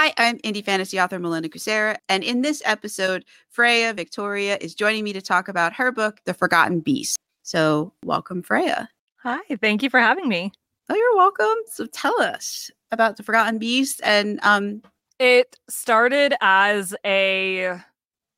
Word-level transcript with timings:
Hi, 0.00 0.14
I'm 0.16 0.38
indie 0.42 0.64
fantasy 0.64 1.00
author 1.00 1.18
Melinda 1.18 1.48
Kucsera, 1.48 1.96
and 2.08 2.22
in 2.22 2.42
this 2.42 2.62
episode, 2.64 3.24
Freya 3.48 3.92
Victoria 3.92 4.56
is 4.60 4.72
joining 4.76 5.02
me 5.02 5.12
to 5.12 5.20
talk 5.20 5.48
about 5.48 5.72
her 5.72 5.90
book, 5.90 6.20
The 6.24 6.34
Forgotten 6.34 6.78
Beast. 6.78 7.16
So, 7.42 7.92
welcome, 8.04 8.44
Freya. 8.44 8.88
Hi, 9.24 9.40
thank 9.60 9.82
you 9.82 9.90
for 9.90 9.98
having 9.98 10.28
me. 10.28 10.52
Oh, 10.88 10.94
you're 10.94 11.16
welcome. 11.16 11.56
So, 11.66 11.86
tell 11.86 12.22
us 12.22 12.70
about 12.92 13.16
The 13.16 13.24
Forgotten 13.24 13.58
Beast 13.58 14.00
and 14.04 14.38
um 14.44 14.82
It 15.18 15.58
started 15.68 16.32
as 16.40 16.94
a 17.04 17.80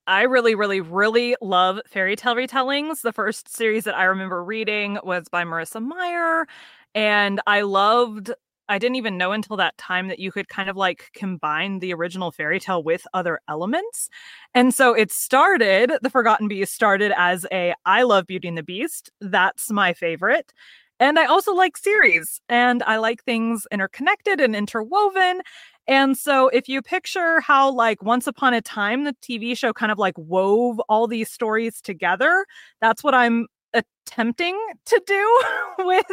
I 0.06 0.22
really, 0.22 0.54
really, 0.54 0.80
really 0.80 1.36
love 1.42 1.79
fairy 1.86 2.16
tale 2.16 2.36
retellings. 2.36 3.02
The 3.02 3.12
first 3.12 3.54
series 3.54 3.84
that 3.84 3.98
I 3.98 4.04
remember 4.04 4.42
reading 4.42 4.98
was 5.04 5.29
by 5.29 5.45
Marissa 5.45 5.86
Meyer, 5.86 6.46
and 6.95 7.38
I 7.46 7.61
loved 7.61 8.32
I 8.71 8.79
didn't 8.79 8.96
even 8.96 9.18
know 9.18 9.32
until 9.32 9.57
that 9.57 9.77
time 9.77 10.07
that 10.09 10.21
you 10.21 10.30
could 10.30 10.48
kind 10.48 10.70
of 10.70 10.77
like 10.77 11.11
combine 11.12 11.80
the 11.80 11.93
original 11.93 12.30
fairy 12.30 12.61
tale 12.61 12.82
with 12.82 13.05
other 13.12 13.41
elements. 13.48 14.09
And 14.55 14.73
so 14.73 14.95
it 14.95 15.11
started, 15.11 15.92
The 16.02 16.09
Forgotten 16.09 16.47
Beast 16.47 16.73
started 16.73 17.12
as 17.16 17.45
a 17.52 17.75
I 17.84 18.05
love 18.05 18.27
Beauty 18.28 18.47
and 18.47 18.56
the 18.56 18.62
Beast. 18.62 19.11
That's 19.20 19.70
my 19.73 19.92
favorite. 19.92 20.52
And 21.01 21.19
I 21.19 21.25
also 21.25 21.52
like 21.52 21.77
series 21.77 22.41
and 22.48 22.83
I 22.84 22.98
like 22.98 23.25
things 23.25 23.66
interconnected 23.73 24.41
and 24.41 24.55
interwoven. 24.55 25.41
And 25.89 26.16
so 26.16 26.48
if 26.48 26.69
you 26.69 26.80
picture 26.80 27.41
how 27.41 27.73
like 27.73 28.02
once 28.05 28.28
upon 28.28 28.55
a 28.55 28.61
time 28.61 29.02
the 29.02 29.16
TV 29.20 29.56
show 29.56 29.73
kind 29.73 29.91
of 29.91 29.98
like 29.98 30.16
wove 30.16 30.78
all 30.89 31.09
these 31.09 31.28
stories 31.28 31.80
together, 31.80 32.47
that's 32.80 33.02
what 33.02 33.14
I'm 33.14 33.48
attempting 33.73 34.59
to 34.87 35.02
do 35.06 35.42
with 35.87 36.06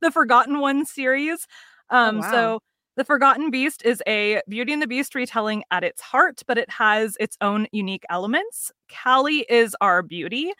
the 0.00 0.10
Forgotten 0.10 0.58
One 0.58 0.84
series. 0.86 1.46
Oh, 1.90 1.96
Um, 1.96 2.18
wow. 2.18 2.30
so 2.30 2.60
the 2.96 3.04
Forgotten 3.04 3.50
Beast 3.50 3.82
is 3.84 4.02
a 4.06 4.40
Beauty 4.48 4.72
and 4.72 4.82
the 4.82 4.86
Beast 4.86 5.14
retelling 5.14 5.64
at 5.70 5.84
its 5.84 6.00
heart, 6.00 6.42
but 6.46 6.58
it 6.58 6.70
has 6.70 7.16
its 7.20 7.36
own 7.40 7.66
unique 7.72 8.04
elements. 8.10 8.72
Callie 9.02 9.46
is 9.48 9.76
our 9.80 10.02
beauty, 10.02 10.52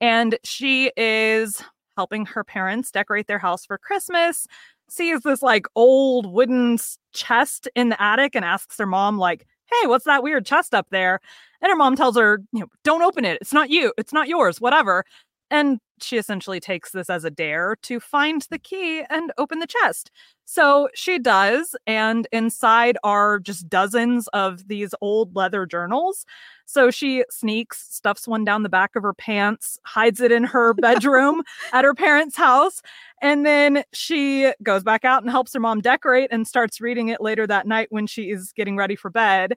and 0.00 0.38
she 0.44 0.92
is 0.96 1.62
helping 1.96 2.26
her 2.26 2.44
parents 2.44 2.90
decorate 2.90 3.26
their 3.26 3.38
house 3.38 3.64
for 3.64 3.78
Christmas. 3.78 4.46
Sees 4.88 5.20
this 5.22 5.42
like 5.42 5.66
old 5.74 6.26
wooden 6.26 6.78
chest 7.12 7.68
in 7.74 7.88
the 7.88 8.00
attic 8.00 8.34
and 8.36 8.44
asks 8.44 8.78
her 8.78 8.86
mom, 8.86 9.18
like, 9.18 9.46
"Hey, 9.66 9.86
what's 9.88 10.04
that 10.04 10.22
weird 10.22 10.46
chest 10.46 10.74
up 10.74 10.86
there?" 10.90 11.20
And 11.62 11.70
her 11.70 11.76
mom 11.76 11.96
tells 11.96 12.16
her, 12.16 12.40
"You 12.52 12.60
know, 12.60 12.66
don't 12.84 13.02
open 13.02 13.24
it. 13.24 13.38
It's 13.40 13.52
not 13.52 13.70
you. 13.70 13.92
It's 13.98 14.12
not 14.12 14.28
yours. 14.28 14.60
Whatever." 14.60 15.04
And 15.50 15.78
she 16.00 16.18
essentially 16.18 16.60
takes 16.60 16.90
this 16.90 17.08
as 17.08 17.24
a 17.24 17.30
dare 17.30 17.76
to 17.82 18.00
find 18.00 18.46
the 18.50 18.58
key 18.58 19.02
and 19.10 19.32
open 19.38 19.58
the 19.60 19.66
chest. 19.66 20.10
So 20.44 20.88
she 20.94 21.18
does, 21.18 21.74
and 21.86 22.28
inside 22.32 22.98
are 23.02 23.38
just 23.40 23.68
dozens 23.68 24.28
of 24.28 24.68
these 24.68 24.94
old 25.00 25.34
leather 25.34 25.66
journals. 25.66 26.24
So 26.66 26.90
she 26.90 27.24
sneaks, 27.30 27.86
stuffs 27.90 28.28
one 28.28 28.44
down 28.44 28.62
the 28.62 28.68
back 28.68 28.94
of 28.96 29.02
her 29.02 29.14
pants, 29.14 29.78
hides 29.84 30.20
it 30.20 30.30
in 30.32 30.44
her 30.44 30.74
bedroom 30.74 31.42
at 31.72 31.84
her 31.84 31.94
parents' 31.94 32.36
house, 32.36 32.82
and 33.22 33.44
then 33.46 33.82
she 33.92 34.52
goes 34.62 34.82
back 34.84 35.04
out 35.04 35.22
and 35.22 35.30
helps 35.30 35.54
her 35.54 35.60
mom 35.60 35.80
decorate 35.80 36.28
and 36.30 36.46
starts 36.46 36.80
reading 36.80 37.08
it 37.08 37.20
later 37.20 37.46
that 37.46 37.66
night 37.66 37.88
when 37.90 38.06
she 38.06 38.30
is 38.30 38.52
getting 38.52 38.76
ready 38.76 38.96
for 38.96 39.10
bed. 39.10 39.54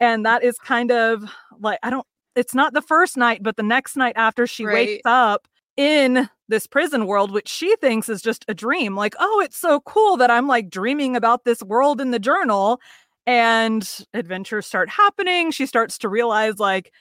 And 0.00 0.26
that 0.26 0.44
is 0.44 0.58
kind 0.58 0.90
of 0.90 1.24
like, 1.58 1.78
I 1.82 1.90
don't, 1.90 2.06
it's 2.34 2.54
not 2.54 2.74
the 2.74 2.82
first 2.82 3.16
night, 3.16 3.42
but 3.42 3.56
the 3.56 3.62
next 3.62 3.96
night 3.96 4.14
after 4.16 4.46
she 4.46 4.64
Right. 4.64 4.88
wakes 4.88 5.02
up 5.06 5.48
in 5.76 6.28
this 6.48 6.66
prison 6.66 7.06
world, 7.06 7.30
which 7.30 7.48
she 7.48 7.76
thinks 7.76 8.08
is 8.08 8.22
just 8.22 8.44
a 8.48 8.54
dream. 8.54 8.96
Like, 8.96 9.14
oh, 9.18 9.42
it's 9.44 9.56
so 9.56 9.80
cool 9.80 10.16
that 10.16 10.30
I'm 10.30 10.46
like 10.46 10.70
dreaming 10.70 11.16
about 11.16 11.44
this 11.44 11.62
world 11.62 12.00
in 12.00 12.10
the 12.10 12.18
journal. 12.18 12.80
And 13.26 13.88
adventures 14.14 14.66
start 14.66 14.88
happening. 14.88 15.50
She 15.50 15.66
starts 15.66 15.98
to 15.98 16.08
realize, 16.08 16.58
like, 16.58 16.92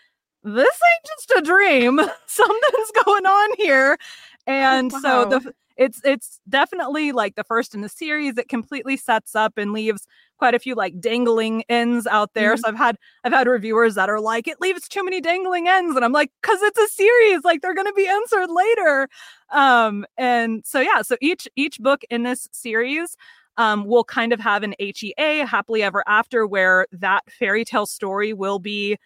this 0.43 0.63
ain't 0.67 1.05
just 1.05 1.31
a 1.37 1.41
dream. 1.41 1.99
Something's 2.25 2.91
going 3.05 3.25
on 3.25 3.49
here. 3.57 3.97
Oh, 4.47 4.51
and 4.51 4.91
so 4.91 5.25
the 5.25 5.39
wow. 5.39 5.51
It's 5.77 6.01
it's 6.03 6.39
definitely 6.47 7.11
like 7.11 7.35
the 7.35 7.43
first 7.43 7.75
in 7.75 7.81
the 7.81 7.89
series. 7.89 8.37
It 8.37 8.49
completely 8.49 8.97
sets 8.97 9.35
up 9.35 9.57
and 9.57 9.73
leaves 9.73 10.07
quite 10.37 10.53
a 10.53 10.59
few 10.59 10.75
like 10.75 10.99
dangling 10.99 11.63
ends 11.69 12.07
out 12.07 12.33
there. 12.33 12.55
So 12.57 12.67
I've 12.67 12.75
had 12.77 12.97
I've 13.23 13.33
had 13.33 13.47
reviewers 13.47 13.95
that 13.95 14.09
are 14.09 14.19
like, 14.19 14.47
it 14.47 14.61
leaves 14.61 14.87
too 14.87 15.03
many 15.03 15.21
dangling 15.21 15.67
ends. 15.67 15.95
And 15.95 16.05
I'm 16.05 16.11
like, 16.13 16.31
because 16.41 16.61
it's 16.61 16.79
a 16.79 16.87
series, 16.87 17.43
like 17.43 17.61
they're 17.61 17.75
gonna 17.75 17.93
be 17.93 18.07
answered 18.07 18.47
later. 18.49 19.09
Um, 19.51 20.05
and 20.17 20.63
so 20.65 20.79
yeah, 20.79 21.01
so 21.01 21.17
each 21.21 21.47
each 21.55 21.79
book 21.79 22.03
in 22.09 22.23
this 22.23 22.47
series 22.51 23.17
um, 23.57 23.85
will 23.85 24.03
kind 24.03 24.33
of 24.33 24.39
have 24.39 24.63
an 24.63 24.75
HEA, 24.79 25.45
happily 25.45 25.81
ever 25.83 26.03
after, 26.07 26.45
where 26.45 26.87
that 26.91 27.23
fairy 27.31 27.63
tale 27.63 27.85
story 27.85 28.33
will 28.33 28.59
be 28.59 28.97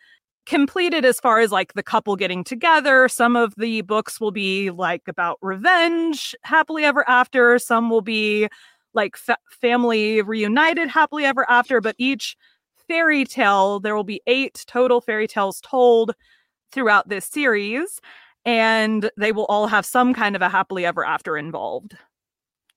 completed 0.49 1.05
as 1.05 1.19
far 1.19 1.39
as 1.39 1.51
like 1.51 1.73
the 1.73 1.83
couple 1.83 2.15
getting 2.15 2.43
together. 2.43 3.07
Some 3.07 3.35
of 3.35 3.53
the 3.55 3.81
books 3.81 4.19
will 4.19 4.31
be 4.31 4.71
like 4.71 5.03
about 5.07 5.37
revenge, 5.41 6.35
happily 6.41 6.83
ever 6.83 7.07
after. 7.07 7.59
Some 7.59 7.89
will 7.91 8.01
be 8.01 8.49
like 8.95 9.15
fa- 9.15 9.37
family 9.61 10.23
reunited, 10.23 10.89
happily 10.89 11.23
ever 11.23 11.47
after. 11.49 11.79
But 11.79 11.95
each 11.99 12.35
fairy 12.87 13.25
tale, 13.25 13.79
there 13.79 13.95
will 13.95 14.03
be 14.03 14.21
eight 14.25 14.65
total 14.67 15.01
fairy 15.01 15.27
tales 15.27 15.61
told 15.61 16.15
throughout 16.71 17.07
this 17.07 17.27
series. 17.27 18.01
And 18.43 19.11
they 19.17 19.31
will 19.31 19.45
all 19.45 19.67
have 19.67 19.85
some 19.85 20.15
kind 20.15 20.35
of 20.35 20.41
a 20.41 20.49
happily 20.49 20.83
ever 20.83 21.05
after 21.05 21.37
involved. 21.37 21.95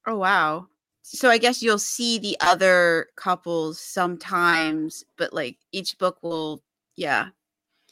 Oh 0.06 0.18
wow. 0.18 0.66
So 1.00 1.30
I 1.30 1.38
guess 1.38 1.62
you'll 1.62 1.78
see 1.78 2.18
the 2.18 2.36
other 2.40 3.06
couples 3.16 3.80
sometimes, 3.80 5.04
but 5.16 5.32
like 5.32 5.56
each 5.72 5.96
book 5.96 6.18
will 6.22 6.62
yeah. 6.96 7.28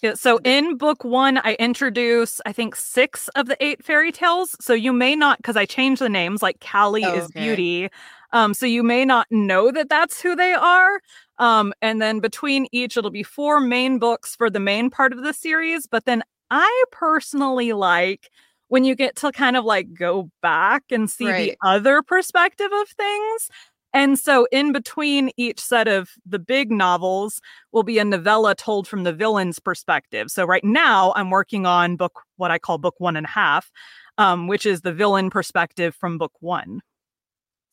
Yeah, 0.03 0.15
so 0.15 0.39
in 0.45 0.77
book 0.79 1.05
one, 1.05 1.39
I 1.39 1.55
introduce, 1.59 2.41
I 2.47 2.53
think, 2.53 2.75
six 2.75 3.29
of 3.37 3.49
the 3.49 3.57
eight 3.63 3.85
fairy 3.85 4.13
tales. 4.13 4.57
So 4.59 4.73
you 4.73 4.95
may 4.95 5.15
not, 5.15 5.37
because 5.39 5.57
I 5.59 5.67
changed 5.67 6.01
the 6.01 6.09
names, 6.09 6.43
like 6.43 6.59
Callie 6.61 7.09
Oh, 7.09 7.13
is 7.13 7.27
okay. 7.27 7.33
Beauty. 7.33 7.89
Um, 8.33 8.55
so 8.55 8.65
you 8.65 8.83
may 8.83 9.05
not 9.05 9.27
know 9.31 9.71
that 9.71 9.91
that's 9.91 10.19
who 10.21 10.35
they 10.35 10.55
are. 10.55 11.01
Um, 11.39 11.75
and 11.83 12.01
then 12.01 12.21
between 12.21 12.67
each, 12.73 12.97
it'll 12.97 13.11
be 13.11 13.23
four 13.23 13.61
main 13.61 13.99
books 13.99 14.35
for 14.35 14.49
the 14.49 14.61
main 14.61 14.89
part 14.89 15.13
of 15.13 15.23
the 15.23 15.35
series. 15.35 15.87
But 15.87 16.07
then 16.07 16.23
I 16.51 16.85
personally 16.93 17.73
like 17.75 18.31
when 18.69 18.85
you 18.85 18.95
get 18.95 19.17
to 19.17 19.33
kind 19.33 19.57
of 19.57 19.65
like 19.65 19.93
go 19.93 20.31
back 20.43 20.85
and 20.91 21.11
see 21.11 21.27
Right. 21.27 21.33
the 21.33 21.55
other 21.63 22.03
perspective 22.03 22.71
of 22.73 22.89
things. 22.89 23.51
And 23.93 24.19
so 24.19 24.47
in 24.53 24.73
between 24.73 25.31
each 25.37 25.61
set 25.61 25.89
of 25.89 26.11
the 26.25 26.39
big 26.39 26.71
novels, 26.71 27.41
will 27.73 27.83
be 27.83 27.99
a 27.99 28.05
novella 28.05 28.55
told 28.55 28.87
from 28.87 29.05
the 29.05 29.13
villain's 29.13 29.59
perspective. 29.59 30.31
So 30.31 30.45
right 30.45 30.65
now 30.65 31.13
I'm 31.17 31.31
working 31.31 31.67
on 31.67 31.97
book 31.97 32.21
what 32.37 32.51
I 32.51 32.59
call 32.59 32.79
book 32.79 32.95
one 32.99 33.17
and 33.17 33.27
a 33.27 33.31
half, 33.31 33.71
um, 34.19 34.47
which 34.47 34.67
is 34.67 34.83
the 34.83 34.93
villain 34.93 35.31
perspective 35.31 35.95
from 35.95 36.19
book 36.19 36.33
one. 36.41 36.81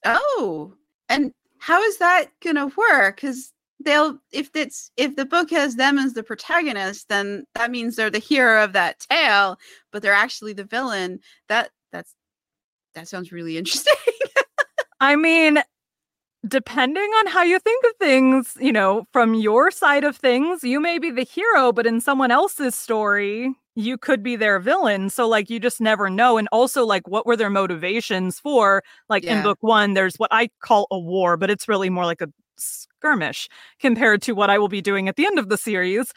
Oh. 0.06 0.74
And 1.10 1.34
how 1.60 1.82
is 1.82 1.98
that 1.98 2.28
gonna 2.44 2.72
work? 2.78 3.18
Because 3.18 3.54
they'll 3.84 4.18
if 4.32 4.50
it's 4.56 4.92
if 4.98 5.16
the 5.16 5.26
book 5.26 5.52
has 5.52 5.76
them 5.76 5.98
as 5.98 6.14
the 6.14 6.24
protagonist, 6.24 7.10
then 7.10 7.46
that 7.56 7.72
means 7.72 7.96
they're 7.96 8.10
the 8.10 8.20
hero 8.20 8.64
of 8.64 8.74
that 8.74 9.00
tale, 9.00 9.58
but 9.92 10.02
they're 10.02 10.14
actually 10.14 10.54
the 10.54 10.64
villain. 10.64 11.20
That 11.50 11.72
that's 11.92 12.16
that 12.96 13.08
sounds 13.08 13.32
really 13.32 13.58
interesting. 13.58 13.96
I 15.00 15.16
mean, 15.16 15.62
depending 16.48 17.04
on 17.04 17.28
how 17.28 17.44
you 17.44 17.60
think 17.60 17.84
of 17.86 17.92
things, 18.00 18.58
you 18.60 18.72
know, 18.72 19.08
from 19.14 19.34
your 19.34 19.72
side 19.72 20.04
of 20.04 20.16
things, 20.16 20.64
you 20.64 20.80
may 20.80 21.00
be 21.00 21.10
the 21.12 21.24
hero, 21.24 21.72
but 21.72 21.88
in 21.88 22.02
someone 22.02 22.32
else's 22.32 22.76
story, 22.76 23.54
you 23.76 23.98
could 23.98 24.24
be 24.24 24.36
their 24.36 24.60
villain. 24.60 25.10
So, 25.10 25.28
like, 25.28 25.50
you 25.50 25.60
just 25.60 25.80
never 25.82 26.10
know. 26.10 26.38
And 26.38 26.48
also, 26.52 26.86
like, 26.86 27.08
what 27.08 27.26
were 27.26 27.36
their 27.38 27.50
motivations 27.50 28.40
for? 28.40 28.84
Like, 29.10 29.24
in 29.24 29.42
book 29.44 29.58
one, 29.62 29.94
there's 29.94 30.16
what 30.18 30.30
I 30.32 30.50
call 30.62 30.88
a 30.92 31.00
war, 31.00 31.38
but 31.38 31.50
it's 31.50 31.68
really 31.68 31.90
more 31.90 32.06
like 32.06 32.22
a 32.22 32.30
skirmish 32.58 33.48
compared 33.80 34.22
to 34.24 34.34
what 34.34 34.50
I 34.50 34.58
will 34.58 34.68
be 34.68 34.82
doing 34.82 35.08
at 35.08 35.16
the 35.16 35.26
end 35.26 35.40
of 35.40 35.50
the 35.50 35.58
series. 35.58 36.12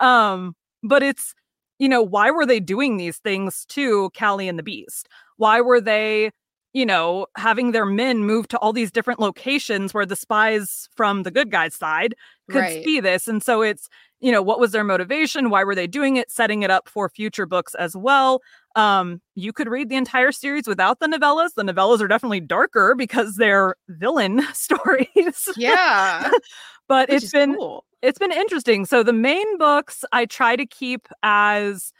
Um, 0.00 0.54
but 0.82 1.02
it's, 1.02 1.34
you 1.78 1.88
know, 1.88 2.02
why 2.02 2.30
were 2.30 2.46
they 2.46 2.60
doing 2.60 2.96
these 2.96 3.18
things 3.18 3.64
to 3.70 4.10
Callie 4.18 4.48
and 4.48 4.58
the 4.58 4.62
Beast? 4.62 5.08
Why 5.36 5.60
were 5.60 5.80
they 5.80 6.30
you 6.72 6.86
know, 6.86 7.26
having 7.36 7.72
their 7.72 7.84
men 7.86 8.24
move 8.24 8.48
to 8.48 8.58
all 8.58 8.72
these 8.72 8.90
different 8.90 9.20
locations 9.20 9.92
where 9.92 10.06
the 10.06 10.16
spies 10.16 10.88
from 10.96 11.22
the 11.22 11.30
good 11.30 11.50
guys' 11.50 11.74
side 11.74 12.14
could 12.50 12.60
Right. 12.60 12.84
see 12.84 13.00
this. 13.00 13.28
And 13.28 13.42
so 13.42 13.60
it's, 13.62 13.88
you 14.20 14.32
know, 14.32 14.40
what 14.42 14.58
was 14.60 14.72
their 14.72 14.84
motivation? 14.84 15.50
Why 15.50 15.64
were 15.64 15.74
they 15.74 15.86
doing 15.86 16.16
it? 16.16 16.30
Setting 16.30 16.62
it 16.62 16.70
up 16.70 16.88
for 16.88 17.08
future 17.08 17.44
books 17.46 17.74
as 17.74 17.96
well. 17.96 18.40
Um, 18.76 19.20
you 19.34 19.52
could 19.52 19.68
read 19.68 19.88
the 19.90 19.96
entire 19.96 20.32
series 20.32 20.66
without 20.66 21.00
the 21.00 21.06
novellas. 21.06 21.54
The 21.56 21.62
novellas 21.62 22.00
are 22.00 22.08
definitely 22.08 22.40
darker 22.40 22.94
because 22.96 23.36
they're 23.36 23.74
villain 23.88 24.42
stories. 24.54 25.48
yeah. 25.56 26.30
but 26.88 27.10
Which 27.10 27.24
it's 27.24 27.32
been 27.32 27.54
cool. 27.56 27.84
it's 28.00 28.18
been 28.18 28.32
interesting. 28.32 28.86
So 28.86 29.02
the 29.02 29.12
main 29.12 29.58
books 29.58 30.04
I 30.12 30.24
try 30.26 30.56
to 30.56 30.66
keep 30.66 31.06
as 31.22 31.92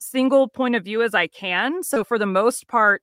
single 0.00 0.48
point 0.48 0.74
of 0.76 0.84
view 0.84 1.02
as 1.02 1.14
I 1.14 1.26
can. 1.26 1.82
So 1.82 2.04
for 2.04 2.18
the 2.18 2.26
most 2.26 2.68
part, 2.68 3.02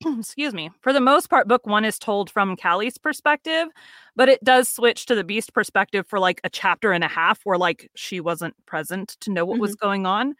excuse 0.18 0.54
me, 0.54 0.70
for 0.80 0.92
the 0.92 1.00
most 1.00 1.28
part, 1.28 1.48
book 1.48 1.66
one 1.66 1.84
is 1.84 1.98
told 1.98 2.30
from 2.30 2.56
Callie's 2.56 2.98
perspective, 2.98 3.68
but 4.14 4.28
it 4.28 4.42
does 4.44 4.68
switch 4.68 5.06
to 5.06 5.14
the 5.14 5.24
Beast 5.24 5.52
perspective 5.52 6.06
for 6.06 6.18
like 6.18 6.40
a 6.44 6.50
chapter 6.50 6.92
and 6.92 7.02
a 7.02 7.08
half 7.08 7.40
where 7.44 7.58
like 7.58 7.90
she 7.94 8.20
wasn't 8.20 8.54
present 8.66 9.16
to 9.20 9.30
know 9.30 9.44
what 9.44 9.54
mm-hmm. 9.54 9.62
was 9.62 9.74
going 9.74 10.06
on. 10.06 10.34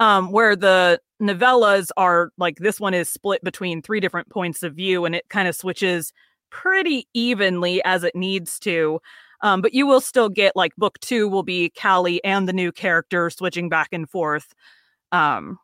Um, 0.00 0.30
where 0.30 0.54
the 0.54 1.00
novellas 1.20 1.90
are 1.96 2.30
like 2.38 2.58
this 2.58 2.78
one 2.78 2.94
is 2.94 3.08
split 3.08 3.42
between 3.42 3.82
three 3.82 3.98
different 3.98 4.28
points 4.28 4.62
of 4.62 4.76
view 4.76 5.04
and 5.04 5.12
it 5.12 5.28
kind 5.28 5.48
of 5.48 5.56
switches 5.56 6.12
pretty 6.50 7.08
evenly 7.14 7.82
as 7.84 8.04
it 8.04 8.14
needs 8.14 8.60
to. 8.60 9.00
Um, 9.40 9.60
but 9.60 9.74
you 9.74 9.88
will 9.88 10.00
still 10.00 10.28
get 10.28 10.54
like 10.54 10.74
book 10.76 11.00
two 11.00 11.28
will 11.28 11.42
be 11.42 11.70
Callie 11.70 12.22
and 12.24 12.48
the 12.48 12.52
new 12.52 12.70
character 12.70 13.28
switching 13.30 13.68
back 13.68 13.88
and 13.92 14.08
forth. 14.08 14.54
Um, 15.10 15.58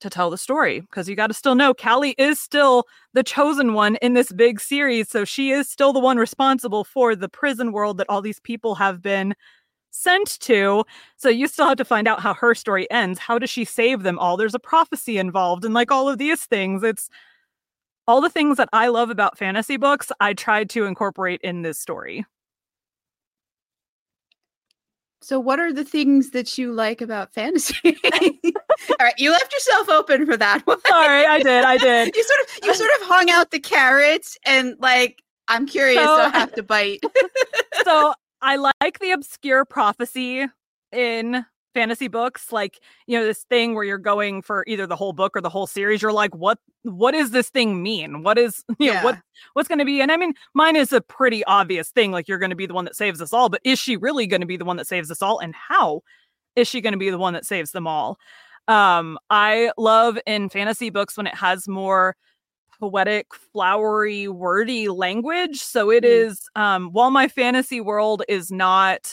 to 0.00 0.10
tell 0.10 0.30
the 0.30 0.38
story 0.38 0.80
because 0.80 1.08
you 1.08 1.16
got 1.16 1.28
to 1.28 1.34
still 1.34 1.54
know 1.54 1.74
Callie 1.74 2.14
is 2.18 2.40
still 2.40 2.84
the 3.12 3.22
chosen 3.22 3.74
one 3.74 3.96
in 3.96 4.14
this 4.14 4.32
big 4.32 4.60
series. 4.60 5.08
So 5.08 5.24
she 5.24 5.50
is 5.50 5.68
still 5.68 5.92
the 5.92 6.00
one 6.00 6.16
responsible 6.16 6.84
for 6.84 7.14
the 7.16 7.28
prison 7.28 7.72
world 7.72 7.98
that 7.98 8.08
all 8.08 8.22
these 8.22 8.40
people 8.40 8.74
have 8.74 9.02
been 9.02 9.34
sent 9.90 10.40
to. 10.40 10.84
So 11.16 11.28
you 11.28 11.46
still 11.46 11.68
have 11.68 11.78
to 11.78 11.84
find 11.84 12.08
out 12.08 12.20
how 12.20 12.34
her 12.34 12.54
story 12.54 12.90
ends. 12.90 13.18
How 13.18 13.38
does 13.38 13.50
she 13.50 13.64
save 13.64 14.02
them 14.02 14.18
all? 14.18 14.36
There's 14.36 14.54
a 14.54 14.58
prophecy 14.58 15.18
involved 15.18 15.64
and 15.64 15.72
like 15.72 15.90
all 15.90 16.08
of 16.08 16.18
these 16.18 16.44
things. 16.44 16.82
It's 16.82 17.08
all 18.06 18.20
the 18.20 18.30
things 18.30 18.56
that 18.58 18.68
I 18.72 18.88
love 18.88 19.10
about 19.10 19.38
fantasy 19.38 19.76
books, 19.76 20.12
I 20.20 20.34
tried 20.34 20.68
to 20.70 20.84
incorporate 20.84 21.40
in 21.42 21.62
this 21.62 21.78
story. 21.78 22.26
So, 25.24 25.40
what 25.40 25.58
are 25.58 25.72
the 25.72 25.84
things 25.84 26.30
that 26.32 26.58
you 26.58 26.70
like 26.70 27.00
about 27.00 27.32
fantasy? 27.32 27.76
All 28.04 28.96
right, 29.00 29.14
you 29.16 29.30
left 29.30 29.52
yourself 29.54 29.88
open 29.88 30.26
for 30.26 30.36
that 30.36 30.66
one. 30.66 30.78
Sorry, 30.86 31.24
I 31.24 31.38
did. 31.40 31.64
I 31.64 31.78
did. 31.78 32.14
you 32.16 32.22
sort 32.22 32.40
of 32.40 32.46
you 32.62 32.74
sort 32.74 32.90
of 33.00 33.06
hung 33.06 33.30
out 33.30 33.50
the 33.50 33.58
carrots, 33.58 34.36
and 34.44 34.76
like 34.80 35.22
I'm 35.48 35.66
curious. 35.66 36.04
So, 36.04 36.14
I 36.14 36.28
have 36.28 36.52
to 36.54 36.62
bite. 36.62 37.02
so 37.84 38.12
I 38.42 38.56
like 38.56 38.98
the 39.00 39.12
obscure 39.12 39.64
prophecy 39.64 40.46
in 40.92 41.46
fantasy 41.74 42.08
books 42.08 42.52
like 42.52 42.80
you 43.06 43.18
know 43.18 43.24
this 43.24 43.42
thing 43.44 43.74
where 43.74 43.84
you're 43.84 43.98
going 43.98 44.40
for 44.40 44.64
either 44.66 44.86
the 44.86 44.96
whole 44.96 45.12
book 45.12 45.36
or 45.36 45.40
the 45.40 45.50
whole 45.50 45.66
series 45.66 46.00
you're 46.00 46.12
like 46.12 46.34
what 46.34 46.58
what 46.82 47.10
does 47.12 47.32
this 47.32 47.50
thing 47.50 47.82
mean 47.82 48.22
what 48.22 48.38
is 48.38 48.64
you 48.78 48.86
yeah. 48.86 48.94
know 48.94 49.04
what 49.04 49.18
what's 49.52 49.68
going 49.68 49.78
to 49.78 49.84
be 49.84 50.00
and 50.00 50.12
i 50.12 50.16
mean 50.16 50.32
mine 50.54 50.76
is 50.76 50.92
a 50.92 51.00
pretty 51.00 51.44
obvious 51.44 51.90
thing 51.90 52.12
like 52.12 52.28
you're 52.28 52.38
going 52.38 52.50
to 52.50 52.56
be 52.56 52.66
the 52.66 52.74
one 52.74 52.84
that 52.84 52.96
saves 52.96 53.20
us 53.20 53.32
all 53.32 53.48
but 53.48 53.60
is 53.64 53.78
she 53.78 53.96
really 53.96 54.26
going 54.26 54.40
to 54.40 54.46
be 54.46 54.56
the 54.56 54.64
one 54.64 54.76
that 54.76 54.86
saves 54.86 55.10
us 55.10 55.20
all 55.20 55.38
and 55.40 55.54
how 55.54 56.00
is 56.56 56.68
she 56.68 56.80
going 56.80 56.92
to 56.92 56.98
be 56.98 57.10
the 57.10 57.18
one 57.18 57.34
that 57.34 57.44
saves 57.44 57.72
them 57.72 57.86
all 57.86 58.16
um 58.68 59.18
i 59.28 59.70
love 59.76 60.16
in 60.26 60.48
fantasy 60.48 60.88
books 60.88 61.16
when 61.16 61.26
it 61.26 61.34
has 61.34 61.68
more 61.68 62.16
poetic 62.80 63.26
flowery 63.52 64.26
wordy 64.28 64.88
language 64.88 65.60
so 65.60 65.90
it 65.90 66.04
mm. 66.04 66.08
is 66.08 66.48
um 66.56 66.90
while 66.92 67.10
my 67.10 67.28
fantasy 67.28 67.80
world 67.80 68.22
is 68.28 68.50
not 68.50 69.12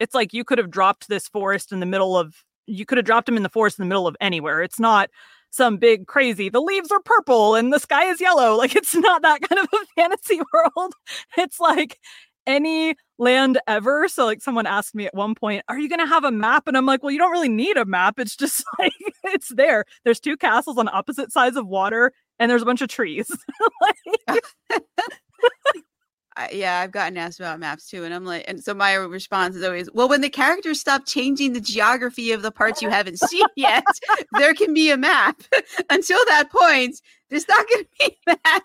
it's 0.00 0.14
like 0.14 0.32
you 0.32 0.44
could 0.44 0.58
have 0.58 0.70
dropped 0.70 1.08
this 1.08 1.28
forest 1.28 1.72
in 1.72 1.80
the 1.80 1.86
middle 1.86 2.16
of 2.16 2.44
you 2.66 2.84
could 2.84 2.98
have 2.98 3.06
dropped 3.06 3.28
him 3.28 3.36
in 3.36 3.42
the 3.42 3.48
forest 3.48 3.78
in 3.78 3.84
the 3.84 3.88
middle 3.88 4.06
of 4.06 4.16
anywhere. 4.20 4.62
It's 4.62 4.78
not 4.80 5.10
some 5.50 5.78
big 5.78 6.06
crazy 6.06 6.50
the 6.50 6.60
leaves 6.60 6.90
are 6.90 7.00
purple 7.00 7.54
and 7.54 7.72
the 7.72 7.78
sky 7.78 8.04
is 8.04 8.20
yellow. 8.20 8.56
Like 8.56 8.76
it's 8.76 8.94
not 8.94 9.22
that 9.22 9.40
kind 9.48 9.60
of 9.60 9.68
a 9.72 9.86
fantasy 10.00 10.40
world. 10.52 10.92
It's 11.36 11.60
like 11.60 11.98
any 12.46 12.94
land 13.18 13.58
ever. 13.66 14.08
So 14.08 14.24
like 14.24 14.42
someone 14.42 14.66
asked 14.66 14.94
me 14.94 15.06
at 15.06 15.14
one 15.14 15.34
point, 15.34 15.64
"Are 15.68 15.78
you 15.78 15.88
going 15.88 16.00
to 16.00 16.06
have 16.06 16.24
a 16.24 16.30
map?" 16.30 16.66
And 16.66 16.76
I'm 16.76 16.86
like, 16.86 17.02
"Well, 17.02 17.12
you 17.12 17.18
don't 17.18 17.30
really 17.30 17.48
need 17.48 17.76
a 17.76 17.84
map. 17.84 18.18
It's 18.18 18.36
just 18.36 18.64
like 18.78 18.92
it's 19.24 19.48
there. 19.54 19.84
There's 20.04 20.20
two 20.20 20.36
castles 20.36 20.78
on 20.78 20.88
opposite 20.88 21.32
sides 21.32 21.56
of 21.56 21.66
water 21.66 22.12
and 22.38 22.50
there's 22.50 22.62
a 22.62 22.66
bunch 22.66 22.82
of 22.82 22.88
trees." 22.88 23.30
like, 23.80 24.44
I, 26.38 26.50
yeah, 26.52 26.78
I've 26.80 26.92
gotten 26.92 27.18
asked 27.18 27.40
about 27.40 27.58
maps 27.58 27.90
too, 27.90 28.04
and 28.04 28.14
I'm 28.14 28.24
like, 28.24 28.44
and 28.46 28.62
so 28.62 28.72
my 28.72 28.94
response 28.94 29.56
is 29.56 29.64
always, 29.64 29.90
well, 29.92 30.08
when 30.08 30.20
the 30.20 30.30
characters 30.30 30.78
stop 30.78 31.04
changing 31.04 31.52
the 31.52 31.60
geography 31.60 32.30
of 32.30 32.42
the 32.42 32.52
parts 32.52 32.80
you 32.80 32.90
haven't 32.90 33.18
seen 33.18 33.44
yet, 33.56 33.84
there 34.38 34.54
can 34.54 34.72
be 34.72 34.90
a 34.90 34.96
map. 34.96 35.42
Until 35.90 36.18
that 36.28 36.48
point, 36.50 37.00
there's 37.28 37.48
not 37.48 37.66
going 37.68 37.84
to 37.84 37.90
be 37.98 38.18
a 38.28 38.36
map 38.44 38.62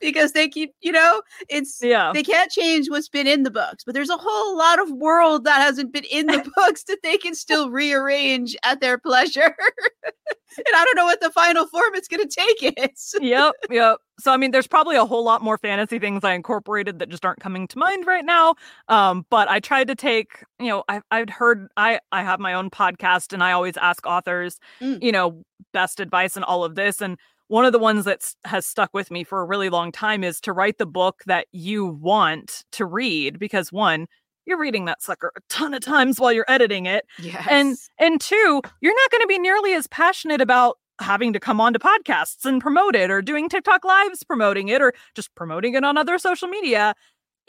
because 0.00 0.32
they 0.32 0.48
keep, 0.48 0.74
you 0.80 0.92
know, 0.92 1.22
it's 1.48 1.80
yeah, 1.82 2.12
they 2.12 2.22
can't 2.22 2.50
change 2.50 2.88
what's 2.88 3.08
been 3.08 3.26
in 3.26 3.42
the 3.42 3.50
books, 3.50 3.84
but 3.84 3.94
there's 3.94 4.10
a 4.10 4.16
whole 4.16 4.56
lot 4.56 4.80
of 4.80 4.90
world 4.90 5.44
that 5.44 5.60
hasn't 5.60 5.92
been 5.92 6.04
in 6.04 6.26
the 6.26 6.50
books 6.56 6.84
that 6.84 6.98
they 7.02 7.16
can 7.16 7.34
still 7.34 7.70
rearrange 7.70 8.56
at 8.64 8.80
their 8.80 8.98
pleasure. 8.98 9.54
and 10.56 10.66
I 10.74 10.84
don't 10.84 10.96
know 10.96 11.04
what 11.04 11.20
the 11.20 11.30
final 11.30 11.66
form 11.66 11.94
it's 11.94 12.08
going 12.08 12.26
to 12.26 12.28
take 12.28 12.90
is. 12.92 13.14
yep, 13.20 13.54
yep. 13.70 13.98
So 14.18 14.32
I 14.32 14.36
mean, 14.36 14.50
there's 14.50 14.66
probably 14.66 14.96
a 14.96 15.06
whole 15.06 15.24
lot 15.24 15.42
more 15.42 15.58
fantasy 15.58 15.98
things 15.98 16.24
I 16.24 16.34
incorporated 16.34 16.98
that 16.98 17.08
just 17.08 17.24
aren't 17.24 17.40
coming 17.40 17.66
to 17.68 17.78
mind 17.78 18.06
right 18.06 18.24
now. 18.24 18.54
Um, 18.88 19.24
but 19.30 19.48
I 19.48 19.60
tried 19.60 19.88
to 19.88 19.94
take, 19.94 20.44
you 20.58 20.68
know, 20.68 20.84
I 20.88 21.00
I'd 21.10 21.30
heard 21.30 21.68
I 21.76 22.00
I 22.12 22.22
have 22.22 22.40
my 22.40 22.54
own 22.54 22.70
podcast 22.70 23.32
and 23.32 23.42
I 23.42 23.52
always 23.52 23.76
ask 23.76 24.06
authors, 24.06 24.58
mm. 24.80 25.02
you 25.02 25.12
know, 25.12 25.42
best 25.72 26.00
advice 26.00 26.36
and 26.36 26.44
all 26.44 26.64
of 26.64 26.74
this 26.74 27.00
and 27.00 27.18
one 27.50 27.64
of 27.64 27.72
the 27.72 27.80
ones 27.80 28.04
that 28.04 28.32
has 28.44 28.64
stuck 28.64 28.94
with 28.94 29.10
me 29.10 29.24
for 29.24 29.40
a 29.40 29.44
really 29.44 29.70
long 29.70 29.90
time 29.90 30.22
is 30.22 30.40
to 30.40 30.52
write 30.52 30.78
the 30.78 30.86
book 30.86 31.24
that 31.26 31.48
you 31.50 31.84
want 31.84 32.64
to 32.70 32.86
read 32.86 33.40
because 33.40 33.72
one 33.72 34.06
you're 34.46 34.58
reading 34.58 34.84
that 34.84 35.02
sucker 35.02 35.32
a 35.36 35.40
ton 35.48 35.74
of 35.74 35.80
times 35.80 36.20
while 36.20 36.32
you're 36.32 36.44
editing 36.46 36.86
it. 36.86 37.04
Yes. 37.18 37.46
And 37.50 37.76
and 37.98 38.20
two, 38.20 38.62
you're 38.80 38.94
not 38.94 39.10
going 39.10 39.20
to 39.20 39.26
be 39.26 39.38
nearly 39.38 39.74
as 39.74 39.88
passionate 39.88 40.40
about 40.40 40.78
having 41.00 41.32
to 41.32 41.40
come 41.40 41.60
on 41.60 41.72
to 41.72 41.80
podcasts 41.80 42.44
and 42.44 42.60
promote 42.60 42.94
it 42.94 43.10
or 43.10 43.20
doing 43.20 43.48
TikTok 43.48 43.84
lives 43.84 44.22
promoting 44.22 44.68
it 44.68 44.80
or 44.80 44.92
just 45.16 45.34
promoting 45.34 45.74
it 45.74 45.82
on 45.82 45.96
other 45.96 46.18
social 46.18 46.46
media 46.46 46.94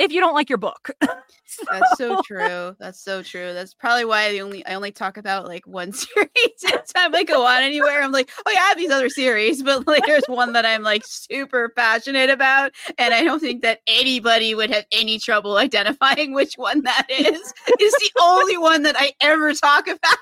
if 0.02 0.12
you 0.12 0.20
don't 0.20 0.34
like 0.34 0.50
your 0.50 0.58
book. 0.58 0.92
so. 1.46 1.64
That's 1.72 1.98
so 1.98 2.22
true. 2.26 2.76
That's 2.80 3.00
so 3.00 3.22
true. 3.22 3.54
That's 3.54 3.74
probably 3.74 4.06
why 4.06 4.30
I 4.30 4.40
only 4.40 4.66
I 4.66 4.74
only 4.74 4.92
talk 4.92 5.18
about 5.18 5.48
like 5.48 5.66
one 5.68 5.92
series 5.94 6.30
anytime 6.64 7.16
I 7.16 7.24
go 7.24 7.46
on 7.46 7.62
anywhere. 7.62 8.02
I'm 8.02 8.12
like, 8.12 8.32
oh 8.46 8.52
yeah, 8.52 8.60
I 8.60 8.70
have 8.70 8.78
these 8.78 8.92
other 8.92 9.10
series, 9.10 9.62
but 9.64 9.88
like 9.88 10.06
there's 10.06 10.26
one 10.28 10.54
that 10.54 10.66
I'm 10.66 10.84
like 10.84 11.04
super 11.06 11.70
passionate 11.70 12.30
about, 12.30 12.72
and 12.98 13.14
I 13.14 13.24
don't 13.24 13.40
think 13.40 13.62
that 13.62 13.82
anybody 13.88 14.56
would 14.56 14.72
have 14.72 14.86
any 14.92 15.20
trouble 15.20 15.58
identifying 15.58 16.34
which 16.34 16.56
one 16.56 16.82
that 16.84 17.08
is. 17.10 17.54
It's 17.68 18.00
the 18.00 18.22
only 18.22 18.58
one 18.58 18.84
that 18.84 18.96
I 18.98 19.14
ever 19.22 19.54
talk 19.54 19.88
about. 19.88 20.18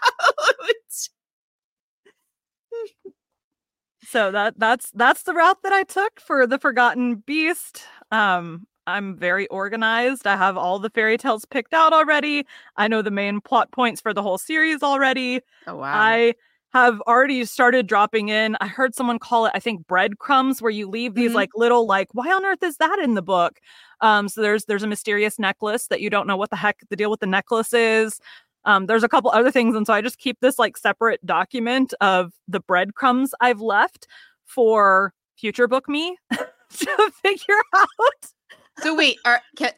so 4.05 4.31
that 4.31 4.57
that's 4.57 4.91
that's 4.91 5.23
the 5.23 5.33
route 5.33 5.61
that 5.63 5.73
I 5.73 5.83
took 5.83 6.19
for 6.19 6.45
the 6.47 6.59
Forgotten 6.59 7.15
Beast. 7.15 7.83
Um, 8.11 8.65
I'm 8.89 9.15
very 9.15 9.47
organized. 9.47 10.27
I 10.27 10.35
have 10.35 10.57
all 10.57 10.79
the 10.79 10.89
fairy 10.89 11.17
tales 11.17 11.45
picked 11.45 11.73
out 11.73 11.93
already. 11.93 12.45
I 12.77 12.87
know 12.87 13.01
the 13.01 13.11
main 13.11 13.41
plot 13.41 13.71
points 13.71 14.01
for 14.01 14.13
the 14.13 14.21
whole 14.21 14.37
series 14.37 14.83
already. 14.83 15.41
Oh 15.67 15.77
wow. 15.77 15.93
I 15.93 16.33
have 16.73 17.01
already 17.01 17.45
started 17.45 17.87
dropping 17.87 18.29
in. 18.29 18.55
I 18.61 18.67
heard 18.67 18.93
someone 18.93 19.17
call 19.19 19.47
it, 19.47 19.51
I 19.55 19.59
think, 19.59 19.87
breadcrumbs, 19.87 20.61
where 20.61 20.71
you 20.71 20.87
leave 20.87 21.15
these 21.15 21.29
mm-hmm. 21.29 21.35
like 21.35 21.49
little 21.55 21.87
like, 21.87 22.09
why 22.13 22.27
on 22.31 22.45
earth 22.45 22.61
is 22.61 22.77
that 22.77 22.99
in 22.99 23.15
the 23.15 23.21
book? 23.21 23.59
Um, 24.01 24.29
so 24.29 24.41
there's 24.41 24.65
there's 24.65 24.83
a 24.83 24.87
mysterious 24.87 25.39
necklace 25.39 25.87
that 25.87 26.01
you 26.01 26.09
don't 26.09 26.27
know 26.27 26.37
what 26.37 26.51
the 26.51 26.55
heck 26.55 26.79
the 26.89 26.95
deal 26.95 27.09
with 27.09 27.21
the 27.21 27.27
necklace 27.27 27.73
is. 27.73 28.19
Um, 28.65 28.85
there's 28.85 29.03
a 29.03 29.09
couple 29.09 29.31
other 29.31 29.51
things, 29.51 29.75
and 29.75 29.87
so 29.87 29.93
I 29.93 30.01
just 30.01 30.19
keep 30.19 30.39
this 30.41 30.59
like 30.59 30.77
separate 30.77 31.25
document 31.25 31.93
of 32.01 32.33
the 32.47 32.59
breadcrumbs 32.59 33.33
I've 33.39 33.61
left 33.61 34.07
for 34.45 35.13
future 35.37 35.67
book 35.67 35.87
me 35.87 36.17
to 36.31 37.11
figure 37.23 37.61
out 37.75 38.33
so 38.81 38.95
wait, 38.95 39.17
are 39.25 39.41
can, 39.55 39.71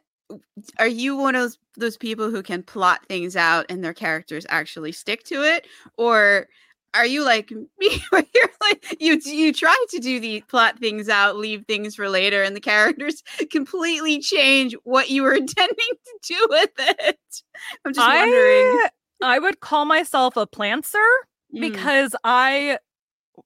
are 0.79 0.87
you 0.87 1.15
one 1.15 1.35
of 1.35 1.41
those, 1.41 1.57
those 1.77 1.97
people 1.97 2.29
who 2.29 2.43
can 2.43 2.63
plot 2.63 3.01
things 3.07 3.35
out 3.35 3.65
and 3.69 3.83
their 3.83 3.93
characters 3.93 4.45
actually 4.49 4.91
stick 4.91 5.23
to 5.25 5.43
it, 5.43 5.67
or 5.97 6.47
are 6.93 7.05
you 7.05 7.23
like 7.23 7.51
me 7.51 8.03
where 8.09 8.25
you're 8.33 8.49
like 8.61 8.97
you 8.99 9.19
you 9.25 9.53
try 9.53 9.75
to 9.89 9.99
do 9.99 10.19
the 10.19 10.41
plot 10.47 10.79
things 10.79 11.09
out, 11.09 11.37
leave 11.37 11.65
things 11.67 11.95
for 11.95 12.09
later, 12.09 12.43
and 12.43 12.55
the 12.55 12.61
characters 12.61 13.23
completely 13.51 14.19
change 14.19 14.75
what 14.83 15.09
you 15.09 15.23
were 15.23 15.33
intending 15.35 15.75
to 15.77 16.19
do 16.27 16.47
with 16.49 16.71
it? 16.77 17.19
I'm 17.85 17.93
just 17.93 18.07
I, 18.07 18.19
wondering. 18.19 18.89
I 19.23 19.39
would 19.39 19.59
call 19.59 19.85
myself 19.85 20.35
a 20.35 20.47
plantser 20.47 20.95
mm. 21.55 21.61
because 21.61 22.15
I 22.23 22.79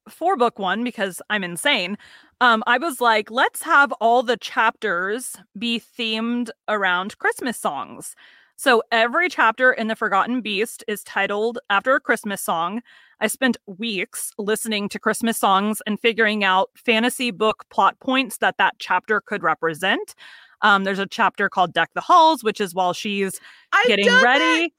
for 0.08 0.36
book 0.36 0.58
one 0.58 0.84
because 0.84 1.20
I'm 1.30 1.44
insane 1.44 1.96
um, 2.40 2.62
I 2.66 2.78
was 2.78 3.00
like, 3.00 3.30
let's 3.30 3.62
have 3.62 3.92
all 3.92 4.22
the 4.22 4.36
chapters 4.36 5.36
be 5.58 5.80
themed 5.80 6.50
around 6.68 7.18
Christmas 7.18 7.58
songs. 7.58 8.14
So 8.56 8.82
every 8.90 9.28
chapter 9.28 9.72
in 9.72 9.88
The 9.88 9.96
Forgotten 9.96 10.40
Beast 10.40 10.82
is 10.88 11.02
titled 11.04 11.58
after 11.68 11.94
a 11.94 12.00
Christmas 12.00 12.40
song. 12.40 12.80
I 13.20 13.26
spent 13.26 13.56
weeks 13.66 14.32
listening 14.38 14.88
to 14.90 14.98
Christmas 14.98 15.38
songs 15.38 15.82
and 15.86 16.00
figuring 16.00 16.44
out 16.44 16.70
fantasy 16.74 17.30
book 17.30 17.64
plot 17.70 17.98
points 18.00 18.38
that 18.38 18.56
that 18.58 18.74
chapter 18.78 19.20
could 19.20 19.42
represent. 19.42 20.14
Um, 20.62 20.84
there's 20.84 20.98
a 20.98 21.06
chapter 21.06 21.50
called 21.50 21.74
"Deck 21.74 21.90
the 21.94 22.00
Halls," 22.00 22.42
which 22.42 22.60
is 22.60 22.74
while 22.74 22.94
she's 22.94 23.40
I've 23.72 23.86
getting 23.86 24.06
ready. 24.22 24.72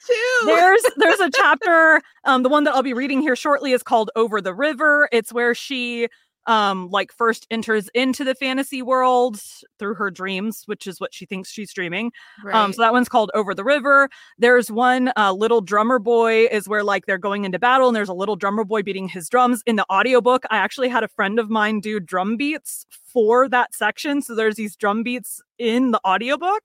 There's 0.45 0.81
there's 0.97 1.19
a 1.19 1.29
chapter. 1.35 2.01
Um, 2.25 2.41
the 2.41 2.49
one 2.49 2.63
that 2.63 2.73
I'll 2.73 2.83
be 2.83 2.93
reading 2.93 3.21
here 3.21 3.35
shortly 3.35 3.73
is 3.73 3.83
called 3.83 4.09
"Over 4.15 4.41
the 4.41 4.55
River." 4.55 5.07
It's 5.11 5.31
where 5.31 5.53
she 5.53 6.07
um 6.47 6.89
like 6.89 7.11
first 7.11 7.45
enters 7.51 7.89
into 7.93 8.23
the 8.23 8.33
fantasy 8.33 8.81
world 8.81 9.39
through 9.77 9.93
her 9.93 10.09
dreams 10.09 10.63
which 10.65 10.87
is 10.87 10.99
what 10.99 11.13
she 11.13 11.25
thinks 11.25 11.49
she's 11.49 11.73
dreaming. 11.73 12.11
Right. 12.43 12.55
um 12.55 12.73
so 12.73 12.81
that 12.81 12.93
one's 12.93 13.09
called 13.09 13.31
over 13.33 13.53
the 13.53 13.63
river. 13.63 14.09
There's 14.37 14.71
one 14.71 15.11
uh, 15.17 15.33
little 15.33 15.61
drummer 15.61 15.99
boy 15.99 16.45
is 16.47 16.67
where 16.67 16.83
like 16.83 17.05
they're 17.05 17.17
going 17.17 17.45
into 17.45 17.59
battle 17.59 17.87
and 17.87 17.95
there's 17.95 18.09
a 18.09 18.13
little 18.13 18.35
drummer 18.35 18.63
boy 18.63 18.81
beating 18.83 19.07
his 19.07 19.29
drums. 19.29 19.61
In 19.65 19.75
the 19.75 19.85
audiobook 19.91 20.43
i 20.49 20.57
actually 20.57 20.89
had 20.89 21.03
a 21.03 21.07
friend 21.07 21.37
of 21.39 21.49
mine 21.49 21.79
do 21.79 21.99
drum 21.99 22.37
beats 22.37 22.85
for 22.89 23.47
that 23.49 23.75
section. 23.75 24.21
So 24.21 24.35
there's 24.35 24.55
these 24.55 24.75
drum 24.75 25.03
beats 25.03 25.41
in 25.57 25.91
the 25.91 25.99
audiobook. 26.05 26.63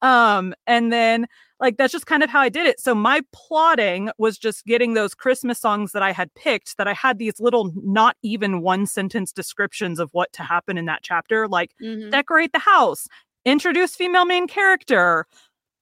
Um 0.00 0.54
and 0.66 0.92
then 0.92 1.26
like 1.62 1.78
that's 1.78 1.92
just 1.92 2.06
kind 2.06 2.22
of 2.22 2.28
how 2.28 2.40
I 2.40 2.50
did 2.50 2.66
it. 2.66 2.78
So 2.80 2.94
my 2.94 3.22
plotting 3.32 4.10
was 4.18 4.36
just 4.36 4.66
getting 4.66 4.92
those 4.92 5.14
Christmas 5.14 5.58
songs 5.58 5.92
that 5.92 6.02
I 6.02 6.12
had 6.12 6.34
picked 6.34 6.76
that 6.76 6.86
I 6.88 6.92
had 6.92 7.18
these 7.18 7.40
little 7.40 7.72
not 7.76 8.16
even 8.22 8.60
one 8.60 8.84
sentence 8.86 9.32
descriptions 9.32 9.98
of 9.98 10.10
what 10.12 10.30
to 10.34 10.42
happen 10.42 10.76
in 10.76 10.84
that 10.86 11.02
chapter 11.02 11.48
like 11.48 11.70
Mhm. 11.80 12.10
decorate 12.10 12.52
the 12.52 12.58
house, 12.58 13.08
introduce 13.46 13.94
female 13.96 14.26
main 14.26 14.46
character, 14.46 15.26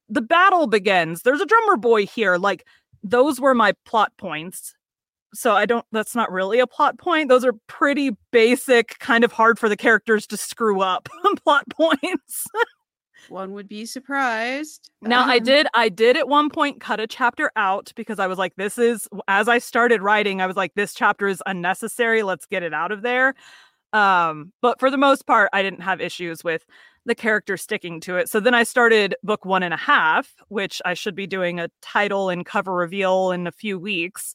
the 0.09 0.23
battle 0.23 0.67
begins. 0.69 1.23
There's 1.23 1.41
a 1.41 1.47
drummer 1.47 1.77
boy 1.77 2.07
here. 2.07 2.37
Like 2.37 2.65
those 3.03 3.41
were 3.41 3.55
my 3.55 3.73
plot 3.85 4.13
points. 4.19 4.75
So 5.33 5.53
I 5.55 5.65
don't 5.65 5.87
that's 5.93 6.15
not 6.17 6.33
really 6.33 6.59
a 6.59 6.67
plot 6.67 6.99
point. 6.99 7.29
Those 7.29 7.45
are 7.45 7.55
pretty 7.69 8.11
basic, 8.33 8.99
kind 8.99 9.25
of 9.25 9.33
hard 9.33 9.59
for 9.59 9.69
the 9.69 9.77
characters 9.77 10.27
to 10.29 10.37
screw 10.37 10.81
up 10.83 11.09
plot 11.45 11.65
points. 11.71 12.45
One 13.29 13.53
would 13.53 13.69
be 13.69 13.87
surprised. 13.87 14.91
Now 15.03 15.25
I 15.27 15.39
Um, 15.39 15.45
did 15.45 15.67
I 15.75 15.89
did 15.89 16.17
at 16.17 16.29
one 16.29 16.51
point 16.51 16.81
cut 16.81 17.01
a 17.01 17.07
chapter 17.07 17.51
out 17.57 17.93
because 17.97 18.19
I 18.19 18.27
was 18.27 18.37
like 18.39 18.55
this 18.57 18.77
is 18.77 19.09
as 19.29 19.49
I 19.49 19.59
started 19.59 20.03
writing 20.03 20.43
I 20.43 20.47
was 20.47 20.57
like 20.57 20.75
this 20.75 20.93
chapter 20.93 21.27
is 21.27 21.43
unnecessary 21.47 22.23
let's 22.23 22.45
get 22.47 22.63
it 22.63 22.75
out 22.75 22.93
of 22.93 23.01
there. 23.03 23.35
Um 23.95 24.53
but 24.63 24.79
for 24.81 24.91
the 24.91 24.99
most 24.99 25.27
part 25.27 25.51
I 25.55 25.63
didn't 25.63 25.81
have 25.83 26.01
issues 26.03 26.45
with 26.45 26.67
the 27.07 27.15
character 27.15 27.57
sticking 27.57 28.01
to 28.03 28.17
it. 28.17 28.29
So 28.29 28.41
then 28.41 28.55
I 28.55 28.63
started 28.65 29.17
book 29.23 29.47
one 29.47 29.63
and 29.63 29.73
a 29.75 29.79
half, 29.79 30.35
which 30.49 30.83
I 30.85 30.93
should 30.95 31.15
be 31.15 31.27
doing 31.27 31.61
a 31.61 31.71
title 31.81 32.29
and 32.29 32.45
cover 32.45 32.75
reveal 32.75 33.31
in 33.33 33.47
a 33.47 33.53
few 33.53 33.79
weeks. 33.79 34.35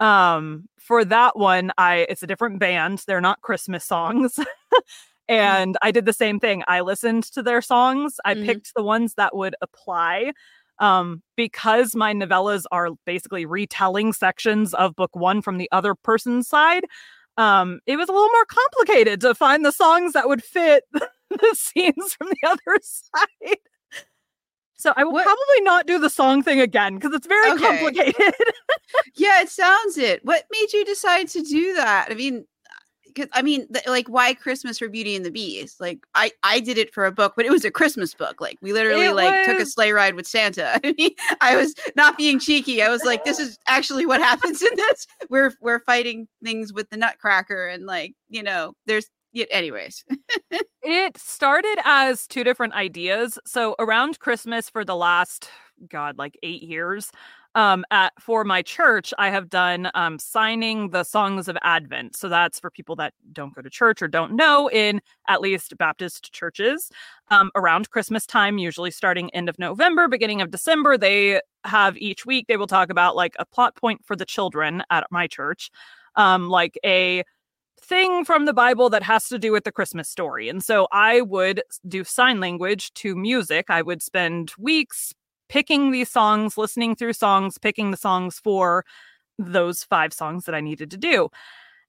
Um 0.00 0.68
for 0.78 1.04
that 1.06 1.38
one 1.38 1.72
I 1.78 2.06
it's 2.10 2.22
a 2.22 2.26
different 2.26 2.58
band. 2.60 3.02
They're 3.06 3.20
not 3.22 3.40
Christmas 3.42 3.84
songs. 3.84 4.38
and 5.28 5.76
I 5.82 5.90
did 5.90 6.04
the 6.06 6.12
same 6.12 6.38
thing. 6.40 6.62
I 6.68 6.80
listened 6.80 7.24
to 7.32 7.42
their 7.42 7.62
songs. 7.62 8.18
I 8.24 8.34
Mhm. 8.34 8.44
picked 8.46 8.72
the 8.74 8.82
ones 8.82 9.14
that 9.14 9.34
would 9.36 9.54
apply. 9.60 10.32
Um, 10.78 11.22
because 11.36 11.94
my 11.94 12.12
novellas 12.12 12.64
are 12.72 12.88
basically 13.06 13.44
retelling 13.46 14.12
sections 14.12 14.74
of 14.74 14.96
book 14.96 15.14
one 15.14 15.40
from 15.42 15.58
the 15.58 15.68
other 15.70 15.94
person's 15.94 16.48
side, 16.48 16.86
um, 17.36 17.78
it 17.86 17.96
was 17.96 18.08
a 18.08 18.12
little 18.12 18.28
more 18.30 18.46
complicated 18.46 19.20
to 19.20 19.34
find 19.34 19.64
the 19.64 19.70
songs 19.70 20.12
that 20.14 20.28
would 20.28 20.42
fit 20.42 20.84
the 21.30 21.54
scenes 21.54 22.14
from 22.14 22.28
the 22.28 22.48
other 22.48 22.80
side. 22.82 23.58
So 24.74 24.92
I 24.96 25.04
will 25.04 25.12
What- 25.12 25.24
probably 25.24 25.60
not 25.60 25.86
do 25.86 26.00
the 26.00 26.10
song 26.10 26.42
thing 26.42 26.60
again 26.60 26.96
because 26.96 27.14
it's 27.14 27.26
very 27.28 27.50
Okay. 27.52 27.64
complicated. 27.64 28.34
Yeah, 29.14 29.40
it 29.40 29.48
sounds 29.48 29.96
it. 29.96 30.22
What 30.24 30.44
made 30.50 30.72
you 30.72 30.84
decide 30.84 31.28
to 31.28 31.42
do 31.42 31.74
that? 31.74 32.08
I 32.10 32.14
mean, 32.14 32.46
'cause- 33.14 33.28
I 33.32 33.42
mean, 33.42 33.66
th- 33.72 33.86
like, 33.86 34.08
why 34.08 34.34
Christmas 34.34 34.78
for 34.78 34.88
Beauty 34.88 35.16
and 35.16 35.24
the 35.24 35.30
Beast? 35.30 35.80
Like, 35.80 36.00
I 36.14 36.32
I 36.42 36.60
did 36.60 36.78
it 36.78 36.92
for 36.94 37.04
a 37.06 37.12
book, 37.12 37.34
but 37.36 37.44
it 37.46 37.50
was 37.52 37.64
a 37.64 37.70
Christmas 37.70 38.14
book. 38.14 38.40
Like, 38.40 38.58
we 38.62 38.72
literally 38.72 39.06
It 39.06 39.14
like 39.14 39.44
took 39.46 39.58
a 39.60 39.66
sleigh 39.66 39.92
ride 39.92 40.14
with 40.14 40.26
Santa. 40.26 40.80
I 40.84 40.94
mean, 40.98 41.10
I 41.40 41.56
was 41.56 41.74
not 41.96 42.16
being 42.18 42.38
cheeky. 42.38 42.82
I 42.82 42.88
was 42.90 43.04
like, 43.04 43.24
this 43.24 43.38
is 43.38 43.58
actually 43.68 44.06
what 44.06 44.20
happens 44.20 44.62
in 44.62 44.74
this. 44.76 45.06
We're 45.30 45.52
we're 45.60 45.80
fighting 45.80 46.28
things 46.44 46.72
with 46.72 46.90
the 46.90 46.96
Nutcracker, 46.96 47.68
and 47.68 47.86
like, 47.86 48.14
you 48.28 48.42
know, 48.42 48.74
there's. 48.86 49.08
Yeah, 49.34 49.46
anyways, 49.50 50.04
It 50.82 51.16
started 51.16 51.78
as 51.86 52.26
two 52.26 52.44
different 52.44 52.74
ideas. 52.74 53.38
So 53.46 53.74
around 53.78 54.18
Christmas 54.18 54.68
for 54.68 54.84
the 54.84 54.94
last 54.96 55.48
god 55.90 56.18
like 56.18 56.38
8 56.42 56.62
years 56.62 57.10
um 57.54 57.84
at 57.90 58.12
for 58.20 58.44
my 58.44 58.62
church 58.62 59.12
I 59.18 59.30
have 59.30 59.48
done 59.50 59.90
um 59.94 60.18
signing 60.18 60.90
the 60.90 61.04
songs 61.04 61.48
of 61.48 61.56
advent. 61.62 62.16
So 62.16 62.28
that's 62.28 62.58
for 62.60 62.70
people 62.70 62.96
that 62.96 63.14
don't 63.32 63.54
go 63.54 63.62
to 63.62 63.70
church 63.70 64.02
or 64.02 64.08
don't 64.08 64.34
know 64.34 64.70
in 64.70 65.00
at 65.28 65.40
least 65.40 65.76
Baptist 65.78 66.32
churches. 66.32 66.90
Um 67.28 67.50
around 67.54 67.90
Christmas 67.90 68.26
time 68.26 68.58
usually 68.58 68.90
starting 68.90 69.30
end 69.30 69.48
of 69.48 69.58
November, 69.58 70.08
beginning 70.08 70.40
of 70.40 70.50
December, 70.50 70.96
they 70.98 71.40
have 71.64 71.96
each 71.98 72.26
week 72.26 72.46
they 72.48 72.56
will 72.56 72.66
talk 72.66 72.90
about 72.90 73.16
like 73.16 73.34
a 73.38 73.44
plot 73.46 73.76
point 73.76 74.04
for 74.04 74.16
the 74.16 74.24
children 74.26 74.82
at 74.90 75.06
my 75.10 75.26
church. 75.26 75.70
Um 76.16 76.48
like 76.48 76.78
a 76.84 77.24
thing 77.80 78.24
from 78.24 78.44
the 78.46 78.52
Bible 78.52 78.88
that 78.90 79.02
has 79.02 79.28
to 79.28 79.38
do 79.38 79.52
with 79.52 79.64
the 79.64 79.72
Christmas 79.72 80.08
story. 80.08 80.48
And 80.48 80.62
so 80.62 80.86
I 80.92 81.20
would 81.22 81.62
do 81.88 82.04
sign 82.04 82.40
language 82.40 82.92
to 82.94 83.16
music. 83.16 83.66
I 83.68 83.82
would 83.82 84.02
spend 84.02 84.52
weeks 84.58 85.12
picking 85.52 85.90
these 85.90 86.08
songs, 86.08 86.56
listening 86.56 86.96
through 86.96 87.12
songs, 87.12 87.58
picking 87.58 87.90
the 87.90 87.96
songs 87.98 88.40
for 88.42 88.86
those 89.38 89.84
five 89.84 90.10
songs 90.14 90.46
that 90.46 90.54
I 90.54 90.62
needed 90.62 90.90
to 90.92 90.96
do. 90.96 91.28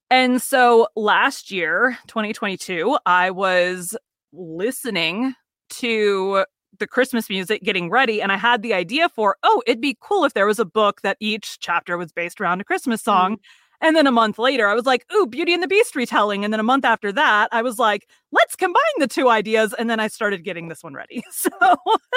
And 0.10 0.42
so 0.42 0.90
last 0.98 1.50
year, 1.50 1.98
2022, 2.08 2.98
I 3.06 3.32
was 3.32 3.96
listening 4.34 5.34
to 5.70 6.44
the 6.78 6.88
Christmas 6.88 7.30
music 7.30 7.64
getting 7.64 7.90
ready 7.90 8.22
and 8.22 8.34
I 8.34 8.36
had 8.36 8.64
the 8.64 8.74
idea 8.74 9.08
for, 9.08 9.38
oh, 9.44 9.64
it'd 9.66 9.80
be 9.80 9.98
cool 10.02 10.26
if 10.26 10.34
there 10.34 10.46
was 10.46 10.60
a 10.60 10.66
book 10.66 11.00
that 11.04 11.16
each 11.22 11.58
chapter 11.62 11.98
was 11.98 12.12
based 12.12 12.42
around 12.42 12.60
a 12.60 12.66
Christmas 12.66 13.02
song. 13.02 13.36
Mm-hmm. 13.36 13.88
And 13.88 13.96
then 13.96 14.08
a 14.08 14.12
month 14.12 14.40
later, 14.40 14.68
I 14.68 14.74
was 14.74 14.86
like, 14.86 15.06
ooh, 15.14 15.26
Beauty 15.26 15.54
and 15.54 15.64
the 15.64 15.68
Beast 15.70 15.96
retelling. 15.96 16.44
And 16.44 16.52
then 16.52 16.60
a 16.60 16.64
month 16.64 16.84
after 16.84 17.14
that, 17.14 17.48
I 17.54 17.62
was 17.62 17.80
like, 17.80 18.10
let's 18.34 18.58
combine 18.58 18.82
the 18.98 19.08
two 19.08 19.30
ideas. 19.30 19.74
And 19.74 19.90
then 19.90 20.02
I 20.02 20.08
started 20.08 20.44
getting 20.44 20.68
this 20.68 20.84
one 20.84 20.94
ready. 20.94 21.24
So, 21.32 21.50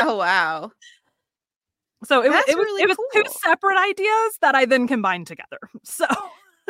oh 0.01 0.17
wow, 0.17 0.71
so 2.07 2.23
it, 2.23 2.29
was 2.29 2.37
That's 2.37 2.51
it 2.51 2.57
was 2.57 2.65
really 2.65 2.83
it 2.83 2.89
was 2.89 2.99
two 3.13 3.25
separate 3.41 3.79
ideas 3.79 4.39
that 4.41 4.55
I 4.55 4.65
then 4.65 4.87
combined 4.89 5.27
together. 5.27 5.59
So 5.85 6.07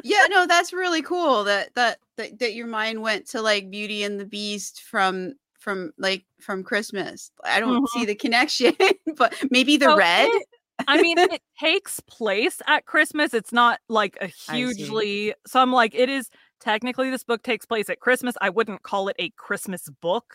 yeah, 0.04 0.26
no, 0.28 0.46
that's 0.46 0.72
really 0.72 1.02
cool 1.02 1.44
that 1.44 1.74
that 1.74 1.98
that, 2.16 2.38
that 2.38 2.54
your 2.54 2.66
mind 2.66 3.00
went 3.00 3.26
to 3.30 3.40
like 3.40 3.70
Beauty 3.70 4.02
and 4.02 4.20
the 4.20 4.26
Beast 4.26 4.82
from 4.82 5.34
from 5.58 5.92
like 5.98 6.24
from 6.40 6.62
Christmas. 6.62 7.30
I 7.44 7.60
don't 7.60 7.88
see 7.88 8.00
mm-hmm. 8.00 8.06
the 8.06 8.14
connection, 8.14 8.74
but 9.16 9.34
maybe 9.50 9.76
the 9.76 9.86
So 9.86 9.96
red. 9.96 10.28
it- 10.28 10.48
I 10.88 11.00
mean, 11.00 11.18
it 11.18 11.40
takes 11.58 12.00
place 12.00 12.60
at 12.66 12.84
Christmas. 12.84 13.32
It's 13.32 13.52
not 13.52 13.80
like 13.88 14.18
a 14.20 14.26
hugely. 14.26 15.34
So 15.46 15.60
I'm 15.60 15.72
like, 15.72 15.94
it 15.94 16.08
is 16.08 16.28
technically 16.60 17.10
this 17.10 17.24
book 17.24 17.42
takes 17.42 17.64
place 17.66 17.88
at 17.88 18.00
Christmas. 18.00 18.34
I 18.40 18.50
wouldn't 18.50 18.82
call 18.82 19.08
it 19.08 19.16
a 19.18 19.30
Christmas 19.30 19.88
book. 20.02 20.34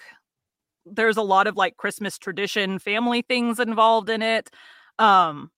There's 0.85 1.17
a 1.17 1.21
lot 1.21 1.45
of 1.45 1.57
like 1.57 1.77
Christmas 1.77 2.17
tradition, 2.17 2.79
family 2.79 3.21
things 3.21 3.59
involved 3.59 4.09
in 4.09 4.21
it. 4.21 4.49
Um, 5.01 5.51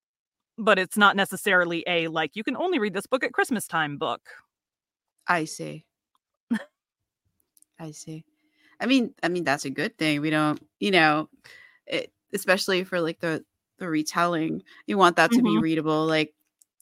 but 0.58 0.80
it's 0.80 0.98
not 0.98 1.16
necessarily 1.16 1.84
a 1.88 2.08
like 2.10 2.32
you 2.36 2.44
can 2.44 2.58
only 2.58 2.80
read 2.80 2.94
this 2.94 3.08
book 3.08 3.24
at 3.24 3.34
Christmas 3.34 3.68
time 3.68 3.98
book. 3.98 4.22
I 5.28 5.44
see. 5.44 5.86
I 7.80 7.92
see. 7.92 8.26
I 8.80 8.86
mean, 8.88 9.14
I 9.24 9.30
mean 9.30 9.44
that's 9.44 9.66
a 9.66 9.70
good 9.70 9.98
thing. 9.98 10.22
We 10.22 10.30
don't, 10.30 10.62
you 10.80 10.92
know, 10.92 11.30
it, 11.88 12.12
especially 12.34 12.84
for 12.84 13.02
like 13.02 13.20
the 13.20 13.46
the 13.80 13.90
retelling. 13.90 14.64
You 14.88 14.98
want 14.98 15.18
that 15.18 15.34
to 15.34 15.44
be 15.44 15.58
Mhm. 15.58 15.60
readable, 15.60 16.06
like 16.08 16.34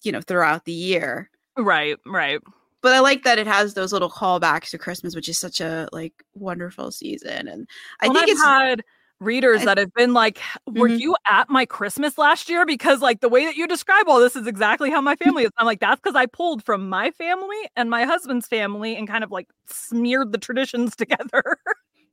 you 0.04 0.12
know, 0.12 0.22
throughout 0.22 0.66
the 0.66 0.74
year. 0.74 1.30
Right, 1.58 1.98
right. 2.06 2.40
But 2.82 2.94
I 2.94 3.00
like 3.00 3.24
that 3.24 3.38
it 3.38 3.46
has 3.48 3.74
those 3.74 3.94
little 3.94 4.10
callbacks 4.10 4.72
to 4.72 4.78
Christmas, 4.78 5.16
which 5.16 5.30
is 5.30 5.38
such 5.38 5.62
a 5.62 5.88
like 5.92 6.24
wonderful 6.34 6.92
season. 6.92 7.48
And 7.48 7.68
I 8.00 8.08
Well, 8.08 8.18
think 8.18 8.28
I've 8.28 8.30
it's 8.30 8.44
had 8.44 8.84
readers 9.22 9.64
that 9.64 9.78
have 9.78 9.94
been 9.94 10.14
like, 10.14 10.40
"Were 10.68 10.88
Mhm. 10.88 11.00
you 11.00 11.16
at 11.30 11.50
my 11.50 11.66
Christmas 11.66 12.18
last 12.18 12.50
year?" 12.50 12.66
Because 12.66 13.02
like 13.02 13.22
the 13.22 13.30
way 13.30 13.46
that 13.46 13.56
you 13.56 13.68
describe 13.68 14.08
all 14.10 14.20
this 14.20 14.36
is 14.36 14.48
exactly 14.48 14.92
how 14.92 15.02
my 15.02 15.16
family 15.18 15.44
is. 15.44 15.52
I'm 15.58 15.66
like, 15.66 15.80
that's 15.80 16.02
because 16.02 16.16
I 16.16 16.26
pulled 16.26 16.64
from 16.64 16.90
my 16.90 17.12
family 17.12 17.58
and 17.76 17.90
my 17.90 18.06
husband's 18.06 18.48
family 18.48 18.96
and 18.98 19.08
kind 19.08 19.24
of 19.24 19.32
like 19.32 19.48
smeared 19.70 20.32
the 20.34 20.38
traditions 20.40 20.96
together. 20.98 21.44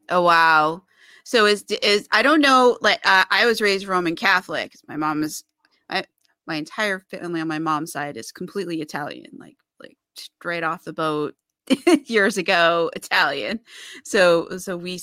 Oh 0.09 0.23
wow. 0.23 0.83
So 1.25 1.47
is 1.47 1.65
is 1.83 2.09
I 2.13 2.23
don't 2.23 2.41
know 2.41 2.79
like 2.81 3.01
uh, 3.05 3.25
I 3.31 3.47
was 3.47 3.61
raised 3.61 3.87
Roman 3.87 4.17
Catholic. 4.17 4.73
My 4.89 4.97
mom 4.97 5.23
is 5.23 5.45
I 5.91 6.05
my 6.47 6.57
entire 6.57 7.01
family 7.01 7.41
on 7.41 7.49
my 7.49 7.59
mom's 7.59 7.93
side 7.93 8.17
is 8.17 8.33
completely 8.33 8.81
Italian, 8.81 9.31
like 9.39 9.57
like 9.81 9.97
straight 10.17 10.65
off 10.65 10.85
the 10.85 10.93
boat 10.93 11.35
years 12.07 12.39
ago 12.39 12.91
Italian. 12.97 13.61
So 14.05 14.57
so 14.59 14.77
we 14.77 15.01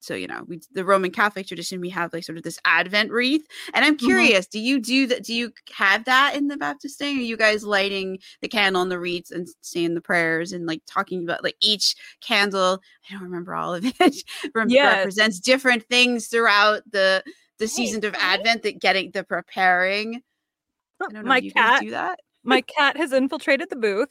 so 0.00 0.14
you 0.14 0.26
know 0.26 0.44
we 0.46 0.60
the 0.72 0.84
Roman 0.84 1.10
Catholic 1.10 1.46
tradition 1.46 1.80
we 1.80 1.88
have 1.90 2.12
like 2.12 2.24
sort 2.24 2.38
of 2.38 2.44
this 2.44 2.58
Advent 2.64 3.10
wreath, 3.10 3.46
and 3.74 3.84
I'm 3.84 3.96
Mhm. 3.96 4.04
curious, 4.04 4.46
do 4.46 4.58
you 4.60 4.78
do 4.80 5.06
that? 5.08 5.24
Do 5.24 5.34
you 5.34 5.52
have 5.72 6.04
that 6.04 6.34
in 6.36 6.48
the 6.48 6.56
Baptist 6.56 6.98
thing? 6.98 7.18
Are 7.18 7.20
you 7.22 7.36
guys 7.36 7.64
lighting 7.64 8.18
the 8.40 8.48
candle 8.48 8.82
and 8.82 8.90
the 8.90 8.98
wreaths 8.98 9.30
and 9.30 9.48
saying 9.62 9.94
the 9.94 10.00
prayers 10.00 10.52
and 10.52 10.66
like 10.66 10.82
talking 10.86 11.22
about 11.24 11.42
like 11.42 11.56
each 11.60 11.94
candle? 12.20 12.80
I 13.08 13.14
don't 13.14 13.22
remember 13.24 13.54
all 13.54 13.74
of 13.74 13.84
it. 14.00 14.22
rem- 14.54 14.68
Yes. 14.70 14.96
represents 14.98 15.40
different 15.40 15.84
things 15.88 16.28
throughout 16.28 16.82
the 16.90 17.22
the 17.58 17.66
season 17.68 18.04
of 18.04 18.14
okay. 18.14 18.22
Advent 18.24 18.62
that 18.62 18.78
getting 18.80 19.10
the 19.10 19.24
preparing. 19.24 20.16
I 20.16 21.04
don't 21.04 21.12
know. 21.12 21.22
my 21.22 21.40
do 21.40 21.46
you 21.46 21.52
guys 21.52 21.62
cat, 21.70 21.82
do 21.82 21.90
that? 21.90 22.20
my 22.44 22.60
cat 22.60 22.96
has 22.96 23.12
infiltrated 23.12 23.68
the 23.68 23.76
booth. 23.76 24.08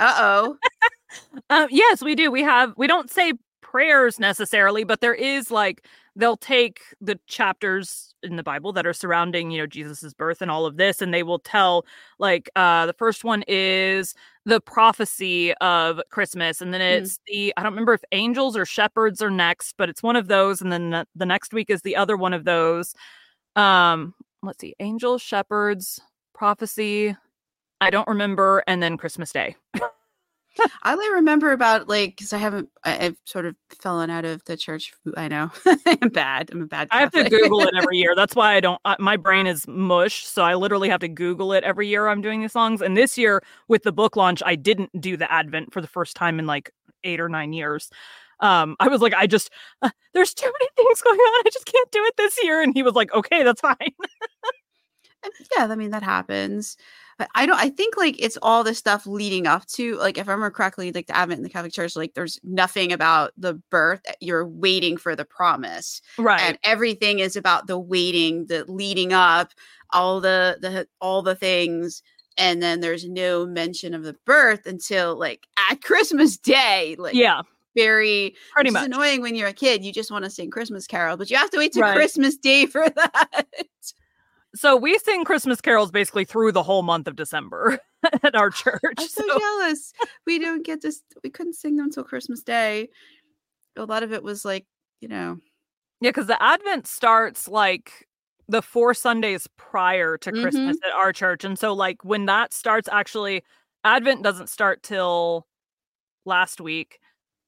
Uh 0.00 0.14
oh. 0.18 0.56
um, 1.50 1.68
yes, 1.70 2.02
we 2.02 2.14
do. 2.16 2.30
We 2.30 2.42
have. 2.42 2.74
We 2.76 2.86
don't 2.88 3.08
say 3.10 3.32
prayers 3.70 4.18
necessarily, 4.18 4.84
but 4.84 5.00
there 5.00 5.14
is 5.14 5.50
like 5.50 5.84
they'll 6.16 6.36
take 6.36 6.80
the 7.00 7.18
chapters 7.26 8.14
in 8.22 8.36
the 8.36 8.42
Bible 8.42 8.72
that 8.72 8.86
are 8.86 8.92
surrounding, 8.92 9.50
you 9.50 9.58
know, 9.58 9.66
Jesus's 9.66 10.14
birth 10.14 10.40
and 10.42 10.50
all 10.50 10.66
of 10.66 10.76
this, 10.76 11.02
and 11.02 11.12
they 11.12 11.22
will 11.22 11.38
tell 11.38 11.84
like 12.18 12.48
uh 12.56 12.86
the 12.86 12.92
first 12.94 13.24
one 13.24 13.44
is 13.46 14.14
the 14.46 14.60
prophecy 14.60 15.52
of 15.54 16.00
Christmas, 16.10 16.60
and 16.62 16.72
then 16.72 16.80
Mm. 16.80 16.98
it's 17.02 17.20
the 17.26 17.52
I 17.56 17.62
don't 17.62 17.72
remember 17.72 17.92
if 17.94 18.02
angels 18.12 18.56
or 18.56 18.64
shepherds 18.64 19.20
are 19.22 19.30
next, 19.30 19.74
but 19.76 19.88
it's 19.88 20.02
one 20.02 20.16
of 20.16 20.28
those, 20.28 20.62
and 20.62 20.72
then 20.72 20.90
the, 20.90 21.06
the 21.14 21.26
next 21.26 21.52
week 21.52 21.68
is 21.70 21.82
the 21.82 21.96
other 21.96 22.16
one 22.16 22.32
of 22.32 22.44
those. 22.44 22.94
Um, 23.56 24.14
let's 24.42 24.60
see, 24.60 24.74
angels, 24.80 25.20
shepherds, 25.22 26.00
prophecy. 26.34 27.16
I 27.80 27.90
don't 27.90 28.08
remember, 28.08 28.64
and 28.66 28.82
then 28.82 28.96
Christmas 28.96 29.30
Day. 29.32 29.56
I 30.82 30.92
only 30.92 31.10
remember 31.12 31.52
about 31.52 31.88
like 31.88 32.16
because 32.16 32.32
I 32.32 32.38
haven't. 32.38 32.68
I, 32.84 33.06
I've 33.06 33.16
sort 33.24 33.46
of 33.46 33.56
fallen 33.80 34.10
out 34.10 34.24
of 34.24 34.44
the 34.44 34.56
church. 34.56 34.92
I 35.16 35.28
know 35.28 35.50
I'm 35.86 36.08
bad. 36.10 36.50
I'm 36.52 36.62
a 36.62 36.66
bad. 36.66 36.88
I 36.90 37.00
have 37.00 37.12
to 37.12 37.28
Google 37.28 37.60
it 37.62 37.74
every 37.76 37.98
year. 37.98 38.14
That's 38.14 38.34
why 38.34 38.54
I 38.54 38.60
don't. 38.60 38.80
Uh, 38.84 38.96
my 38.98 39.16
brain 39.16 39.46
is 39.46 39.66
mush, 39.68 40.24
so 40.24 40.42
I 40.42 40.54
literally 40.54 40.88
have 40.88 41.00
to 41.00 41.08
Google 41.08 41.52
it 41.52 41.64
every 41.64 41.88
year. 41.88 42.08
I'm 42.08 42.20
doing 42.20 42.40
these 42.40 42.52
songs, 42.52 42.82
and 42.82 42.96
this 42.96 43.16
year 43.18 43.42
with 43.68 43.82
the 43.82 43.92
book 43.92 44.16
launch, 44.16 44.42
I 44.44 44.54
didn't 44.54 44.90
do 45.00 45.16
the 45.16 45.30
Advent 45.30 45.72
for 45.72 45.80
the 45.80 45.88
first 45.88 46.16
time 46.16 46.38
in 46.38 46.46
like 46.46 46.70
eight 47.04 47.20
or 47.20 47.28
nine 47.28 47.52
years. 47.52 47.90
Um, 48.40 48.76
I 48.78 48.88
was 48.88 49.00
like, 49.00 49.14
I 49.14 49.26
just 49.26 49.50
uh, 49.82 49.90
there's 50.14 50.34
too 50.34 50.46
many 50.46 50.70
things 50.76 51.02
going 51.02 51.18
on. 51.18 51.46
I 51.46 51.50
just 51.52 51.66
can't 51.66 51.90
do 51.90 52.04
it 52.04 52.14
this 52.16 52.38
year. 52.42 52.60
And 52.60 52.74
he 52.74 52.82
was 52.82 52.94
like, 52.94 53.12
Okay, 53.14 53.42
that's 53.42 53.60
fine. 53.60 53.76
Yeah, 55.56 55.66
I 55.66 55.74
mean 55.74 55.90
that 55.90 56.02
happens. 56.02 56.76
But 57.18 57.28
I 57.34 57.46
don't. 57.46 57.58
I 57.58 57.68
think 57.70 57.96
like 57.96 58.14
it's 58.22 58.38
all 58.42 58.62
the 58.62 58.74
stuff 58.74 59.06
leading 59.06 59.46
up 59.48 59.66
to 59.70 59.96
like 59.96 60.18
if 60.18 60.28
I 60.28 60.32
remember 60.32 60.50
correctly, 60.54 60.92
like 60.92 61.08
the 61.08 61.16
Advent 61.16 61.38
in 61.38 61.42
the 61.42 61.50
Catholic 61.50 61.72
Church, 61.72 61.96
like 61.96 62.14
there's 62.14 62.38
nothing 62.44 62.92
about 62.92 63.32
the 63.36 63.54
birth. 63.70 64.00
Eh, 64.06 64.12
you're 64.20 64.46
waiting 64.46 64.96
for 64.96 65.16
the 65.16 65.24
promise, 65.24 66.00
right. 66.16 66.40
and 66.40 66.58
everything 66.62 67.18
is 67.18 67.34
about 67.34 67.66
the 67.66 67.78
waiting, 67.78 68.46
the 68.46 68.64
leading 68.68 69.12
up, 69.12 69.52
all 69.92 70.20
the 70.20 70.58
the 70.60 70.86
all 71.00 71.22
the 71.22 71.34
things. 71.34 72.02
And 72.36 72.62
then 72.62 72.78
there's 72.78 73.04
no 73.04 73.44
mention 73.46 73.94
of 73.94 74.04
the 74.04 74.14
birth 74.24 74.64
until 74.66 75.18
like 75.18 75.46
at 75.70 75.82
Christmas 75.82 76.36
Day. 76.36 76.94
Like 77.00 77.14
yeah, 77.16 77.42
very 77.74 78.36
pretty 78.52 78.70
much. 78.70 78.86
annoying 78.86 79.22
when 79.22 79.34
you're 79.34 79.48
a 79.48 79.52
kid. 79.52 79.84
You 79.84 79.92
just 79.92 80.12
want 80.12 80.24
to 80.24 80.30
sing 80.30 80.50
Christmas 80.52 80.86
Carol, 80.86 81.16
but 81.16 81.30
you 81.32 81.36
have 81.36 81.50
to 81.50 81.58
wait 81.58 81.72
till 81.72 81.82
Right. 81.82 81.96
Christmas 81.96 82.36
Day 82.36 82.66
for 82.66 82.88
that. 82.94 83.46
So 84.58 84.76
we 84.76 84.98
sing 84.98 85.24
Christmas 85.24 85.60
carols 85.60 85.92
basically 85.92 86.24
through 86.24 86.50
the 86.50 86.64
whole 86.64 86.82
month 86.82 87.06
of 87.06 87.14
December 87.14 87.78
at 88.24 88.34
our 88.34 88.50
church. 88.50 88.80
I'm 88.98 89.06
so, 89.06 89.22
so- 89.24 89.38
jealous. 89.38 89.92
We 90.26 90.40
don't 90.40 90.64
get 90.66 90.82
this. 90.82 91.00
We 91.22 91.30
couldn't 91.30 91.54
sing 91.54 91.76
them 91.76 91.86
until 91.86 92.02
Christmas 92.02 92.42
Day. 92.42 92.88
A 93.76 93.84
lot 93.84 94.02
of 94.02 94.12
it 94.12 94.24
was 94.24 94.44
like, 94.44 94.66
you 95.00 95.06
know, 95.06 95.38
Yeah, 96.00 96.10
because 96.10 96.26
the 96.26 96.42
Advent 96.42 96.88
starts 96.88 97.46
like 97.46 98.08
the 98.48 98.60
four 98.60 98.94
Sundays 98.94 99.46
prior 99.56 100.16
to 100.18 100.32
Christmas 100.32 100.76
at 100.84 100.92
our 100.92 101.12
church. 101.12 101.44
And 101.44 101.56
so, 101.56 101.72
like, 101.72 102.04
when 102.04 102.26
that 102.26 102.52
starts, 102.52 102.88
actually, 102.90 103.44
Advent 103.84 104.24
doesn't 104.24 104.48
start 104.48 104.82
till 104.82 105.46
last 106.24 106.60
week. 106.60 106.98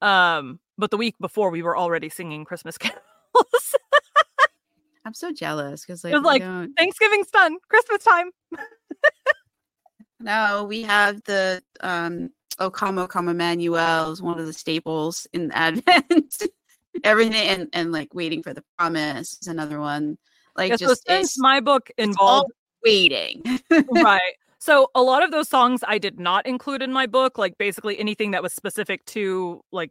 Um, 0.00 0.60
but 0.78 0.92
the 0.92 0.96
week 0.96 1.16
before, 1.20 1.50
we 1.50 1.62
were 1.62 1.76
already 1.76 2.08
singing 2.08 2.44
Christmas 2.44 2.78
carols. 2.78 3.00
I'm 5.10 5.14
so 5.14 5.32
jealous 5.32 5.84
because 5.84 6.04
like, 6.04 6.12
was 6.14 6.22
like- 6.22 6.40
don't- 6.40 6.72
Thanksgiving's 6.74 7.32
done, 7.32 7.56
Christmas 7.68 8.04
time. 8.04 8.30
no, 10.20 10.64
we 10.68 10.82
have 10.82 11.20
the 11.24 11.60
um, 11.80 12.30
O 12.60 12.70
Come, 12.70 12.96
O 12.98 13.08
Come 13.08 13.28
Emmanuel 13.28 14.12
is 14.12 14.22
one 14.22 14.38
of 14.38 14.46
the 14.46 14.52
staples 14.52 15.26
in 15.32 15.50
Advent. 15.54 16.44
Everything 17.02 17.48
and 17.48 17.68
and 17.72 17.90
like 17.90 18.14
waiting 18.14 18.40
for 18.44 18.54
the 18.54 18.62
promise 18.78 19.36
is 19.42 19.48
another 19.48 19.80
one. 19.80 20.16
Like 20.56 20.70
Yeah, 20.70 20.76
so 20.76 20.86
just 20.90 21.08
since 21.08 21.36
my 21.40 21.58
book 21.58 21.90
involved 21.98 22.52
waiting. 22.84 23.42
right. 23.90 24.34
So 24.60 24.92
a 24.94 25.02
lot 25.02 25.24
of 25.24 25.32
those 25.32 25.48
songs 25.48 25.82
I 25.88 25.98
did 25.98 26.20
not 26.20 26.46
include 26.46 26.82
in 26.82 26.92
my 26.92 27.06
book, 27.08 27.36
like 27.36 27.58
basically 27.58 27.98
anything 27.98 28.30
that 28.30 28.44
was 28.44 28.52
specific 28.52 29.04
to 29.06 29.60
like 29.72 29.90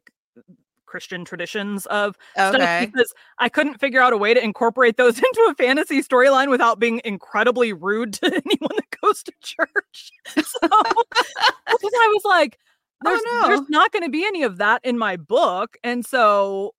Christian 0.90 1.24
traditions 1.24 1.86
of 1.86 2.18
stuff 2.34 2.82
because 2.92 3.14
I 3.38 3.48
couldn't 3.48 3.80
figure 3.80 4.02
out 4.02 4.12
a 4.12 4.18
way 4.18 4.34
to 4.34 4.44
incorporate 4.44 4.98
those 4.98 5.18
into 5.24 5.48
a 5.50 5.56
fantasy 5.56 6.02
storyline 6.02 6.50
without 6.50 6.80
being 6.80 7.00
incredibly 7.06 7.72
rude 7.72 8.14
to 8.14 8.26
anyone 8.46 8.76
that 8.76 9.00
goes 9.02 9.24
to 9.24 9.32
church. 9.42 10.12
So 10.44 10.60
because 10.62 11.94
I 11.94 12.12
was 12.14 12.22
like, 12.26 12.58
Oh, 13.06 13.10
there's, 13.10 13.22
no. 13.26 13.48
there's 13.48 13.70
not 13.70 13.92
going 13.94 14.04
to 14.04 14.10
be 14.10 14.26
any 14.26 14.44
of 14.44 14.58
that 14.58 14.82
in 14.84 14.98
my 14.98 15.16
book. 15.16 15.78
And 15.84 16.06
so, 16.06 16.74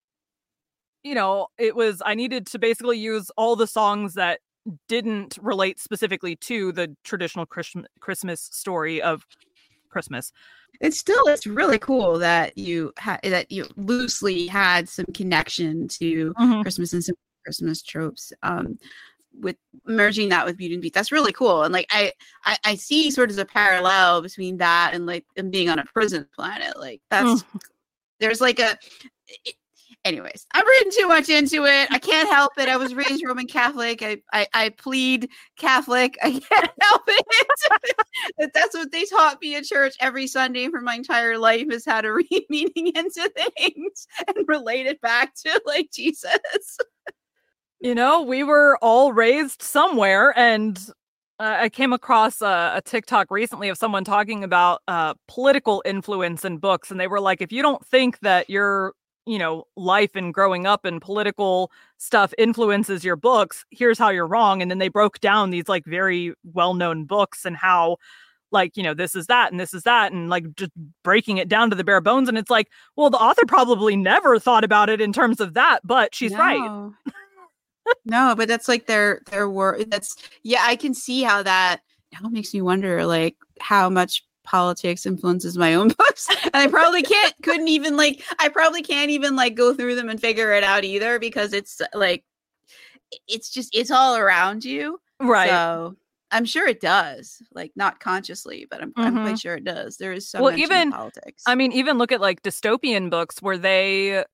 you 1.03 1.15
know, 1.15 1.47
it 1.59 1.75
was, 1.75 2.03
I 2.05 2.15
needed 2.15 2.47
to 2.49 2.59
basically 2.59 2.99
use 2.99 3.31
all 3.39 3.57
the 3.57 3.67
songs 3.67 4.15
that 4.15 4.41
didn't 4.87 5.39
relate 5.41 5.81
specifically 5.81 6.37
to 6.37 6.73
the 6.73 6.95
traditional 7.05 7.47
Christ- 7.47 7.87
Christmas 8.01 8.41
story 8.41 9.01
of 9.01 9.25
Christmas. 9.91 10.33
it's 10.81 10.99
still 10.99 11.27
it's 11.27 11.47
really 11.47 11.79
cool 11.79 12.19
that 12.19 12.57
you 12.57 12.93
had 12.97 13.21
that 13.25 13.51
you 13.53 13.67
loosely 13.77 14.47
had 14.47 14.89
some 14.89 15.07
connection 15.15 15.89
to 15.89 16.33
Christmas 16.63 16.93
and 16.93 17.05
some 17.05 17.17
Christmas 17.45 17.83
tropes. 17.83 18.33
Um, 18.43 18.79
with 19.41 19.57
merging 19.87 20.29
that 20.31 20.45
with 20.45 20.57
Beauty 20.57 20.75
and 20.75 20.83
Beast, 20.83 20.95
that's 20.95 21.13
really 21.13 21.33
cool. 21.33 21.63
And 21.63 21.73
like 21.73 21.87
I, 21.91 22.13
I, 22.45 22.57
I 22.65 22.75
see 22.75 23.11
sort 23.13 23.31
of 23.31 23.39
a 23.39 23.45
parallel 23.45 24.23
between 24.23 24.57
that 24.59 24.91
and 24.93 25.07
like 25.07 25.25
and 25.37 25.53
being 25.53 25.69
on 25.69 25.79
a 25.79 25.85
prison 25.85 26.27
planet. 26.35 26.79
Like 26.79 27.01
that's 27.11 27.45
there's 28.19 28.41
like 28.41 28.59
a. 28.59 28.77
it- 29.45 29.55
anyways, 30.05 30.47
I'm 30.55 30.67
reading 30.67 30.93
too 30.99 31.09
much 31.09 31.29
into 31.29 31.65
it. 31.67 31.89
I 31.91 31.99
can't 31.99 32.29
help 32.29 32.53
it. 32.59 32.69
I 32.69 32.77
was 32.77 32.95
raised 32.95 33.25
Roman 33.25 33.47
Catholic. 33.47 34.03
I, 34.03 34.19
I, 34.33 34.47
I 34.55 34.69
plead 34.71 35.29
Catholic. 35.59 36.17
I 36.23 36.31
can't 36.33 36.71
help 36.81 37.03
it. 37.07 37.27
That- 38.39 38.53
that's 38.55 38.75
what 38.75 38.91
they 38.93 39.05
taught 39.05 39.41
me 39.41 39.57
at 39.57 39.65
church 39.65 39.95
every 40.01 40.27
Sunday 40.27 40.69
for 40.69 40.81
my 40.81 40.95
entire 40.95 41.39
life 41.39 41.67
is 41.71 41.85
how 41.85 42.01
to 42.01 42.13
read 42.13 42.47
meaning 42.49 42.93
into 42.95 43.31
things 43.57 44.07
and 44.27 44.49
relate 44.49 44.87
it 44.87 45.01
back 45.01 45.35
to 45.47 45.61
like 45.67 45.91
Jesus. 45.93 46.79
you 47.81 47.95
know, 47.95 48.23
we 48.23 48.43
were 48.43 48.79
all 48.83 49.13
raised 49.13 49.63
somewhere, 49.63 50.37
and 50.39 50.79
uh, 51.39 51.57
I 51.61 51.69
came 51.71 51.93
across 51.93 52.43
a, 52.43 52.73
a 52.77 52.83
TikTok 52.85 53.31
recently 53.31 53.69
of 53.71 53.79
someone 53.79 54.05
talking 54.05 54.45
about 54.45 54.83
uh, 54.89 55.15
political 55.29 55.83
influence 55.87 56.45
in 56.45 56.59
books, 56.59 56.91
and 56.91 57.01
they 57.01 57.07
were 57.09 57.21
like, 57.21 57.41
if 57.41 57.51
you 57.53 57.63
don't 57.63 57.85
think 57.87 58.19
that 58.21 58.51
your 58.51 58.93
you 59.31 59.39
know 59.39 59.65
life 59.77 60.15
and 60.15 60.35
growing 60.35 60.67
up 60.67 60.85
and 60.85 61.01
political 61.01 61.71
stuff 61.99 62.35
influences 62.39 63.05
your 63.05 63.17
books 63.17 63.65
here's 63.71 63.99
how 63.99 64.09
you're 64.11 64.27
wrong 64.27 64.61
and 64.61 64.71
then 64.71 64.79
they 64.79 64.89
broke 64.89 65.21
down 65.21 65.51
these 65.51 65.69
like 65.69 65.85
very 65.87 66.33
well-known 66.53 67.05
books 67.05 67.45
and 67.45 67.57
how 67.57 67.97
like 68.51 68.77
you 68.77 68.83
know 68.83 68.95
this 68.95 69.15
is 69.15 69.27
that 69.27 69.53
and 69.53 69.61
this 69.61 69.73
is 69.73 69.85
that 69.85 70.13
and 70.13 70.29
like 70.29 70.45
just 70.57 70.73
breaking 71.05 71.39
it 71.39 71.49
down 71.49 71.71
to 71.71 71.77
the 71.77 71.85
bare 71.85 72.01
bones 72.01 72.29
and 72.29 72.37
it's 72.37 72.51
like 72.51 72.69
well 72.97 73.11
the 73.11 73.17
author 73.19 73.47
probably 73.47 73.97
never 73.97 74.39
thought 74.39 74.65
about 74.65 74.89
it 74.91 75.01
in 75.01 75.13
terms 75.13 75.41
of 75.41 75.55
that 75.55 75.81
but 75.85 76.15
she's 76.15 76.33
right 76.33 76.59
No. 76.59 76.95
no, 78.05 78.35
but 78.37 78.49
that's 78.49 78.69
like 78.69 78.87
their 78.87 79.23
their 79.31 79.49
word. 79.49 79.91
That's 79.91 80.17
yeah, 80.43 80.63
I 80.63 80.77
can 80.77 80.95
see 80.95 81.23
how 81.23 81.43
that 81.43 81.81
now 82.13 82.29
makes 82.29 82.53
me 82.55 82.63
wonder 82.63 83.07
like 83.07 83.37
how 83.61 83.89
much 83.91 84.25
politics 84.51 85.07
influences 85.07 85.57
my 85.57 85.75
own 85.75 85.89
books. 85.99 86.27
And 86.43 86.51
I 86.55 86.67
probably 86.67 87.03
can't 87.03 87.35
couldn't 87.43 87.69
even 87.69 87.97
like 87.97 88.23
I 88.41 88.49
probably 88.49 88.83
can't 88.83 89.11
even 89.11 89.37
like 89.37 89.55
go 89.55 89.73
through 89.75 89.95
them 89.95 90.09
and 90.09 90.21
figure 90.21 90.53
it 90.53 90.65
out 90.65 90.83
either 90.85 91.19
because 91.21 91.53
it's 91.53 91.81
like 91.95 92.25
it's 93.29 93.49
just 93.51 93.75
it's 93.75 93.91
all 93.91 94.17
around 94.17 94.65
you. 94.65 95.01
right 95.21 95.49
So 95.49 95.97
I'm 96.33 96.45
sure 96.45 96.67
it 96.69 96.81
does, 96.81 97.43
like 97.53 97.73
not 97.75 97.99
consciously, 97.99 98.67
but 98.71 98.81
I'm, 98.83 98.93
I'm 98.97 99.17
Mhm. 99.17 99.23
quite 99.25 99.39
sure 99.41 99.57
it 99.57 99.65
does. 99.65 99.97
There 99.97 100.13
is 100.13 100.29
so 100.29 100.41
Well, 100.43 100.57
even- 100.57 100.93
politics. 100.93 101.43
I 101.47 101.55
mean, 101.57 101.73
even 101.73 101.99
look 101.99 102.13
at 102.13 102.21
like 102.21 102.43
dystopian 102.43 103.11
books 103.11 103.41
where 103.43 103.59
they 103.59 104.25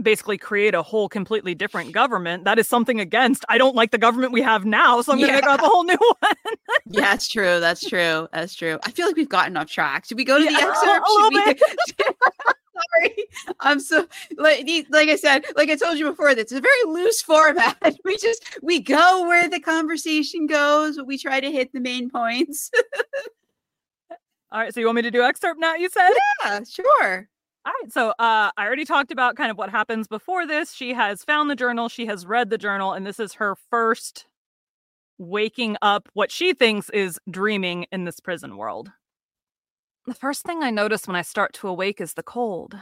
basically 0.00 0.36
create 0.38 0.74
a 0.74 0.82
whole 0.82 1.08
completely 1.08 1.54
different 1.54 1.92
government. 1.92 2.44
That 2.44 2.58
is 2.58 2.68
something 2.68 3.00
against. 3.00 3.44
I 3.48 3.56
don't 3.58 3.74
like 3.74 3.90
the 3.92 3.98
government 3.98 4.32
we 4.32 4.42
have 4.42 4.64
now, 4.64 5.00
so 5.00 5.12
I'm 5.12 5.18
going 5.18 5.28
to 5.30 5.34
make 5.36 5.46
up 5.46 5.60
a 5.60 5.66
whole 5.66 5.84
new 5.84 5.96
one. 6.20 6.32
yeah, 6.86 7.00
that's 7.00 7.28
true. 7.28 7.60
That's 7.60 7.80
true. 7.88 8.28
That's 8.32 8.54
true. 8.54 8.78
I 8.84 8.90
feel 8.90 9.06
like 9.06 9.16
we've 9.16 9.28
gotten 9.28 9.56
off 9.56 9.68
track. 9.70 10.04
Should 10.06 10.18
we 10.18 10.24
go 10.24 10.38
to 10.38 10.44
Yeah, 10.44 10.50
the 10.60 10.66
a 10.66 10.70
excerpt? 10.70 11.06
little 11.08 11.30
Should 11.88 11.96
we- 11.98 12.14
Sorry, 13.00 13.24
I'm 13.60 13.80
so 13.80 14.06
like 14.36 14.68
like 14.90 15.08
I 15.08 15.16
said, 15.16 15.46
like 15.56 15.70
I 15.70 15.76
told 15.76 15.96
you 15.96 16.04
before. 16.10 16.34
That's 16.34 16.52
a 16.52 16.60
very 16.60 16.84
loose 16.84 17.22
format. 17.22 17.78
We 18.04 18.18
just 18.18 18.58
we 18.62 18.80
go 18.80 19.26
where 19.26 19.48
the 19.48 19.60
conversation 19.60 20.46
goes, 20.46 20.98
but 20.98 21.06
we 21.06 21.16
try 21.16 21.40
to 21.40 21.50
hit 21.50 21.72
the 21.72 21.80
main 21.80 22.10
points. 22.10 22.70
All 24.52 24.60
right, 24.60 24.74
so 24.74 24.80
you 24.80 24.84
want 24.86 24.96
me 24.96 25.02
to 25.02 25.10
do 25.10 25.22
excerpt 25.22 25.58
now? 25.58 25.74
You 25.74 25.88
said. 25.88 26.10
yeah, 26.44 26.60
sure. 26.68 27.28
All 27.66 27.72
right, 27.82 27.92
so 27.92 28.10
uh, 28.10 28.52
I 28.56 28.64
already 28.64 28.84
talked 28.84 29.10
about 29.10 29.34
kind 29.34 29.50
of 29.50 29.58
what 29.58 29.70
happens 29.70 30.06
before 30.06 30.46
this. 30.46 30.72
She 30.72 30.94
has 30.94 31.24
found 31.24 31.50
the 31.50 31.56
journal, 31.56 31.88
she 31.88 32.06
has 32.06 32.24
read 32.24 32.48
the 32.48 32.58
journal, 32.58 32.92
and 32.92 33.04
this 33.04 33.18
is 33.18 33.34
her 33.34 33.56
first 33.70 34.26
waking 35.18 35.76
up 35.82 36.08
what 36.12 36.30
she 36.30 36.54
thinks 36.54 36.90
is 36.90 37.18
dreaming 37.28 37.86
in 37.90 38.04
this 38.04 38.20
prison 38.20 38.56
world. 38.56 38.92
The 40.06 40.14
first 40.14 40.44
thing 40.44 40.62
I 40.62 40.70
notice 40.70 41.08
when 41.08 41.16
I 41.16 41.22
start 41.22 41.54
to 41.54 41.66
awake 41.66 42.00
is 42.00 42.14
the 42.14 42.22
cold. 42.22 42.76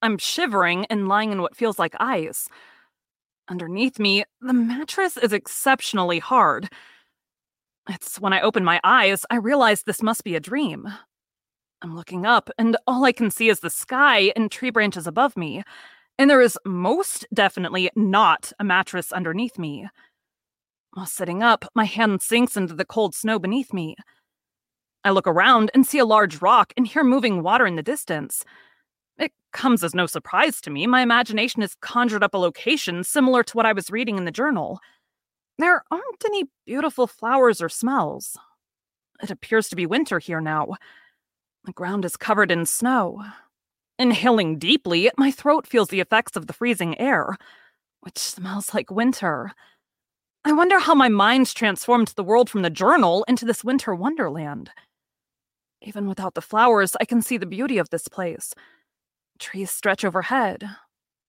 I'm 0.00 0.16
shivering 0.16 0.86
and 0.86 1.08
lying 1.08 1.30
in 1.30 1.42
what 1.42 1.54
feels 1.54 1.78
like 1.78 1.94
ice. 2.00 2.48
Underneath 3.48 3.98
me, 3.98 4.24
the 4.40 4.54
mattress 4.54 5.18
is 5.18 5.34
exceptionally 5.34 6.20
hard. 6.20 6.70
It's 7.90 8.18
when 8.18 8.32
I 8.32 8.40
open 8.40 8.64
my 8.64 8.80
eyes, 8.82 9.26
I 9.30 9.36
realize 9.36 9.82
this 9.82 10.02
must 10.02 10.24
be 10.24 10.36
a 10.36 10.40
dream. 10.40 10.88
I'm 11.82 11.94
looking 11.94 12.24
up, 12.24 12.50
and 12.58 12.76
all 12.86 13.04
I 13.04 13.12
can 13.12 13.30
see 13.30 13.48
is 13.48 13.60
the 13.60 13.70
sky 13.70 14.32
and 14.34 14.50
tree 14.50 14.70
branches 14.70 15.06
above 15.06 15.36
me. 15.36 15.62
And 16.18 16.30
there 16.30 16.40
is 16.40 16.58
most 16.64 17.26
definitely 17.34 17.90
not 17.94 18.52
a 18.58 18.64
mattress 18.64 19.12
underneath 19.12 19.58
me. 19.58 19.86
While 20.94 21.06
sitting 21.06 21.42
up, 21.42 21.66
my 21.74 21.84
hand 21.84 22.22
sinks 22.22 22.56
into 22.56 22.74
the 22.74 22.86
cold 22.86 23.14
snow 23.14 23.38
beneath 23.38 23.74
me. 23.74 23.96
I 25.04 25.10
look 25.10 25.26
around 25.26 25.70
and 25.74 25.86
see 25.86 25.98
a 25.98 26.06
large 26.06 26.40
rock 26.40 26.72
and 26.76 26.86
hear 26.86 27.04
moving 27.04 27.42
water 27.42 27.66
in 27.66 27.76
the 27.76 27.82
distance. 27.82 28.44
It 29.18 29.32
comes 29.52 29.84
as 29.84 29.94
no 29.94 30.06
surprise 30.06 30.60
to 30.62 30.70
me. 30.70 30.86
My 30.86 31.02
imagination 31.02 31.60
has 31.60 31.76
conjured 31.80 32.22
up 32.22 32.34
a 32.34 32.38
location 32.38 33.04
similar 33.04 33.42
to 33.42 33.56
what 33.56 33.66
I 33.66 33.74
was 33.74 33.90
reading 33.90 34.16
in 34.16 34.24
the 34.24 34.30
journal. 34.30 34.80
There 35.58 35.82
aren't 35.90 36.24
any 36.24 36.44
beautiful 36.66 37.06
flowers 37.06 37.60
or 37.60 37.68
smells. 37.68 38.36
It 39.22 39.30
appears 39.30 39.68
to 39.68 39.76
be 39.76 39.86
winter 39.86 40.18
here 40.18 40.40
now. 40.40 40.74
The 41.66 41.72
ground 41.72 42.04
is 42.04 42.16
covered 42.16 42.52
in 42.52 42.64
snow. 42.64 43.24
Inhaling 43.98 44.56
deeply, 44.56 45.10
my 45.18 45.32
throat 45.32 45.66
feels 45.66 45.88
the 45.88 45.98
effects 45.98 46.36
of 46.36 46.46
the 46.46 46.52
freezing 46.52 46.96
air, 47.00 47.36
which 48.02 48.18
smells 48.18 48.72
like 48.72 48.88
winter. 48.88 49.50
I 50.44 50.52
wonder 50.52 50.78
how 50.78 50.94
my 50.94 51.08
mind 51.08 51.52
transformed 51.52 52.08
the 52.14 52.22
world 52.22 52.48
from 52.48 52.62
the 52.62 52.70
journal 52.70 53.24
into 53.26 53.44
this 53.44 53.64
winter 53.64 53.96
wonderland. 53.96 54.70
Even 55.82 56.06
without 56.06 56.34
the 56.34 56.40
flowers, 56.40 56.94
I 57.00 57.04
can 57.04 57.20
see 57.20 57.36
the 57.36 57.46
beauty 57.46 57.78
of 57.78 57.90
this 57.90 58.06
place. 58.06 58.54
Trees 59.40 59.72
stretch 59.72 60.04
overhead. 60.04 60.68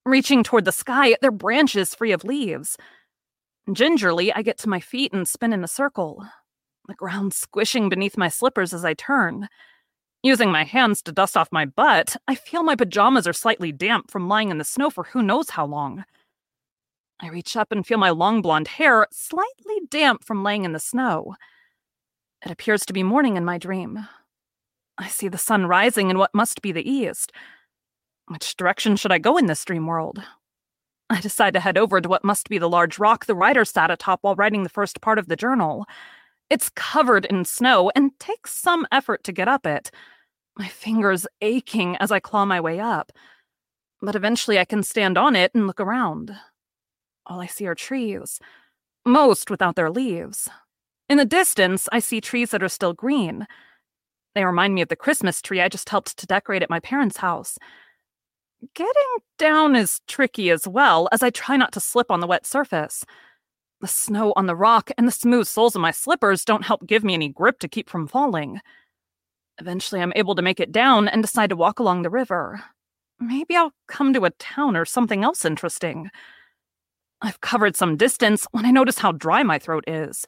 Reaching 0.06 0.44
toward 0.44 0.66
the 0.66 0.72
sky, 0.72 1.16
their 1.20 1.32
branches 1.32 1.96
free 1.96 2.12
of 2.12 2.24
leaves. 2.24 2.78
Gingerly, 3.74 4.32
I 4.32 4.44
get 4.44 4.60
to 4.60 4.70
my 4.70 4.82
feet 4.82 5.14
and 5.14 5.28
spin 5.28 5.52
in 5.52 5.64
a 5.64 5.68
circle, 5.68 6.24
the 6.88 6.94
ground 6.94 7.34
squishing 7.34 7.90
beneath 7.90 8.18
my 8.18 8.30
slippers 8.30 8.72
as 8.72 8.86
I 8.86 8.94
turn. 8.94 9.50
Using 10.28 10.52
my 10.52 10.66
hands 10.66 11.02
to 11.04 11.14
dust 11.14 11.38
off 11.38 11.54
my 11.54 11.64
butt, 11.64 12.18
I 12.28 12.36
feel 12.36 12.62
my 12.62 12.76
pajamas 12.76 13.26
are 13.28 13.32
slightly 13.32 13.72
damp 13.72 14.12
from 14.12 14.28
lying 14.28 14.52
in 14.52 14.58
the 14.58 14.66
snow 14.66 14.90
for 14.90 15.06
who 15.06 15.22
knows 15.22 15.52
how 15.52 15.66
long. 15.66 16.04
I 17.22 17.30
reach 17.30 17.56
up 17.56 17.72
and 17.72 17.88
feel 17.88 17.98
my 17.98 18.10
long 18.10 18.42
blonde 18.42 18.68
hair 18.68 19.08
slightly 19.10 19.80
damp 19.90 20.26
from 20.26 20.44
laying 20.44 20.66
in 20.66 20.74
the 20.74 20.82
snow. 20.82 21.36
It 22.44 22.52
appears 22.52 22.86
to 22.88 22.92
be 22.92 23.04
morning 23.04 23.38
in 23.38 23.46
my 23.46 23.58
dream. 23.58 24.06
I 24.98 25.08
see 25.08 25.30
the 25.30 25.38
sun 25.38 25.66
rising 25.66 26.10
in 26.10 26.18
what 26.18 26.36
must 26.36 26.62
be 26.62 26.74
the 26.74 26.86
east. 26.86 27.32
Which 28.28 28.58
direction 28.58 28.98
should 28.98 29.14
I 29.14 29.20
go 29.20 29.38
in 29.38 29.46
this 29.46 29.64
dream 29.64 29.88
world? 29.88 30.22
I 31.10 31.22
decide 31.22 31.54
to 31.54 31.62
head 31.62 31.78
over 31.78 32.02
to 32.02 32.10
what 32.10 32.26
must 32.26 32.50
be 32.50 32.58
the 32.58 32.68
large 32.68 33.00
rock 33.00 33.28
the 33.28 33.36
writer 33.36 33.64
sat 33.64 33.92
atop 33.92 34.20
while 34.24 34.36
writing 34.36 34.64
the 34.64 34.70
first 34.78 35.00
part 35.00 35.20
of 35.20 35.28
the 35.30 35.38
journal. 35.38 35.86
It's 36.50 36.68
covered 36.76 37.24
in 37.24 37.46
snow 37.46 37.94
and 37.96 38.12
takes 38.20 38.54
some 38.54 38.86
effort 38.92 39.24
to 39.24 39.32
get 39.32 39.48
up 39.48 39.66
it, 39.66 39.90
my 40.58 40.68
fingers 40.68 41.28
aching 41.42 41.96
as 41.98 42.12
I 42.12 42.20
claw 42.20 42.46
my 42.46 42.60
way 42.60 42.80
up. 42.80 43.12
But 44.02 44.16
eventually 44.16 44.60
I 44.60 44.66
can 44.66 44.84
stand 44.84 45.18
on 45.18 45.36
it 45.36 45.52
and 45.54 45.68
look 45.68 45.80
around. 45.80 46.36
All 47.26 47.42
I 47.42 47.48
see 47.48 47.68
are 47.68 47.76
trees, 47.76 48.40
most 49.06 49.50
without 49.50 49.76
their 49.76 49.90
leaves. 49.90 50.50
In 51.10 51.18
the 51.18 51.26
distance, 51.26 51.88
I 51.92 52.00
see 52.00 52.22
trees 52.22 52.52
that 52.52 52.64
are 52.64 52.70
still 52.70 52.94
green. 52.94 53.48
They 54.36 54.46
remind 54.46 54.76
me 54.76 54.82
of 54.82 54.90
the 54.90 54.96
Christmas 54.96 55.42
tree 55.42 55.62
I 55.62 55.70
just 55.70 55.90
helped 55.90 56.18
to 56.18 56.28
decorate 56.28 56.62
at 56.62 56.70
my 56.70 56.80
parents' 56.80 57.18
house. 57.18 57.58
Getting 58.74 58.94
down 59.38 59.76
is 59.76 60.02
tricky 60.08 60.50
as 60.50 60.68
well, 60.68 61.08
as 61.12 61.24
I 61.24 61.30
try 61.30 61.58
not 61.58 61.72
to 61.74 61.80
slip 61.80 62.12
on 62.12 62.20
the 62.20 62.28
wet 62.28 62.46
surface. 62.46 63.06
The 63.82 63.88
snow 63.88 64.34
on 64.36 64.48
the 64.48 64.56
rock 64.56 64.90
and 64.98 65.08
the 65.08 65.12
smooth 65.12 65.48
soles 65.48 65.76
of 65.76 65.82
my 65.82 65.92
slippers 65.92 66.44
don't 66.44 66.66
help 66.66 66.88
give 66.88 67.04
me 67.04 67.14
any 67.14 67.30
grip 67.30 67.60
to 67.60 67.68
keep 67.68 67.90
from 67.90 68.08
falling. 68.08 68.60
Eventually, 69.60 70.02
I'm 70.02 70.14
able 70.16 70.36
to 70.36 70.42
make 70.42 70.60
it 70.60 70.72
down 70.72 71.08
and 71.08 71.24
decide 71.24 71.50
to 71.50 71.56
walk 71.56 71.80
along 71.80 72.02
the 72.02 72.10
river. 72.10 72.62
Maybe 73.20 73.56
I'll 73.56 73.74
come 73.88 74.14
to 74.14 74.26
a 74.26 74.32
town 74.32 74.78
or 74.78 74.86
something 74.86 75.24
else 75.24 75.44
interesting. 75.46 76.12
I've 77.22 77.42
covered 77.42 77.76
some 77.76 77.98
distance 77.98 78.46
when 78.52 78.66
I 78.66 78.72
notice 78.72 79.00
how 79.00 79.12
dry 79.12 79.42
my 79.42 79.58
throat 79.58 79.84
is. 79.88 80.26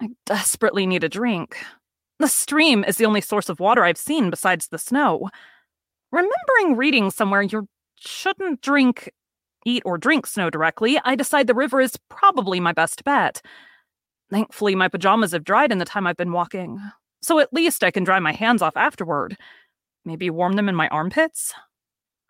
I 0.00 0.10
desperately 0.26 0.86
need 0.86 1.04
a 1.04 1.08
drink. 1.08 1.56
The 2.18 2.28
stream 2.28 2.84
is 2.84 2.96
the 2.98 3.06
only 3.06 3.22
source 3.22 3.48
of 3.48 3.60
water 3.60 3.82
I've 3.82 3.96
seen 3.96 4.28
besides 4.28 4.68
the 4.68 4.78
snow. 4.78 5.30
Remembering 6.12 6.76
reading 6.76 7.10
somewhere 7.10 7.40
you 7.40 7.66
shouldn't 7.98 8.60
drink, 8.60 9.10
eat, 9.64 9.82
or 9.86 9.96
drink 9.96 10.26
snow 10.26 10.50
directly, 10.50 11.00
I 11.04 11.14
decide 11.14 11.46
the 11.46 11.54
river 11.54 11.80
is 11.80 11.98
probably 12.10 12.60
my 12.60 12.72
best 12.72 13.04
bet. 13.04 13.40
Thankfully, 14.30 14.74
my 14.74 14.88
pajamas 14.88 15.32
have 15.32 15.44
dried 15.44 15.72
in 15.72 15.78
the 15.78 15.84
time 15.84 16.06
I've 16.06 16.16
been 16.16 16.32
walking, 16.32 16.80
so 17.22 17.38
at 17.38 17.52
least 17.52 17.84
I 17.84 17.90
can 17.90 18.04
dry 18.04 18.18
my 18.18 18.32
hands 18.32 18.62
off 18.62 18.76
afterward. 18.76 19.36
Maybe 20.04 20.30
warm 20.30 20.54
them 20.54 20.68
in 20.68 20.74
my 20.74 20.88
armpits? 20.88 21.52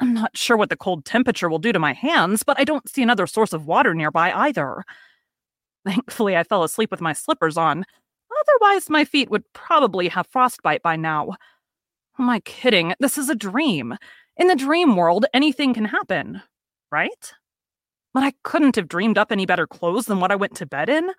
I'm 0.00 0.14
not 0.14 0.37
sure 0.37 0.57
what 0.57 0.70
the 0.70 0.76
cold 0.76 1.05
temperature 1.05 1.48
will 1.48 1.59
do 1.59 1.72
to 1.72 1.79
my 1.79 1.92
hands, 1.92 2.42
but 2.42 2.59
I 2.59 2.64
don't 2.64 2.88
see 2.88 3.03
another 3.03 3.26
source 3.26 3.53
of 3.53 3.66
water 3.66 3.94
nearby 3.94 4.33
either. 4.33 4.85
Thankfully, 5.87 6.37
I 6.37 6.44
fell 6.44 6.64
asleep 6.64 6.90
with 6.90 7.00
my 7.00 7.12
slippers 7.12 7.57
on. 7.57 7.85
Otherwise, 8.40 8.88
my 8.88 9.05
feet 9.05 9.31
would 9.31 9.44
probably 9.53 10.09
have 10.09 10.26
frostbite 10.26 10.83
by 10.83 10.96
now. 10.96 11.35
Am 12.18 12.29
I 12.29 12.40
kidding? 12.40 12.94
This 12.98 13.18
is 13.18 13.29
a 13.29 13.35
dream. 13.35 13.96
In 14.37 14.46
the 14.46 14.57
dream 14.57 14.96
world, 14.96 15.26
anything 15.35 15.74
can 15.74 15.85
happen, 15.85 16.42
right? 16.90 17.33
But 18.14 18.22
I 18.22 18.33
couldn't 18.42 18.76
have 18.76 18.88
dreamed 18.88 19.18
up 19.18 19.31
any 19.31 19.46
better 19.46 19.66
clothes 19.66 20.07
than 20.07 20.20
what 20.20 20.33
I 20.33 20.37
went 20.37 20.57
to 20.57 20.66
bed 20.66 20.88
in. 20.88 21.11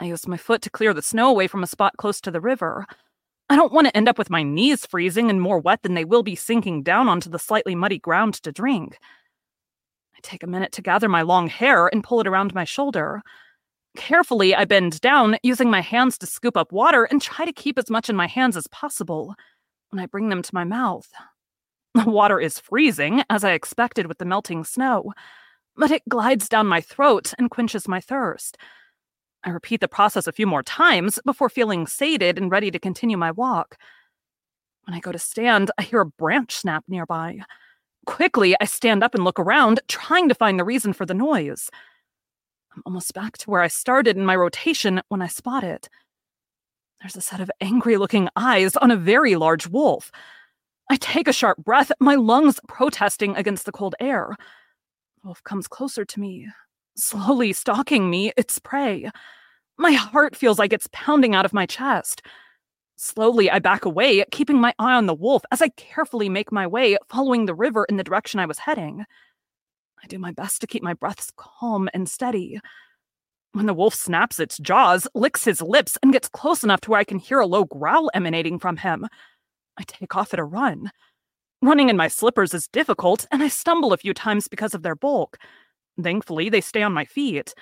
I 0.00 0.06
used 0.06 0.26
my 0.26 0.38
foot 0.38 0.62
to 0.62 0.70
clear 0.70 0.94
the 0.94 1.02
snow 1.02 1.28
away 1.28 1.46
from 1.46 1.62
a 1.62 1.66
spot 1.66 1.98
close 1.98 2.20
to 2.22 2.30
the 2.30 2.40
river. 2.40 2.86
I 3.50 3.56
don't 3.56 3.72
want 3.72 3.86
to 3.86 3.96
end 3.96 4.08
up 4.08 4.16
with 4.16 4.30
my 4.30 4.42
knees 4.42 4.86
freezing 4.86 5.28
and 5.28 5.40
more 5.40 5.58
wet 5.58 5.82
than 5.82 5.94
they 5.94 6.06
will 6.06 6.22
be 6.22 6.34
sinking 6.34 6.82
down 6.82 7.08
onto 7.08 7.28
the 7.28 7.38
slightly 7.38 7.74
muddy 7.74 7.98
ground 7.98 8.34
to 8.42 8.52
drink. 8.52 8.98
I 10.16 10.18
take 10.22 10.42
a 10.42 10.46
minute 10.46 10.72
to 10.72 10.82
gather 10.82 11.08
my 11.08 11.22
long 11.22 11.48
hair 11.48 11.88
and 11.88 12.02
pull 12.02 12.20
it 12.20 12.26
around 12.26 12.54
my 12.54 12.64
shoulder. 12.64 13.22
Carefully, 13.96 14.54
I 14.54 14.64
bend 14.64 15.00
down, 15.00 15.36
using 15.42 15.70
my 15.70 15.80
hands 15.80 16.16
to 16.18 16.26
scoop 16.26 16.56
up 16.56 16.72
water 16.72 17.04
and 17.04 17.20
try 17.20 17.44
to 17.44 17.52
keep 17.52 17.76
as 17.76 17.90
much 17.90 18.08
in 18.08 18.16
my 18.16 18.26
hands 18.26 18.56
as 18.56 18.68
possible 18.68 19.34
when 19.90 20.00
I 20.00 20.06
bring 20.06 20.28
them 20.28 20.42
to 20.42 20.54
my 20.54 20.64
mouth. 20.64 21.08
The 21.94 22.08
water 22.08 22.40
is 22.40 22.60
freezing, 22.60 23.24
as 23.28 23.42
I 23.42 23.52
expected 23.52 24.06
with 24.06 24.18
the 24.18 24.24
melting 24.24 24.62
snow, 24.62 25.12
but 25.76 25.90
it 25.90 26.08
glides 26.08 26.48
down 26.48 26.68
my 26.68 26.80
throat 26.80 27.34
and 27.36 27.50
quenches 27.50 27.88
my 27.88 28.00
thirst. 28.00 28.56
I 29.44 29.50
repeat 29.50 29.80
the 29.80 29.88
process 29.88 30.26
a 30.26 30.32
few 30.32 30.46
more 30.46 30.62
times 30.62 31.18
before 31.24 31.48
feeling 31.48 31.86
sated 31.86 32.38
and 32.38 32.50
ready 32.50 32.70
to 32.70 32.78
continue 32.78 33.16
my 33.16 33.30
walk. 33.30 33.78
When 34.84 34.94
I 34.94 35.00
go 35.00 35.12
to 35.12 35.18
stand, 35.18 35.70
I 35.78 35.82
hear 35.82 36.00
a 36.00 36.06
branch 36.06 36.56
snap 36.56 36.84
nearby. 36.88 37.40
Quickly, 38.06 38.56
I 38.60 38.64
stand 38.64 39.02
up 39.02 39.14
and 39.14 39.24
look 39.24 39.38
around, 39.38 39.80
trying 39.88 40.28
to 40.28 40.34
find 40.34 40.58
the 40.58 40.64
reason 40.64 40.92
for 40.92 41.06
the 41.06 41.14
noise. 41.14 41.70
I'm 42.74 42.82
almost 42.86 43.14
back 43.14 43.38
to 43.38 43.50
where 43.50 43.62
I 43.62 43.68
started 43.68 44.16
in 44.16 44.24
my 44.24 44.36
rotation 44.36 45.00
when 45.08 45.22
I 45.22 45.26
spot 45.26 45.64
it. 45.64 45.88
There's 47.00 47.16
a 47.16 47.20
set 47.20 47.40
of 47.40 47.50
angry 47.60 47.96
looking 47.96 48.28
eyes 48.36 48.76
on 48.76 48.90
a 48.90 48.96
very 48.96 49.36
large 49.36 49.66
wolf. 49.66 50.12
I 50.90 50.96
take 50.96 51.28
a 51.28 51.32
sharp 51.32 51.58
breath, 51.58 51.92
my 52.00 52.14
lungs 52.14 52.60
protesting 52.68 53.36
against 53.36 53.64
the 53.64 53.72
cold 53.72 53.94
air. 54.00 54.36
The 55.22 55.28
wolf 55.28 55.42
comes 55.44 55.68
closer 55.68 56.04
to 56.04 56.20
me, 56.20 56.48
slowly 56.96 57.52
stalking 57.52 58.10
me, 58.10 58.32
its 58.36 58.58
prey. 58.58 59.10
My 59.78 59.92
heart 59.92 60.36
feels 60.36 60.58
like 60.58 60.72
it's 60.72 60.88
pounding 60.92 61.34
out 61.34 61.44
of 61.44 61.52
my 61.52 61.66
chest. 61.66 62.22
Slowly, 62.96 63.50
I 63.50 63.60
back 63.60 63.86
away, 63.86 64.24
keeping 64.30 64.60
my 64.60 64.74
eye 64.78 64.92
on 64.92 65.06
the 65.06 65.14
wolf 65.14 65.42
as 65.50 65.62
I 65.62 65.68
carefully 65.70 66.28
make 66.28 66.52
my 66.52 66.66
way, 66.66 66.98
following 67.08 67.46
the 67.46 67.54
river 67.54 67.86
in 67.88 67.96
the 67.96 68.04
direction 68.04 68.40
I 68.40 68.46
was 68.46 68.58
heading. 68.58 69.06
I 70.02 70.06
do 70.06 70.18
my 70.18 70.32
best 70.32 70.60
to 70.60 70.66
keep 70.66 70.82
my 70.82 70.94
breaths 70.94 71.30
calm 71.36 71.88
and 71.94 72.08
steady. 72.08 72.60
When 73.52 73.66
the 73.66 73.74
wolf 73.74 73.94
snaps 73.94 74.38
its 74.38 74.58
jaws, 74.58 75.08
licks 75.14 75.44
his 75.44 75.60
lips, 75.62 75.96
and 76.02 76.12
gets 76.12 76.28
close 76.28 76.62
enough 76.62 76.82
to 76.82 76.90
where 76.90 77.00
I 77.00 77.04
can 77.04 77.18
hear 77.18 77.40
a 77.40 77.46
low 77.46 77.64
growl 77.64 78.10
emanating 78.14 78.58
from 78.58 78.76
him, 78.76 79.06
I 79.78 79.84
take 79.86 80.14
off 80.14 80.34
at 80.34 80.40
a 80.40 80.44
run. 80.44 80.90
Running 81.62 81.88
in 81.88 81.96
my 81.96 82.08
slippers 82.08 82.54
is 82.54 82.68
difficult, 82.68 83.26
and 83.30 83.42
I 83.42 83.48
stumble 83.48 83.92
a 83.92 83.98
few 83.98 84.14
times 84.14 84.46
because 84.46 84.74
of 84.74 84.82
their 84.82 84.94
bulk. 84.94 85.38
Thankfully, 86.02 86.48
they 86.48 86.60
stay 86.60 86.82
on 86.82 86.92
my 86.92 87.04
feet. 87.04 87.54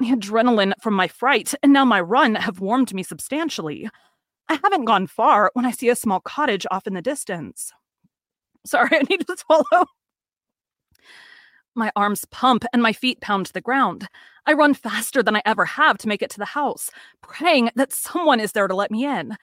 The 0.00 0.10
adrenaline 0.10 0.72
from 0.80 0.94
my 0.94 1.08
fright 1.08 1.54
and 1.62 1.72
now 1.72 1.84
my 1.84 2.00
run 2.00 2.34
have 2.34 2.60
warmed 2.60 2.92
me 2.92 3.02
substantially. 3.02 3.88
I 4.48 4.58
haven't 4.62 4.84
gone 4.84 5.06
far 5.06 5.50
when 5.54 5.64
I 5.64 5.70
see 5.70 5.88
a 5.88 5.96
small 5.96 6.20
cottage 6.20 6.66
off 6.70 6.86
in 6.86 6.94
the 6.94 7.02
distance. 7.02 7.72
Sorry, 8.66 8.90
I 8.92 9.02
need 9.08 9.26
to 9.26 9.36
swallow. 9.36 9.86
My 11.76 11.90
arms 11.96 12.24
pump 12.30 12.64
and 12.72 12.82
my 12.82 12.92
feet 12.92 13.20
pound 13.20 13.46
the 13.46 13.60
ground. 13.60 14.06
I 14.46 14.52
run 14.52 14.74
faster 14.74 15.22
than 15.22 15.36
I 15.36 15.42
ever 15.44 15.64
have 15.64 15.98
to 15.98 16.08
make 16.08 16.22
it 16.22 16.30
to 16.30 16.38
the 16.38 16.44
house, 16.44 16.90
praying 17.20 17.70
that 17.74 17.92
someone 17.92 18.38
is 18.38 18.52
there 18.52 18.68
to 18.68 18.76
let 18.76 18.90
me 18.90 19.04
in. 19.04 19.36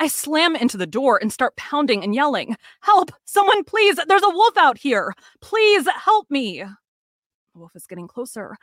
I 0.00 0.06
slam 0.06 0.54
into 0.54 0.76
the 0.76 0.86
door 0.86 1.18
and 1.20 1.32
start 1.32 1.56
pounding 1.56 2.04
and 2.04 2.14
yelling, 2.14 2.56
Help! 2.82 3.10
Someone, 3.24 3.64
please! 3.64 3.98
There's 4.06 4.22
a 4.22 4.30
wolf 4.30 4.56
out 4.56 4.78
here! 4.78 5.14
Please 5.40 5.88
help 5.88 6.30
me! 6.30 6.64
Wolf 7.58 7.74
is 7.74 7.86
getting 7.86 8.08
closer. 8.08 8.56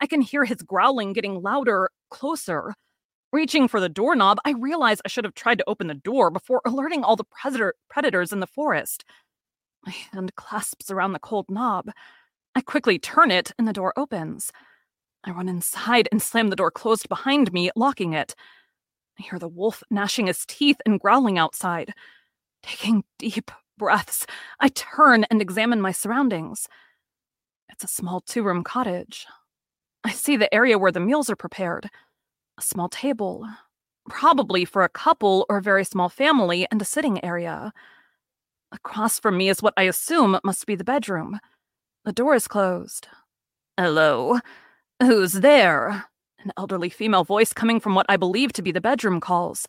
I 0.00 0.06
can 0.06 0.20
hear 0.20 0.44
his 0.44 0.62
growling 0.62 1.12
getting 1.12 1.42
louder, 1.42 1.90
closer. 2.10 2.74
Reaching 3.32 3.68
for 3.68 3.80
the 3.80 3.88
doorknob, 3.88 4.38
I 4.44 4.52
realize 4.52 5.00
I 5.04 5.08
should 5.08 5.24
have 5.24 5.34
tried 5.34 5.58
to 5.58 5.68
open 5.68 5.86
the 5.86 5.94
door 5.94 6.30
before 6.30 6.62
alerting 6.64 7.04
all 7.04 7.16
the 7.16 7.24
predator- 7.24 7.74
predators 7.90 8.32
in 8.32 8.40
the 8.40 8.46
forest. 8.46 9.04
My 9.84 9.92
hand 9.92 10.34
clasps 10.36 10.90
around 10.90 11.12
the 11.12 11.18
cold 11.18 11.46
knob. 11.50 11.90
I 12.54 12.62
quickly 12.62 12.98
turn 12.98 13.30
it, 13.30 13.52
and 13.58 13.68
the 13.68 13.72
door 13.72 13.92
opens. 13.96 14.50
I 15.24 15.30
run 15.32 15.48
inside 15.48 16.08
and 16.10 16.22
slam 16.22 16.48
the 16.48 16.56
door 16.56 16.70
closed 16.70 17.08
behind 17.08 17.52
me, 17.52 17.70
locking 17.76 18.14
it. 18.14 18.34
I 19.18 19.22
hear 19.22 19.38
the 19.38 19.48
wolf 19.48 19.82
gnashing 19.90 20.26
his 20.26 20.46
teeth 20.46 20.80
and 20.86 21.00
growling 21.00 21.38
outside. 21.38 21.92
Taking 22.62 23.04
deep 23.18 23.50
breaths, 23.76 24.26
I 24.60 24.68
turn 24.68 25.24
and 25.24 25.42
examine 25.42 25.80
my 25.80 25.92
surroundings. 25.92 26.68
It's 27.80 27.92
a 27.92 27.94
small 27.94 28.20
two 28.20 28.42
room 28.42 28.64
cottage. 28.64 29.28
I 30.02 30.10
see 30.10 30.36
the 30.36 30.52
area 30.52 30.76
where 30.76 30.90
the 30.90 30.98
meals 30.98 31.30
are 31.30 31.36
prepared 31.36 31.88
a 32.58 32.60
small 32.60 32.88
table, 32.88 33.46
probably 34.10 34.64
for 34.64 34.82
a 34.82 34.88
couple 34.88 35.46
or 35.48 35.58
a 35.58 35.62
very 35.62 35.84
small 35.84 36.08
family, 36.08 36.66
and 36.72 36.82
a 36.82 36.84
sitting 36.84 37.24
area. 37.24 37.72
Across 38.72 39.20
from 39.20 39.36
me 39.36 39.48
is 39.48 39.62
what 39.62 39.74
I 39.76 39.84
assume 39.84 40.40
must 40.42 40.66
be 40.66 40.74
the 40.74 40.82
bedroom. 40.82 41.38
The 42.04 42.12
door 42.12 42.34
is 42.34 42.48
closed. 42.48 43.06
Hello? 43.76 44.40
Who's 45.00 45.34
there? 45.34 46.06
An 46.40 46.50
elderly 46.56 46.88
female 46.90 47.22
voice 47.22 47.52
coming 47.52 47.78
from 47.78 47.94
what 47.94 48.06
I 48.08 48.16
believe 48.16 48.52
to 48.54 48.62
be 48.62 48.72
the 48.72 48.80
bedroom 48.80 49.20
calls. 49.20 49.68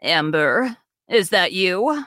Amber, 0.00 0.78
is 1.06 1.28
that 1.28 1.52
you? 1.52 2.06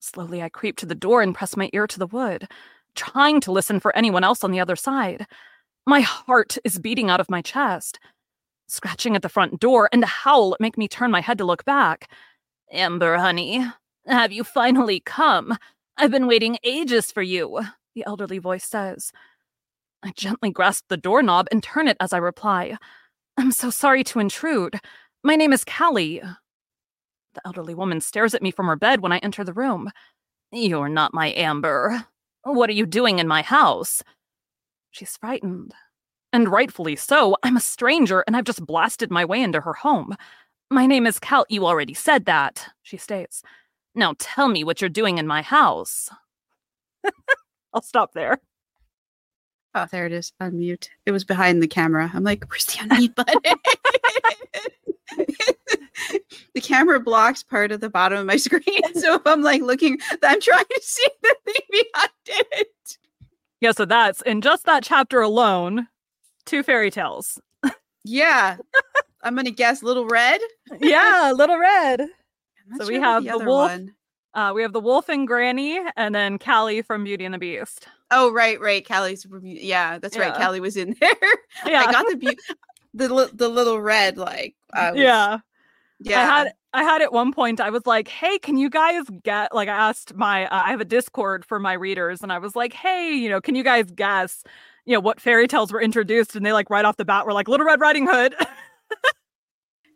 Slowly, 0.00 0.42
I 0.42 0.50
creep 0.50 0.76
to 0.76 0.86
the 0.86 0.94
door 0.94 1.22
and 1.22 1.34
press 1.34 1.56
my 1.56 1.70
ear 1.72 1.86
to 1.86 1.98
the 1.98 2.06
wood, 2.06 2.46
trying 2.94 3.40
to 3.40 3.52
listen 3.52 3.80
for 3.80 3.96
anyone 3.96 4.24
else 4.24 4.44
on 4.44 4.50
the 4.50 4.60
other 4.60 4.76
side. 4.76 5.26
My 5.86 6.00
heart 6.00 6.56
is 6.64 6.78
beating 6.78 7.10
out 7.10 7.20
of 7.20 7.30
my 7.30 7.42
chest. 7.42 7.98
Scratching 8.68 9.16
at 9.16 9.22
the 9.22 9.28
front 9.28 9.60
door 9.60 9.88
and 9.92 10.04
a 10.04 10.06
howl 10.06 10.56
make 10.60 10.78
me 10.78 10.86
turn 10.86 11.10
my 11.10 11.20
head 11.20 11.38
to 11.38 11.44
look 11.44 11.64
back. 11.64 12.10
Amber, 12.70 13.16
honey, 13.16 13.66
have 14.06 14.32
you 14.32 14.44
finally 14.44 15.00
come? 15.00 15.56
I've 15.96 16.10
been 16.10 16.26
waiting 16.26 16.58
ages 16.62 17.10
for 17.10 17.22
you, 17.22 17.60
the 17.94 18.04
elderly 18.06 18.38
voice 18.38 18.64
says. 18.64 19.12
I 20.02 20.12
gently 20.12 20.50
grasp 20.50 20.84
the 20.88 20.96
doorknob 20.96 21.48
and 21.50 21.62
turn 21.62 21.88
it 21.88 21.96
as 22.00 22.12
I 22.12 22.18
reply. 22.18 22.76
I'm 23.36 23.52
so 23.52 23.70
sorry 23.70 24.04
to 24.04 24.20
intrude. 24.20 24.80
My 25.22 25.36
name 25.36 25.52
is 25.52 25.64
Callie. 25.64 26.22
The 27.34 27.40
elderly 27.44 27.74
woman 27.74 28.00
stares 28.00 28.34
at 28.34 28.42
me 28.42 28.50
from 28.50 28.66
her 28.66 28.76
bed 28.76 29.00
when 29.00 29.12
I 29.12 29.18
enter 29.18 29.44
the 29.44 29.52
room. 29.52 29.90
You're 30.52 30.88
not 30.88 31.14
my 31.14 31.32
Amber. 31.32 32.06
What 32.44 32.70
are 32.70 32.74
you 32.74 32.86
doing 32.86 33.18
in 33.18 33.28
my 33.28 33.42
house? 33.42 34.02
She's 34.90 35.16
frightened. 35.16 35.74
And 36.32 36.48
rightfully 36.48 36.96
so. 36.96 37.36
I'm 37.42 37.56
a 37.56 37.60
stranger 37.60 38.22
and 38.26 38.36
I've 38.36 38.44
just 38.44 38.64
blasted 38.64 39.10
my 39.10 39.24
way 39.24 39.42
into 39.42 39.60
her 39.60 39.74
home. 39.74 40.16
My 40.70 40.86
name 40.86 41.06
is 41.06 41.18
Cal. 41.18 41.44
You 41.48 41.66
already 41.66 41.94
said 41.94 42.26
that, 42.26 42.68
she 42.82 42.96
states. 42.96 43.42
Now 43.94 44.14
tell 44.18 44.48
me 44.48 44.62
what 44.62 44.80
you're 44.80 44.88
doing 44.88 45.18
in 45.18 45.26
my 45.26 45.42
house. 45.42 46.08
I'll 47.74 47.82
stop 47.82 48.12
there. 48.14 48.40
Oh, 49.74 49.86
there 49.90 50.06
it 50.06 50.12
is. 50.12 50.32
Unmute. 50.40 50.88
It 51.06 51.12
was 51.12 51.24
behind 51.24 51.62
the 51.62 51.68
camera. 51.68 52.10
I'm 52.12 52.24
like, 52.24 52.44
where's 52.50 52.66
the 52.66 52.72
unmute 52.78 53.14
button? 53.14 53.40
the 56.54 56.60
camera 56.60 57.00
blocks 57.00 57.42
part 57.42 57.72
of 57.72 57.80
the 57.80 57.90
bottom 57.90 58.18
of 58.18 58.26
my 58.26 58.36
screen. 58.36 58.82
So 58.94 59.14
if 59.14 59.22
I'm 59.26 59.42
like 59.42 59.62
looking, 59.62 59.98
I'm 60.22 60.40
trying 60.40 60.64
to 60.64 60.80
see 60.82 61.08
the 61.22 61.36
thing 61.44 61.54
behind 61.70 62.10
it. 62.26 62.98
Yeah, 63.60 63.72
so 63.72 63.84
that's 63.84 64.22
in 64.22 64.40
just 64.40 64.64
that 64.64 64.82
chapter 64.82 65.20
alone, 65.20 65.88
two 66.46 66.62
fairy 66.62 66.90
tales. 66.90 67.38
Yeah. 68.04 68.56
I'm 69.22 69.36
gonna 69.36 69.50
guess 69.50 69.82
Little 69.82 70.06
Red. 70.06 70.40
yeah, 70.80 71.32
Little 71.34 71.58
Red. 71.58 72.06
So 72.78 72.86
we 72.86 72.94
have 72.96 73.24
the, 73.24 73.38
the 73.38 73.44
wolf. 73.44 73.72
Uh, 74.32 74.52
we 74.54 74.62
have 74.62 74.72
the 74.72 74.80
wolf 74.80 75.08
and 75.08 75.26
Granny, 75.26 75.80
and 75.96 76.14
then 76.14 76.38
Callie 76.38 76.82
from 76.82 77.02
Beauty 77.02 77.24
and 77.24 77.34
the 77.34 77.38
Beast. 77.38 77.88
Oh, 78.12 78.32
right, 78.32 78.60
right. 78.60 78.86
Callie's 78.86 79.26
yeah, 79.42 79.98
that's 79.98 80.16
yeah. 80.16 80.28
right. 80.28 80.34
Callie 80.34 80.60
was 80.60 80.76
in 80.76 80.96
there. 81.00 81.10
Yeah, 81.66 81.84
I 81.86 81.92
got 81.92 82.06
the 82.08 82.16
be- 82.16 82.38
the 82.94 83.30
the 83.32 83.48
little 83.48 83.80
red 83.80 84.18
like. 84.18 84.54
Was, 84.74 84.96
yeah, 84.96 85.38
yeah. 86.00 86.20
I 86.20 86.24
had 86.24 86.52
I 86.72 86.82
had 86.82 87.02
at 87.02 87.12
one 87.12 87.32
point 87.32 87.60
I 87.60 87.70
was 87.70 87.86
like, 87.86 88.08
"Hey, 88.08 88.38
can 88.38 88.56
you 88.56 88.70
guys 88.70 89.04
get 89.22 89.54
like?" 89.54 89.68
I 89.68 89.88
asked 89.88 90.14
my 90.14 90.46
uh, 90.46 90.62
I 90.64 90.70
have 90.70 90.80
a 90.80 90.84
Discord 90.84 91.44
for 91.44 91.58
my 91.58 91.72
readers, 91.72 92.22
and 92.22 92.32
I 92.32 92.38
was 92.38 92.54
like, 92.54 92.72
"Hey, 92.72 93.12
you 93.12 93.28
know, 93.28 93.40
can 93.40 93.54
you 93.54 93.64
guys 93.64 93.90
guess, 93.90 94.44
you 94.84 94.94
know, 94.94 95.00
what 95.00 95.20
fairy 95.20 95.48
tales 95.48 95.72
were 95.72 95.82
introduced?" 95.82 96.36
And 96.36 96.44
they 96.44 96.52
like 96.52 96.70
right 96.70 96.84
off 96.84 96.96
the 96.96 97.04
bat 97.04 97.26
were 97.26 97.32
like 97.32 97.48
Little 97.48 97.66
Red 97.66 97.80
Riding 97.80 98.06
Hood. 98.06 98.34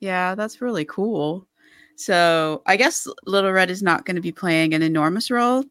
yeah, 0.00 0.34
that's 0.34 0.60
really 0.60 0.84
cool. 0.84 1.46
So 1.96 2.62
I 2.66 2.76
guess 2.76 3.06
Little 3.24 3.52
Red 3.52 3.70
is 3.70 3.82
not 3.82 4.04
going 4.04 4.16
to 4.16 4.22
be 4.22 4.32
playing 4.32 4.74
an 4.74 4.82
enormous 4.82 5.30
role 5.30 5.64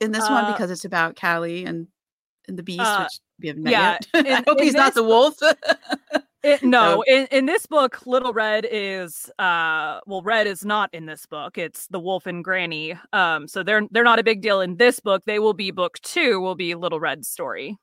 in 0.00 0.12
this 0.12 0.24
uh, 0.24 0.30
one 0.30 0.52
because 0.52 0.70
it's 0.70 0.84
about 0.84 1.18
Callie 1.18 1.64
and 1.64 1.86
and 2.48 2.58
the 2.58 2.62
beast, 2.62 2.80
uh, 2.80 3.04
which 3.04 3.20
we 3.40 3.48
haven't 3.48 3.62
met 3.62 3.70
yeah, 3.70 3.98
yet. 4.14 4.26
In, 4.26 4.32
I 4.32 4.42
hope 4.46 4.60
he's 4.60 4.72
this, 4.72 4.80
not 4.80 4.94
the 4.94 5.04
wolf. 5.04 5.38
it, 6.42 6.62
no, 6.62 7.02
in 7.06 7.26
in 7.30 7.46
this 7.46 7.66
book, 7.66 8.06
Little 8.06 8.32
Red 8.32 8.66
is 8.70 9.30
uh 9.38 10.00
well, 10.06 10.22
Red 10.22 10.46
is 10.46 10.64
not 10.64 10.92
in 10.92 11.06
this 11.06 11.26
book. 11.26 11.58
It's 11.58 11.86
the 11.88 12.00
wolf 12.00 12.26
and 12.26 12.44
Granny. 12.44 12.96
Um, 13.12 13.48
so 13.48 13.62
they're 13.62 13.82
they're 13.90 14.04
not 14.04 14.18
a 14.18 14.24
big 14.24 14.40
deal 14.40 14.60
in 14.60 14.76
this 14.76 15.00
book. 15.00 15.24
They 15.24 15.38
will 15.38 15.54
be 15.54 15.70
book 15.70 15.98
two. 16.02 16.40
Will 16.40 16.54
be 16.54 16.74
Little 16.74 17.00
Red's 17.00 17.28
story. 17.28 17.76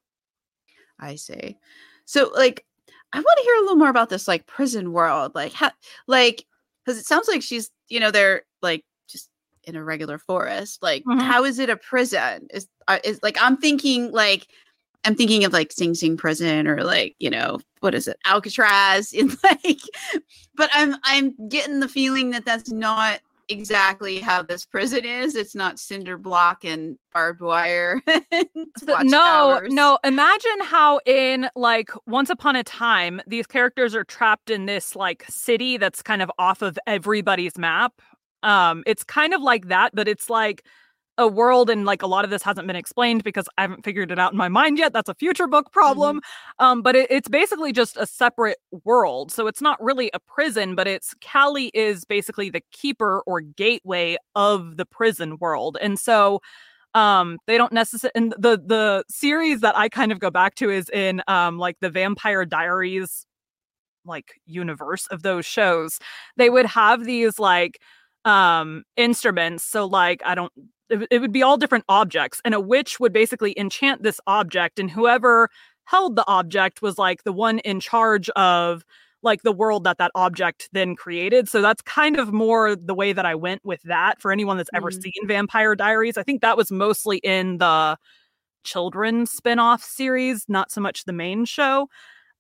I 1.00 1.16
see. 1.16 1.58
So 2.06 2.32
like, 2.34 2.66
I 3.12 3.18
want 3.18 3.38
to 3.38 3.44
hear 3.44 3.56
a 3.56 3.62
little 3.62 3.76
more 3.76 3.90
about 3.90 4.10
this 4.10 4.28
like 4.28 4.48
prison 4.48 4.94
world. 4.94 5.34
Like, 5.36 5.52
how 5.52 5.72
like 6.08 6.46
because 6.86 7.00
it 7.00 7.06
sounds 7.06 7.28
like 7.28 7.42
she's 7.42 7.72
you 7.90 8.00
know 8.00 8.12
they're 8.12 8.44
like 8.62 8.86
just 9.10 9.30
in 9.64 9.76
a 9.76 9.84
regular 9.84 10.18
forest 10.18 10.82
like 10.82 11.04
mm-hmm. 11.04 11.20
how 11.20 11.44
is 11.44 11.60
it 11.60 11.70
a 11.70 11.78
prison 11.78 12.48
is 12.54 12.68
uh, 12.88 13.00
is 13.04 13.20
like 13.24 13.38
i'm 13.42 13.58
thinking 13.58 14.12
like 14.12 14.48
i'm 15.06 15.16
thinking 15.16 15.44
of 15.44 15.54
like 15.54 15.72
sing 15.72 15.94
sing 15.94 16.18
prison 16.18 16.68
or 16.68 16.84
like 16.84 17.16
you 17.20 17.30
know 17.30 17.60
what 17.80 17.96
is 17.96 18.08
it 18.08 18.18
alcatraz 18.26 19.14
in 19.14 19.32
like 19.44 19.82
but 20.56 20.70
i'm 20.74 20.96
i'm 21.04 21.34
getting 21.48 21.80
the 21.80 21.88
feeling 21.88 22.32
that 22.32 22.46
that's 22.46 22.72
not 22.72 23.20
exactly 23.50 24.20
how 24.20 24.42
this 24.42 24.66
prison 24.66 25.06
is. 25.06 25.36
It's 25.36 25.56
not 25.56 25.80
cinder 25.80 26.18
block 26.18 26.64
and 26.64 26.98
barbed 27.14 27.42
wire. 27.42 28.02
no, 29.04 29.62
no. 29.66 30.00
Imagine 30.04 30.62
how 30.62 31.00
in 31.06 31.50
like 31.56 31.92
Once 32.08 32.30
Upon 32.30 32.56
a 32.56 32.64
Time, 32.64 33.22
these 33.28 33.48
characters 33.48 33.96
are 33.96 34.04
trapped 34.04 34.50
in 34.50 34.66
this 34.66 34.96
like 34.96 35.26
city 35.30 35.78
that's 35.78 36.02
kind 36.02 36.22
of 36.22 36.32
off 36.38 36.62
of 36.62 36.78
everybody's 36.88 37.58
map. 37.58 37.94
Um, 38.44 38.84
it's 38.86 39.04
kind 39.04 39.34
of 39.34 39.42
like 39.42 39.68
that, 39.68 39.94
but 39.94 40.08
it's 40.08 40.30
like 40.30 40.66
a 41.18 41.28
world 41.28 41.70
and 41.70 41.86
like 41.86 42.02
a 42.02 42.08
lot 42.08 42.26
of 42.26 42.30
this 42.30 42.44
hasn't 42.44 42.68
been 42.68 42.76
explained 42.76 43.24
because 43.24 43.48
i 43.58 43.62
haven't 43.62 43.86
figured 43.86 44.12
it 44.12 44.20
out 44.20 44.34
in 44.34 44.38
my 44.38 44.50
mind 44.50 44.78
yet. 44.78 44.94
That's 44.94 45.10
a 45.10 45.16
future 45.16 45.48
book 45.48 45.72
problem. 45.72 46.18
Mm-hmm. 46.18 46.66
um 46.66 46.82
but 46.82 46.96
it, 46.96 47.08
it's 47.10 47.30
basically 47.30 47.72
just 47.72 47.98
a 47.98 48.06
separate 48.06 48.58
world. 48.84 49.32
So 49.32 49.48
it's 49.48 49.62
not 49.62 49.82
really 49.82 50.10
a 50.14 50.20
prison 50.20 50.76
but 50.76 50.88
it's 50.88 51.14
callie 51.24 51.72
is 51.74 52.06
basically 52.06 52.50
the 52.50 52.62
keeper 52.72 53.24
or 53.26 53.42
gateway 53.42 54.18
of 54.36 54.78
the 54.78 54.86
prison 54.86 55.38
world. 55.40 55.78
And 55.82 55.98
so 56.00 56.42
um 56.94 57.38
they 57.48 57.58
don't 57.58 57.74
necessarily 57.74 58.14
and 58.16 58.34
the 58.38 58.58
the 58.66 59.04
series 59.10 59.62
that 59.62 59.78
i 59.78 59.90
kind 59.90 60.12
of 60.14 60.20
go 60.20 60.32
back 60.32 60.56
to 60.56 60.70
is 60.70 60.90
in 60.90 61.22
um 61.28 61.58
like 61.58 61.78
the 61.82 61.90
vampire 61.90 62.46
diaries 62.46 63.26
like 64.06 64.34
universe 64.46 65.08
of 65.08 65.24
those 65.24 65.46
shows. 65.46 66.00
They 66.38 66.50
would 66.50 66.66
have 66.68 67.06
these 67.06 67.40
like 67.40 67.80
um 68.26 68.84
instruments. 68.98 69.64
So 69.64 69.86
like 69.86 70.22
i 70.26 70.36
don't 70.36 70.52
it 70.90 71.22
would 71.22 71.32
be 71.32 71.44
all 71.44 71.58
different 71.58 71.86
objects 71.90 72.42
and 72.46 72.54
a 72.54 72.60
witch 72.60 73.00
would 73.00 73.14
basically 73.14 73.58
enchant 73.58 74.04
this 74.04 74.20
object 74.28 74.80
and 74.80 74.92
whoever 74.92 75.50
held 75.86 76.16
the 76.16 76.28
object 76.28 76.82
was 76.82 76.98
like 76.98 77.24
the 77.24 77.34
one 77.34 77.60
in 77.60 77.80
charge 77.80 78.30
of 78.32 78.84
like 79.22 79.42
the 79.42 79.52
world 79.52 79.84
that 79.84 79.98
that 79.98 80.12
object 80.16 80.70
then 80.72 80.96
created. 80.96 81.50
So 81.50 81.62
that's 81.62 81.82
kind 81.82 82.18
of 82.18 82.32
more 82.32 82.76
the 82.76 82.94
way 82.94 83.12
that 83.12 83.26
i 83.26 83.34
went 83.36 83.66
with 83.66 83.82
that 83.84 84.22
for 84.22 84.32
anyone 84.32 84.58
that's 84.58 84.70
ever 84.74 84.92
mm-hmm. 84.92 85.02
seen 85.02 85.28
vampire 85.28 85.76
diaries. 85.76 86.18
I 86.18 86.24
think 86.24 86.42
that 86.42 86.58
was 86.58 86.72
mostly 86.72 87.18
in 87.18 87.58
the 87.58 87.98
children's 88.64 89.32
spin-off 89.32 89.84
series 89.84 90.46
not 90.48 90.72
so 90.72 90.82
much 90.82 91.06
the 91.06 91.14
main 91.14 91.46
show. 91.46 91.88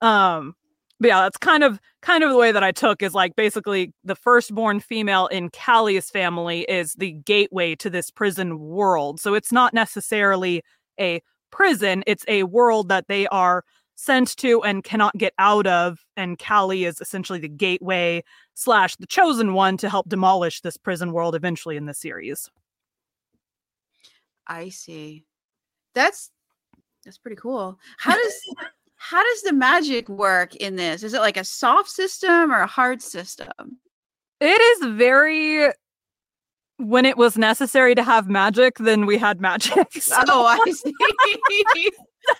Um 0.01 0.55
but 0.99 1.07
yeah, 1.07 1.21
that's 1.21 1.37
kind 1.37 1.63
of 1.63 1.79
kind 2.01 2.23
of 2.23 2.29
the 2.29 2.37
way 2.37 2.51
that 2.51 2.63
I 2.63 2.71
took 2.71 3.01
is 3.01 3.13
like 3.13 3.35
basically 3.35 3.93
the 4.03 4.15
firstborn 4.15 4.79
female 4.79 5.27
in 5.27 5.49
Callie's 5.49 6.09
family 6.09 6.61
is 6.61 6.93
the 6.93 7.11
gateway 7.11 7.75
to 7.75 7.89
this 7.89 8.09
prison 8.09 8.59
world. 8.59 9.19
So 9.19 9.33
it's 9.33 9.51
not 9.51 9.73
necessarily 9.73 10.63
a 10.99 11.21
prison, 11.51 12.03
it's 12.07 12.25
a 12.27 12.43
world 12.43 12.89
that 12.89 13.07
they 13.07 13.27
are 13.27 13.63
sent 13.95 14.35
to 14.37 14.61
and 14.63 14.83
cannot 14.83 15.17
get 15.17 15.33
out 15.39 15.67
of. 15.67 15.99
And 16.15 16.37
Callie 16.39 16.85
is 16.85 17.01
essentially 17.01 17.39
the 17.39 17.49
gateway 17.49 18.23
slash 18.53 18.95
the 18.95 19.07
chosen 19.07 19.53
one 19.53 19.77
to 19.77 19.89
help 19.89 20.07
demolish 20.07 20.61
this 20.61 20.77
prison 20.77 21.11
world 21.11 21.35
eventually 21.35 21.77
in 21.77 21.85
the 21.85 21.93
series. 21.93 22.49
I 24.47 24.69
see. 24.69 25.25
That's 25.93 26.29
that's 27.03 27.17
pretty 27.17 27.37
cool. 27.37 27.79
How 27.97 28.15
does 28.15 28.33
how 29.09 29.23
does 29.23 29.41
the 29.43 29.53
magic 29.53 30.09
work 30.09 30.55
in 30.55 30.77
this? 30.77 31.03
Is 31.03 31.13
it 31.13 31.19
like 31.19 31.37
a 31.37 31.43
soft 31.43 31.89
system 31.89 32.51
or 32.51 32.61
a 32.61 32.67
hard 32.67 33.03
system? 33.03 33.79
It 34.39 34.45
is 34.45 34.95
very 34.95 35.71
when 36.77 37.05
it 37.05 37.15
was 37.15 37.37
necessary 37.37 37.93
to 37.95 38.03
have 38.03 38.27
magic, 38.27 38.77
then 38.79 39.05
we 39.05 39.17
had 39.17 39.39
magic. 39.39 39.87
So, 40.01 40.15
oh, 40.27 40.45
I 40.45 40.71
see. 40.71 40.93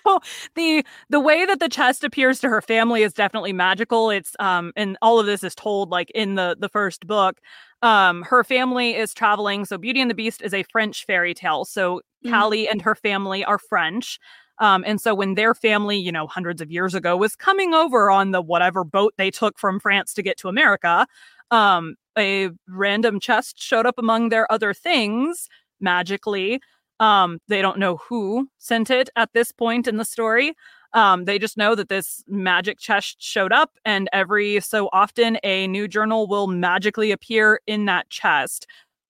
so 0.06 0.20
the 0.56 0.84
the 1.10 1.20
way 1.20 1.46
that 1.46 1.60
the 1.60 1.70
chest 1.70 2.04
appears 2.04 2.40
to 2.40 2.50
her 2.50 2.62
family 2.62 3.04
is 3.04 3.14
definitely 3.14 3.54
magical. 3.54 4.10
It's 4.10 4.36
um 4.40 4.74
and 4.76 4.98
all 5.04 5.20
of 5.20 5.28
this 5.28 5.44
is 5.44 5.54
told 5.54 5.92
like 5.92 6.10
in 6.16 6.34
the 6.34 6.58
the 6.60 6.70
first 6.70 7.06
book. 7.06 7.38
Um 7.84 8.24
her 8.24 8.44
family 8.44 8.96
is 8.96 9.14
traveling. 9.14 9.66
So 9.66 9.78
Beauty 9.78 10.02
and 10.02 10.10
the 10.10 10.16
Beast 10.16 10.42
is 10.42 10.54
a 10.54 10.64
French 10.72 11.06
fairy 11.06 11.36
tale. 11.36 11.64
So 11.64 11.98
mm-hmm. 11.98 12.34
Callie 12.34 12.68
and 12.68 12.82
her 12.82 12.96
family 12.96 13.46
are 13.46 13.60
French. 13.60 14.20
Um, 14.60 14.84
and 14.88 15.02
so 15.02 15.14
when 15.14 15.36
their 15.36 15.54
family, 15.54 15.98
you 15.98 16.12
know, 16.12 16.28
hundreds 16.28 16.62
of 16.62 16.72
years 16.72 16.96
ago 16.96 17.18
was 17.18 17.36
coming 17.36 17.74
over 17.74 18.10
on 18.10 18.32
the 18.32 18.42
whatever 18.42 18.84
boat 18.84 19.14
they 19.18 19.32
took 19.32 19.58
from 19.58 19.80
France 19.80 20.14
to 20.14 20.24
get 20.24 20.38
to 20.38 20.48
America, 20.48 21.08
um, 21.52 21.96
a 22.18 22.50
random 22.68 23.20
chest 23.20 23.62
showed 23.62 23.86
up 23.86 23.98
among 23.98 24.30
their 24.30 24.52
other 24.52 24.74
things 24.74 25.48
magically. 25.80 26.62
Um, 27.00 27.40
they 27.48 27.62
don't 27.62 27.78
know 27.80 27.98
who 27.98 28.48
sent 28.58 28.90
it 28.90 29.10
at 29.16 29.34
this 29.34 29.52
point 29.52 29.88
in 29.88 29.98
the 29.98 30.06
story. 30.06 30.54
Um, 30.94 31.26
they 31.26 31.38
just 31.38 31.58
know 31.58 31.76
that 31.76 31.90
this 31.90 32.24
magic 32.26 32.80
chest 32.80 33.18
showed 33.20 33.52
up, 33.52 33.72
and 33.84 34.08
every 34.14 34.62
so 34.62 34.90
often 34.94 35.38
a 35.44 35.68
new 35.68 35.90
journal 35.90 36.26
will 36.26 36.48
magically 36.48 37.12
appear 37.12 37.60
in 37.68 37.84
that 37.86 38.10
chest. 38.10 38.66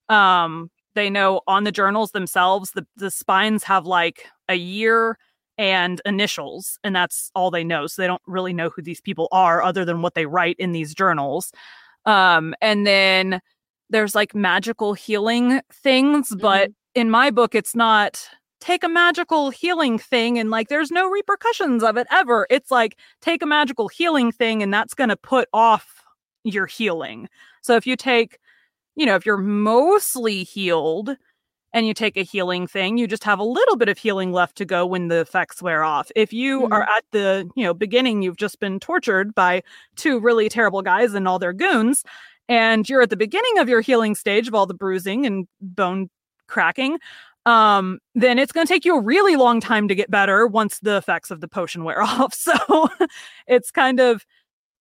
Um, 0.09 0.71
they 0.95 1.11
know 1.11 1.41
on 1.45 1.63
the 1.63 1.71
journals 1.71 2.11
themselves, 2.11 2.71
the, 2.71 2.87
the 2.95 3.11
spines 3.11 3.63
have 3.65 3.85
like 3.85 4.25
a 4.49 4.55
year 4.55 5.17
and 5.57 6.01
initials, 6.05 6.79
and 6.83 6.95
that's 6.95 7.31
all 7.35 7.51
they 7.51 7.63
know. 7.63 7.87
So 7.87 8.01
they 8.01 8.07
don't 8.07 8.21
really 8.25 8.53
know 8.53 8.69
who 8.69 8.81
these 8.81 9.01
people 9.01 9.27
are 9.31 9.61
other 9.61 9.85
than 9.85 10.01
what 10.01 10.15
they 10.15 10.25
write 10.25 10.57
in 10.59 10.71
these 10.71 10.93
journals. 10.93 11.51
Um, 12.05 12.53
and 12.61 12.85
then 12.85 13.41
there's 13.89 14.15
like 14.15 14.35
magical 14.35 14.93
healing 14.93 15.61
things, 15.71 16.29
mm-hmm. 16.29 16.39
but 16.39 16.71
in 16.93 17.09
my 17.09 17.31
book, 17.31 17.55
it's 17.55 17.75
not 17.75 18.27
take 18.61 18.83
a 18.83 18.89
magical 18.89 19.49
healing 19.51 19.99
thing 19.99 20.39
and 20.39 20.49
like 20.49 20.69
there's 20.69 20.89
no 20.89 21.09
repercussions 21.09 21.83
of 21.83 21.97
it 21.97 22.07
ever. 22.11 22.47
It's 22.49 22.71
like 22.71 22.97
take 23.21 23.43
a 23.43 23.45
magical 23.45 23.87
healing 23.87 24.31
thing 24.31 24.63
and 24.63 24.73
that's 24.73 24.93
going 24.93 25.09
to 25.09 25.17
put 25.17 25.47
off 25.53 26.03
your 26.43 26.65
healing. 26.65 27.27
So 27.61 27.75
if 27.75 27.85
you 27.85 27.95
take, 27.95 28.39
you 28.95 29.05
know, 29.05 29.15
if 29.15 29.25
you're 29.25 29.37
mostly 29.37 30.43
healed, 30.43 31.15
and 31.75 31.85
you 31.85 31.93
take 31.93 32.15
a 32.15 32.23
healing 32.23 32.67
thing, 32.67 32.97
you 32.97 33.05
just 33.05 33.25
have 33.25 33.37
a 33.37 33.43
little 33.43 33.75
bit 33.75 33.89
of 33.89 33.97
healing 33.97 34.31
left 34.31 34.55
to 34.55 34.63
go 34.63 34.85
when 34.85 35.09
the 35.09 35.19
effects 35.19 35.61
wear 35.61 35.83
off. 35.83 36.09
If 36.15 36.31
you 36.31 36.61
mm-hmm. 36.61 36.73
are 36.73 36.83
at 36.83 37.03
the, 37.11 37.49
you 37.53 37.65
know, 37.65 37.73
beginning, 37.73 38.21
you've 38.21 38.37
just 38.37 38.61
been 38.61 38.79
tortured 38.79 39.35
by 39.35 39.61
two 39.97 40.21
really 40.21 40.47
terrible 40.47 40.81
guys 40.81 41.13
and 41.13 41.27
all 41.27 41.37
their 41.37 41.51
goons, 41.51 42.05
and 42.47 42.87
you're 42.87 43.01
at 43.01 43.09
the 43.09 43.17
beginning 43.17 43.57
of 43.57 43.67
your 43.67 43.81
healing 43.81 44.15
stage 44.15 44.47
of 44.47 44.55
all 44.55 44.65
the 44.65 44.73
bruising 44.73 45.25
and 45.25 45.49
bone 45.59 46.09
cracking, 46.47 46.97
um, 47.45 47.99
then 48.15 48.39
it's 48.39 48.53
going 48.53 48.65
to 48.65 48.73
take 48.73 48.85
you 48.85 48.95
a 48.95 49.01
really 49.01 49.35
long 49.35 49.59
time 49.59 49.89
to 49.89 49.95
get 49.95 50.09
better 50.09 50.47
once 50.47 50.79
the 50.79 50.95
effects 50.95 51.29
of 51.29 51.41
the 51.41 51.47
potion 51.49 51.83
wear 51.83 52.01
off. 52.01 52.33
So 52.33 52.87
it's 53.47 53.69
kind 53.69 53.99
of 53.99 54.25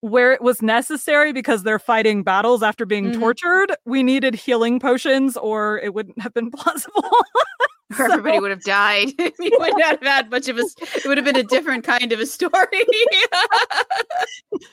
where 0.05 0.35
it 0.35 0.43
was 0.43 0.61
necessary 0.61 1.33
because 1.33 1.63
they're 1.63 1.79
fighting 1.79 2.23
battles 2.23 2.63
after 2.63 2.85
being 2.85 3.07
mm-hmm. 3.07 3.21
tortured, 3.21 3.75
we 3.87 4.03
needed 4.03 4.35
healing 4.35 4.79
potions 4.79 5.35
or 5.35 5.79
it 5.79 5.95
wouldn't 5.95 6.21
have 6.21 6.35
been 6.35 6.51
plausible. 6.55 7.11
so, 7.97 8.05
everybody 8.05 8.39
would 8.39 8.51
have 8.51 8.63
died. 8.65 9.13
you 9.19 9.57
would 9.59 9.79
not 9.79 10.03
have 10.03 10.03
had 10.03 10.31
much 10.31 10.47
of 10.49 10.59
a 10.59 10.65
it 10.79 11.07
would 11.07 11.17
have 11.17 11.25
been 11.25 11.37
a 11.37 11.43
different 11.43 11.85
kind 11.85 12.13
of 12.13 12.21
a 12.21 12.27
story. 12.27 12.53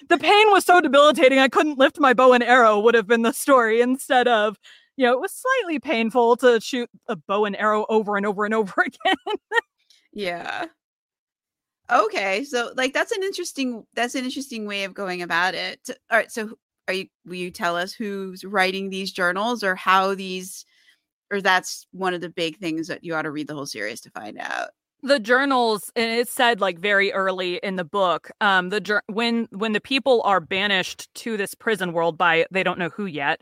the 0.09 0.17
pain 0.19 0.51
was 0.51 0.65
so 0.65 0.81
debilitating 0.81 1.39
I 1.39 1.47
couldn't 1.47 1.79
lift 1.79 1.97
my 1.97 2.13
bow 2.13 2.33
and 2.33 2.43
arrow 2.43 2.77
would 2.81 2.93
have 2.93 3.07
been 3.07 3.21
the 3.21 3.31
story 3.31 3.79
instead 3.79 4.27
of 4.27 4.57
you 4.97 5.05
know, 5.05 5.13
it 5.13 5.21
was 5.21 5.31
slightly 5.31 5.79
painful 5.79 6.35
to 6.37 6.59
shoot 6.59 6.89
a 7.07 7.15
bow 7.15 7.45
and 7.45 7.55
arrow 7.55 7.85
over 7.87 8.17
and 8.17 8.25
over 8.25 8.43
and 8.43 8.53
over 8.53 8.73
again. 8.85 9.37
yeah. 10.11 10.65
Okay, 11.91 12.43
so 12.45 12.71
like 12.75 12.93
that's 12.93 13.12
an 13.12 13.23
interesting 13.23 13.86
that's 13.93 14.15
an 14.15 14.23
interesting 14.23 14.65
way 14.65 14.86
of 14.86 14.93
going 14.93 15.21
about 15.21 15.56
it. 15.56 15.89
All 16.10 16.17
right, 16.17 16.32
so 16.32 16.58
are 16.88 16.93
you 16.93 17.08
will 17.25 17.36
you 17.36 17.51
tell 17.51 17.75
us 17.75 17.93
who's 17.93 18.43
writing 18.43 18.89
these 18.89 19.12
journals 19.12 19.63
or 19.63 19.75
how 19.75 20.15
these 20.15 20.65
or 21.32 21.41
that's 21.41 21.88
one 21.91 22.13
of 22.13 22.21
the 22.21 22.30
big 22.30 22.58
things 22.58 22.88
that 22.88 23.04
you 23.04 23.15
ought 23.15 23.21
to 23.23 23.32
read 23.32 23.47
the 23.47 23.54
whole 23.54 23.65
series 23.65 24.01
to 24.01 24.12
find 24.12 24.38
out 24.39 24.69
the 25.04 25.19
journals 25.19 25.91
and 25.95 26.12
it 26.12 26.27
said 26.27 26.62
like 26.62 26.77
very 26.77 27.12
early 27.13 27.60
in 27.63 27.75
the 27.75 27.84
book 27.84 28.30
um 28.41 28.69
the 28.69 29.01
when 29.08 29.47
when 29.51 29.71
the 29.71 29.82
people 29.82 30.21
are 30.23 30.39
banished 30.39 31.08
to 31.15 31.38
this 31.38 31.56
prison 31.56 31.93
world 31.93 32.17
by 32.17 32.45
they 32.51 32.63
don't 32.63 32.77
know 32.77 32.89
who 32.89 33.06
yet 33.06 33.41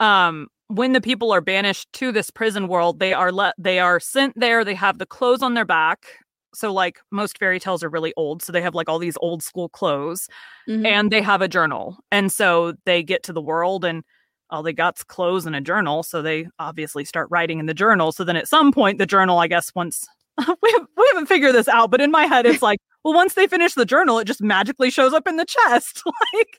um 0.00 0.48
when 0.66 0.92
the 0.92 1.00
people 1.00 1.32
are 1.32 1.40
banished 1.40 1.90
to 1.94 2.12
this 2.12 2.30
prison 2.30 2.68
world 2.68 2.98
they 2.98 3.12
are 3.12 3.32
let 3.32 3.54
they 3.56 3.78
are 3.78 3.98
sent 3.98 4.38
there 4.38 4.64
they 4.64 4.74
have 4.74 4.98
the 4.98 5.06
clothes 5.06 5.42
on 5.42 5.54
their 5.54 5.64
back 5.64 6.06
so 6.54 6.72
like 6.72 6.98
most 7.10 7.38
fairy 7.38 7.60
tales 7.60 7.82
are 7.82 7.88
really 7.88 8.12
old 8.16 8.42
so 8.42 8.52
they 8.52 8.62
have 8.62 8.74
like 8.74 8.88
all 8.88 8.98
these 8.98 9.16
old 9.20 9.42
school 9.42 9.68
clothes 9.68 10.28
mm-hmm. 10.68 10.86
and 10.86 11.10
they 11.10 11.22
have 11.22 11.42
a 11.42 11.48
journal 11.48 11.98
and 12.10 12.32
so 12.32 12.74
they 12.84 13.02
get 13.02 13.22
to 13.22 13.32
the 13.32 13.40
world 13.40 13.84
and 13.84 14.02
all 14.50 14.62
they 14.62 14.72
got's 14.72 15.04
clothes 15.04 15.46
and 15.46 15.54
a 15.54 15.60
journal 15.60 16.02
so 16.02 16.22
they 16.22 16.46
obviously 16.58 17.04
start 17.04 17.28
writing 17.30 17.58
in 17.58 17.66
the 17.66 17.74
journal 17.74 18.12
so 18.12 18.24
then 18.24 18.36
at 18.36 18.48
some 18.48 18.72
point 18.72 18.98
the 18.98 19.06
journal 19.06 19.38
i 19.38 19.46
guess 19.46 19.74
once 19.74 20.06
we, 20.38 20.70
have, 20.72 20.86
we 20.96 21.10
haven't 21.12 21.26
figured 21.26 21.54
this 21.54 21.68
out 21.68 21.90
but 21.90 22.00
in 22.00 22.10
my 22.10 22.24
head 22.24 22.46
it's 22.46 22.62
like 22.62 22.78
well 23.04 23.14
once 23.14 23.34
they 23.34 23.46
finish 23.46 23.74
the 23.74 23.84
journal 23.84 24.18
it 24.18 24.24
just 24.24 24.42
magically 24.42 24.90
shows 24.90 25.12
up 25.12 25.26
in 25.26 25.36
the 25.36 25.46
chest 25.46 26.02
like 26.34 26.58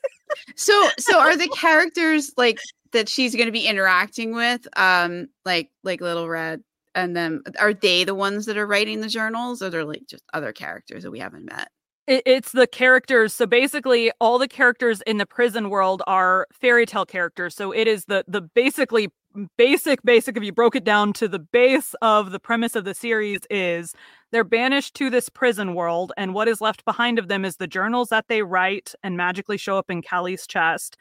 so 0.56 0.88
so 0.98 1.18
are 1.18 1.36
the 1.36 1.48
characters 1.48 2.32
like 2.36 2.58
that 2.92 3.08
she's 3.08 3.34
going 3.34 3.46
to 3.46 3.52
be 3.52 3.66
interacting 3.66 4.34
with 4.34 4.66
um 4.76 5.26
like 5.44 5.70
like 5.82 6.00
little 6.00 6.28
red 6.28 6.62
and 6.94 7.16
then 7.16 7.42
uh, 7.46 7.52
are 7.60 7.74
they 7.74 8.04
the 8.04 8.14
ones 8.14 8.46
that 8.46 8.56
are 8.56 8.66
writing 8.66 9.00
the 9.00 9.08
journals 9.08 9.62
or 9.62 9.70
they're 9.70 9.84
like 9.84 10.06
just 10.08 10.24
other 10.32 10.52
characters 10.52 11.02
that 11.02 11.10
we 11.10 11.18
haven't 11.18 11.44
met? 11.44 11.68
It's 12.06 12.52
the 12.52 12.66
characters 12.66 13.34
so 13.34 13.46
basically 13.46 14.10
all 14.20 14.38
the 14.38 14.48
characters 14.48 15.00
in 15.02 15.18
the 15.18 15.26
prison 15.26 15.70
world 15.70 16.02
are 16.06 16.46
fairy 16.52 16.86
tale 16.86 17.06
characters 17.06 17.54
so 17.54 17.70
it 17.72 17.86
is 17.86 18.06
the 18.06 18.24
the 18.26 18.40
basically 18.40 19.10
basic 19.56 20.02
basic 20.02 20.36
if 20.36 20.42
you 20.42 20.52
broke 20.52 20.74
it 20.74 20.82
down 20.82 21.12
to 21.12 21.28
the 21.28 21.38
base 21.38 21.94
of 22.02 22.32
the 22.32 22.40
premise 22.40 22.74
of 22.74 22.84
the 22.84 22.94
series 22.94 23.40
is 23.48 23.94
they're 24.32 24.42
banished 24.42 24.94
to 24.94 25.08
this 25.08 25.28
prison 25.28 25.74
world 25.74 26.12
and 26.16 26.34
what 26.34 26.48
is 26.48 26.60
left 26.60 26.84
behind 26.84 27.16
of 27.18 27.28
them 27.28 27.44
is 27.44 27.56
the 27.56 27.68
journals 27.68 28.08
that 28.08 28.26
they 28.28 28.42
write 28.42 28.92
and 29.04 29.16
magically 29.16 29.56
show 29.56 29.78
up 29.78 29.88
in 29.88 30.02
Callie's 30.02 30.48
chest 30.48 30.96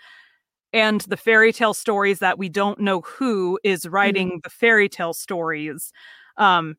and 0.73 1.01
the 1.01 1.17
fairy 1.17 1.51
tale 1.51 1.73
stories 1.73 2.19
that 2.19 2.37
we 2.37 2.49
don't 2.49 2.79
know 2.79 3.01
who 3.01 3.59
is 3.63 3.81
mm-hmm. 3.81 3.93
writing 3.93 4.27
mm-hmm. 4.29 4.39
the 4.43 4.49
fairy 4.49 4.89
tale 4.89 5.13
stories 5.13 5.91
um 6.37 6.75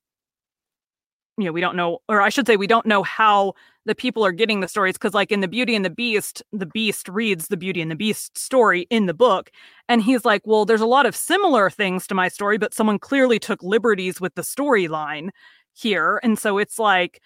you 1.37 1.45
know 1.45 1.53
we 1.53 1.61
don't 1.61 1.77
know 1.77 1.99
or 2.09 2.21
i 2.21 2.29
should 2.29 2.47
say 2.47 2.57
we 2.57 2.67
don't 2.67 2.87
know 2.87 3.03
how 3.03 3.53
the 3.87 3.95
people 3.95 4.25
are 4.25 4.33
getting 4.33 4.61
the 4.61 4.69
stories 4.69 4.95
because 4.95 5.15
like 5.15 5.33
in 5.33 5.41
the 5.41 5.49
beauty 5.49 5.75
and 5.75 5.85
the 5.85 5.91
beast 5.91 6.43
the 6.53 6.67
beast 6.67 7.09
reads 7.09 7.49
the 7.49 7.57
beauty 7.57 7.81
and 7.81 7.91
the 7.91 7.97
beast 7.97 8.37
story 8.37 8.87
in 8.91 9.07
the 9.07 9.15
book 9.15 9.51
and 9.89 10.03
he's 10.03 10.25
like 10.25 10.43
well 10.45 10.65
there's 10.65 10.81
a 10.81 10.87
lot 10.87 11.07
of 11.07 11.17
similar 11.17 11.71
things 11.71 12.07
to 12.07 12.15
my 12.15 12.29
story 12.29 12.59
but 12.59 12.75
someone 12.75 12.99
clearly 12.99 13.39
took 13.39 13.63
liberties 13.63 14.21
with 14.21 14.35
the 14.35 14.43
storyline 14.43 15.31
here 15.73 16.21
and 16.23 16.39
so 16.39 16.59
it's 16.59 16.79
like 16.79 17.21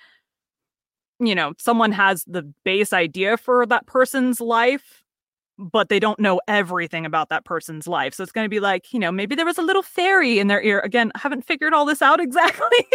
you 1.21 1.35
know 1.35 1.53
someone 1.59 1.93
has 1.93 2.25
the 2.25 2.43
base 2.65 2.93
idea 2.93 3.37
for 3.37 3.67
that 3.67 3.87
person's 3.87 4.41
life 4.41 5.04
but 5.59 5.89
they 5.89 6.01
don't 6.01 6.19
know 6.19 6.41
everything 6.49 7.07
about 7.07 7.29
that 7.29 7.45
person's 7.45 7.87
life. 7.87 8.15
So 8.15 8.23
it's 8.23 8.33
going 8.33 8.45
to 8.45 8.51
be 8.51 8.61
like, 8.61 8.93
you 8.93 8.99
know, 8.99 9.13
maybe 9.13 9.35
there 9.35 9.47
was 9.47 9.59
a 9.59 9.63
little 9.63 9.83
fairy 9.83 10.39
in 10.39 10.49
their 10.49 10.63
ear. 10.63 10.81
Again, 10.81 11.13
I 11.15 11.21
haven't 11.21 11.45
figured 11.45 11.73
all 11.73 11.85
this 11.85 12.03
out 12.03 12.21
exactly. 12.21 12.87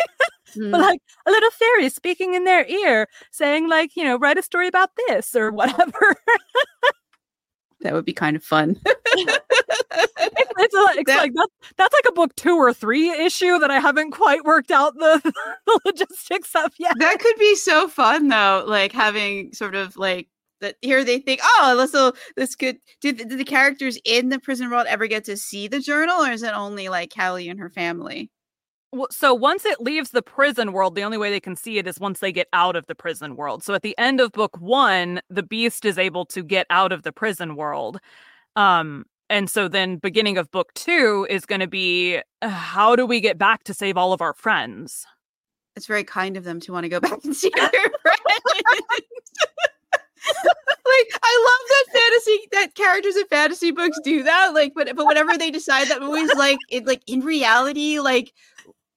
mm. 0.56 0.72
But 0.72 0.82
like 0.82 1.00
a 1.26 1.32
little 1.32 1.52
fairy 1.52 1.90
speaking 1.90 2.34
in 2.34 2.44
their 2.44 2.66
ear 2.66 3.08
saying 3.32 3.70
like, 3.70 3.96
you 3.96 4.04
know, 4.04 4.18
write 4.18 4.38
a 4.38 4.44
story 4.44 4.68
about 4.68 4.90
this 5.08 5.36
or 5.36 5.52
whatever. 5.60 6.16
that 7.82 7.94
would 7.94 8.06
be 8.06 8.14
kind 8.14 8.36
of 8.36 8.44
fun. 8.44 8.80
it's, 8.86 9.40
it's, 10.58 10.76
a, 10.76 11.00
it's 11.00 11.08
that, 11.08 11.18
like 11.18 11.34
that's, 11.34 11.54
that's 11.78 11.94
like 11.94 12.06
a 12.10 12.12
book 12.12 12.36
two 12.36 12.58
or 12.58 12.74
three 12.74 13.10
issue 13.10 13.58
that 13.60 13.72
I 13.72 13.80
haven't 13.80 14.12
quite 14.12 14.44
worked 14.44 14.72
out 14.72 14.96
the, 14.96 15.22
the 15.66 15.80
logistics 15.86 16.54
of 16.56 16.74
yet. 16.78 16.96
That 17.00 17.20
could 17.20 17.38
be 17.38 17.56
so 17.56 17.88
fun 17.88 18.28
though, 18.28 18.66
like 18.68 18.92
having 18.92 19.54
sort 19.54 19.76
of 19.76 19.96
like 19.96 20.28
that 20.62 20.76
here 20.82 21.04
they 21.04 21.20
think, 21.20 21.42
oh, 21.44 21.76
this 21.78 21.94
will 21.94 22.14
this 22.36 22.56
could 22.56 22.78
do 23.02 23.12
the, 23.12 23.24
the 23.24 23.44
characters 23.44 23.98
in 24.06 24.30
the 24.30 24.40
prison 24.40 24.70
world 24.70 24.88
ever 24.88 25.08
get 25.08 25.26
to 25.26 25.38
see 25.38 25.68
the 25.68 25.80
journal, 25.80 26.24
or 26.24 26.32
is 26.32 26.44
it 26.44 26.54
only 26.54 26.90
like 26.90 27.14
Callie 27.14 27.50
and 27.50 27.60
her 27.60 27.70
family? 27.70 28.30
Well, 28.92 29.08
so 29.12 29.36
once 29.36 29.66
it 29.66 29.80
leaves 29.80 30.10
the 30.10 30.24
prison 30.24 30.72
world, 30.74 30.96
the 30.96 31.04
only 31.04 31.18
way 31.18 31.30
they 31.30 31.40
can 31.40 31.56
see 31.56 31.78
it 31.78 31.88
is 31.88 32.00
once 32.00 32.20
they 32.20 32.32
get 32.32 32.48
out 32.54 32.76
of 32.76 32.88
the 32.88 32.96
prison 32.96 33.36
world. 33.36 33.64
So 33.64 33.76
at 33.76 33.84
the 33.84 33.96
end 34.00 34.20
of 34.20 34.32
book 34.32 34.58
one, 34.60 35.22
the 35.30 35.44
beast 35.44 35.86
is 35.86 36.00
able 36.00 36.26
to 36.28 36.42
get 36.42 36.66
out 36.72 36.92
of 36.92 37.04
the 37.04 37.12
prison 37.12 37.56
world. 37.56 38.00
Um, 38.56 39.06
and 39.30 39.48
so 39.48 39.68
then 39.68 39.98
beginning 39.98 40.40
of 40.40 40.50
book 40.50 40.74
two 40.74 41.28
is 41.30 41.46
going 41.46 41.62
to 41.62 41.68
be 41.68 42.20
uh, 42.42 42.50
how 42.50 42.96
do 42.96 43.06
we 43.06 43.22
get 43.22 43.38
back 43.38 43.64
to 43.66 43.76
save 43.76 43.96
all 43.96 44.12
of 44.12 44.22
our 44.22 44.34
friends? 44.34 45.06
It's 45.76 45.86
very 45.86 46.04
kind 46.04 46.36
of 46.36 46.44
them 46.44 46.60
to 46.62 46.72
want 46.72 46.86
to 46.86 46.90
go 46.90 47.00
back 47.00 47.24
and 47.24 47.36
see 47.36 47.52
their 47.56 47.70
friends. 47.70 48.74
like 50.28 51.20
I 51.24 51.46
love 51.48 51.70
that 51.70 52.00
fantasy 52.00 52.48
that 52.52 52.76
characters 52.76 53.16
in 53.16 53.26
fantasy 53.28 53.72
books 53.72 53.98
do 54.04 54.24
that. 54.24 54.54
Like, 54.54 54.74
but 54.76 54.96
but 54.96 55.06
whenever 55.06 55.38
they 55.38 55.52
decide 55.52 55.88
that 55.90 56.02
movies 56.02 56.34
like 56.36 56.60
it 56.70 56.86
like 56.86 57.02
in 57.08 57.22
reality, 57.22 58.00
like 58.00 58.34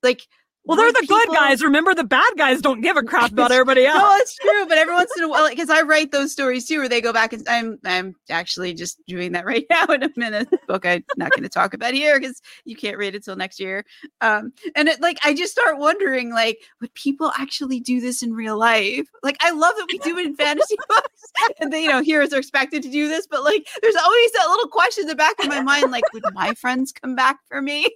like 0.02 0.26
well, 0.64 0.76
they're 0.76 0.92
the 0.92 1.00
people... 1.00 1.16
good 1.16 1.28
guys. 1.30 1.62
Remember, 1.62 1.94
the 1.94 2.04
bad 2.04 2.30
guys 2.36 2.60
don't 2.60 2.82
give 2.82 2.96
a 2.96 3.02
crap 3.02 3.32
about 3.32 3.50
everybody 3.50 3.84
else. 3.86 4.00
no, 4.00 4.16
it's 4.16 4.36
true. 4.36 4.66
But 4.66 4.78
every 4.78 4.94
once 4.94 5.10
in 5.16 5.24
a 5.24 5.28
while, 5.28 5.48
because 5.48 5.70
I 5.70 5.82
write 5.82 6.12
those 6.12 6.30
stories 6.30 6.66
too, 6.66 6.78
where 6.78 6.88
they 6.88 7.00
go 7.00 7.12
back 7.12 7.32
and 7.32 7.46
I'm 7.48 7.78
I'm 7.84 8.14
actually 8.30 8.74
just 8.74 9.04
doing 9.06 9.32
that 9.32 9.44
right 9.44 9.66
now 9.70 9.86
in 9.86 10.04
a 10.04 10.10
minute 10.16 10.48
book. 10.68 10.86
I'm 10.86 11.04
not 11.16 11.30
going 11.30 11.42
to 11.42 11.48
talk 11.48 11.74
about 11.74 11.94
here 11.94 12.18
because 12.18 12.40
you 12.64 12.76
can't 12.76 12.96
read 12.96 13.14
it 13.14 13.24
till 13.24 13.36
next 13.36 13.58
year. 13.58 13.84
Um, 14.20 14.52
and 14.76 14.88
it 14.88 15.00
like 15.00 15.18
I 15.24 15.34
just 15.34 15.52
start 15.52 15.78
wondering, 15.78 16.30
like, 16.30 16.58
would 16.80 16.94
people 16.94 17.32
actually 17.36 17.80
do 17.80 18.00
this 18.00 18.22
in 18.22 18.32
real 18.32 18.56
life? 18.56 19.08
Like, 19.22 19.38
I 19.40 19.50
love 19.50 19.74
that 19.76 19.88
we 19.90 19.98
do 19.98 20.16
it 20.18 20.26
in 20.26 20.36
fantasy 20.36 20.76
books, 20.88 21.32
and 21.60 21.72
they, 21.72 21.82
you 21.82 21.88
know, 21.88 22.02
heroes 22.02 22.32
are 22.32 22.38
expected 22.38 22.82
to 22.84 22.90
do 22.90 23.08
this, 23.08 23.26
but 23.26 23.42
like, 23.42 23.66
there's 23.82 23.96
always 23.96 24.32
that 24.32 24.48
little 24.48 24.68
question 24.68 25.02
in 25.02 25.08
the 25.08 25.16
back 25.16 25.38
of 25.40 25.48
my 25.48 25.60
mind, 25.60 25.90
like, 25.90 26.04
would 26.12 26.22
my 26.34 26.54
friends 26.54 26.92
come 26.92 27.16
back 27.16 27.38
for 27.48 27.60
me? 27.60 27.88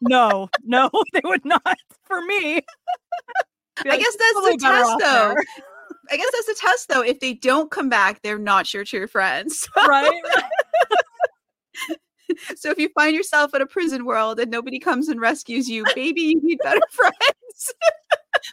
No, 0.00 0.48
no, 0.64 0.90
they 1.12 1.20
would 1.24 1.44
not 1.44 1.76
for 2.04 2.22
me. 2.22 2.62
I 3.78 3.96
guess 3.96 4.16
that's 4.16 4.50
the 4.50 4.58
test, 4.60 4.96
though. 5.00 5.34
I 6.10 6.16
guess 6.16 6.30
that's 6.32 6.46
the 6.46 6.56
test, 6.58 6.88
though. 6.88 7.02
If 7.02 7.20
they 7.20 7.34
don't 7.34 7.70
come 7.70 7.88
back, 7.88 8.22
they're 8.22 8.38
not 8.38 8.72
your 8.74 8.84
true 8.84 9.06
friends. 9.06 9.68
right. 9.86 10.20
so 12.56 12.70
if 12.70 12.78
you 12.78 12.88
find 12.94 13.14
yourself 13.14 13.54
in 13.54 13.62
a 13.62 13.66
prison 13.66 14.04
world 14.04 14.40
and 14.40 14.50
nobody 14.50 14.78
comes 14.78 15.08
and 15.08 15.20
rescues 15.20 15.68
you, 15.68 15.84
maybe 15.94 16.20
you 16.20 16.40
need 16.42 16.58
better 16.62 16.80
friends. 16.90 17.74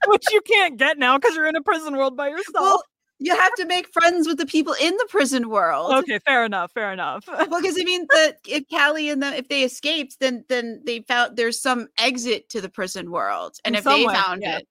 Which 0.08 0.26
you 0.32 0.42
can't 0.42 0.78
get 0.78 0.98
now 0.98 1.18
because 1.18 1.36
you're 1.36 1.48
in 1.48 1.56
a 1.56 1.62
prison 1.62 1.96
world 1.98 2.16
by 2.16 2.30
yourself. 2.30 2.54
Well, 2.56 2.84
you 3.20 3.36
have 3.36 3.54
to 3.56 3.66
make 3.66 3.92
friends 3.92 4.28
with 4.28 4.38
the 4.38 4.46
people 4.46 4.76
in 4.80 4.96
the 4.96 5.08
prison 5.10 5.50
world. 5.50 5.94
Okay, 5.94 6.20
fair 6.20 6.46
enough, 6.46 6.72
fair 6.72 6.92
enough. 6.92 7.26
well, 7.28 7.62
because 7.62 7.78
I 7.80 7.84
mean, 7.84 8.06
the 8.10 8.36
if 8.48 8.64
Callie 8.70 9.10
and 9.10 9.22
them 9.22 9.34
if 9.34 9.48
they 9.50 9.64
escaped, 9.64 10.20
then 10.20 10.46
then 10.50 10.82
they 10.86 11.02
found 11.02 11.36
there's 11.36 11.60
some 11.60 11.88
exit 11.98 12.50
to 12.50 12.62
the 12.62 12.70
prison 12.70 13.12
world, 13.12 13.58
and 13.66 13.76
in 13.76 13.80
if 13.80 13.86
they 13.86 14.06
way, 14.06 14.14
found 14.14 14.42
yeah. 14.42 14.58
it, 14.58 14.68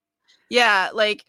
yeah, 0.51 0.91
like. 0.93 1.25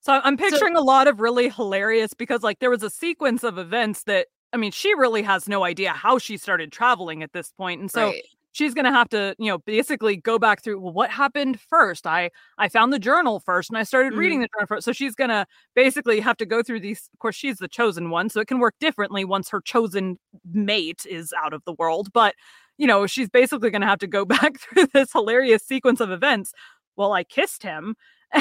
So 0.00 0.20
I'm 0.22 0.36
picturing 0.36 0.74
so, 0.74 0.82
a 0.82 0.84
lot 0.84 1.08
of 1.08 1.18
really 1.20 1.48
hilarious 1.48 2.12
because 2.12 2.42
like 2.42 2.58
there 2.58 2.68
was 2.68 2.82
a 2.82 2.90
sequence 2.90 3.42
of 3.42 3.56
events 3.56 4.02
that 4.02 4.26
I 4.52 4.58
mean 4.58 4.70
she 4.70 4.92
really 4.94 5.22
has 5.22 5.48
no 5.48 5.64
idea 5.64 5.92
how 5.92 6.18
she 6.18 6.36
started 6.36 6.70
traveling 6.70 7.22
at 7.22 7.32
this 7.32 7.50
point, 7.52 7.80
and 7.80 7.90
so 7.90 8.08
right 8.08 8.22
she's 8.54 8.72
going 8.72 8.84
to 8.84 8.90
have 8.90 9.08
to 9.10 9.34
you 9.38 9.50
know 9.50 9.58
basically 9.58 10.16
go 10.16 10.38
back 10.38 10.62
through 10.62 10.80
well 10.80 10.92
what 10.92 11.10
happened 11.10 11.60
first? 11.60 12.06
I 12.06 12.30
i 12.56 12.68
found 12.68 12.92
the 12.92 12.98
journal 12.98 13.40
first 13.40 13.68
and 13.68 13.76
i 13.76 13.82
started 13.82 14.12
mm-hmm. 14.12 14.20
reading 14.20 14.40
the 14.40 14.48
journal 14.54 14.66
first 14.66 14.84
so 14.84 14.92
she's 14.92 15.14
going 15.14 15.30
to 15.30 15.46
basically 15.74 16.20
have 16.20 16.36
to 16.38 16.46
go 16.46 16.62
through 16.62 16.80
these 16.80 17.10
of 17.12 17.18
course 17.18 17.36
she's 17.36 17.58
the 17.58 17.68
chosen 17.68 18.10
one 18.10 18.30
so 18.30 18.40
it 18.40 18.48
can 18.48 18.58
work 18.58 18.74
differently 18.80 19.24
once 19.24 19.50
her 19.50 19.60
chosen 19.60 20.18
mate 20.50 21.04
is 21.08 21.34
out 21.38 21.52
of 21.52 21.62
the 21.64 21.74
world 21.74 22.12
but 22.12 22.34
you 22.78 22.86
know 22.86 23.06
she's 23.06 23.28
basically 23.28 23.70
going 23.70 23.82
to 23.82 23.88
have 23.88 23.98
to 23.98 24.06
go 24.06 24.24
back 24.36 24.58
through 24.58 24.86
this 24.94 25.12
hilarious 25.12 25.62
sequence 25.62 26.00
of 26.00 26.10
events. 26.10 26.52
Well 26.96 27.12
i 27.12 27.24
kissed 27.24 27.62
him. 27.62 27.96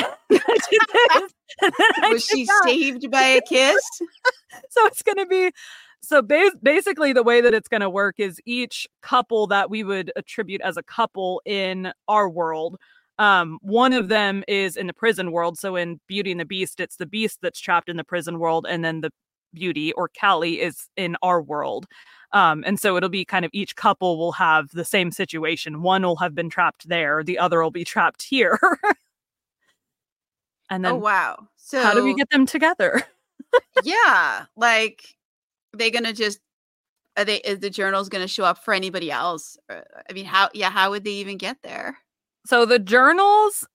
Was 2.00 2.26
she 2.26 2.48
saved 2.64 3.10
by 3.12 3.22
a 3.22 3.42
kiss? 3.42 3.82
So 4.70 4.86
it's 4.86 5.04
going 5.04 5.18
to 5.18 5.26
be 5.26 5.52
so 6.04 6.22
ba- 6.22 6.52
basically 6.62 7.14
the 7.14 7.24
way 7.24 7.42
that 7.42 7.54
it's 7.54 7.68
going 7.68 7.82
to 7.82 7.90
work 7.90 8.16
is 8.20 8.40
each 8.46 8.88
couple 9.02 9.48
that 9.48 9.70
we 9.70 9.84
would 9.84 10.12
attribute 10.16 10.62
as 10.62 10.78
a 10.78 10.84
couple 10.84 11.42
in 11.46 11.92
our 12.08 12.30
world 12.30 12.78
um 13.20 13.60
one 13.62 13.94
of 13.94 14.10
them 14.10 14.44
is 14.48 14.76
in 14.76 14.88
the 14.88 14.94
prison 14.94 15.32
world 15.32 15.58
so 15.58 15.76
in 15.76 16.00
beauty 16.08 16.32
and 16.32 16.40
the 16.40 16.46
beast 16.46 16.80
it's 16.80 16.98
the 16.98 17.06
beast 17.06 17.40
that's 17.42 17.60
trapped 17.60 17.90
in 17.90 17.98
the 17.98 18.04
prison 18.04 18.40
world 18.40 18.66
and 18.68 18.84
then 18.84 19.02
the 19.02 19.12
beauty 19.54 19.94
or 19.94 20.10
callie 20.20 20.62
is 20.62 20.90
in 20.98 21.16
our 21.22 21.42
world. 21.42 21.86
Um 22.32 22.64
and 22.66 22.80
so 22.80 22.98
it'll 22.98 23.10
be 23.10 23.26
kind 23.26 23.46
of 23.46 23.52
each 23.54 23.76
couple 23.76 24.18
will 24.18 24.32
have 24.34 24.70
the 24.72 24.86
same 24.86 25.12
situation. 25.12 25.82
One 25.82 26.02
will 26.04 26.16
have 26.18 26.36
been 26.36 26.50
trapped 26.50 26.90
there 26.90 27.24
the 27.24 27.40
other 27.40 27.62
will 27.62 27.72
be 27.72 27.86
trapped 27.86 28.24
here. 28.24 28.60
And 30.70 30.84
then 30.84 30.94
oh 30.94 30.96
wow. 30.96 31.50
so 31.56 31.84
how 31.84 31.94
do 31.94 32.04
we 32.04 32.16
get 32.16 32.30
them 32.30 32.46
together? 32.46 33.04
Yeah 33.84 34.46
like 34.56 35.16
they 35.76 35.92
gonna 35.92 36.14
just 36.14 36.40
are 37.18 37.26
they 37.26 37.38
is 37.38 37.60
the 37.60 37.70
journals 37.70 38.10
gonna 38.10 38.28
show 38.28 38.44
up 38.44 38.58
for 38.58 38.74
anybody 38.74 39.12
else 39.12 39.58
uh, 39.70 39.82
i 40.10 40.14
mean 40.14 40.26
how 40.26 40.50
yeah 40.54 40.70
how 40.70 40.90
would 40.90 41.04
they 41.04 41.12
even 41.12 41.38
get 41.38 41.58
there 41.64 41.98
so 42.46 42.66
the 42.66 42.80
journals 42.80 43.66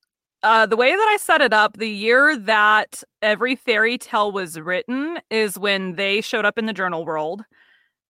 uh, 0.42 0.66
the 0.66 0.76
way 0.76 0.92
that 0.92 1.08
I 1.10 1.16
set 1.16 1.40
it 1.40 1.52
up, 1.52 1.78
the 1.78 1.88
year 1.88 2.36
that 2.36 3.02
every 3.22 3.56
fairy 3.56 3.98
tale 3.98 4.30
was 4.30 4.58
written 4.60 5.18
is 5.30 5.58
when 5.58 5.96
they 5.96 6.20
showed 6.20 6.44
up 6.44 6.58
in 6.58 6.66
the 6.66 6.72
journal 6.72 7.04
world. 7.04 7.42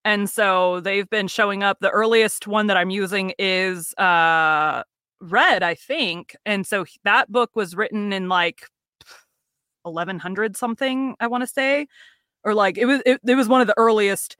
And 0.04 0.28
so 0.28 0.80
they've 0.80 1.08
been 1.08 1.28
showing 1.28 1.62
up. 1.62 1.78
The 1.80 1.90
earliest 1.90 2.46
one 2.46 2.66
that 2.66 2.76
I'm 2.76 2.90
using 2.90 3.32
is 3.38 3.94
uh, 3.94 4.82
Red, 5.20 5.62
I 5.62 5.74
think. 5.74 6.36
And 6.44 6.66
so 6.66 6.84
that 7.04 7.32
book 7.32 7.50
was 7.54 7.74
written 7.74 8.12
in 8.12 8.28
like 8.28 8.66
1100 9.82 10.56
something, 10.56 11.16
I 11.20 11.26
want 11.28 11.42
to 11.42 11.46
say 11.46 11.86
or 12.48 12.54
like 12.54 12.78
it 12.78 12.86
was 12.86 13.02
it, 13.04 13.20
it 13.26 13.34
was 13.34 13.48
one 13.48 13.60
of 13.60 13.66
the 13.66 13.74
earliest 13.76 14.36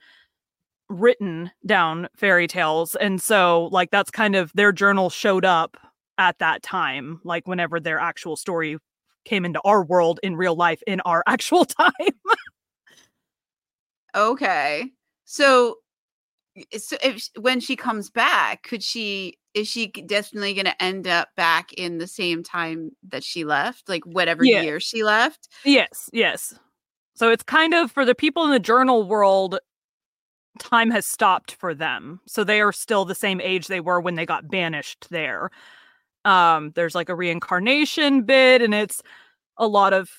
written 0.89 1.51
down 1.67 2.09
fairy 2.17 2.47
tales 2.47 2.95
and 2.95 3.21
so 3.21 3.69
like 3.71 3.91
that's 3.91 4.11
kind 4.11 4.35
of 4.35 4.51
their 4.55 4.73
journal 4.73 5.11
showed 5.11 5.45
up 5.45 5.77
at 6.17 6.39
that 6.39 6.63
time 6.63 7.21
like 7.25 7.47
whenever 7.47 7.79
their 7.79 7.99
actual 7.99 8.37
story 8.37 8.79
came 9.29 9.45
into 9.45 9.61
our 9.61 9.85
world 9.85 10.19
in 10.23 10.37
real 10.37 10.57
life 10.57 10.83
in 10.87 11.01
our 11.03 11.23
actual 11.27 11.65
time. 11.65 11.93
Okay. 14.17 14.91
So 15.25 15.77
so 16.77 16.97
if 17.05 17.29
when 17.39 17.61
she 17.61 17.77
comes 17.77 18.11
back 18.11 18.65
could 18.65 18.83
she 18.83 19.39
is 19.55 19.69
she 19.69 19.87
definitely 19.89 20.55
going 20.55 20.65
to 20.65 20.83
end 20.83 21.07
up 21.07 21.29
back 21.37 21.73
in 21.75 21.99
the 21.99 22.07
same 22.07 22.43
time 22.43 22.91
that 23.09 23.23
she 23.23 23.45
left? 23.45 23.89
Like 23.89 24.05
whatever 24.05 24.45
yeah. 24.45 24.63
year 24.63 24.81
she 24.81 25.05
left? 25.05 25.49
Yes 25.65 26.09
yes 26.13 26.55
so 27.19 27.31
it's 27.31 27.43
kind 27.43 27.75
of 27.75 27.91
for 27.91 28.05
the 28.05 28.15
people 28.15 28.45
in 28.45 28.51
the 28.51 28.61
journal 28.61 29.03
world, 29.03 29.59
time 30.61 30.91
has 30.93 31.05
stopped 31.05 31.53
for 31.53 31.75
them. 31.75 32.21
So 32.27 32.45
they 32.45 32.61
are 32.61 32.73
still 32.73 33.05
the 33.05 33.15
same 33.15 33.41
age 33.41 33.67
they 33.67 33.81
were 33.81 34.01
when 34.01 34.15
they 34.15 34.25
got 34.25 34.49
banished 34.49 35.09
there. 35.11 35.51
Um, 36.25 36.71
there's 36.77 36.95
like 36.95 37.09
a 37.09 37.17
reincarnation 37.17 38.23
bit, 38.23 38.63
and 38.63 38.73
it's 38.73 39.03
a 39.57 39.67
lot 39.67 39.93
of 39.93 40.11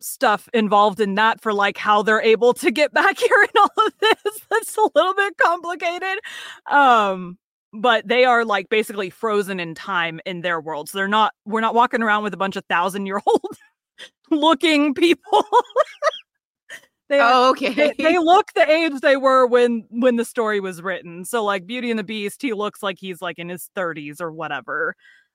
stuff 0.00 0.48
involved 0.52 1.00
in 1.00 1.14
that 1.14 1.40
for 1.40 1.52
like 1.52 1.78
how 1.78 2.02
they're 2.02 2.20
able 2.20 2.54
to 2.54 2.72
get 2.72 2.92
back 2.92 3.16
here 3.16 3.40
and 3.40 3.56
all 3.56 3.86
of 3.86 3.92
this. 4.00 4.40
That's 4.50 4.76
a 4.76 4.88
little 4.96 5.14
bit 5.14 5.36
complicated. 5.38 6.18
Um, 6.66 7.38
but 7.72 8.06
they 8.06 8.24
are 8.24 8.44
like 8.44 8.68
basically 8.68 9.10
frozen 9.10 9.60
in 9.60 9.76
time 9.76 10.20
in 10.26 10.40
their 10.40 10.60
world. 10.60 10.88
So 10.88 10.98
they're 10.98 11.06
not 11.08 11.34
we're 11.44 11.60
not 11.60 11.74
walking 11.74 12.02
around 12.02 12.24
with 12.24 12.34
a 12.34 12.36
bunch 12.36 12.56
of 12.56 12.64
thousand 12.66 13.06
year 13.06 13.20
old 13.26 13.58
looking 14.30 14.94
people. 14.94 15.44
they 17.08 17.20
oh, 17.20 17.50
okay. 17.50 17.72
They, 17.72 17.94
they, 17.98 18.18
look 18.22 18.48
the 18.54 18.70
age 18.70 19.00
they 19.00 19.16
were 19.16 19.46
when 19.46 19.86
when 19.90 20.16
the 20.16 20.24
story 20.24 20.60
was 20.60 20.82
written. 20.82 21.24
So 21.24 21.44
like 21.44 21.66
Beauty 21.66 21.90
and 21.90 21.98
the 21.98 22.04
Beast, 22.04 22.42
he 22.42 22.52
looks 22.52 22.82
like 22.82 22.98
he's 22.98 23.22
like 23.22 23.38
in 23.38 23.48
his 23.48 23.70
30s 23.76 24.20
or 24.20 24.32
whatever. 24.32 24.94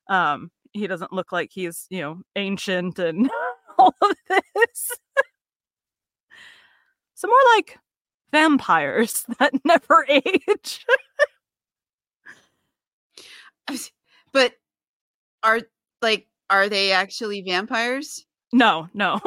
Um, 0.10 0.52
he 0.74 0.88
doesn't 0.88 1.14
look 1.14 1.32
like 1.32 1.50
he's, 1.52 1.86
you 1.90 2.02
know, 2.02 2.22
ancient 2.36 3.00
and 3.00 3.30
all 3.78 3.94
of 4.02 4.16
this. 4.28 4.92
so 7.16 7.28
more 7.28 7.38
like 7.56 7.78
vampires 8.32 9.26
that 9.40 9.54
never 9.66 10.06
age. 10.10 10.86
but 14.34 14.54
are 15.44 15.62
like 16.02 16.28
are 16.50 16.70
they 16.70 16.92
actually 16.92 17.42
vampires? 17.42 18.26
No, 18.52 18.90
no. 18.94 19.20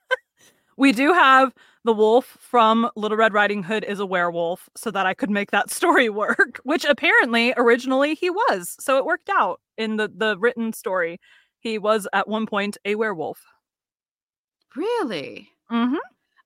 we 0.76 0.92
do 0.92 1.12
have 1.12 1.52
the 1.84 1.92
wolf 1.92 2.38
from 2.40 2.90
Little 2.96 3.18
Red 3.18 3.34
Riding 3.34 3.62
Hood 3.62 3.84
is 3.84 4.00
a 4.00 4.06
werewolf, 4.06 4.68
so 4.76 4.90
that 4.90 5.06
I 5.06 5.14
could 5.14 5.30
make 5.30 5.50
that 5.50 5.70
story 5.78 6.08
work, 6.08 6.60
which 6.64 6.84
apparently 6.84 7.52
originally 7.56 8.14
he 8.14 8.30
was. 8.30 8.76
So 8.80 8.96
it 8.98 9.04
worked 9.04 9.30
out 9.30 9.60
in 9.76 9.96
the 9.96 10.10
the 10.14 10.38
written 10.38 10.72
story. 10.72 11.20
He 11.60 11.78
was 11.78 12.06
at 12.12 12.28
one 12.28 12.46
point 12.46 12.76
a 12.84 12.94
werewolf. 12.94 13.42
Really? 14.76 15.50
Mm-hmm. 15.70 15.96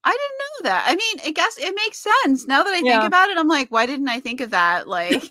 I 0.04 0.10
didn't 0.10 0.38
know 0.38 0.70
that. 0.70 0.84
I 0.86 0.94
mean, 0.94 1.26
I 1.26 1.32
guess 1.32 1.58
it 1.58 1.74
makes 1.74 1.98
sense. 1.98 2.46
Now 2.46 2.62
that 2.62 2.72
I 2.72 2.78
yeah. 2.78 3.00
think 3.00 3.08
about 3.08 3.30
it, 3.30 3.36
I'm 3.36 3.48
like, 3.48 3.70
why 3.70 3.84
didn't 3.84 4.08
I 4.08 4.20
think 4.20 4.40
of 4.40 4.50
that? 4.50 4.86
Like 4.98 5.22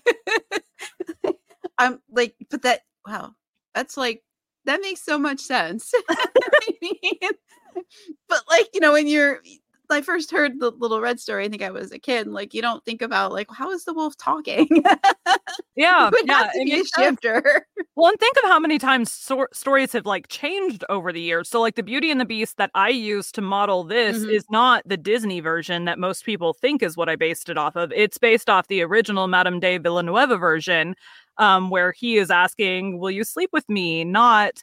I'm 1.80 2.02
like, 2.12 2.36
but 2.50 2.64
that 2.64 2.82
wow, 3.06 3.34
that's 3.76 3.98
like 3.98 4.24
that 4.68 4.82
makes 4.82 5.01
so 5.03 5.18
much 5.18 5.39
sense. 5.39 5.91
but 8.30 8.41
like 8.49 8.70
you 8.74 8.80
know, 8.80 8.93
when 8.93 9.07
you're 9.07 9.41
I 9.90 10.02
first 10.02 10.32
heard 10.32 10.60
the 10.60 10.72
little 10.72 11.00
red 11.02 11.20
story, 11.20 11.46
I 11.46 11.50
think 11.50 11.62
I 11.62 11.70
was 11.72 11.92
a 11.92 12.00
kid. 12.00 12.28
Like 12.28 12.54
you 12.54 12.62
don't 12.62 12.84
think 12.86 13.02
about 13.02 13.32
like 13.32 13.48
how 13.52 13.72
is 13.72 13.86
the 13.86 13.94
wolf 13.94 14.16
talking? 14.18 14.68
yeah, 15.76 16.10
yeah, 16.26 16.50
to 16.54 16.66
be 16.66 16.82
a 16.82 16.84
shifter. 16.86 17.66
Well, 17.96 18.12
and 18.12 18.20
think 18.20 18.38
of 18.38 18.44
how 18.44 18.60
many 18.60 18.78
times 18.78 19.12
stor- 19.12 19.50
stories 19.54 19.92
have 19.94 20.06
like 20.06 20.28
changed 20.28 20.84
over 20.88 21.12
the 21.12 21.20
years. 21.20 21.50
So, 21.50 21.60
like 21.60 21.74
the 21.76 21.82
Beauty 21.82 22.12
and 22.12 22.22
the 22.22 22.26
Beast 22.26 22.58
that 22.58 22.70
I 22.76 22.90
use 22.90 23.32
to 23.32 23.42
model 23.42 23.84
this 23.84 24.20
Mhm. 24.20 24.32
is 24.32 24.46
not 24.52 24.84
the 24.86 24.98
Disney 24.98 25.40
version 25.40 25.86
that 25.86 25.98
most 25.98 26.24
people 26.24 26.54
think 26.54 26.84
is 26.84 26.96
what 26.96 27.10
I 27.10 27.16
based 27.16 27.50
it 27.50 27.58
off 27.58 27.76
of. 27.76 27.92
It's 27.92 28.20
based 28.20 28.52
off 28.52 28.68
the 28.68 28.84
original 28.84 29.28
Madame 29.28 29.60
de 29.60 29.80
Villeneuve 29.80 30.40
version, 30.40 30.94
um, 31.40 31.72
where 31.72 31.92
he 31.92 32.18
is 32.18 32.30
asking, 32.30 33.00
"Will 33.00 33.10
you 33.10 33.24
sleep 33.24 33.50
with 33.52 33.68
me?" 33.68 34.04
Not 34.04 34.62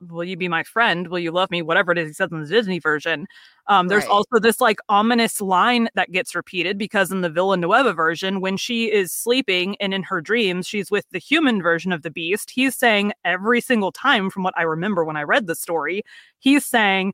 will 0.00 0.24
you 0.24 0.36
be 0.36 0.48
my 0.48 0.62
friend? 0.62 1.08
Will 1.08 1.18
you 1.18 1.30
love 1.30 1.50
me? 1.50 1.62
Whatever 1.62 1.92
it 1.92 1.98
is 1.98 2.08
he 2.08 2.14
says 2.14 2.30
in 2.30 2.40
the 2.40 2.46
Disney 2.48 2.78
version. 2.78 3.26
Um, 3.66 3.88
there's 3.88 4.04
Right. 4.04 4.10
also 4.10 4.38
this 4.38 4.60
like 4.60 4.78
ominous 4.88 5.40
line 5.40 5.88
that 5.94 6.12
gets 6.12 6.34
repeated 6.34 6.78
because 6.78 7.10
in 7.10 7.20
the 7.20 7.28
Villeneuve 7.30 7.94
version, 7.96 8.40
when 8.40 8.56
she 8.56 8.90
is 8.92 9.12
sleeping 9.12 9.76
and 9.80 9.92
in 9.92 10.02
her 10.04 10.20
dreams, 10.20 10.66
she's 10.66 10.90
with 10.90 11.04
the 11.10 11.18
human 11.18 11.62
version 11.62 11.92
of 11.92 12.02
the 12.02 12.10
beast. 12.10 12.50
He's 12.50 12.76
saying 12.76 13.12
every 13.24 13.60
single 13.60 13.92
time, 13.92 14.30
from 14.30 14.42
what 14.42 14.54
I 14.56 14.62
remember 14.62 15.04
when 15.04 15.16
I 15.16 15.22
read 15.22 15.46
the 15.46 15.54
story, 15.54 16.02
he's 16.38 16.64
saying, 16.64 17.12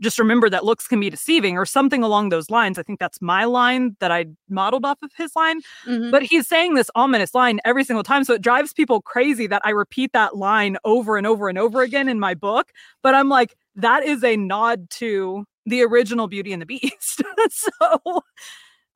just 0.00 0.18
remember 0.18 0.48
that 0.50 0.64
looks 0.64 0.86
can 0.86 1.00
be 1.00 1.10
deceiving 1.10 1.56
or 1.58 1.66
something 1.66 2.02
along 2.02 2.28
those 2.28 2.50
lines. 2.50 2.78
I 2.78 2.82
think 2.82 2.98
that's 3.00 3.20
my 3.20 3.44
line 3.44 3.96
that 4.00 4.10
I 4.12 4.26
modeled 4.48 4.84
off 4.84 4.98
of 5.02 5.10
his 5.16 5.34
line. 5.36 5.60
Mhm. 5.86 6.10
But 6.10 6.22
he's 6.22 6.46
saying 6.48 6.74
this 6.74 6.90
ominous 6.94 7.34
line 7.34 7.60
every 7.64 7.84
single 7.84 8.02
time. 8.04 8.24
So 8.24 8.34
it 8.34 8.42
drives 8.42 8.72
people 8.72 9.00
crazy 9.02 9.46
that 9.48 9.62
I 9.64 9.70
repeat 9.70 10.12
that 10.12 10.36
line 10.36 10.76
over 10.84 11.16
and 11.16 11.26
over 11.26 11.48
and 11.48 11.58
over 11.58 11.82
again 11.82 12.08
in 12.08 12.20
my 12.20 12.34
book. 12.34 12.72
But 13.02 13.14
I'm 13.14 13.28
like, 13.28 13.56
that 13.76 14.04
is 14.04 14.22
a 14.24 14.36
nod 14.36 14.90
to 14.90 15.44
the 15.66 15.82
original 15.82 16.28
Beauty 16.28 16.52
and 16.52 16.62
the 16.62 16.66
Beast. 16.66 17.22
so, 17.50 18.22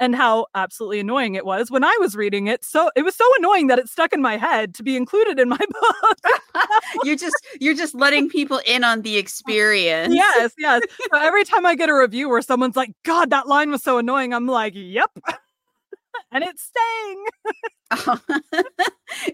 and 0.02 0.16
how 0.16 0.46
absolutely 0.56 0.98
annoying 0.98 1.36
it 1.36 1.46
was 1.46 1.70
when 1.70 1.84
I 1.84 1.96
was 2.00 2.16
reading 2.16 2.48
it. 2.48 2.64
So 2.64 2.90
it 2.96 3.02
was 3.02 3.14
so 3.14 3.24
annoying 3.38 3.68
that 3.68 3.78
it 3.78 3.88
stuck 3.88 4.12
in 4.12 4.20
my 4.20 4.36
head 4.36 4.74
to 4.74 4.82
be 4.82 4.96
included 4.96 5.38
in 5.38 5.48
my 5.48 5.56
book. 5.58 6.18
you're 7.04 7.16
just 7.16 7.36
you're 7.60 7.76
just 7.76 7.94
letting 7.94 8.28
people 8.28 8.60
in 8.66 8.82
on 8.82 9.02
the 9.02 9.16
experience. 9.16 10.12
yes, 10.12 10.54
yes. 10.58 10.82
So 11.12 11.20
every 11.20 11.44
time 11.44 11.64
I 11.64 11.76
get 11.76 11.88
a 11.88 11.94
review 11.94 12.28
where 12.28 12.42
someone's 12.42 12.74
like, 12.74 12.90
God, 13.04 13.30
that 13.30 13.46
line 13.46 13.70
was 13.70 13.84
so 13.84 13.98
annoying, 13.98 14.34
I'm 14.34 14.48
like, 14.48 14.72
yep. 14.74 15.10
and 16.32 16.42
it's 16.42 16.64
staying. 16.64 17.24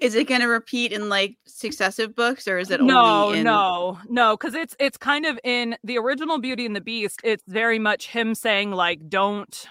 is 0.02 0.14
it 0.14 0.28
going 0.28 0.42
to 0.42 0.48
repeat 0.48 0.92
in 0.92 1.08
like 1.08 1.38
successive 1.46 2.14
books 2.14 2.46
or 2.46 2.58
is 2.58 2.70
it 2.70 2.82
no 2.82 3.26
only 3.26 3.38
in 3.38 3.44
no 3.44 3.96
no 4.08 4.36
because 4.36 4.52
it's 4.52 4.74
it's 4.80 4.96
kind 4.96 5.24
of 5.24 5.38
in 5.44 5.76
the 5.84 5.96
original 5.96 6.40
beauty 6.40 6.66
and 6.66 6.74
the 6.74 6.80
beast 6.80 7.20
it's 7.22 7.44
very 7.46 7.78
much 7.78 8.08
him 8.08 8.34
saying 8.34 8.72
like 8.72 9.08
don't 9.08 9.68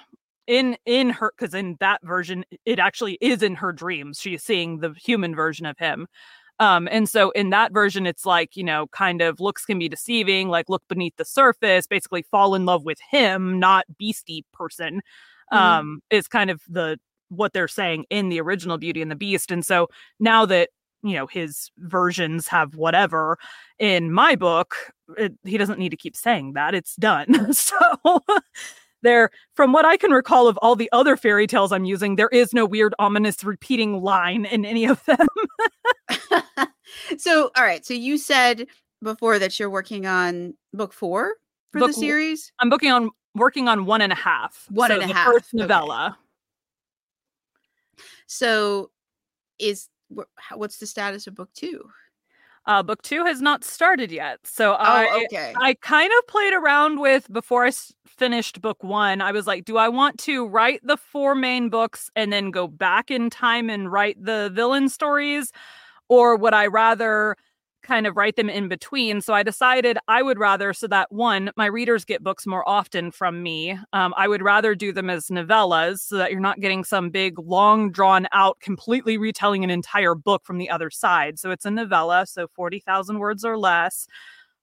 in 0.47 0.77
in 0.85 1.09
her 1.11 1.33
because 1.37 1.53
in 1.53 1.77
that 1.79 2.01
version 2.03 2.45
it 2.65 2.79
actually 2.79 3.17
is 3.21 3.43
in 3.43 3.55
her 3.55 3.71
dreams 3.73 4.19
she's 4.19 4.43
seeing 4.43 4.79
the 4.79 4.93
human 5.03 5.35
version 5.35 5.65
of 5.65 5.77
him. 5.77 6.07
Um 6.59 6.87
and 6.91 7.07
so 7.09 7.31
in 7.31 7.49
that 7.51 7.71
version 7.73 8.05
it's 8.07 8.25
like 8.25 8.55
you 8.57 8.63
know 8.63 8.87
kind 8.87 9.21
of 9.21 9.39
looks 9.39 9.65
can 9.65 9.79
be 9.79 9.89
deceiving 9.89 10.49
like 10.49 10.69
look 10.69 10.83
beneath 10.89 11.15
the 11.17 11.25
surface 11.25 11.87
basically 11.87 12.23
fall 12.31 12.55
in 12.55 12.65
love 12.65 12.83
with 12.85 12.99
him 13.11 13.59
not 13.59 13.85
beastie 13.97 14.45
person 14.53 15.01
Mhm. 15.53 15.57
um 15.57 16.01
is 16.09 16.27
kind 16.27 16.49
of 16.49 16.61
the 16.67 16.99
what 17.29 17.53
they're 17.53 17.67
saying 17.67 18.05
in 18.09 18.29
the 18.29 18.39
original 18.41 18.77
beauty 18.77 19.01
and 19.01 19.11
the 19.11 19.15
beast. 19.15 19.51
And 19.51 19.65
so 19.65 19.87
now 20.19 20.45
that 20.45 20.69
you 21.03 21.13
know 21.15 21.27
his 21.27 21.69
versions 21.77 22.47
have 22.47 22.75
whatever 22.75 23.37
in 23.79 24.11
my 24.13 24.35
book 24.35 24.75
it, 25.17 25.33
he 25.45 25.57
doesn't 25.57 25.79
need 25.79 25.89
to 25.89 25.97
keep 25.97 26.15
saying 26.15 26.53
that 26.53 26.73
it's 26.75 26.95
done. 26.95 27.53
So 27.53 27.75
there 29.01 29.29
from 29.55 29.71
what 29.71 29.85
i 29.85 29.97
can 29.97 30.11
recall 30.11 30.47
of 30.47 30.57
all 30.61 30.75
the 30.75 30.89
other 30.91 31.15
fairy 31.17 31.47
tales 31.47 31.71
i'm 31.71 31.85
using 31.85 32.15
there 32.15 32.29
is 32.29 32.53
no 32.53 32.65
weird 32.65 32.93
ominous 32.99 33.43
repeating 33.43 34.01
line 34.01 34.45
in 34.45 34.65
any 34.65 34.85
of 34.85 35.03
them 35.05 35.27
so 37.17 37.51
all 37.55 37.63
right 37.63 37.85
so 37.85 37.93
you 37.93 38.17
said 38.17 38.67
before 39.01 39.39
that 39.39 39.59
you're 39.59 39.69
working 39.69 40.05
on 40.05 40.53
book 40.73 40.93
four 40.93 41.33
for 41.71 41.79
Book 41.79 41.89
the 41.89 41.93
series 41.93 42.51
i'm 42.59 42.69
booking 42.69 42.91
on 42.91 43.09
working 43.35 43.67
on 43.67 43.85
one 43.85 44.01
and 44.01 44.11
a 44.11 44.15
half 44.15 44.65
One 44.69 44.89
so 44.89 44.95
and 44.95 45.03
a 45.03 45.07
the 45.07 45.13
half, 45.13 45.27
first 45.27 45.53
okay. 45.53 45.61
novella 45.61 46.17
so 48.27 48.91
is 49.59 49.89
what's 50.55 50.77
the 50.77 50.87
status 50.87 51.27
of 51.27 51.35
book 51.35 51.49
two? 51.53 51.89
Uh 52.67 52.83
book 52.83 53.01
two 53.01 53.23
has 53.25 53.41
not 53.41 53.63
started 53.63 54.11
yet 54.11 54.39
so 54.43 54.73
Oh, 54.73 54.75
i 54.83 55.23
okay 55.25 55.55
I 55.61 55.73
kind 55.75 56.11
of 56.19 56.27
played 56.27 56.53
around 56.53 56.99
with 56.99 57.31
before 57.31 57.65
I 57.65 57.69
s- 57.69 57.93
finished 58.05 58.61
book 58.61 58.83
one. 58.83 59.21
I 59.21 59.31
was 59.31 59.47
like, 59.47 59.65
do 59.65 59.77
I 59.77 59.89
want 59.89 60.19
to 60.19 60.47
write 60.47 60.81
the 60.83 60.97
four 60.97 61.35
main 61.35 61.69
books 61.69 62.11
and 62.15 62.31
then 62.31 62.51
go 62.51 62.67
back 62.67 63.09
in 63.11 63.29
time 63.31 63.69
and 63.69 63.91
write 63.91 64.23
the 64.23 64.51
villain 64.53 64.89
stories? 64.89 65.51
Or 66.09 66.35
would 66.37 66.53
I 66.53 66.67
rather 66.67 67.35
kind 67.87 68.05
of 68.05 68.17
write 68.17 68.35
them 68.35 68.49
in 68.49 68.67
between? 68.67 69.21
So 69.21 69.33
I 69.33 69.43
decided 69.43 69.97
I 70.07 70.21
would 70.21 70.37
rather, 70.37 70.73
so 70.73 70.87
that 70.87 71.11
one, 71.11 71.51
my 71.55 71.65
readers 71.65 72.05
get 72.05 72.23
books 72.23 72.45
more 72.45 72.67
often 72.67 73.11
from 73.11 73.41
me. 73.41 73.77
Um, 73.93 74.13
I 74.17 74.27
would 74.27 74.41
rather 74.41 74.75
do 74.75 74.91
them 74.91 75.09
as 75.09 75.27
novellas 75.27 75.99
so 75.99 76.17
that 76.17 76.31
you're 76.31 76.39
not 76.39 76.59
getting 76.59 76.83
some 76.83 77.09
big, 77.09 77.39
long, 77.39 77.91
drawn 77.91 78.27
out, 78.33 78.59
completely 78.59 79.17
retelling 79.17 79.63
an 79.63 79.69
entire 79.69 80.13
book 80.13 80.45
from 80.45 80.57
the 80.57 80.69
other 80.69 80.89
side. 80.89 81.39
So 81.39 81.49
it's 81.49 81.65
a 81.65 81.71
novella, 81.71 82.25
so 82.27 82.47
40,000 82.55 83.19
words 83.19 83.43
or 83.45 83.57
less 83.57 84.07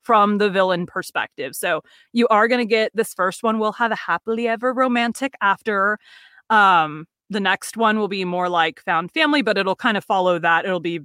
from 0.03 0.39
the 0.39 0.51
villain 0.51 0.87
perspective. 0.87 1.57
So 1.57 1.83
you 2.13 2.29
are 2.29 2.47
going 2.47 2.61
to 2.61 2.71
get 2.71 2.93
this 2.95 3.15
first 3.15 3.43
one 3.43 3.59
will 3.59 3.73
have 3.73 3.91
a 3.91 3.97
happily 3.97 4.47
ever 4.47 4.73
romantic 4.73 5.35
after. 5.41 5.99
Um, 6.51 7.07
the 7.35 7.41
next 7.41 7.77
one 7.77 7.99
will 7.99 8.09
be 8.09 8.25
more 8.25 8.49
like 8.49 8.81
found 8.81 9.13
family, 9.13 9.43
but 9.43 9.59
it'll 9.59 9.77
kind 9.77 9.99
of 9.99 10.05
follow 10.05 10.39
that. 10.39 10.65
It'll 10.65 10.81
be 10.81 11.01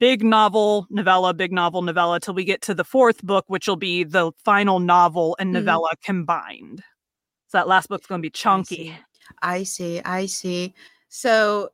big 0.00 0.24
novel, 0.24 0.86
novella, 0.88 1.34
big 1.34 1.52
novel, 1.52 1.82
novella 1.82 2.18
till 2.20 2.32
we 2.32 2.44
get 2.44 2.62
to 2.62 2.74
the 2.74 2.84
fourth 2.84 3.22
book, 3.22 3.44
which 3.48 3.68
will 3.68 3.76
be 3.76 4.04
the 4.04 4.32
final 4.44 4.80
novel 4.80 5.36
and 5.38 5.50
Mhm. 5.50 5.54
novella 5.60 5.90
combined. 6.02 6.82
So 7.48 7.58
that 7.58 7.68
last 7.68 7.88
book's 7.90 8.06
going 8.06 8.20
to 8.20 8.26
be 8.26 8.30
chunky. 8.30 8.96
I 9.42 9.64
see. 9.64 10.00
I 10.04 10.24
see. 10.26 10.74
So, 11.08 11.68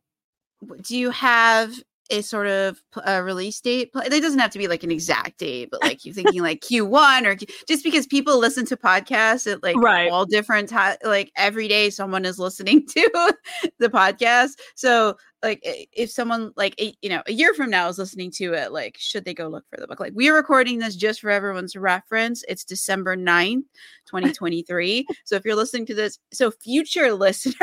do 0.82 0.96
you 0.96 1.11
have 1.11 1.72
a 2.11 2.22
sort 2.22 2.46
of 2.46 2.80
a 3.04 3.22
release 3.22 3.61
date? 3.61 3.90
It 3.94 4.22
doesn't 4.22 4.38
have 4.38 4.50
to 4.50 4.59
be 4.59 4.68
like 4.68 4.82
an 4.82 4.90
exact 4.90 5.38
date, 5.38 5.68
but 5.70 5.82
like 5.82 6.04
you're 6.04 6.14
thinking 6.14 6.42
like 6.42 6.61
Q1 6.61 7.26
or 7.26 7.36
Q- 7.36 7.46
just 7.68 7.84
because 7.84 8.06
people 8.06 8.38
listen 8.38 8.64
to 8.66 8.76
podcasts 8.76 9.50
at 9.50 9.62
like 9.62 9.76
Right. 9.76 10.11
all 10.11 10.24
different 10.26 10.68
times, 10.68 10.98
like 11.04 11.30
every 11.36 11.68
day 11.68 11.90
someone 11.90 12.24
is 12.24 12.38
listening 12.38 12.86
to 12.90 13.34
the 13.78 13.88
podcast. 13.88 14.52
So, 14.74 15.16
like 15.43 15.61
if 15.62 16.11
someone 16.11 16.53
like 16.57 16.74
a, 16.80 16.95
you 17.01 17.09
know 17.09 17.22
a 17.26 17.32
year 17.32 17.55
from 17.55 17.70
now 17.70 17.89
is 17.89 17.99
listening 17.99 18.30
to 18.32 18.55
it, 18.55 18.72
like 18.72 18.97
should 18.99 19.24
they 19.24 19.34
go 19.34 19.47
look 19.49 19.64
for 19.70 19.78
the 19.80 19.86
book? 19.86 20.01
Like 20.01 20.12
we 20.14 20.28
are 20.28 20.34
recording 20.34 20.78
this 20.78 20.97
just 20.97 21.20
for 21.20 21.30
everyone's 21.30 21.76
reference. 21.76 22.45
It's 22.49 22.64
December 22.64 23.16
9th, 23.16 23.62
2023. 24.07 25.07
so 25.24 25.36
if 25.36 25.45
you're 25.45 25.55
listening 25.55 25.86
to 25.86 25.95
this, 25.95 26.18
so 26.32 26.51
future 26.51 27.12
listener, 27.14 27.55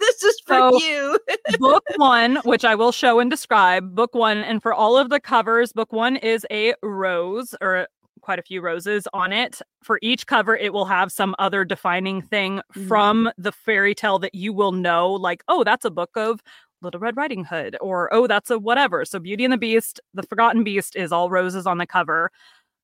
this 0.00 0.22
is 0.22 0.40
for 0.46 0.54
So- 0.54 0.78
you. 0.80 1.18
book 1.58 1.84
one, 1.96 2.36
which 2.44 2.64
I 2.64 2.74
will 2.74 2.92
show 2.92 3.20
and 3.20 3.30
describe, 3.30 3.94
book 3.94 4.14
one, 4.14 4.38
and 4.38 4.62
for 4.62 4.74
all 4.74 4.96
of 4.96 5.10
the 5.10 5.20
covers, 5.20 5.72
book 5.72 5.92
one 5.92 6.16
is 6.16 6.46
a 6.50 6.74
rose 6.82 7.54
or 7.60 7.86
quite 8.22 8.38
a 8.38 8.42
few 8.42 8.60
roses 8.60 9.08
on 9.14 9.32
it. 9.32 9.62
For 9.82 9.98
each 10.02 10.26
cover, 10.26 10.54
it 10.54 10.74
will 10.74 10.84
have 10.84 11.10
some 11.10 11.34
other 11.38 11.64
defining 11.64 12.20
thing 12.20 12.60
Mhm. 12.76 12.86
from 12.86 13.30
the 13.38 13.50
fairy 13.50 13.94
tale 13.94 14.18
that 14.18 14.34
you 14.34 14.52
will 14.52 14.72
know, 14.72 15.10
like, 15.12 15.42
oh, 15.48 15.64
that's 15.64 15.86
a 15.86 15.90
book 15.90 16.10
of 16.16 16.42
Little 16.82 17.00
Red 17.00 17.16
Riding 17.16 17.44
Hood, 17.44 17.76
or 17.80 18.12
oh, 18.12 18.26
that's 18.26 18.50
a 18.50 18.58
whatever. 18.58 19.04
So 19.04 19.18
Beauty 19.18 19.44
and 19.44 19.52
the 19.52 19.58
Beast, 19.58 20.00
the 20.14 20.22
Forgotten 20.22 20.64
Beast 20.64 20.96
is 20.96 21.12
all 21.12 21.30
roses 21.30 21.66
on 21.66 21.78
the 21.78 21.86
cover. 21.86 22.30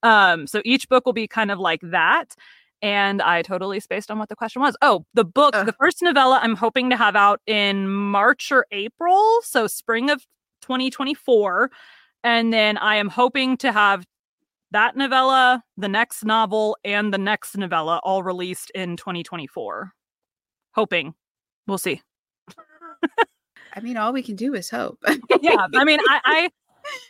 Um, 0.02 0.46
so 0.46 0.62
each 0.64 0.88
book 0.88 1.06
will 1.06 1.12
be 1.12 1.26
kind 1.26 1.50
of 1.50 1.58
like 1.58 1.80
that. 1.82 2.34
And 2.82 3.22
I 3.22 3.42
totally 3.42 3.80
spaced 3.80 4.10
on 4.10 4.18
what 4.18 4.28
the 4.28 4.36
question 4.36 4.60
was. 4.60 4.76
Oh, 4.82 5.04
the 5.14 5.24
book, 5.24 5.56
Ugh. 5.56 5.66
the 5.66 5.72
first 5.72 6.02
novella 6.02 6.38
I'm 6.42 6.54
hoping 6.54 6.90
to 6.90 6.96
have 6.96 7.16
out 7.16 7.40
in 7.46 7.88
March 7.88 8.52
or 8.52 8.66
April. 8.70 9.40
So 9.42 9.66
spring 9.66 10.10
of 10.10 10.22
2024. 10.62 11.70
And 12.22 12.52
then 12.52 12.76
I 12.78 12.96
am 12.96 13.08
hoping 13.08 13.56
to 13.58 13.72
have 13.72 14.04
that 14.72 14.96
novella, 14.96 15.62
the 15.76 15.88
next 15.88 16.24
novel, 16.24 16.76
and 16.84 17.14
the 17.14 17.18
next 17.18 17.56
novella 17.56 18.00
all 18.04 18.22
released 18.22 18.70
in 18.70 18.96
2024. 18.96 19.92
Hoping. 20.74 21.14
We'll 21.66 21.78
see. 21.78 22.02
I 23.76 23.80
mean, 23.80 23.96
all 23.96 24.12
we 24.12 24.22
can 24.22 24.36
do 24.36 24.54
is 24.54 24.70
hope. 24.70 24.98
yeah 25.40 25.66
i 25.74 25.84
mean 25.84 26.00
I, 26.08 26.20
I 26.24 26.50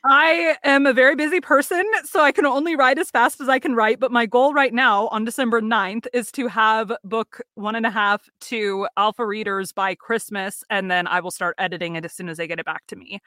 i 0.05 0.57
am 0.65 0.87
a 0.87 0.93
very 0.93 1.15
busy 1.15 1.41
person 1.41 1.85
so 2.05 2.21
i 2.21 2.33
can 2.33 2.47
only 2.47 2.75
write 2.77 2.99
as 2.99 3.11
fast 3.11 3.41
as 3.41 3.49
i 3.49 3.59
can 3.59 3.75
write 3.75 4.01
but 4.01 4.11
my 4.11 4.25
goal 4.27 4.53
right 4.55 4.73
now 4.73 5.09
on 5.09 5.25
december 5.25 5.61
9th 5.61 6.07
is 6.15 6.33
to 6.33 6.47
have 6.49 6.91
book 7.05 7.41
one 7.55 7.75
and 7.77 7.85
a 7.87 7.91
half 7.91 8.29
to 8.41 8.89
alpha 8.97 9.25
readers 9.27 9.73
by 9.73 9.95
christmas 9.95 10.65
and 10.71 10.91
then 10.91 11.07
i 11.07 11.21
will 11.21 11.31
start 11.31 11.55
editing 11.59 11.95
it 11.95 12.05
as 12.05 12.13
soon 12.13 12.29
as 12.29 12.39
they 12.39 12.47
get 12.47 12.59
it 12.59 12.65
back 12.67 12.87
to 12.89 12.97
me 12.97 13.21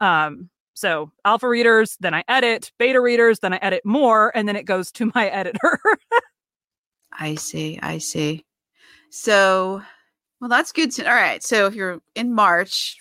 um 0.00 0.50
So 0.74 1.12
alpha 1.24 1.48
readers, 1.48 1.96
then 2.00 2.14
I 2.14 2.24
edit, 2.28 2.72
beta 2.78 2.98
readers, 3.00 3.40
then 3.40 3.52
I 3.52 3.58
edit 3.58 3.84
more, 3.84 4.32
and 4.34 4.48
then 4.48 4.56
it 4.56 4.64
goes 4.64 4.90
to 4.92 5.12
my 5.14 5.28
editor. 5.40 5.78
I 7.12 7.34
see. 7.36 7.78
I 7.82 7.98
see. 7.98 8.44
So, 9.10 9.82
well, 10.42 10.48
that's 10.50 10.72
good. 10.72 10.90
To, 10.92 11.08
all 11.08 11.14
right. 11.14 11.42
So 11.42 11.66
if 11.66 11.74
you're 11.74 12.00
in 12.16 12.34
March 12.34 12.98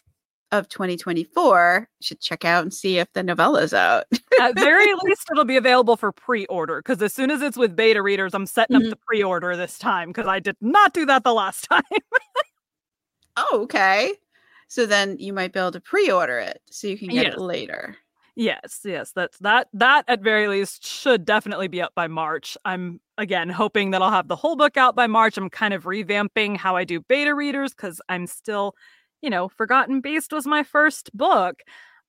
of 0.52 0.70
2024, 0.70 1.88
you 2.00 2.06
should 2.06 2.22
check 2.22 2.46
out 2.46 2.62
and 2.62 2.72
see 2.74 3.00
if 3.00 3.12
the 3.14 3.24
novella's 3.24 3.74
out. 3.74 4.04
At 4.40 4.54
very 4.60 4.86
least, 5.04 5.28
it'll 5.32 5.44
be 5.44 5.58
available 5.58 5.98
for 5.98 6.12
pre-order 6.12 6.78
because 6.84 7.02
as 7.02 7.14
soon 7.14 7.32
as 7.32 7.42
it's 7.42 7.58
with 7.58 7.76
beta 7.76 8.02
readers, 8.04 8.34
I'm 8.36 8.46
setting 8.46 8.78
Mhm. 8.80 8.84
up 8.86 8.90
the 8.92 9.00
pre-order 9.08 9.58
this 9.58 9.80
time 9.80 10.10
because 10.10 10.28
I 10.28 10.40
did 10.40 10.56
not 10.62 10.94
do 10.94 11.06
that 11.08 11.24
the 11.24 11.34
last 11.34 11.64
time. 11.70 11.82
oh, 13.38 13.62
okay. 13.64 14.14
So 14.68 14.86
then 14.86 15.18
you 15.20 15.34
might 15.34 15.52
be 15.52 15.60
able 15.60 15.72
to 15.72 15.82
pre-order 15.82 16.38
it 16.40 16.62
so 16.70 16.88
you 16.88 16.98
can 16.98 17.10
get 17.10 17.26
Yes. 17.26 17.34
it 17.34 17.40
later. 17.40 17.98
Yes, 18.36 18.80
yes, 18.86 19.12
that's 19.14 19.38
that 19.40 19.68
that 19.74 20.06
at 20.08 20.22
very 20.22 20.48
least 20.48 20.86
should 20.88 21.26
definitely 21.26 21.68
be 21.68 21.82
up 21.82 21.94
by 21.96 22.08
March. 22.08 22.58
I'm 22.64 23.02
again 23.22 23.50
hoping 23.50 23.92
that 23.92 24.02
I'll 24.02 24.12
have 24.12 24.28
the 24.28 24.36
whole 24.36 24.56
book 24.56 24.78
out 24.78 24.96
by 24.96 25.08
March. 25.08 25.38
I'm 25.38 25.50
kind 25.50 25.74
of 25.74 25.84
revamping 25.84 26.58
how 26.58 26.76
I 26.76 26.84
do 26.84 27.00
beta 27.02 27.34
readers 27.34 27.74
cuz 27.74 28.02
I'm 28.10 28.28
still, 28.28 28.76
you 29.22 29.30
know, 29.30 29.48
Forgotten 29.48 30.02
Beast 30.02 30.34
was 30.34 30.46
my 30.46 30.64
first 30.64 31.16
book. 31.16 31.62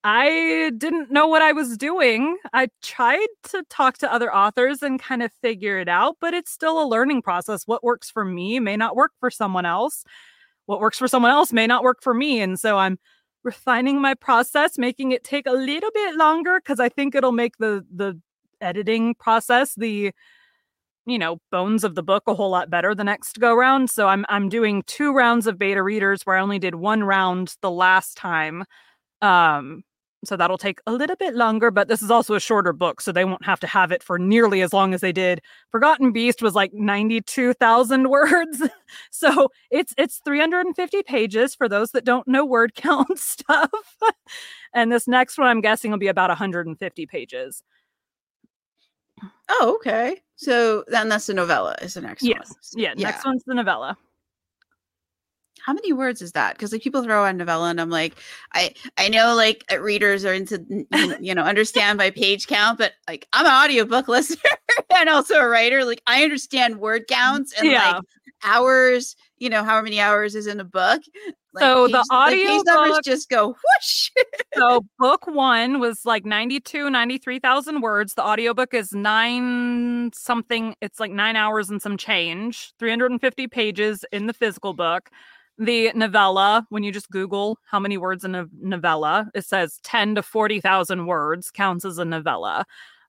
I 0.04 0.72
didn't 0.76 1.12
know 1.12 1.28
what 1.28 1.42
I 1.42 1.52
was 1.52 1.76
doing. 1.76 2.36
I 2.52 2.68
tried 2.82 3.28
to 3.50 3.62
talk 3.70 3.98
to 3.98 4.12
other 4.12 4.34
authors 4.34 4.82
and 4.82 5.00
kind 5.00 5.22
of 5.22 5.30
figure 5.40 5.78
it 5.78 5.88
out, 5.88 6.16
but 6.20 6.34
it's 6.34 6.50
still 6.50 6.82
a 6.82 6.88
learning 6.88 7.22
process. 7.22 7.66
What 7.66 7.84
works 7.84 8.10
for 8.10 8.24
me 8.24 8.58
may 8.58 8.76
not 8.76 8.96
work 8.96 9.12
for 9.20 9.30
someone 9.30 9.64
else. 9.64 10.04
What 10.66 10.80
works 10.80 10.98
for 10.98 11.06
someone 11.06 11.30
else 11.30 11.52
may 11.52 11.68
not 11.68 11.84
work 11.84 12.02
for 12.02 12.14
me, 12.14 12.40
and 12.40 12.58
so 12.58 12.78
I'm 12.78 12.98
refining 13.44 14.00
my 14.00 14.14
process, 14.14 14.78
making 14.78 15.12
it 15.12 15.24
take 15.24 15.46
a 15.46 15.52
little 15.52 15.90
bit 15.92 16.16
longer 16.16 16.60
because 16.60 16.80
I 16.80 16.88
think 16.88 17.14
it'll 17.14 17.32
make 17.32 17.58
the 17.58 17.84
the 17.94 18.20
editing 18.60 19.14
process, 19.14 19.74
the 19.74 20.12
you 21.06 21.18
know, 21.18 21.38
bones 21.50 21.84
of 21.84 21.94
the 21.94 22.02
book 22.02 22.24
a 22.26 22.34
whole 22.34 22.50
lot 22.50 22.70
better 22.70 22.94
the 22.94 23.04
next 23.04 23.40
go 23.40 23.54
round. 23.54 23.90
So 23.90 24.08
I'm 24.08 24.24
I'm 24.28 24.48
doing 24.48 24.82
two 24.86 25.12
rounds 25.12 25.46
of 25.46 25.58
beta 25.58 25.82
readers 25.82 26.22
where 26.24 26.36
I 26.36 26.40
only 26.40 26.58
did 26.58 26.76
one 26.76 27.02
round 27.04 27.56
the 27.62 27.70
last 27.70 28.16
time. 28.16 28.64
Um 29.22 29.84
so 30.24 30.36
that'll 30.36 30.58
take 30.58 30.80
a 30.86 30.92
little 30.92 31.16
bit 31.16 31.34
longer, 31.34 31.72
but 31.72 31.88
this 31.88 32.00
is 32.00 32.10
also 32.10 32.34
a 32.34 32.40
shorter 32.40 32.72
book, 32.72 33.00
so 33.00 33.10
they 33.10 33.24
won't 33.24 33.44
have 33.44 33.58
to 33.60 33.66
have 33.66 33.90
it 33.90 34.04
for 34.04 34.18
nearly 34.20 34.62
as 34.62 34.72
long 34.72 34.94
as 34.94 35.00
they 35.00 35.10
did. 35.12 35.40
Forgotten 35.72 36.12
Beast 36.12 36.42
was 36.42 36.54
like 36.54 36.72
92,000 36.74 38.08
words. 38.10 38.62
So 39.10 39.48
it's 39.70 39.94
it's 39.98 40.20
350 40.24 41.02
pages 41.04 41.54
for 41.54 41.68
those 41.68 41.90
that 41.92 42.04
don't 42.04 42.28
know 42.28 42.44
word 42.46 42.74
count 42.76 43.18
stuff. 43.18 43.70
and 44.74 44.92
this 44.92 45.08
next 45.08 45.38
one 45.38 45.48
I'm 45.48 45.60
guessing 45.60 45.90
will 45.90 45.98
be 45.98 46.08
about 46.08 46.30
150 46.30 47.06
pages. 47.06 47.62
Oh, 49.48 49.74
okay. 49.76 50.20
So 50.42 50.82
then 50.88 51.08
that's 51.08 51.26
the 51.26 51.34
novella 51.34 51.76
is 51.80 51.94
the 51.94 52.00
next 52.00 52.24
Yes. 52.24 52.50
one. 52.74 52.82
Yeah, 52.82 52.94
next 52.94 53.24
one's 53.24 53.44
the 53.44 53.54
novella. 53.54 53.96
How 55.64 55.72
many 55.72 55.92
words 55.92 56.22
is 56.22 56.32
that? 56.32 56.54
Because 56.54 56.72
like 56.72 56.82
people 56.82 57.02
throw 57.02 57.24
on 57.24 57.36
novella, 57.36 57.70
and 57.70 57.80
I'm 57.80 57.90
like, 57.90 58.14
I 58.52 58.74
I 58.98 59.08
know 59.08 59.34
like 59.34 59.64
uh, 59.72 59.80
readers 59.80 60.24
are 60.24 60.34
into 60.34 60.64
you 61.20 61.34
know 61.34 61.42
understand 61.42 61.98
by 61.98 62.10
page 62.10 62.46
count, 62.46 62.78
but 62.78 62.92
like 63.08 63.26
I'm 63.32 63.46
an 63.46 63.52
audiobook 63.52 64.08
listener 64.08 64.38
and 64.96 65.08
also 65.08 65.36
a 65.36 65.48
writer. 65.48 65.84
Like 65.84 66.02
I 66.06 66.22
understand 66.24 66.78
word 66.80 67.06
counts 67.08 67.52
and 67.58 67.70
Yeah. 67.70 67.98
like 67.98 68.04
hours. 68.44 69.16
You 69.38 69.50
know, 69.50 69.64
however 69.64 69.84
many 69.84 70.00
hours 70.00 70.34
is 70.34 70.46
in 70.46 70.60
a 70.60 70.64
book. 70.64 71.02
Like, 71.54 71.64
So 71.64 71.86
the 71.88 72.04
like, 72.10 72.36
page 72.36 72.62
numbers 72.64 73.00
just 73.04 73.28
go 73.28 73.48
whoosh. 73.48 74.10
so 74.54 74.84
book 74.98 75.26
one 75.26 75.80
was 75.80 76.04
like 76.04 76.24
92 76.24 76.90
93,000 76.90 77.80
words 77.80 78.14
the 78.14 78.24
audiobook 78.24 78.74
is 78.74 78.92
9 78.92 80.10
something 80.14 80.74
it's 80.80 81.00
like 81.00 81.10
9 81.10 81.36
hours 81.36 81.70
and 81.70 81.80
some 81.82 81.96
change 81.96 82.72
350 82.78 83.46
pages 83.48 84.04
in 84.12 84.26
the 84.26 84.32
physical 84.34 84.72
book 84.74 85.10
the 85.64 85.90
novella 85.94 86.66
when 86.70 86.82
you 86.82 86.90
just 86.92 87.10
google 87.10 87.58
how 87.70 87.78
many 87.78 87.96
words 87.98 88.24
in 88.24 88.34
a 88.34 88.46
novella 88.60 89.28
it 89.34 89.44
says 89.44 89.78
10 89.82 90.16
to 90.16 90.22
40,000 90.22 91.06
words 91.06 91.50
counts 91.50 91.84
as 91.84 91.98
a 91.98 92.04
novella 92.04 92.64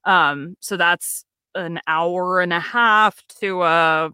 um 0.05 0.55
so 0.59 0.77
that's 0.77 1.25
an 1.55 1.79
hour 1.87 2.41
and 2.41 2.51
a 2.53 2.59
half 2.59 3.21
to 3.39 3.63
a 3.63 4.09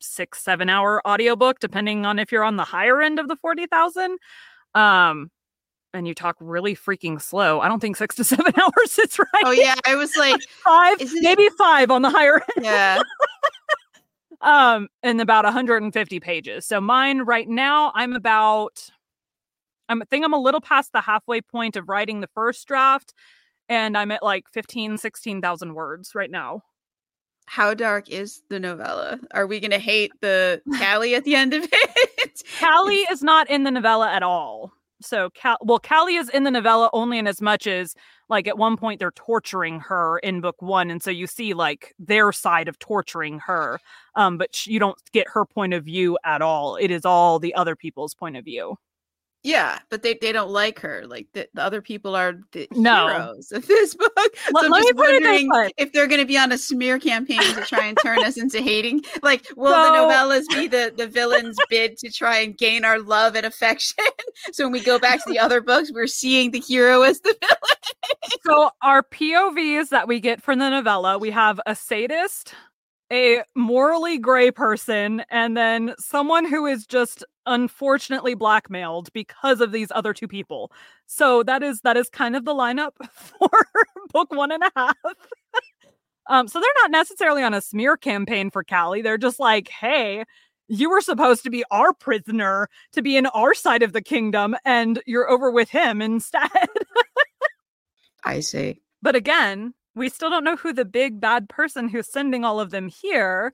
6 0.00 0.38
7 0.42 0.68
hour 0.68 1.06
audiobook 1.06 1.58
depending 1.60 2.06
on 2.06 2.18
if 2.18 2.30
you're 2.32 2.44
on 2.44 2.56
the 2.56 2.64
higher 2.64 3.00
end 3.00 3.18
of 3.18 3.28
the 3.28 3.36
40,000 3.36 4.18
um 4.74 5.30
and 5.94 6.06
you 6.06 6.14
talk 6.14 6.36
really 6.38 6.76
freaking 6.76 7.20
slow. 7.20 7.60
I 7.60 7.66
don't 7.68 7.80
think 7.80 7.96
six 7.96 8.14
to 8.16 8.24
seven 8.36 8.52
hours 8.60 8.98
is 8.98 9.18
right. 9.18 9.42
oh 9.46 9.52
yeah, 9.52 9.74
I 9.86 9.94
was 9.94 10.14
like, 10.16 10.38
five, 10.62 11.00
isn't 11.00 11.16
it- 11.16 11.22
maybe 11.22 11.48
five 11.56 11.90
on 11.90 12.02
the 12.02 12.10
higher 12.10 12.34
end. 12.56 12.64
yeah. 12.66 13.00
Um, 14.40 14.88
and 15.02 15.20
about 15.20 15.44
150 15.44 16.20
pages. 16.20 16.64
So 16.64 16.80
mine 16.80 17.20
right 17.22 17.48
now, 17.48 17.90
I'm 17.94 18.14
about, 18.14 18.88
I'm, 19.88 20.00
I 20.02 20.04
think 20.04 20.24
I'm 20.24 20.32
a 20.32 20.40
little 20.40 20.60
past 20.60 20.92
the 20.92 21.00
halfway 21.00 21.40
point 21.40 21.76
of 21.76 21.88
writing 21.88 22.20
the 22.20 22.28
first 22.28 22.66
draft, 22.68 23.14
and 23.68 23.98
I'm 23.98 24.12
at 24.12 24.22
like 24.22 24.44
15, 24.52 24.98
16,000 24.98 25.74
words 25.74 26.14
right 26.14 26.30
now. 26.30 26.62
How 27.46 27.72
dark 27.72 28.10
is 28.10 28.42
the 28.50 28.60
novella? 28.60 29.18
Are 29.32 29.46
we 29.46 29.58
gonna 29.58 29.78
hate 29.78 30.12
the 30.20 30.60
Callie 30.78 31.14
at 31.14 31.24
the 31.24 31.34
end 31.34 31.54
of 31.54 31.66
it? 31.72 32.42
Callie 32.60 33.06
is 33.10 33.22
not 33.22 33.48
in 33.48 33.64
the 33.64 33.70
novella 33.70 34.12
at 34.12 34.22
all. 34.22 34.72
So, 35.00 35.30
Cal- 35.30 35.58
well, 35.62 35.78
Callie 35.78 36.16
is 36.16 36.28
in 36.28 36.42
the 36.44 36.50
novella 36.50 36.90
only 36.92 37.18
in 37.18 37.26
as 37.28 37.40
much 37.40 37.66
as, 37.68 37.94
like, 38.28 38.48
at 38.48 38.58
one 38.58 38.76
point 38.76 38.98
they're 38.98 39.12
torturing 39.12 39.80
her 39.80 40.18
in 40.18 40.40
book 40.40 40.60
one, 40.60 40.90
and 40.90 41.02
so 41.02 41.10
you 41.10 41.26
see 41.28 41.54
like 41.54 41.94
their 41.98 42.32
side 42.32 42.66
of 42.68 42.78
torturing 42.80 43.38
her, 43.46 43.80
um, 44.16 44.38
but 44.38 44.54
sh- 44.54 44.66
you 44.66 44.80
don't 44.80 44.98
get 45.12 45.28
her 45.28 45.44
point 45.44 45.72
of 45.74 45.84
view 45.84 46.18
at 46.24 46.42
all. 46.42 46.76
It 46.76 46.90
is 46.90 47.04
all 47.04 47.38
the 47.38 47.54
other 47.54 47.76
people's 47.76 48.14
point 48.14 48.36
of 48.36 48.44
view. 48.44 48.76
Yeah, 49.44 49.78
but 49.88 50.02
they, 50.02 50.18
they 50.20 50.32
don't 50.32 50.50
like 50.50 50.80
her. 50.80 51.04
Like 51.06 51.28
the, 51.32 51.48
the 51.54 51.62
other 51.62 51.80
people 51.80 52.16
are 52.16 52.34
the 52.52 52.66
No. 52.72 53.06
heroes 53.08 53.52
of 53.52 53.66
this 53.66 53.94
book. 53.94 54.12
So 54.16 54.64
I'm 54.64 54.72
just 54.72 54.96
put 54.96 55.10
it 55.10 55.22
this 55.22 55.44
wondering 55.46 55.70
if 55.76 55.92
they're 55.92 56.08
going 56.08 56.20
to 56.20 56.26
be 56.26 56.36
on 56.36 56.50
a 56.50 56.58
smear 56.58 56.98
campaign 56.98 57.40
to 57.54 57.60
try 57.62 57.86
and 57.86 57.96
turn 58.02 58.22
us 58.24 58.36
into 58.36 58.60
hating. 58.60 59.02
Like, 59.22 59.46
will 59.56 59.72
So- 59.72 59.82
the 59.84 59.96
novellas 59.98 60.48
be 60.48 60.66
the 60.68 60.92
the 60.96 61.06
villain's 61.06 61.56
bid 61.70 61.96
to 61.98 62.10
try 62.10 62.38
and 62.38 62.56
gain 62.58 62.84
our 62.84 62.98
love 62.98 63.36
and 63.36 63.46
affection? 63.46 64.04
so 64.52 64.64
when 64.64 64.72
we 64.72 64.80
go 64.80 64.98
back 64.98 65.22
to 65.24 65.30
the 65.30 65.38
other 65.38 65.60
books, 65.60 65.92
we're 65.92 66.06
seeing 66.06 66.50
the 66.50 66.60
hero 66.60 67.02
as 67.02 67.20
the 67.20 67.34
villain. 67.40 68.38
So, 68.46 68.70
our 68.82 69.02
POVs 69.02 69.90
that 69.90 70.08
we 70.08 70.20
get 70.20 70.42
from 70.42 70.58
the 70.58 70.68
novella, 70.70 71.18
we 71.18 71.30
have 71.30 71.60
a 71.66 71.74
sadist, 71.74 72.54
a 73.12 73.42
morally 73.54 74.18
gray 74.18 74.50
person, 74.50 75.22
and 75.30 75.56
then 75.56 75.94
someone 75.98 76.44
who 76.44 76.66
is 76.66 76.86
just 76.86 77.24
unfortunately 77.46 78.34
blackmailed 78.34 79.12
because 79.12 79.60
of 79.60 79.72
these 79.72 79.90
other 79.94 80.12
two 80.12 80.28
people. 80.28 80.70
So 81.06 81.42
that 81.44 81.62
is 81.62 81.80
that 81.82 81.96
is 81.96 82.08
kind 82.10 82.36
of 82.36 82.44
the 82.44 82.54
lineup 82.54 82.92
for 83.12 83.50
book 84.12 84.30
one 84.30 84.52
and 84.52 84.62
a 84.62 84.70
half. 84.76 84.96
um, 86.28 86.48
so 86.48 86.60
they're 86.60 86.82
not 86.82 86.90
necessarily 86.90 87.42
on 87.42 87.54
a 87.54 87.62
smear 87.62 87.96
campaign 87.96 88.50
for 88.50 88.62
Callie. 88.62 89.02
They're 89.02 89.18
just 89.18 89.40
like, 89.40 89.68
hey, 89.68 90.24
you 90.68 90.90
were 90.90 91.00
supposed 91.00 91.42
to 91.44 91.50
be 91.50 91.64
our 91.70 91.94
prisoner 91.94 92.68
to 92.92 93.02
be 93.02 93.16
in 93.16 93.26
our 93.26 93.54
side 93.54 93.82
of 93.82 93.92
the 93.92 94.02
kingdom, 94.02 94.54
and 94.64 95.02
you're 95.06 95.30
over 95.30 95.50
with 95.50 95.70
him 95.70 96.02
instead. 96.02 96.50
I 98.24 98.40
see. 98.40 98.82
But 99.00 99.16
again, 99.16 99.72
we 99.98 100.08
still 100.08 100.30
don't 100.30 100.44
know 100.44 100.56
who 100.56 100.72
the 100.72 100.84
big 100.84 101.20
bad 101.20 101.48
person 101.48 101.88
who's 101.88 102.10
sending 102.10 102.44
all 102.44 102.60
of 102.60 102.70
them 102.70 102.88
here. 102.88 103.52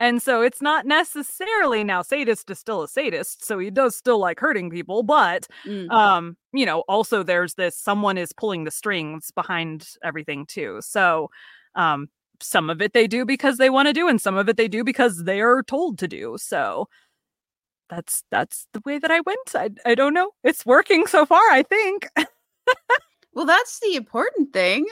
And 0.00 0.22
so 0.22 0.42
it's 0.42 0.62
not 0.62 0.86
necessarily 0.86 1.84
now 1.84 2.02
sadist 2.02 2.50
is 2.50 2.58
still 2.58 2.82
a 2.82 2.88
sadist, 2.88 3.44
so 3.44 3.58
he 3.58 3.70
does 3.70 3.96
still 3.96 4.18
like 4.18 4.40
hurting 4.40 4.70
people, 4.70 5.02
but 5.02 5.46
Mm. 5.66 5.90
um, 5.90 6.36
you 6.54 6.66
know, 6.66 6.80
also 6.88 7.22
there's 7.22 7.54
this 7.54 7.76
someone 7.78 8.18
is 8.18 8.32
pulling 8.32 8.64
the 8.64 8.70
strings 8.70 9.30
behind 9.32 9.88
everything 10.02 10.46
too. 10.46 10.80
So 10.82 11.30
um 11.74 12.08
some 12.42 12.70
of 12.70 12.80
it 12.82 12.94
they 12.94 13.06
do 13.06 13.24
because 13.26 13.58
they 13.58 13.70
want 13.70 13.86
to 13.88 13.92
do 13.92 14.08
and 14.08 14.20
some 14.20 14.36
of 14.38 14.48
it 14.48 14.56
they 14.56 14.68
do 14.68 14.82
because 14.84 15.24
they 15.24 15.40
are 15.42 15.62
told 15.62 15.98
to 15.98 16.08
do. 16.08 16.36
So 16.40 16.88
that's 17.88 18.22
that's 18.30 18.66
the 18.72 18.80
way 18.86 18.98
that 18.98 19.10
I 19.10 19.20
went. 19.20 19.54
I 19.54 19.70
I 19.84 19.94
don't 19.94 20.14
know. 20.14 20.30
It's 20.44 20.64
working 20.64 21.06
so 21.06 21.26
far, 21.26 21.42
I 21.50 21.62
think. 21.62 22.08
Well, 23.32 23.46
that's 23.46 23.80
the 23.80 23.94
important 23.96 24.52
thing. 24.52 24.86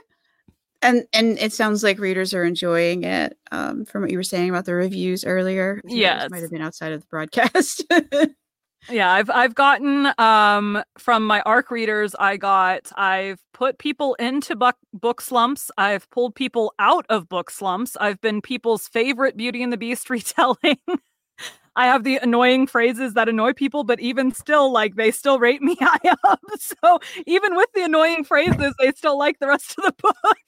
And 0.80 1.06
and 1.12 1.38
it 1.38 1.52
sounds 1.52 1.82
like 1.82 1.98
readers 1.98 2.32
are 2.34 2.44
enjoying 2.44 3.04
it. 3.04 3.36
Um, 3.50 3.84
from 3.84 4.02
what 4.02 4.10
you 4.10 4.18
were 4.18 4.22
saying 4.22 4.50
about 4.50 4.64
the 4.64 4.74
reviews 4.74 5.24
earlier. 5.24 5.80
yeah 5.84 6.26
might 6.30 6.42
have 6.42 6.50
been 6.50 6.62
outside 6.62 6.92
of 6.92 7.00
the 7.00 7.06
broadcast. 7.08 7.84
Yeah, 8.90 9.12
I've 9.12 9.28
I've 9.28 9.54
gotten 9.54 10.12
um 10.18 10.82
from 10.98 11.26
my 11.26 11.40
arc 11.42 11.70
readers 11.70 12.14
I 12.18 12.36
got 12.36 12.90
I've 12.96 13.40
put 13.52 13.78
people 13.78 14.14
into 14.14 14.56
book 14.56 14.76
book 14.94 15.20
slumps. 15.20 15.70
I've 15.76 16.08
pulled 16.10 16.34
people 16.34 16.72
out 16.78 17.04
of 17.10 17.28
book 17.28 17.50
slumps. 17.50 17.96
I've 18.00 18.20
been 18.20 18.40
people's 18.40 18.88
favorite 18.88 19.36
Beauty 19.36 19.62
and 19.62 19.72
the 19.72 19.76
Beast 19.76 20.08
retelling. 20.10 20.78
I 21.78 21.86
have 21.86 22.02
the 22.02 22.16
annoying 22.16 22.66
phrases 22.66 23.14
that 23.14 23.28
annoy 23.28 23.52
people, 23.52 23.84
but 23.84 24.00
even 24.00 24.32
still, 24.32 24.72
like 24.72 24.96
they 24.96 25.12
still 25.12 25.38
rate 25.38 25.62
me 25.62 25.76
high 25.80 26.12
up. 26.24 26.40
So 26.58 26.98
even 27.24 27.54
with 27.54 27.68
the 27.72 27.84
annoying 27.84 28.24
phrases, 28.24 28.74
they 28.80 28.90
still 28.90 29.16
like 29.16 29.38
the 29.38 29.46
rest 29.46 29.76
of 29.78 29.84
the 29.84 29.94
book. 30.02 30.38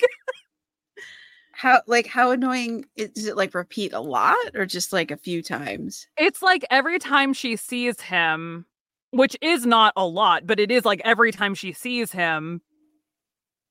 how 1.52 1.82
like 1.86 2.08
how 2.08 2.32
annoying 2.32 2.84
is 2.96 3.28
it 3.28 3.36
like 3.36 3.54
repeat 3.54 3.92
a 3.92 4.00
lot 4.00 4.36
or 4.54 4.66
just 4.66 4.92
like 4.92 5.12
a 5.12 5.16
few 5.16 5.40
times? 5.40 6.08
It's 6.16 6.42
like 6.42 6.64
every 6.68 6.98
time 6.98 7.32
she 7.32 7.54
sees 7.54 8.00
him, 8.00 8.66
which 9.12 9.36
is 9.40 9.64
not 9.64 9.92
a 9.96 10.04
lot, 10.04 10.48
but 10.48 10.58
it 10.58 10.72
is 10.72 10.84
like 10.84 11.00
every 11.04 11.30
time 11.30 11.54
she 11.54 11.72
sees 11.72 12.10
him, 12.10 12.60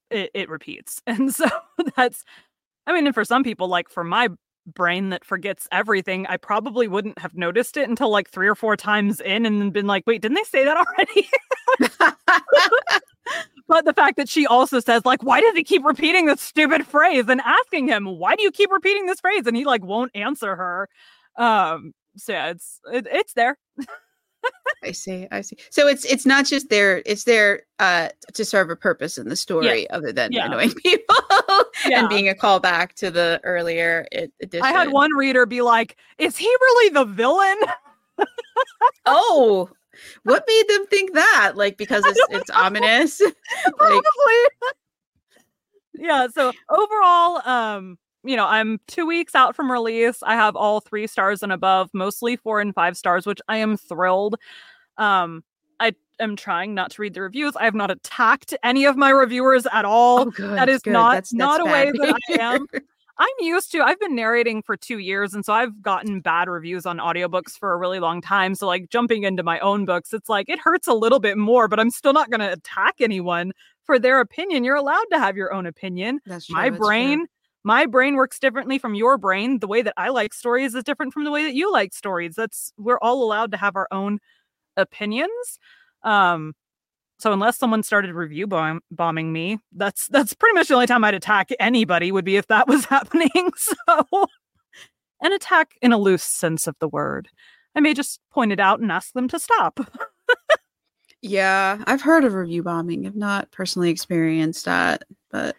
it, 0.10 0.32
it 0.34 0.48
repeats. 0.50 1.02
And 1.08 1.36
so 1.36 1.50
that's 1.98 2.24
I 2.88 2.94
mean, 2.94 3.06
and 3.06 3.14
for 3.14 3.26
some 3.26 3.44
people, 3.44 3.68
like 3.68 3.90
for 3.90 4.06
my 4.06 4.30
brain 4.74 5.10
that 5.10 5.26
forgets 5.26 5.68
everything, 5.72 6.26
I 6.28 6.38
probably 6.38 6.88
wouldn't 6.88 7.20
have 7.20 7.36
noticed 7.36 7.78
it 7.78 7.90
until 7.90 8.10
like 8.10 8.30
three 8.30 8.48
or 8.48 8.56
four 8.56 8.76
times 8.76 9.20
in 9.22 9.46
and 9.46 9.62
then 9.62 9.70
been 9.72 9.88
like, 9.88 10.06
wait, 10.08 10.22
didn't 10.22 10.36
they 10.36 10.44
say 10.44 10.64
that 10.66 10.78
already? 10.78 11.30
but 13.68 13.86
the 13.86 13.94
fact 13.94 14.18
that 14.18 14.30
she 14.30 14.46
also 14.48 14.80
says, 14.80 15.06
like, 15.06 15.24
why 15.24 15.42
does 15.42 15.56
he 15.56 15.64
keep 15.64 15.86
repeating 15.86 16.26
this 16.26 16.42
stupid 16.42 16.86
phrase 16.86 17.26
and 17.30 17.42
asking 17.42 17.88
him, 17.88 18.06
why 18.06 18.36
do 18.36 18.44
you 18.44 18.52
keep 18.52 18.72
repeating 18.72 19.06
this 19.06 19.20
phrase? 19.20 19.46
And 19.46 19.56
he 19.56 19.66
like 19.66 19.84
won't 19.84 20.12
answer 20.16 20.56
her. 20.56 20.90
Um, 21.38 21.94
so 22.18 22.34
yeah, 22.34 22.50
it's 22.50 22.80
it, 22.92 23.08
it's 23.10 23.34
there. 23.34 23.58
I 24.84 24.92
see. 24.92 25.28
I 25.32 25.42
see. 25.42 25.58
So 25.70 25.88
it's 25.88 26.06
it's 26.06 26.26
not 26.26 26.46
just 26.46 26.70
there. 26.70 27.02
It's 27.06 27.26
there 27.26 27.64
uh, 27.80 28.10
to 28.34 28.46
serve 28.46 28.70
a 28.70 28.76
purpose 28.76 29.18
in 29.18 29.28
the 29.28 29.36
story, 29.36 29.84
yeah. 29.84 29.96
other 29.96 30.12
than 30.12 30.32
yeah. 30.32 30.46
annoying 30.46 30.74
people 30.84 31.16
yeah. 31.86 32.00
and 32.00 32.10
being 32.10 32.30
a 32.30 32.34
callback 32.34 32.94
to 32.94 33.12
the 33.12 33.42
earlier 33.44 34.08
edition. 34.42 34.66
I 34.66 34.72
had 34.72 34.92
one 34.92 35.14
reader 35.16 35.46
be 35.46 35.62
like, 35.62 35.98
"Is 36.18 36.38
he 36.38 36.48
really 36.48 36.94
the 36.94 37.06
villain?" 37.06 37.58
oh, 39.06 39.70
what 40.24 40.44
made 40.48 40.64
them 40.68 40.88
think 40.88 41.14
that? 41.14 41.54
Like 41.56 41.78
because 41.78 42.06
it's 42.06 42.20
it's 42.30 42.50
ominous. 42.50 43.22
Probably. 43.78 43.96
like, 43.96 44.76
yeah. 45.96 46.28
So 46.34 46.52
overall, 46.70 47.48
um, 47.48 47.98
you 48.24 48.36
know, 48.36 48.46
I'm 48.46 48.80
two 48.88 49.06
weeks 49.06 49.36
out 49.36 49.56
from 49.56 49.72
release. 49.72 50.22
I 50.24 50.34
have 50.34 50.56
all 50.56 50.80
three 50.80 51.08
stars 51.08 51.42
and 51.44 51.52
above, 51.52 51.90
mostly 51.94 52.36
four 52.36 52.60
and 52.60 52.74
five 52.74 52.98
stars, 52.98 53.26
which 53.26 53.40
I 53.48 53.58
am 53.58 53.78
thrilled. 53.78 54.36
Um, 54.98 55.44
I 55.80 55.94
am 56.20 56.36
trying 56.36 56.74
not 56.74 56.92
to 56.92 57.02
read 57.02 57.14
the 57.14 57.22
reviews. 57.22 57.56
I 57.56 57.64
have 57.64 57.76
not 57.76 57.92
attacked 57.92 58.54
any 58.64 58.86
of 58.86 58.98
my 58.98 59.10
reviewers 59.10 59.66
at 59.72 59.86
all. 59.86 60.20
Oh, 60.20 60.26
good, 60.26 60.58
that 60.58 60.68
is 60.68 60.82
good. 60.82 60.92
not 60.92 61.14
that's, 61.14 61.30
that's 61.30 61.38
not 61.38 61.62
a 61.62 61.66
way 61.66 61.92
that 61.92 62.16
I 62.30 62.34
am. 62.34 62.68
I'm 63.22 63.28
used 63.42 63.74
to. 63.74 63.82
I've 63.82 64.00
been 64.00 64.16
narrating 64.16 64.62
for 64.62 64.78
2 64.78 65.00
years 65.00 65.34
and 65.34 65.44
so 65.44 65.52
I've 65.52 65.82
gotten 65.82 66.22
bad 66.22 66.48
reviews 66.48 66.86
on 66.86 67.00
audiobooks 67.00 67.58
for 67.58 67.74
a 67.74 67.78
really 67.78 68.00
long 68.00 68.22
time. 68.22 68.56
So 68.56 68.66
like 68.66 68.90
jumping 68.90 69.24
into 69.24 69.44
my 69.44 69.60
own 69.60 69.84
books, 69.84 70.14
it's 70.14 70.30
like 70.30 70.48
it 70.48 70.58
hurts 70.58 70.88
a 70.88 70.94
little 70.94 71.20
bit 71.20 71.38
more, 71.38 71.68
but 71.68 71.82
I'm 71.82 71.90
still 71.90 72.14
not 72.14 72.30
going 72.30 72.40
to 72.40 72.54
attack 72.54 72.96
anyone 73.02 73.52
for 73.84 74.00
their 74.00 74.22
opinion. 74.22 74.64
You're 74.64 74.78
allowed 74.78 75.04
to 75.12 75.20
have 75.20 75.36
your 75.36 75.54
own 75.54 75.66
opinion. 75.66 76.22
That's 76.26 76.46
true, 76.46 76.56
my 76.56 76.70
that's 76.70 76.80
brain 76.80 77.20
true. 77.20 77.28
My 77.70 77.86
brain 77.86 78.16
works 78.16 78.40
differently 78.40 78.80
from 78.80 78.96
your 78.96 79.20
brain. 79.20 79.60
The 79.60 79.68
way 79.68 79.84
that 79.84 79.94
I 79.96 80.10
like 80.10 80.34
stories 80.34 80.74
is 80.74 80.84
different 80.84 81.14
from 81.14 81.24
the 81.24 81.30
way 81.30 81.44
that 81.44 81.54
you 81.54 81.72
like 81.72 81.94
stories. 81.94 82.34
That's 82.34 82.74
we're 82.80 82.98
all 82.98 83.22
allowed 83.22 83.52
to 83.52 83.58
have 83.58 83.76
our 83.76 83.88
own 83.92 84.18
opinions. 84.76 85.60
Um 86.04 86.56
so 87.20 87.32
unless 87.32 87.60
someone 87.60 87.84
started 87.84 88.16
review 88.16 88.48
bomb- 88.48 88.82
bombing 88.90 89.32
me, 89.32 89.60
that's 89.72 90.08
that's 90.08 90.34
pretty 90.34 90.56
much 90.56 90.70
the 90.70 90.74
only 90.74 90.88
time 90.88 91.04
I'd 91.04 91.14
attack 91.14 91.52
anybody 91.60 92.12
would 92.12 92.26
be 92.26 92.38
if 92.38 92.48
that 92.48 92.68
was 92.68 92.86
happening. 92.96 93.52
So 93.56 94.26
an 95.22 95.32
attack 95.32 95.76
in 95.84 95.94
a 95.94 95.98
loose 96.00 96.24
sense 96.24 96.66
of 96.66 96.76
the 96.80 96.88
word. 96.88 97.28
I 97.76 97.82
may 97.82 97.94
just 97.94 98.20
point 98.32 98.52
it 98.52 98.60
out 98.60 98.80
and 98.80 98.92
ask 98.92 99.14
them 99.14 99.28
to 99.28 99.38
stop. 99.38 99.80
Yeah, 101.22 101.84
I've 101.86 102.02
heard 102.02 102.24
of 102.24 102.34
review 102.34 102.64
bombing. 102.64 103.06
I've 103.06 103.16
not 103.16 103.52
personally 103.52 103.90
experienced 103.90 104.66
that, 104.66 105.04
but 105.30 105.56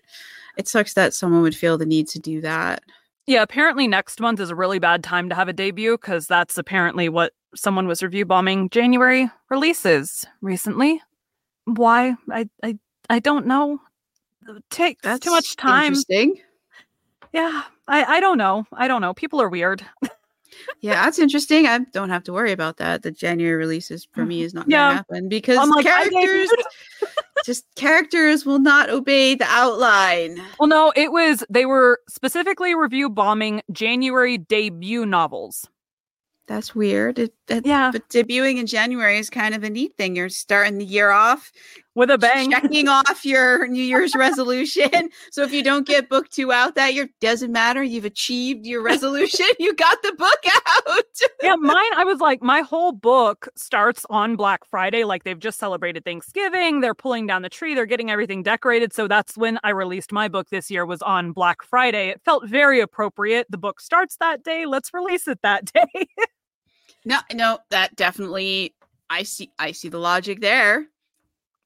it 0.61 0.69
sucks 0.69 0.93
that 0.93 1.15
someone 1.15 1.41
would 1.41 1.57
feel 1.57 1.79
the 1.79 1.87
need 1.87 2.07
to 2.09 2.19
do 2.19 2.43
that. 2.43 2.83
Yeah, 3.27 3.43
apparently 3.43 3.89
next 3.89 4.21
month 4.21 4.41
is 4.41 4.51
a 4.51 4.55
really 4.55 4.79
bad 4.79 5.03
time 5.03 5.31
to 5.31 5.35
have 5.35 5.49
a 5.49 5.55
debut 5.55 5.97
because 5.97 6.27
that's 6.27 6.59
apparently 6.59 7.09
what 7.09 7.33
someone 7.55 7.87
was 7.87 8.03
review 8.03 8.27
bombing 8.27 8.69
January 8.69 9.31
releases 9.49 10.27
recently. 10.43 11.01
Why? 11.65 12.15
I 12.31 12.49
I 12.63 12.79
I 13.09 13.21
don't 13.21 13.47
know. 13.47 13.81
It 14.49 14.65
takes 14.71 15.03
That's 15.03 15.21
too 15.21 15.31
much 15.31 15.57
time. 15.57 15.89
Interesting. 15.89 16.37
Yeah, 17.33 17.63
I 17.89 18.05
I 18.17 18.21
don't 18.21 18.39
know. 18.39 18.67
I 18.73 18.87
don't 18.87 19.01
know. 19.01 19.15
People 19.15 19.41
are 19.41 19.49
weird. 19.49 19.85
Yeah, 20.81 21.05
that's 21.05 21.19
interesting. 21.19 21.67
I 21.67 21.79
don't 21.93 22.11
have 22.11 22.25
to 22.25 22.33
worry 22.33 22.53
about 22.53 22.79
that. 22.79 23.03
The 23.03 23.11
January 23.11 23.57
releases 23.57 24.07
for 24.13 24.25
me 24.25 24.39
mm-hmm. 24.39 24.47
is 24.47 24.55
not 24.55 24.69
going 24.69 24.91
to 24.91 24.97
happen 24.97 25.29
because 25.29 25.59
I'm 25.59 25.71
like, 25.71 25.87
characters. 25.87 26.51
just 27.45 27.65
characters 27.77 28.45
will 28.47 28.59
not 28.59 28.91
obey 28.91 29.35
the 29.35 29.47
outline. 29.47 30.41
Well, 30.59 30.69
no, 30.69 30.93
it 30.97 31.13
was 31.13 31.45
they 31.51 31.67
were 31.67 32.01
specifically 32.09 32.75
review 32.75 33.09
bombing 33.11 33.63
January 33.73 34.39
debut 34.39 35.07
novels. 35.07 35.67
That's 36.47 36.75
weird. 36.75 37.19
It, 37.21 37.33
that, 37.47 37.65
Yeah. 37.65 37.91
but 37.93 38.09
debuting 38.09 38.59
in 38.59 38.67
January 38.67 39.19
is 39.19 39.31
kind 39.31 39.55
of 39.55 39.63
a 39.63 39.71
neat 39.71 39.97
thing. 39.97 40.17
You're 40.17 40.29
starting 40.29 40.79
the 40.79 40.85
year 40.85 41.11
off, 41.11 41.53
With 41.97 42.11
a 42.11 42.19
bang. 42.19 42.53
checking 42.53 42.87
off 42.87 43.25
your 43.25 43.67
New 43.67 43.83
Year's 43.83 44.15
resolution. 44.15 44.91
So 45.33 45.43
if 45.43 45.53
you 45.53 45.63
don't 45.63 45.87
get 45.87 46.09
book 46.09 46.29
two 46.29 46.51
out 46.51 46.75
that 46.75 46.95
year, 46.95 47.09
doesn't 47.21 47.53
matter. 47.53 47.83
You've 47.83 48.05
achieved 48.05 48.67
your 48.67 48.83
resolution. 48.83 49.47
you 49.59 49.75
got 49.75 50.03
the 50.03 50.13
book 50.13 50.39
out. 50.89 51.05
yeah, 51.43 51.55
mine, 51.59 51.93
I 51.97 52.05
was 52.05 52.21
like, 52.21 52.43
my 52.43 52.61
whole 52.63 52.93
book 52.93 53.49
starts 53.55 54.05
on 54.11 54.37
Black 54.37 54.65
Friday. 54.65 55.05
Like 55.05 55.25
they've 55.25 55.39
just 55.39 55.59
celebrated 55.59 56.05
Thanksgiving. 56.05 56.81
They're 56.81 56.95
pulling 56.95 57.27
down 57.27 57.43
the 57.43 57.49
tree. 57.49 57.75
They're 57.75 57.87
getting 57.87 58.11
everything 58.11 58.43
decorated. 58.43 58.93
So 58.93 59.07
that's 59.07 59.37
when 59.37 59.59
I 59.63 59.71
released 59.71 60.11
my 60.13 60.29
book 60.29 60.49
this 60.51 60.71
year 60.71 60.85
was 60.85 61.03
on 61.03 61.33
Black 61.33 61.63
Friday. 61.63 62.09
It 62.09 62.21
felt 62.25 62.49
very 62.49 62.81
appropriate. 62.81 63.47
The 63.51 63.59
book 63.59 63.81
starts 63.81 64.17
that 64.17 64.43
day. 64.43 64.67
Let's 64.67 64.93
release 64.93 65.29
it 65.29 65.41
that 65.43 65.71
day. 65.73 66.07
No, 67.05 67.19
no, 67.33 67.59
that 67.71 67.97
definitely. 67.97 68.75
I 69.09 69.23
see. 69.23 69.51
I 69.59 69.73
see 69.73 69.89
the 69.89 69.99
logic 69.99 70.41
there. 70.41 70.87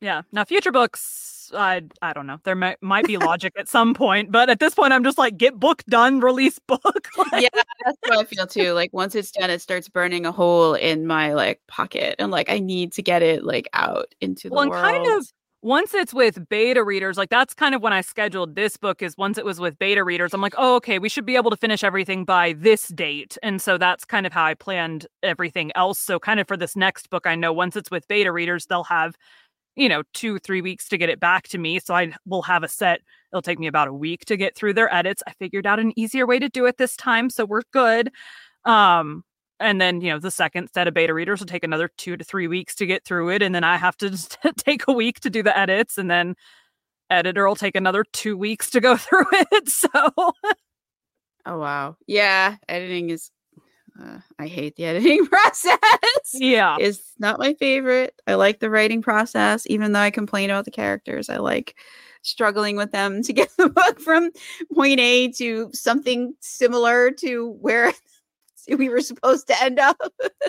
Yeah. 0.05 0.21
Now 0.33 0.45
future 0.45 0.71
books, 0.71 1.51
I 1.55 1.83
I 2.03 2.13
don't 2.13 2.27
know. 2.27 2.39
There 2.45 2.55
might 2.55 2.77
might 2.83 3.07
be 3.07 3.17
logic 3.17 3.55
at 3.59 3.69
some 3.69 3.95
point, 3.95 4.31
but 4.31 4.51
at 4.51 4.61
this 4.61 4.75
point 4.75 4.93
I'm 4.93 5.03
just 5.03 5.17
like 5.17 5.39
get 5.39 5.59
book 5.59 5.83
done, 5.89 6.21
release 6.21 6.59
book. 6.67 7.09
Like, 7.33 7.45
yeah, 7.45 7.63
that's 7.85 7.99
what 8.03 8.19
I 8.19 8.25
feel 8.25 8.47
too. 8.47 8.73
Like 8.73 8.93
once 8.93 9.15
it's 9.15 9.31
done, 9.31 9.49
it 9.49 9.63
starts 9.63 9.89
burning 9.89 10.27
a 10.27 10.33
hole 10.33 10.75
in 10.75 11.07
my 11.07 11.33
like 11.33 11.61
pocket, 11.69 12.17
and 12.19 12.31
like 12.31 12.51
I 12.51 12.59
need 12.59 12.93
to 12.93 13.03
get 13.03 13.23
it 13.23 13.45
like 13.45 13.69
out 13.73 14.15
into 14.21 14.51
the 14.51 14.55
world. 14.55 14.71
well, 14.71 14.85
and 14.85 14.85
world. 14.85 15.07
kind 15.07 15.19
of 15.19 15.33
once 15.65 15.95
it's 15.95 16.13
with 16.13 16.47
beta 16.51 16.85
readers, 16.85 17.17
like 17.17 17.31
that's 17.31 17.55
kind 17.55 17.75
of 17.75 17.81
when 17.81 17.95
I 17.95 18.03
scheduled 18.03 18.55
this 18.55 18.77
book. 18.77 19.01
Is 19.01 19.17
once 19.17 19.39
it 19.39 19.47
was 19.47 19.59
with 19.59 19.79
beta 19.79 20.05
readers, 20.05 20.35
I'm 20.35 20.43
like, 20.43 20.55
oh, 20.59 20.77
okay, 20.77 20.99
we 20.99 21.09
should 21.09 21.25
be 21.25 21.37
able 21.37 21.51
to 21.51 21.57
finish 21.57 21.83
everything 21.83 22.27
by 22.27 22.53
this 22.53 22.89
date, 22.89 23.39
and 23.43 23.63
so 23.63 23.79
that's 23.79 24.05
kind 24.05 24.27
of 24.27 24.33
how 24.33 24.45
I 24.45 24.53
planned 24.53 25.07
everything 25.23 25.73
else. 25.75 25.99
So, 25.99 26.19
kind 26.19 26.39
of 26.39 26.47
for 26.47 26.59
this 26.59 26.77
next 26.77 27.09
book, 27.09 27.27
I 27.27 27.35
know 27.35 27.51
once 27.51 27.77
it's 27.77 27.91
with 27.91 28.07
beta 28.09 28.31
readers, 28.31 28.67
they'll 28.67 28.85
have, 28.85 29.17
you 29.77 29.89
know, 29.89 30.03
two 30.12 30.39
three 30.39 30.61
weeks 30.61 30.89
to 30.89 30.99
get 30.99 31.09
it 31.09 31.20
back 31.20 31.49
to 31.49 31.59
me. 31.59 31.79
So 31.79 31.95
I 31.95 32.12
will 32.27 32.43
have 32.43 32.62
a 32.62 32.68
set. 32.68 33.01
It'll 33.33 33.43
take 33.43 33.59
me 33.59 33.66
about 33.66 33.89
a 33.89 33.93
week 33.93 34.25
to 34.27 34.37
get 34.37 34.57
through 34.57 34.75
their 34.75 34.93
edits. 34.93 35.22
I 35.27 35.33
figured 35.33 35.66
out 35.66 35.81
an 35.81 35.99
easier 35.99 36.27
way 36.27 36.39
to 36.39 36.49
do 36.49 36.66
it 36.66 36.79
this 36.79 36.97
time, 36.97 37.31
so 37.31 37.45
we're 37.45 37.62
good. 37.72 38.11
Um, 38.64 39.25
and 39.61 39.81
then 39.81 40.01
you 40.01 40.11
know 40.11 40.18
the 40.18 40.31
second 40.31 40.68
set 40.75 40.89
of 40.89 40.95
beta 40.95 41.14
readers 41.14 41.41
will 41.41 41.47
take 41.47 41.64
another 41.64 41.91
two 41.97 42.16
to 42.16 42.25
three 42.25 42.49
weeks 42.49 42.75
to 42.75 42.87
get 42.87 43.05
through 43.05 43.31
it 43.31 43.41
and 43.41 43.55
then 43.55 43.62
i 43.62 43.77
have 43.77 43.97
to 43.97 44.11
just 44.11 44.37
take 44.57 44.83
a 44.89 44.93
week 44.93 45.20
to 45.20 45.31
do 45.31 45.45
the 45.45 45.57
edits 45.57 45.97
and 45.97 46.11
then 46.11 46.35
editor 47.09 47.47
will 47.47 47.55
take 47.55 47.77
another 47.77 48.05
two 48.12 48.37
weeks 48.37 48.68
to 48.68 48.81
go 48.81 48.97
through 48.97 49.25
it 49.33 49.68
so 49.68 49.89
oh 51.47 51.59
wow, 51.59 51.97
yeah, 52.07 52.57
editing 52.68 53.11
is. 53.11 53.31
Uh, 54.01 54.19
I 54.39 54.47
hate 54.49 54.77
the 54.77 54.85
editing 54.87 55.27
process. 55.27 55.79
yeah 56.33 56.77
It's 56.81 57.01
not 57.19 57.39
my 57.39 57.55
favorite. 57.55 58.15
I 58.27 58.35
like 58.35 58.61
the 58.61 58.71
writing 58.71 59.03
process, 59.03 59.65
even 59.69 59.93
though 59.93 60.01
I 60.01 60.11
complain 60.11 60.51
about 60.51 60.65
the 60.65 60.71
characters. 60.71 61.29
I 61.29 61.37
like 61.37 61.77
struggling 62.23 62.77
with 62.77 62.91
them 62.91 63.23
to 63.23 63.33
get 63.41 63.51
the 63.57 63.69
book 63.69 64.01
from 64.01 64.31
point 64.75 64.99
A 65.01 65.29
to 65.33 65.71
something 65.73 66.35
similar 66.41 67.11
to 67.21 67.51
where 67.61 67.93
we 68.79 68.89
were 68.89 69.01
supposed 69.03 69.47
to 69.49 69.63
end 69.63 69.79
up. 69.79 69.97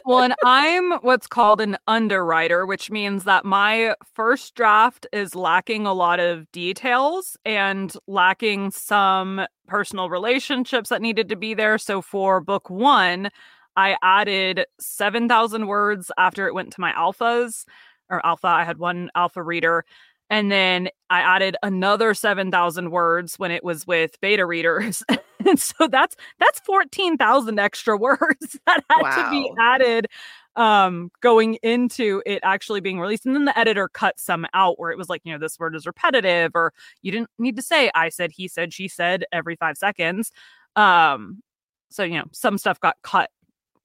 well 0.06 0.22
and 0.24 0.34
i'm 0.46 0.94
what's 1.02 1.28
called 1.28 1.60
an 1.60 1.78
underwriter 1.88 2.66
which 2.66 2.90
means 2.90 3.26
that 3.26 3.44
my 3.44 3.94
first 4.14 4.56
draft 4.56 5.06
is 5.12 5.36
lacking 5.36 5.86
a 5.86 5.94
lot 5.94 6.20
of 6.22 6.50
details 6.54 7.36
and 7.44 7.94
lacking 8.08 8.72
some 8.72 9.46
personal 9.68 10.10
relationships 10.10 10.90
that 10.90 11.02
needed 11.02 11.30
to 11.30 11.36
be 11.36 11.54
there. 11.54 11.78
So 11.78 12.02
for 12.02 12.40
book 12.42 12.70
one 12.70 13.30
i 13.78 13.98
added 14.02 14.66
7000 14.80 15.68
words 15.68 16.10
after 16.18 16.48
it 16.48 16.54
went 16.54 16.72
to 16.72 16.80
my 16.80 16.94
alphas 16.94 17.66
or 18.10 18.26
alpha 18.26 18.48
i 18.48 18.64
had 18.64 18.78
one 18.78 19.10
alpha 19.16 19.44
reader. 19.44 19.86
And 20.30 20.52
then 20.52 20.90
i 21.10 21.20
added 21.22 21.56
another 21.64 22.14
7000 22.14 22.92
words 22.92 23.38
when 23.38 23.52
it 23.52 23.64
was 23.64 23.86
with 23.86 24.20
beta 24.22 24.46
readers. 24.46 25.04
And 25.48 25.60
so 25.60 25.88
that's 25.88 26.16
that's 26.40 26.60
14,000 26.62 27.60
extra 27.60 27.98
words 27.98 28.60
that 28.66 28.84
had 28.90 29.02
wow. 29.02 29.24
to 29.24 29.30
be 29.30 29.52
added 29.60 30.08
um 30.56 31.12
going 31.22 31.56
into 31.56 32.22
it 32.26 32.40
actually 32.44 32.80
being 32.80 33.00
released 33.00 33.26
and 33.26 33.36
then 33.36 33.46
the 33.46 33.58
editor 33.58 33.90
cut 33.90 34.20
some 34.20 34.46
out 34.54 34.80
where 34.80 34.92
it 34.92 34.98
was 34.98 35.10
like 35.10 35.22
you 35.24 35.34
know 35.34 35.40
this 35.40 35.60
word 35.60 35.76
is 35.76 35.86
repetitive 35.86 36.52
or 36.56 36.74
you 37.02 37.12
didn't 37.12 37.30
need 37.38 37.56
to 37.56 37.62
say 37.62 37.92
i 37.94 38.10
said 38.10 38.32
he 38.32 38.48
said 38.48 38.74
she 38.74 38.88
said 38.88 39.26
every 39.32 39.56
5 39.56 39.78
seconds 39.78 40.32
um 40.76 41.42
so 41.90 42.04
you 42.04 42.18
know 42.18 42.26
some 42.32 42.58
stuff 42.58 42.80
got 42.80 42.96
cut 43.04 43.30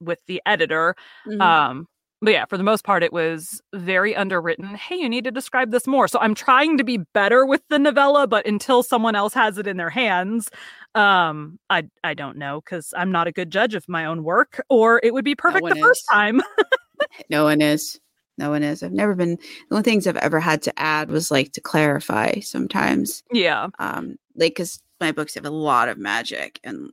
with 0.00 0.20
the 0.26 0.40
editor 0.46 0.94
mm-hmm. 1.26 1.40
um 1.40 1.86
but 2.22 2.32
yeah, 2.32 2.44
for 2.44 2.58
the 2.58 2.64
most 2.64 2.84
part, 2.84 3.02
it 3.02 3.12
was 3.12 3.62
very 3.74 4.14
underwritten. 4.14 4.66
Hey, 4.74 4.96
you 4.96 5.08
need 5.08 5.24
to 5.24 5.30
describe 5.30 5.70
this 5.70 5.86
more. 5.86 6.06
So 6.06 6.18
I'm 6.20 6.34
trying 6.34 6.76
to 6.78 6.84
be 6.84 6.98
better 6.98 7.46
with 7.46 7.62
the 7.68 7.78
novella, 7.78 8.26
but 8.26 8.46
until 8.46 8.82
someone 8.82 9.14
else 9.14 9.32
has 9.34 9.56
it 9.56 9.66
in 9.66 9.78
their 9.78 9.90
hands, 9.90 10.50
um, 10.94 11.58
I 11.70 11.84
I 12.04 12.14
don't 12.14 12.36
know 12.36 12.60
because 12.60 12.92
I'm 12.96 13.10
not 13.10 13.26
a 13.26 13.32
good 13.32 13.50
judge 13.50 13.74
of 13.74 13.88
my 13.88 14.04
own 14.04 14.22
work, 14.22 14.62
or 14.68 15.00
it 15.02 15.14
would 15.14 15.24
be 15.24 15.34
perfect 15.34 15.64
no 15.64 15.70
the 15.70 15.76
is. 15.76 15.82
first 15.82 16.04
time. 16.10 16.42
no 17.30 17.44
one 17.44 17.62
is. 17.62 17.98
No 18.36 18.50
one 18.50 18.62
is. 18.62 18.82
I've 18.82 18.92
never 18.92 19.14
been. 19.14 19.36
The 19.36 19.76
only 19.76 19.82
things 19.82 20.06
I've 20.06 20.16
ever 20.16 20.40
had 20.40 20.62
to 20.62 20.78
add 20.78 21.10
was 21.10 21.30
like 21.30 21.52
to 21.52 21.60
clarify 21.60 22.40
sometimes. 22.40 23.22
Yeah. 23.32 23.68
Um, 23.78 24.16
like 24.36 24.52
because 24.52 24.80
my 25.00 25.12
books 25.12 25.34
have 25.34 25.46
a 25.46 25.50
lot 25.50 25.88
of 25.88 25.98
magic 25.98 26.60
and 26.64 26.90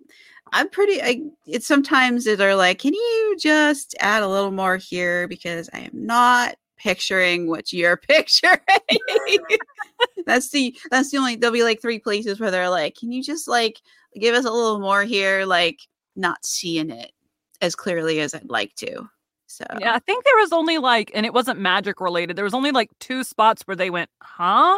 I'm 0.53 0.69
pretty. 0.69 1.01
I 1.01 1.23
it's 1.45 1.67
sometimes 1.67 2.23
they're 2.23 2.55
like, 2.55 2.79
can 2.79 2.93
you 2.93 3.35
just 3.39 3.95
add 3.99 4.23
a 4.23 4.27
little 4.29 4.51
more 4.51 4.77
here 4.77 5.27
because 5.27 5.69
I 5.73 5.79
am 5.79 5.91
not 5.93 6.55
picturing 6.77 7.49
what 7.49 7.73
you're 7.73 7.97
picturing. 8.09 8.59
that's 10.25 10.49
the 10.49 10.75
that's 10.89 11.11
the 11.11 11.17
only. 11.17 11.35
There'll 11.35 11.53
be 11.53 11.63
like 11.63 11.81
three 11.81 11.99
places 11.99 12.39
where 12.39 12.51
they're 12.51 12.69
like, 12.69 12.95
can 12.95 13.11
you 13.11 13.21
just 13.21 13.47
like 13.47 13.81
give 14.19 14.35
us 14.35 14.45
a 14.45 14.51
little 14.51 14.79
more 14.79 15.03
here? 15.03 15.45
Like 15.45 15.79
not 16.15 16.45
seeing 16.45 16.89
it 16.89 17.11
as 17.61 17.75
clearly 17.75 18.19
as 18.19 18.33
I'd 18.33 18.49
like 18.49 18.73
to. 18.75 19.09
So 19.47 19.65
yeah, 19.79 19.93
I 19.93 19.99
think 19.99 20.23
there 20.23 20.37
was 20.37 20.51
only 20.51 20.77
like, 20.77 21.09
and 21.13 21.25
it 21.25 21.33
wasn't 21.33 21.59
magic 21.59 22.01
related. 22.01 22.35
There 22.35 22.43
was 22.43 22.53
only 22.53 22.71
like 22.71 22.89
two 22.99 23.23
spots 23.23 23.63
where 23.63 23.75
they 23.75 23.89
went, 23.89 24.09
huh? 24.21 24.77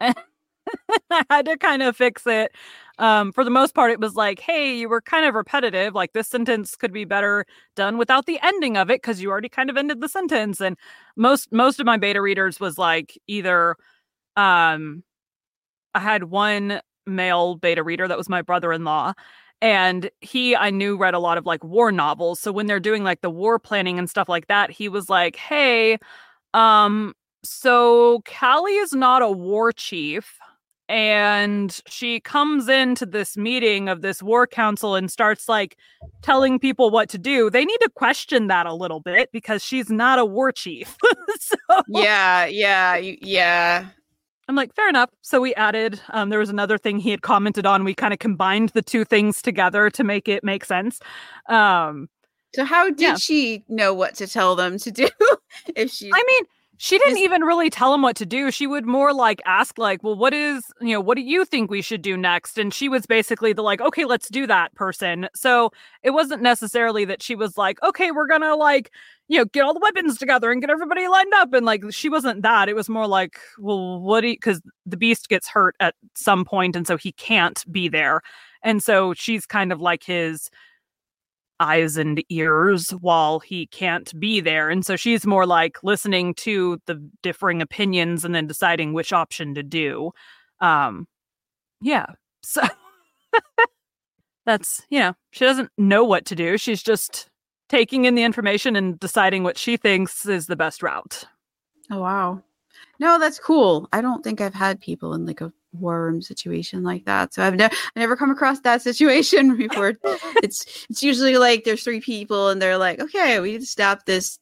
And 0.00 0.14
I 1.10 1.24
had 1.30 1.46
to 1.46 1.56
kind 1.58 1.82
of 1.82 1.96
fix 1.96 2.26
it. 2.26 2.52
Um, 2.98 3.32
for 3.32 3.42
the 3.44 3.50
most 3.50 3.74
part, 3.74 3.90
it 3.90 4.00
was 4.00 4.14
like, 4.14 4.38
hey, 4.40 4.76
you 4.76 4.88
were 4.88 5.00
kind 5.00 5.26
of 5.26 5.34
repetitive. 5.34 5.94
Like 5.94 6.12
this 6.12 6.28
sentence 6.28 6.76
could 6.76 6.92
be 6.92 7.04
better 7.04 7.46
done 7.74 7.98
without 7.98 8.26
the 8.26 8.38
ending 8.42 8.76
of 8.76 8.90
it 8.90 9.02
because 9.02 9.20
you 9.20 9.30
already 9.30 9.48
kind 9.48 9.70
of 9.70 9.76
ended 9.76 10.00
the 10.00 10.08
sentence. 10.08 10.60
And 10.60 10.76
most 11.16 11.50
most 11.52 11.80
of 11.80 11.86
my 11.86 11.96
beta 11.96 12.20
readers 12.20 12.60
was 12.60 12.78
like 12.78 13.18
either 13.26 13.76
um 14.36 15.04
I 15.94 16.00
had 16.00 16.24
one 16.24 16.80
male 17.06 17.56
beta 17.56 17.82
reader 17.82 18.08
that 18.08 18.18
was 18.18 18.28
my 18.28 18.42
brother-in-law 18.42 19.12
and 19.60 20.08
he 20.20 20.54
i 20.54 20.70
knew 20.70 20.96
read 20.96 21.14
a 21.14 21.18
lot 21.18 21.36
of 21.36 21.44
like 21.46 21.64
war 21.64 21.90
novels 21.90 22.38
so 22.38 22.52
when 22.52 22.66
they're 22.66 22.78
doing 22.78 23.02
like 23.02 23.20
the 23.22 23.30
war 23.30 23.58
planning 23.58 23.98
and 23.98 24.08
stuff 24.08 24.28
like 24.28 24.46
that 24.46 24.70
he 24.70 24.88
was 24.88 25.10
like 25.10 25.34
hey 25.34 25.98
um 26.54 27.14
so 27.44 28.22
callie 28.26 28.76
is 28.76 28.92
not 28.92 29.22
a 29.22 29.30
war 29.30 29.72
chief 29.72 30.38
and 30.92 31.80
she 31.86 32.20
comes 32.20 32.68
into 32.68 33.06
this 33.06 33.34
meeting 33.34 33.88
of 33.88 34.02
this 34.02 34.22
war 34.22 34.46
council 34.46 34.94
and 34.94 35.10
starts 35.10 35.48
like 35.48 35.78
telling 36.20 36.58
people 36.58 36.90
what 36.90 37.08
to 37.08 37.18
do. 37.18 37.48
They 37.48 37.64
need 37.64 37.78
to 37.78 37.88
question 37.88 38.48
that 38.48 38.66
a 38.66 38.74
little 38.74 39.00
bit 39.00 39.30
because 39.32 39.64
she's 39.64 39.88
not 39.88 40.18
a 40.18 40.24
war 40.24 40.52
chief. 40.52 40.96
So 41.40 41.82
yeah 41.88 42.44
yeah 42.44 42.96
yeah. 42.96 43.86
I'm 44.46 44.54
like 44.54 44.74
fair 44.74 44.88
enough. 44.88 45.08
So 45.22 45.40
we 45.40 45.54
added 45.54 45.98
um, 46.10 46.28
there 46.28 46.38
was 46.38 46.50
another 46.50 46.76
thing 46.76 46.98
he 46.98 47.10
had 47.10 47.22
commented 47.22 47.64
on. 47.64 47.84
We 47.84 47.94
kind 47.94 48.12
of 48.12 48.18
combined 48.18 48.68
the 48.70 48.82
two 48.82 49.04
things 49.04 49.40
together 49.40 49.88
to 49.90 50.04
make 50.04 50.28
it 50.28 50.44
make 50.44 50.64
sense. 50.64 51.00
Um, 51.48 52.08
so 52.54 52.64
how 52.64 52.90
did 52.90 53.00
yeah. 53.00 53.16
she 53.16 53.64
know 53.68 53.94
what 53.94 54.14
to 54.16 54.26
tell 54.26 54.54
them 54.56 54.78
to 54.78 54.90
do 54.90 55.08
if 55.76 55.90
she 55.90 56.10
i 56.12 56.22
mean 56.26 56.44
she 56.82 56.98
didn't 56.98 57.18
even 57.18 57.42
really 57.42 57.70
tell 57.70 57.94
him 57.94 58.02
what 58.02 58.16
to 58.16 58.26
do. 58.26 58.50
She 58.50 58.66
would 58.66 58.84
more 58.84 59.12
like 59.12 59.40
ask, 59.46 59.78
like, 59.78 60.02
well, 60.02 60.16
what 60.16 60.34
is, 60.34 60.64
you 60.80 60.92
know, 60.92 61.00
what 61.00 61.14
do 61.14 61.22
you 61.22 61.44
think 61.44 61.70
we 61.70 61.80
should 61.80 62.02
do 62.02 62.16
next? 62.16 62.58
And 62.58 62.74
she 62.74 62.88
was 62.88 63.06
basically 63.06 63.52
the 63.52 63.62
like, 63.62 63.80
okay, 63.80 64.04
let's 64.04 64.28
do 64.28 64.48
that 64.48 64.74
person. 64.74 65.28
So 65.32 65.70
it 66.02 66.10
wasn't 66.10 66.42
necessarily 66.42 67.04
that 67.04 67.22
she 67.22 67.36
was 67.36 67.56
like, 67.56 67.80
okay, 67.84 68.10
we're 68.10 68.26
gonna 68.26 68.56
like, 68.56 68.90
you 69.28 69.38
know, 69.38 69.44
get 69.44 69.62
all 69.62 69.74
the 69.74 69.80
weapons 69.80 70.18
together 70.18 70.50
and 70.50 70.60
get 70.60 70.70
everybody 70.70 71.06
lined 71.06 71.32
up. 71.34 71.54
And 71.54 71.64
like, 71.64 71.84
she 71.90 72.08
wasn't 72.08 72.42
that. 72.42 72.68
It 72.68 72.74
was 72.74 72.88
more 72.88 73.06
like, 73.06 73.38
well, 73.60 74.00
what 74.00 74.22
do 74.22 74.30
you, 74.30 74.34
because 74.34 74.60
the 74.84 74.96
beast 74.96 75.28
gets 75.28 75.46
hurt 75.46 75.76
at 75.78 75.94
some 76.16 76.44
point, 76.44 76.74
and 76.74 76.84
so 76.84 76.96
he 76.96 77.12
can't 77.12 77.64
be 77.70 77.88
there. 77.88 78.22
And 78.64 78.82
so 78.82 79.14
she's 79.14 79.46
kind 79.46 79.70
of 79.70 79.80
like 79.80 80.02
his, 80.02 80.50
eyes 81.62 81.96
and 81.96 82.22
ears 82.28 82.90
while 82.90 83.38
he 83.38 83.66
can't 83.68 84.18
be 84.18 84.40
there. 84.40 84.68
And 84.68 84.84
so 84.84 84.96
she's 84.96 85.26
more 85.26 85.46
like 85.46 85.82
listening 85.82 86.34
to 86.34 86.78
the 86.86 86.96
differing 87.22 87.62
opinions 87.62 88.24
and 88.24 88.34
then 88.34 88.46
deciding 88.46 88.92
which 88.92 89.12
option 89.12 89.54
to 89.54 89.62
do. 89.62 90.10
Um 90.60 91.06
yeah. 91.80 92.06
So 92.42 92.62
that's, 94.46 94.82
you 94.90 94.98
know, 94.98 95.14
she 95.30 95.44
doesn't 95.44 95.70
know 95.78 96.04
what 96.04 96.26
to 96.26 96.34
do. 96.34 96.58
She's 96.58 96.82
just 96.82 97.28
taking 97.68 98.04
in 98.04 98.14
the 98.14 98.24
information 98.24 98.76
and 98.76 98.98
deciding 99.00 99.44
what 99.44 99.56
she 99.56 99.76
thinks 99.76 100.26
is 100.26 100.46
the 100.46 100.56
best 100.56 100.82
route. 100.82 101.24
Oh 101.90 102.00
wow. 102.00 102.42
No, 102.98 103.18
that's 103.18 103.38
cool. 103.38 103.88
I 103.92 104.00
don't 104.00 104.22
think 104.22 104.40
I've 104.40 104.54
had 104.54 104.80
people 104.80 105.14
in 105.14 105.26
like 105.26 105.40
a 105.40 105.52
worm 105.72 106.22
situation 106.22 106.82
like 106.82 107.04
that. 107.04 107.34
So 107.34 107.42
I've 107.42 107.54
never 107.54 107.74
never 107.96 108.16
come 108.16 108.30
across 108.30 108.60
that 108.60 108.82
situation 108.82 109.56
before. 109.56 109.94
it's 110.42 110.86
it's 110.90 111.02
usually 111.02 111.36
like 111.36 111.64
there's 111.64 111.82
three 111.82 112.00
people 112.00 112.48
and 112.48 112.60
they're 112.60 112.78
like, 112.78 113.00
okay, 113.00 113.40
we 113.40 113.52
need 113.52 113.60
to 113.60 113.66
stop 113.66 114.04
this 114.06 114.38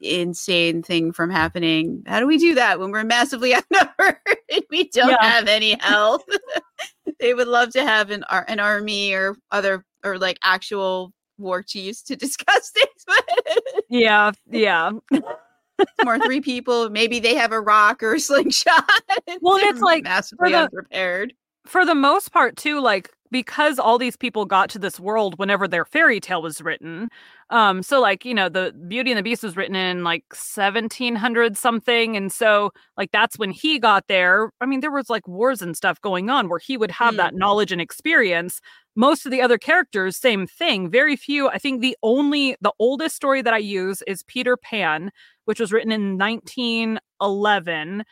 insane 0.00 0.82
thing 0.82 1.12
from 1.12 1.30
happening. 1.30 2.02
How 2.06 2.20
do 2.20 2.26
we 2.26 2.38
do 2.38 2.54
that 2.54 2.78
when 2.78 2.90
we're 2.90 3.04
massively 3.04 3.54
outnumbered 3.56 4.18
and 4.52 4.62
we 4.70 4.88
don't 4.88 5.10
yeah. 5.10 5.24
have 5.24 5.48
any 5.48 5.76
help? 5.80 6.22
they 7.20 7.34
would 7.34 7.48
love 7.48 7.70
to 7.70 7.82
have 7.82 8.10
an 8.10 8.24
an 8.30 8.60
army 8.60 9.12
or 9.12 9.36
other 9.50 9.84
or 10.04 10.18
like 10.18 10.38
actual 10.42 11.12
war 11.38 11.62
chiefs 11.62 12.02
to 12.02 12.16
discuss 12.16 12.70
things 12.70 13.04
with. 13.08 13.84
yeah, 13.88 14.32
yeah 14.50 14.92
more 16.04 16.18
three 16.18 16.40
people. 16.40 16.90
Maybe 16.90 17.20
they 17.20 17.34
have 17.34 17.52
a 17.52 17.60
rock 17.60 18.02
or 18.02 18.14
a 18.14 18.20
slingshot. 18.20 18.88
well, 19.40 19.56
it's 19.58 19.80
like 19.80 20.04
massively 20.04 20.52
the, 20.52 20.64
unprepared. 20.64 21.34
For 21.66 21.84
the 21.84 21.94
most 21.94 22.32
part, 22.32 22.56
too, 22.56 22.80
like 22.80 23.10
because 23.34 23.80
all 23.80 23.98
these 23.98 24.16
people 24.16 24.44
got 24.44 24.70
to 24.70 24.78
this 24.78 25.00
world 25.00 25.36
whenever 25.40 25.66
their 25.66 25.84
fairy 25.84 26.20
tale 26.20 26.40
was 26.40 26.60
written. 26.60 27.08
Um, 27.50 27.82
so 27.82 28.00
like, 28.00 28.24
you 28.24 28.32
know, 28.32 28.48
the 28.48 28.72
Beauty 28.86 29.10
and 29.10 29.18
the 29.18 29.24
Beast 29.24 29.42
was 29.42 29.56
written 29.56 29.74
in 29.74 30.04
like 30.04 30.24
1700 30.30 31.56
something. 31.56 32.16
And 32.16 32.30
so 32.30 32.70
like 32.96 33.10
that's 33.10 33.36
when 33.36 33.50
he 33.50 33.80
got 33.80 34.06
there. 34.06 34.52
I 34.60 34.66
mean, 34.66 34.78
there 34.78 34.92
was 34.92 35.10
like 35.10 35.26
wars 35.26 35.62
and 35.62 35.76
stuff 35.76 36.00
going 36.00 36.30
on 36.30 36.48
where 36.48 36.60
he 36.60 36.76
would 36.76 36.92
have 36.92 37.14
mm. 37.14 37.16
that 37.16 37.34
knowledge 37.34 37.72
and 37.72 37.80
experience. 37.80 38.60
Most 38.96 39.26
of 39.26 39.32
the 39.32 39.42
other 39.42 39.58
characters, 39.58 40.16
same 40.16 40.46
thing. 40.46 40.90
Very 40.90 41.16
few. 41.16 41.48
I 41.48 41.58
think 41.58 41.80
the 41.80 41.96
only, 42.02 42.56
the 42.60 42.72
oldest 42.78 43.16
story 43.16 43.42
that 43.42 43.54
I 43.54 43.58
use 43.58 44.02
is 44.06 44.22
Peter 44.22 44.56
Pan, 44.56 45.10
which 45.46 45.58
was 45.58 45.72
written 45.72 45.90
in 45.92 46.16
1911. 46.16 48.04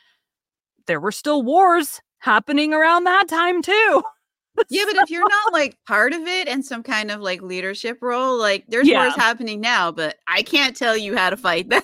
There 0.87 1.01
were 1.01 1.13
still 1.13 1.43
wars 1.43 2.01
happening 2.19 2.75
around 2.75 3.05
that 3.05 3.29
time 3.29 3.63
too. 3.63 4.03
yeah, 4.69 4.85
but 4.87 5.03
if 5.03 5.11
you're 5.11 5.29
not 5.29 5.53
like 5.53 5.77
part 5.87 6.13
of 6.13 6.23
it 6.23 6.49
and 6.49 6.65
some 6.65 6.83
kind 6.83 7.11
of 7.11 7.21
like 7.21 7.43
leadership 7.43 7.99
role, 8.01 8.39
like 8.39 8.65
there's 8.69 8.87
yeah. 8.87 9.03
wars 9.03 9.15
happening 9.17 9.61
now, 9.61 9.91
but 9.91 10.17
I 10.29 10.43
can't 10.43 10.77
tell 10.77 10.97
you 10.97 11.17
how 11.17 11.31
to 11.31 11.37
fight 11.37 11.69
them. 11.71 11.83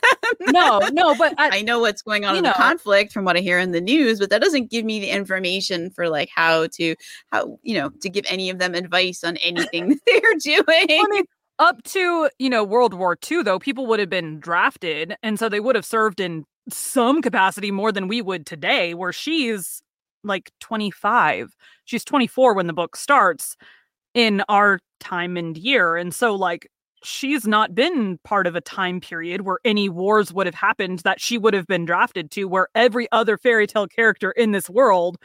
no, 0.48 0.80
no, 0.92 1.14
but 1.14 1.34
I, 1.38 1.58
I 1.58 1.62
know 1.62 1.80
what's 1.80 2.02
going 2.02 2.24
on 2.24 2.36
in 2.36 2.44
know. 2.44 2.50
the 2.50 2.54
conflict 2.54 3.12
from 3.12 3.24
what 3.24 3.36
I 3.36 3.40
hear 3.40 3.58
in 3.58 3.72
the 3.72 3.80
news, 3.80 4.18
but 4.18 4.30
that 4.30 4.42
doesn't 4.42 4.70
give 4.70 4.84
me 4.84 5.00
the 5.00 5.10
information 5.10 5.90
for 5.90 6.08
like 6.08 6.28
how 6.34 6.66
to 6.68 6.94
how 7.32 7.58
you 7.62 7.74
know 7.74 7.90
to 8.00 8.08
give 8.08 8.24
any 8.28 8.50
of 8.50 8.58
them 8.58 8.74
advice 8.74 9.24
on 9.24 9.36
anything 9.38 9.98
they're 10.06 10.34
doing. 10.40 10.64
I 10.68 11.06
mean, 11.08 11.24
up 11.58 11.82
to 11.84 12.28
you 12.38 12.50
know 12.50 12.64
World 12.64 12.94
War 12.94 13.16
II, 13.30 13.42
though, 13.42 13.58
people 13.58 13.86
would 13.86 14.00
have 14.00 14.10
been 14.10 14.40
drafted, 14.40 15.16
and 15.22 15.38
so 15.38 15.48
they 15.48 15.60
would 15.60 15.74
have 15.74 15.86
served 15.86 16.20
in 16.20 16.44
some 16.70 17.22
capacity 17.22 17.70
more 17.70 17.92
than 17.92 18.08
we 18.08 18.20
would 18.20 18.46
today. 18.46 18.94
Where 18.94 19.12
she's 19.12 19.82
like 20.24 20.50
25. 20.60 21.54
She's 21.88 22.04
24 22.04 22.52
when 22.52 22.66
the 22.66 22.74
book 22.74 22.96
starts 22.96 23.56
in 24.12 24.42
our 24.50 24.78
time 25.00 25.38
and 25.38 25.56
year. 25.56 25.96
And 25.96 26.12
so, 26.12 26.34
like, 26.34 26.70
she's 27.02 27.46
not 27.46 27.74
been 27.74 28.18
part 28.24 28.46
of 28.46 28.54
a 28.54 28.60
time 28.60 29.00
period 29.00 29.40
where 29.42 29.58
any 29.64 29.88
wars 29.88 30.30
would 30.30 30.44
have 30.44 30.54
happened 30.54 30.98
that 31.00 31.18
she 31.18 31.38
would 31.38 31.54
have 31.54 31.66
been 31.66 31.86
drafted 31.86 32.30
to, 32.32 32.44
where 32.44 32.68
every 32.74 33.10
other 33.10 33.38
fairy 33.38 33.66
tale 33.66 33.86
character 33.86 34.32
in 34.32 34.52
this 34.52 34.68
world 34.68 35.16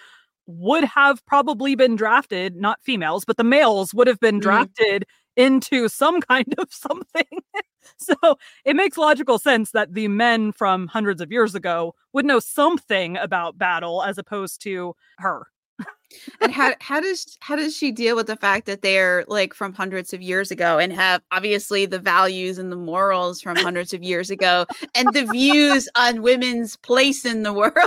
would 0.45 0.85
have 0.85 1.25
probably 1.25 1.75
been 1.75 1.97
drafted, 1.97 2.55
not 2.55 2.81
females, 2.81 3.25
but 3.25 3.35
the 3.35 3.43
males 3.43 3.93
would 3.93 4.07
have 4.07 4.21
been 4.21 4.35
mm-hmm. 4.35 4.49
drafted 4.49 5.05
into 5.35 5.89
some 5.89 6.21
kind 6.29 6.55
of 6.57 6.71
something. 6.71 7.39
so 7.97 8.15
it 8.63 8.77
makes 8.77 8.97
logical 8.97 9.37
sense 9.37 9.71
that 9.71 9.93
the 9.93 10.07
men 10.07 10.53
from 10.53 10.87
hundreds 10.87 11.19
of 11.19 11.29
years 11.29 11.55
ago 11.55 11.93
would 12.13 12.25
know 12.25 12.39
something 12.39 13.17
about 13.17 13.57
battle 13.57 14.01
as 14.01 14.17
opposed 14.17 14.61
to 14.61 14.95
her. 15.17 15.47
And 16.41 16.51
how 16.51 16.73
how 16.79 16.99
does 16.99 17.37
how 17.41 17.55
does 17.55 17.75
she 17.75 17.91
deal 17.91 18.15
with 18.15 18.27
the 18.27 18.35
fact 18.35 18.65
that 18.65 18.81
they're 18.81 19.25
like 19.27 19.53
from 19.53 19.73
hundreds 19.73 20.13
of 20.13 20.21
years 20.21 20.51
ago 20.51 20.77
and 20.77 20.93
have 20.93 21.21
obviously 21.31 21.85
the 21.85 21.99
values 21.99 22.57
and 22.57 22.71
the 22.71 22.75
morals 22.77 23.41
from 23.41 23.55
hundreds 23.55 23.93
of 23.93 24.03
years 24.03 24.29
ago 24.29 24.65
and 24.95 25.07
the 25.13 25.25
views 25.31 25.89
on 25.95 26.21
women's 26.21 26.75
place 26.77 27.25
in 27.25 27.43
the 27.43 27.53
world? 27.53 27.73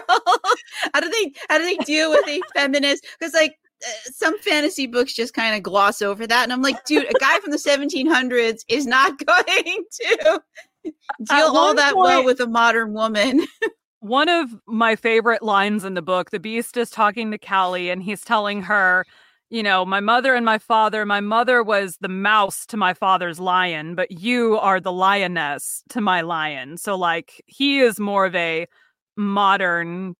how 0.94 1.00
do 1.00 1.08
they 1.08 1.32
how 1.48 1.58
do 1.58 1.64
they 1.64 1.76
deal 1.84 2.10
with 2.10 2.26
a 2.28 2.40
feminist? 2.54 3.06
Because 3.18 3.34
like 3.34 3.58
uh, 3.86 3.90
some 4.12 4.38
fantasy 4.40 4.86
books 4.86 5.12
just 5.12 5.34
kind 5.34 5.54
of 5.54 5.62
gloss 5.62 6.00
over 6.00 6.26
that, 6.26 6.44
and 6.44 6.52
I'm 6.52 6.62
like, 6.62 6.84
dude, 6.84 7.04
a 7.04 7.18
guy 7.20 7.38
from 7.40 7.50
the 7.50 7.58
1700s 7.58 8.64
is 8.68 8.86
not 8.86 9.18
going 9.26 9.84
to 9.90 10.42
deal 11.24 11.44
all 11.46 11.74
that 11.74 11.94
point, 11.94 12.04
well 12.04 12.24
with 12.24 12.40
a 12.40 12.46
modern 12.46 12.92
woman. 12.92 13.46
One 14.06 14.28
of 14.28 14.54
my 14.66 14.94
favorite 14.96 15.42
lines 15.42 15.84
in 15.84 15.94
the 15.94 16.02
book, 16.02 16.30
the 16.30 16.40
beast 16.40 16.76
is 16.76 16.90
talking 16.90 17.30
to 17.30 17.38
Callie 17.38 17.90
and 17.90 18.02
he's 18.02 18.22
telling 18.22 18.62
her, 18.62 19.04
you 19.50 19.62
know, 19.62 19.84
my 19.84 20.00
mother 20.00 20.34
and 20.34 20.44
my 20.44 20.58
father, 20.58 21.04
my 21.04 21.20
mother 21.20 21.62
was 21.62 21.96
the 22.00 22.08
mouse 22.08 22.66
to 22.66 22.76
my 22.76 22.94
father's 22.94 23.38
lion, 23.38 23.94
but 23.94 24.10
you 24.10 24.58
are 24.58 24.80
the 24.80 24.92
lioness 24.92 25.82
to 25.90 26.00
my 26.00 26.20
lion. 26.20 26.76
So, 26.76 26.96
like, 26.96 27.42
he 27.46 27.78
is 27.80 28.00
more 28.00 28.26
of 28.26 28.34
a 28.34 28.66
modern, 29.16 30.14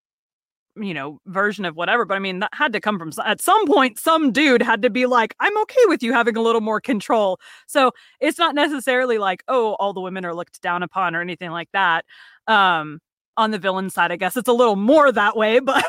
you 0.76 0.94
know, 0.94 1.20
version 1.26 1.64
of 1.64 1.74
whatever. 1.76 2.04
But 2.04 2.14
I 2.14 2.20
mean, 2.20 2.40
that 2.40 2.50
had 2.54 2.72
to 2.72 2.80
come 2.80 2.98
from 2.98 3.10
at 3.24 3.40
some 3.40 3.66
point, 3.66 3.98
some 3.98 4.30
dude 4.32 4.62
had 4.62 4.82
to 4.82 4.90
be 4.90 5.06
like, 5.06 5.34
I'm 5.40 5.56
okay 5.62 5.84
with 5.86 6.02
you 6.02 6.12
having 6.12 6.36
a 6.36 6.42
little 6.42 6.60
more 6.60 6.80
control. 6.80 7.40
So, 7.66 7.92
it's 8.20 8.38
not 8.38 8.54
necessarily 8.54 9.18
like, 9.18 9.42
oh, 9.48 9.74
all 9.74 9.92
the 9.92 10.00
women 10.00 10.24
are 10.24 10.34
looked 10.34 10.60
down 10.62 10.82
upon 10.82 11.16
or 11.16 11.20
anything 11.20 11.50
like 11.50 11.68
that. 11.72 12.04
Um, 12.46 13.00
on 13.36 13.50
the 13.50 13.58
villain 13.58 13.90
side, 13.90 14.12
I 14.12 14.16
guess 14.16 14.36
it's 14.36 14.48
a 14.48 14.52
little 14.52 14.76
more 14.76 15.12
that 15.12 15.36
way, 15.36 15.58
but 15.60 15.84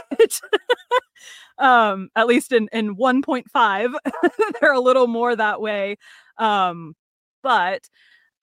um, 1.58 2.10
at 2.16 2.28
least 2.28 2.52
in 2.52 2.70
in 2.72 2.96
1.5, 2.96 3.94
they're 4.62 4.74
a 4.74 4.80
little 4.80 5.08
more 5.08 5.36
that 5.36 5.62
way. 5.62 5.98
Um, 6.38 6.96
but 7.44 7.82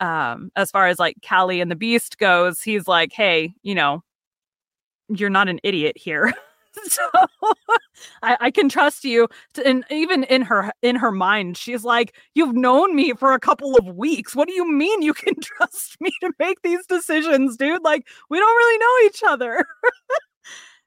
um, 0.00 0.50
as 0.56 0.70
far 0.70 0.88
as 0.88 0.98
like 0.98 1.16
Callie 1.26 1.60
and 1.60 1.70
the 1.70 1.76
Beast 1.76 2.18
goes, 2.18 2.60
he's 2.60 2.88
like, 2.88 3.12
hey, 3.12 3.54
you 3.62 3.74
know, 3.74 4.02
you're 5.08 5.30
not 5.30 5.48
an 5.48 5.60
idiot 5.62 5.96
here. 5.96 6.32
so 6.88 7.08
I, 8.22 8.36
I, 8.40 8.50
can 8.50 8.68
trust 8.68 9.04
you 9.04 9.28
to, 9.54 9.66
and 9.66 9.84
even 9.90 10.24
in 10.24 10.42
her 10.42 10.72
in 10.82 10.96
her 10.96 11.12
mind 11.12 11.56
she's 11.56 11.84
like 11.84 12.16
you've 12.34 12.54
known 12.54 12.96
me 12.96 13.12
for 13.12 13.32
a 13.32 13.40
couple 13.40 13.76
of 13.76 13.94
weeks. 13.94 14.34
What 14.34 14.48
do 14.48 14.54
you 14.54 14.70
mean 14.70 15.02
you 15.02 15.14
can 15.14 15.34
trust 15.42 16.00
me 16.00 16.10
to 16.20 16.32
make 16.38 16.62
these 16.62 16.84
decisions 16.86 17.56
dude? 17.56 17.82
Like 17.82 18.06
we 18.30 18.38
don't 18.38 18.56
really 18.56 18.78
know 18.78 19.08
each 19.08 19.22
other. 19.26 19.64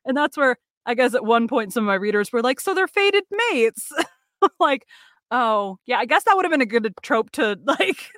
And 0.05 0.15
that's 0.15 0.37
where 0.37 0.55
i 0.85 0.93
guess 0.93 1.13
at 1.13 1.25
one 1.25 1.49
point 1.49 1.73
some 1.73 1.83
of 1.83 1.87
my 1.87 1.95
readers 1.95 2.31
were 2.31 2.41
like 2.41 2.61
so 2.61 2.73
they're 2.73 2.87
fated 2.87 3.25
mates. 3.51 3.91
Like 4.57 4.85
oh 5.31 5.77
yeah 5.85 5.97
i 5.97 6.05
guess 6.05 6.23
that 6.23 6.35
would 6.37 6.45
have 6.45 6.51
been 6.51 6.61
a 6.61 6.65
good 6.65 6.93
trope 7.01 7.31
to 7.31 7.59
like 7.65 8.09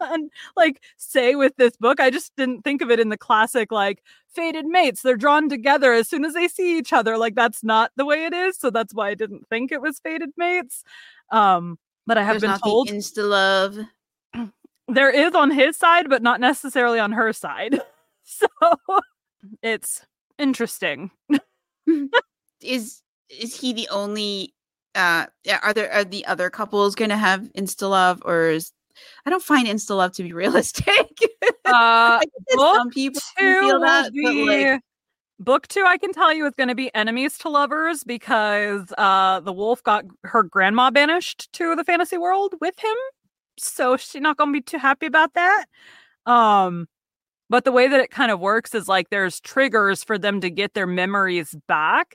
and 0.00 0.30
like 0.56 0.82
say 0.96 1.34
with 1.34 1.56
this 1.56 1.76
book. 1.76 2.00
I 2.00 2.10
just 2.10 2.34
didn't 2.36 2.62
think 2.62 2.82
of 2.82 2.90
it 2.90 3.00
in 3.00 3.08
the 3.08 3.18
classic 3.18 3.72
like 3.72 4.02
fated 4.28 4.66
mates. 4.66 5.02
They're 5.02 5.16
drawn 5.16 5.48
together 5.48 5.92
as 5.92 6.08
soon 6.08 6.24
as 6.24 6.34
they 6.34 6.48
see 6.48 6.78
each 6.78 6.92
other. 6.92 7.18
Like 7.18 7.34
that's 7.34 7.62
not 7.62 7.90
the 7.96 8.04
way 8.04 8.24
it 8.24 8.32
is. 8.32 8.56
So 8.56 8.70
that's 8.70 8.94
why 8.94 9.08
I 9.10 9.14
didn't 9.14 9.48
think 9.48 9.72
it 9.72 9.80
was 9.80 9.98
fated 10.00 10.30
mates. 10.36 10.84
Um, 11.30 11.78
but 12.06 12.18
I 12.18 12.22
have 12.22 12.40
There's 12.40 12.52
been 12.52 12.60
told 12.60 12.88
insta 12.88 13.28
love. 13.28 13.78
There 14.92 15.10
is 15.10 15.36
on 15.36 15.52
his 15.52 15.76
side, 15.76 16.08
but 16.08 16.20
not 16.20 16.40
necessarily 16.40 16.98
on 16.98 17.12
her 17.12 17.32
side. 17.32 17.80
So 18.22 18.46
it's 19.62 20.06
interesting. 20.38 21.10
is 22.60 23.02
is 23.28 23.58
he 23.58 23.72
the 23.72 23.88
only 23.88 24.54
uh 24.94 25.26
are 25.62 25.72
there 25.72 25.92
are 25.92 26.04
the 26.04 26.24
other 26.26 26.50
couples 26.50 26.94
gonna 26.94 27.16
have 27.16 27.42
insta 27.56 27.88
love 27.88 28.22
or 28.24 28.50
is 28.50 28.72
I 29.26 29.30
don't 29.30 29.42
find 29.42 29.66
insta 29.66 29.96
love 29.96 30.12
to 30.12 30.22
be 30.22 30.32
realistic. 30.34 31.16
Uh, 31.64 32.20
some 32.56 32.90
people 32.90 33.20
feel 33.36 33.80
that, 33.80 34.12
be, 34.12 34.44
like, 34.44 34.82
book 35.38 35.68
two, 35.68 35.84
I 35.86 35.98
can 35.98 36.12
tell 36.12 36.32
you, 36.32 36.46
is 36.46 36.54
going 36.56 36.68
to 36.68 36.74
be 36.74 36.94
enemies 36.94 37.38
to 37.38 37.48
lovers 37.48 38.04
because 38.04 38.92
uh, 38.98 39.40
the 39.40 39.52
wolf 39.52 39.82
got 39.82 40.04
her 40.24 40.42
grandma 40.42 40.90
banished 40.90 41.52
to 41.54 41.74
the 41.76 41.84
fantasy 41.84 42.18
world 42.18 42.54
with 42.60 42.78
him, 42.78 42.96
so 43.58 43.96
she's 43.96 44.20
not 44.20 44.36
going 44.36 44.50
to 44.50 44.52
be 44.52 44.62
too 44.62 44.78
happy 44.78 45.06
about 45.06 45.34
that. 45.34 45.66
Um, 46.26 46.86
but 47.48 47.64
the 47.64 47.72
way 47.72 47.88
that 47.88 48.00
it 48.00 48.10
kind 48.10 48.30
of 48.30 48.38
works 48.38 48.74
is 48.74 48.88
like 48.88 49.10
there's 49.10 49.40
triggers 49.40 50.04
for 50.04 50.18
them 50.18 50.40
to 50.40 50.50
get 50.50 50.74
their 50.74 50.86
memories 50.86 51.54
back. 51.66 52.14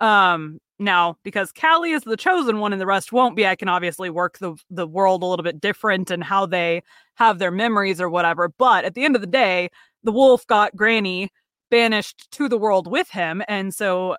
Um, 0.00 0.60
now, 0.78 1.16
because 1.22 1.52
Callie 1.52 1.92
is 1.92 2.02
the 2.02 2.16
chosen 2.16 2.58
one 2.58 2.72
and 2.72 2.80
the 2.80 2.86
rest 2.86 3.12
won't 3.12 3.36
be, 3.36 3.46
I 3.46 3.56
can 3.56 3.68
obviously 3.68 4.10
work 4.10 4.38
the 4.38 4.56
the 4.70 4.86
world 4.86 5.22
a 5.22 5.26
little 5.26 5.42
bit 5.42 5.60
different 5.60 6.10
and 6.10 6.22
how 6.22 6.46
they 6.46 6.82
have 7.14 7.38
their 7.38 7.50
memories 7.50 8.00
or 8.00 8.10
whatever. 8.10 8.48
But 8.58 8.84
at 8.84 8.94
the 8.94 9.04
end 9.04 9.14
of 9.14 9.22
the 9.22 9.26
day, 9.26 9.70
the 10.04 10.12
wolf 10.12 10.46
got 10.46 10.76
Granny 10.76 11.30
banished 11.70 12.30
to 12.32 12.48
the 12.48 12.58
world 12.58 12.86
with 12.90 13.08
him, 13.10 13.42
and 13.48 13.74
so 13.74 14.16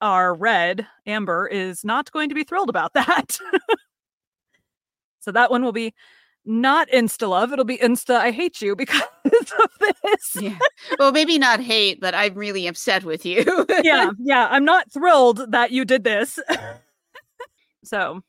our 0.00 0.34
red 0.34 0.86
Amber 1.06 1.46
is 1.46 1.84
not 1.84 2.12
going 2.12 2.28
to 2.28 2.34
be 2.34 2.44
thrilled 2.44 2.68
about 2.68 2.92
that. 2.94 3.38
so 5.20 5.32
that 5.32 5.50
one 5.50 5.64
will 5.64 5.72
be 5.72 5.94
not 6.48 6.88
insta 6.88 7.28
love. 7.28 7.52
It'll 7.52 7.64
be 7.64 7.78
insta 7.78 8.16
I 8.16 8.30
hate 8.30 8.60
you 8.60 8.74
because 8.84 9.02
of 9.24 9.70
this. 10.02 10.36
yeah. 10.40 10.58
Well, 10.98 11.12
maybe 11.12 11.38
not 11.38 11.60
hate, 11.60 12.00
but 12.00 12.14
I'm 12.14 12.34
really 12.34 12.66
upset 12.66 13.04
with 13.04 13.24
you. 13.24 13.66
yeah. 13.82 14.10
Yeah. 14.18 14.48
I'm 14.50 14.64
not 14.64 14.90
thrilled 14.90 15.52
that 15.52 15.70
you 15.70 15.84
did 15.84 16.04
this. 16.04 16.38
so 17.84 18.22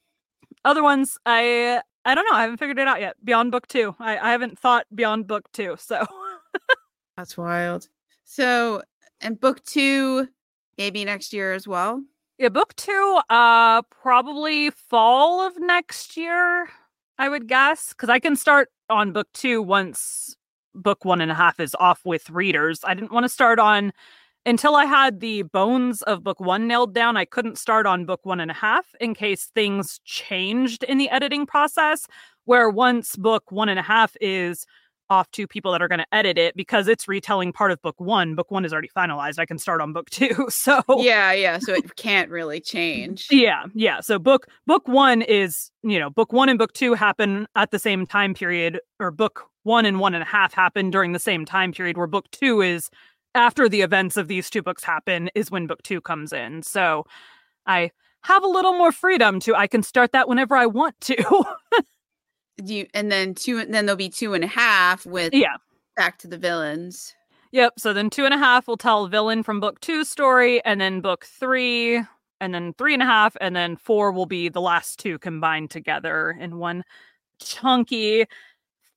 other 0.65 0.83
ones, 0.83 1.17
I 1.25 1.81
I 2.05 2.15
don't 2.15 2.25
know. 2.29 2.37
I 2.37 2.41
haven't 2.41 2.57
figured 2.57 2.77
it 2.79 2.87
out 2.87 2.99
yet. 3.01 3.15
Beyond 3.23 3.51
book 3.51 3.67
two. 3.67 3.95
I, 3.99 4.17
I 4.17 4.31
haven't 4.31 4.59
thought 4.59 4.85
beyond 4.93 5.27
book 5.27 5.49
two. 5.53 5.75
So 5.79 6.05
that's 7.17 7.37
wild. 7.37 7.87
So 8.25 8.81
and 9.21 9.39
book 9.39 9.63
two, 9.63 10.27
maybe 10.77 11.03
next 11.05 11.33
year 11.33 11.53
as 11.53 11.67
well. 11.67 12.03
Yeah, 12.37 12.49
book 12.49 12.75
two, 12.75 13.19
uh 13.29 13.81
probably 13.83 14.71
fall 14.71 15.45
of 15.45 15.57
next 15.59 16.17
year. 16.17 16.69
I 17.19 17.27
would 17.27 17.47
guess, 17.47 17.89
because 17.89 18.07
I 18.07 18.19
can 18.19 18.37
start 18.37 18.69
on 18.89 19.11
book 19.11 19.27
two 19.33 19.61
once 19.61 20.35
book 20.73 21.03
one 21.03 21.19
and 21.19 21.31
a 21.31 21.35
half 21.35 21.59
is 21.59 21.75
off 21.77 21.99
with 22.05 22.29
readers. 22.29 22.79
I 22.85 22.93
didn't 22.93 23.11
want 23.11 23.25
to 23.25 23.29
start 23.29 23.59
on 23.59 23.91
until 24.45 24.75
I 24.75 24.85
had 24.85 25.19
the 25.19 25.41
bones 25.43 26.01
of 26.03 26.23
book 26.23 26.39
one 26.39 26.65
nailed 26.65 26.93
down. 26.93 27.17
I 27.17 27.25
couldn't 27.25 27.57
start 27.57 27.85
on 27.85 28.05
book 28.05 28.21
one 28.23 28.39
and 28.39 28.49
a 28.49 28.53
half 28.53 28.85
in 29.01 29.13
case 29.13 29.51
things 29.53 29.99
changed 30.05 30.83
in 30.83 30.97
the 30.97 31.09
editing 31.09 31.45
process. 31.45 32.07
Where 32.45 32.69
once 32.69 33.17
book 33.17 33.51
one 33.51 33.67
and 33.67 33.79
a 33.79 33.83
half 33.83 34.15
is 34.21 34.65
off 35.09 35.29
to 35.31 35.47
people 35.47 35.71
that 35.71 35.81
are 35.81 35.87
going 35.87 35.99
to 35.99 36.15
edit 36.15 36.37
it 36.37 36.55
because 36.55 36.87
it's 36.87 37.07
retelling 37.07 37.51
part 37.51 37.71
of 37.71 37.81
book 37.81 37.99
one. 37.99 38.35
Book 38.35 38.51
one 38.51 38.65
is 38.65 38.73
already 38.73 38.89
finalized. 38.95 39.39
I 39.39 39.45
can 39.45 39.57
start 39.57 39.81
on 39.81 39.93
book 39.93 40.09
two. 40.11 40.47
So 40.49 40.81
yeah, 40.97 41.31
yeah. 41.31 41.59
So 41.59 41.73
it 41.73 41.95
can't 41.95 42.29
really 42.29 42.59
change. 42.59 43.27
yeah, 43.31 43.65
yeah. 43.73 44.01
So 44.01 44.19
book 44.19 44.47
book 44.67 44.87
one 44.87 45.21
is 45.21 45.71
you 45.83 45.99
know 45.99 46.09
book 46.09 46.33
one 46.33 46.49
and 46.49 46.59
book 46.59 46.73
two 46.73 46.93
happen 46.93 47.47
at 47.55 47.71
the 47.71 47.79
same 47.79 48.05
time 48.05 48.33
period, 48.33 48.79
or 48.99 49.11
book 49.11 49.45
one 49.63 49.85
and 49.85 49.99
one 49.99 50.13
and 50.13 50.23
a 50.23 50.25
half 50.25 50.53
happen 50.53 50.89
during 50.89 51.13
the 51.13 51.19
same 51.19 51.45
time 51.45 51.71
period. 51.71 51.97
Where 51.97 52.07
book 52.07 52.29
two 52.31 52.61
is 52.61 52.89
after 53.35 53.69
the 53.69 53.81
events 53.81 54.17
of 54.17 54.27
these 54.27 54.49
two 54.49 54.61
books 54.61 54.83
happen 54.83 55.29
is 55.35 55.51
when 55.51 55.67
book 55.67 55.81
two 55.83 56.01
comes 56.01 56.33
in. 56.33 56.63
So 56.63 57.05
I 57.65 57.91
have 58.23 58.43
a 58.43 58.47
little 58.47 58.73
more 58.73 58.91
freedom 58.91 59.39
to 59.41 59.55
I 59.55 59.67
can 59.67 59.83
start 59.83 60.11
that 60.11 60.27
whenever 60.27 60.55
I 60.55 60.65
want 60.65 60.99
to. 61.01 61.45
you 62.65 62.87
and 62.93 63.11
then 63.11 63.33
two 63.33 63.59
and 63.59 63.73
then 63.73 63.85
there'll 63.85 63.97
be 63.97 64.09
two 64.09 64.33
and 64.33 64.43
a 64.43 64.47
half 64.47 65.05
with 65.05 65.33
yeah 65.33 65.55
back 65.95 66.17
to 66.17 66.27
the 66.27 66.37
villains 66.37 67.13
yep 67.51 67.73
so 67.77 67.93
then 67.93 68.09
two 68.09 68.25
and 68.25 68.33
a 68.33 68.37
half 68.37 68.67
will 68.67 68.77
tell 68.77 69.07
villain 69.07 69.43
from 69.43 69.59
book 69.59 69.79
two 69.79 70.03
story 70.03 70.63
and 70.65 70.79
then 70.79 71.01
book 71.01 71.25
three 71.25 72.01
and 72.41 72.53
then 72.53 72.73
three 72.73 72.93
and 72.93 73.03
a 73.03 73.05
half 73.05 73.35
and 73.41 73.55
then 73.55 73.75
four 73.75 74.11
will 74.11 74.25
be 74.25 74.49
the 74.49 74.61
last 74.61 74.99
two 74.99 75.19
combined 75.19 75.69
together 75.69 76.35
in 76.39 76.57
one 76.57 76.83
chunky 77.39 78.25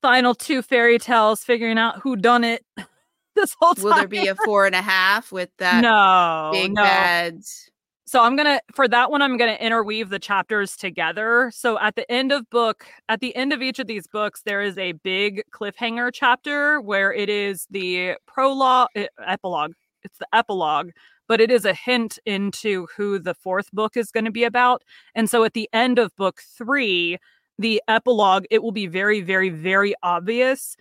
final 0.01 0.35
two 0.35 0.63
fairy 0.63 0.99
tales 0.99 1.45
figuring 1.45 1.79
out 1.79 2.01
who 2.01 2.17
done 2.17 2.45
it 2.45 2.65
this 3.35 3.55
whole 3.59 3.75
time. 3.75 3.85
will 3.85 3.95
there 3.95 4.09
be 4.09 4.27
a 4.29 4.35
four 4.45 4.67
and 4.67 4.75
a 4.75 4.83
half 4.83 5.33
with 5.33 5.51
that 5.59 5.81
no 5.83 6.51
big 6.53 6.73
no. 6.73 6.83
bads 6.83 7.71
so 8.13 8.21
I'm 8.23 8.37
going 8.37 8.47
to 8.47 8.61
for 8.75 8.87
that 8.89 9.11
one 9.11 9.23
I'm 9.23 9.39
going 9.39 9.57
to 9.57 9.65
interweave 9.65 10.11
the 10.11 10.19
chapters 10.19 10.77
together. 10.77 11.51
So 11.55 11.79
at 11.79 11.97
the 11.97 12.11
end 12.13 12.31
of 12.31 12.49
book 12.51 12.85
at 13.09 13.21
the 13.21 13.35
end 13.35 13.55
of 13.55 13.63
each 13.63 13.79
of 13.79 13.87
these 13.87 14.07
books 14.07 14.43
there 14.45 14.61
is 14.61 14.77
a 14.77 14.93
big 14.93 15.43
cliffhanger 15.51 16.11
chapter 16.13 16.79
where 16.83 17.11
it 17.11 17.31
is 17.31 17.67
the 17.71 18.17
prologue 18.27 18.89
epilogue. 19.27 19.73
It's 20.03 20.19
the 20.19 20.29
epilogue, 20.35 20.91
but 21.27 21.41
it 21.41 21.51
is 21.51 21.65
a 21.65 21.73
hint 21.73 22.19
into 22.27 22.87
who 22.95 23.19
the 23.19 23.33
fourth 23.33 23.73
book 23.73 23.97
is 23.97 24.11
going 24.11 24.27
to 24.27 24.31
be 24.31 24.45
about. 24.45 24.83
And 25.15 25.31
so 25.31 25.43
at 25.45 25.55
the 25.55 25.71
end 25.73 25.99
of 25.99 26.15
book 26.17 26.43
3, 26.59 27.17
the 27.59 27.83
epilogue, 27.89 28.45
it 28.51 28.63
will 28.63 28.73
be 28.73 28.89
very 28.89 29.23
very 29.23 29.49
very 29.49 29.95
obvious 30.03 30.77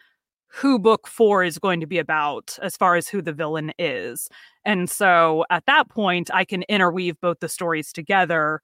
who 0.53 0.77
book 0.77 1.07
four 1.07 1.43
is 1.43 1.57
going 1.57 1.79
to 1.79 1.85
be 1.85 1.97
about 1.97 2.57
as 2.61 2.75
far 2.75 2.95
as 2.95 3.07
who 3.07 3.21
the 3.21 3.33
villain 3.33 3.71
is. 3.79 4.29
And 4.65 4.89
so 4.89 5.45
at 5.49 5.65
that 5.65 5.89
point, 5.89 6.29
I 6.33 6.43
can 6.43 6.63
interweave 6.63 7.19
both 7.21 7.39
the 7.39 7.49
stories 7.49 7.93
together. 7.93 8.61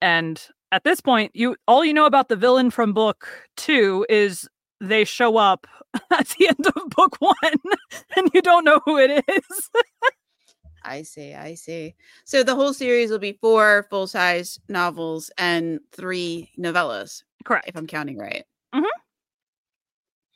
And 0.00 0.40
at 0.70 0.84
this 0.84 1.00
point, 1.00 1.32
you 1.34 1.56
all 1.66 1.84
you 1.84 1.94
know 1.94 2.06
about 2.06 2.28
the 2.28 2.36
villain 2.36 2.70
from 2.70 2.92
book 2.92 3.28
two 3.56 4.04
is 4.08 4.48
they 4.80 5.04
show 5.04 5.36
up 5.36 5.66
at 6.10 6.28
the 6.28 6.48
end 6.48 6.66
of 6.66 6.90
book 6.90 7.16
one 7.20 7.34
and 8.16 8.30
you 8.34 8.42
don't 8.42 8.64
know 8.64 8.80
who 8.84 8.98
it 8.98 9.24
is. 9.28 9.70
I 10.84 11.02
see, 11.02 11.32
I 11.32 11.54
see. 11.54 11.94
So 12.24 12.42
the 12.42 12.56
whole 12.56 12.74
series 12.74 13.10
will 13.10 13.20
be 13.20 13.38
four 13.40 13.86
full 13.88 14.08
size 14.08 14.58
novels 14.68 15.30
and 15.38 15.78
three 15.92 16.50
novellas. 16.58 17.22
Correct. 17.44 17.68
If 17.68 17.76
I'm 17.76 17.86
counting 17.86 18.18
right. 18.18 18.44
Mm-hmm. 18.74 19.01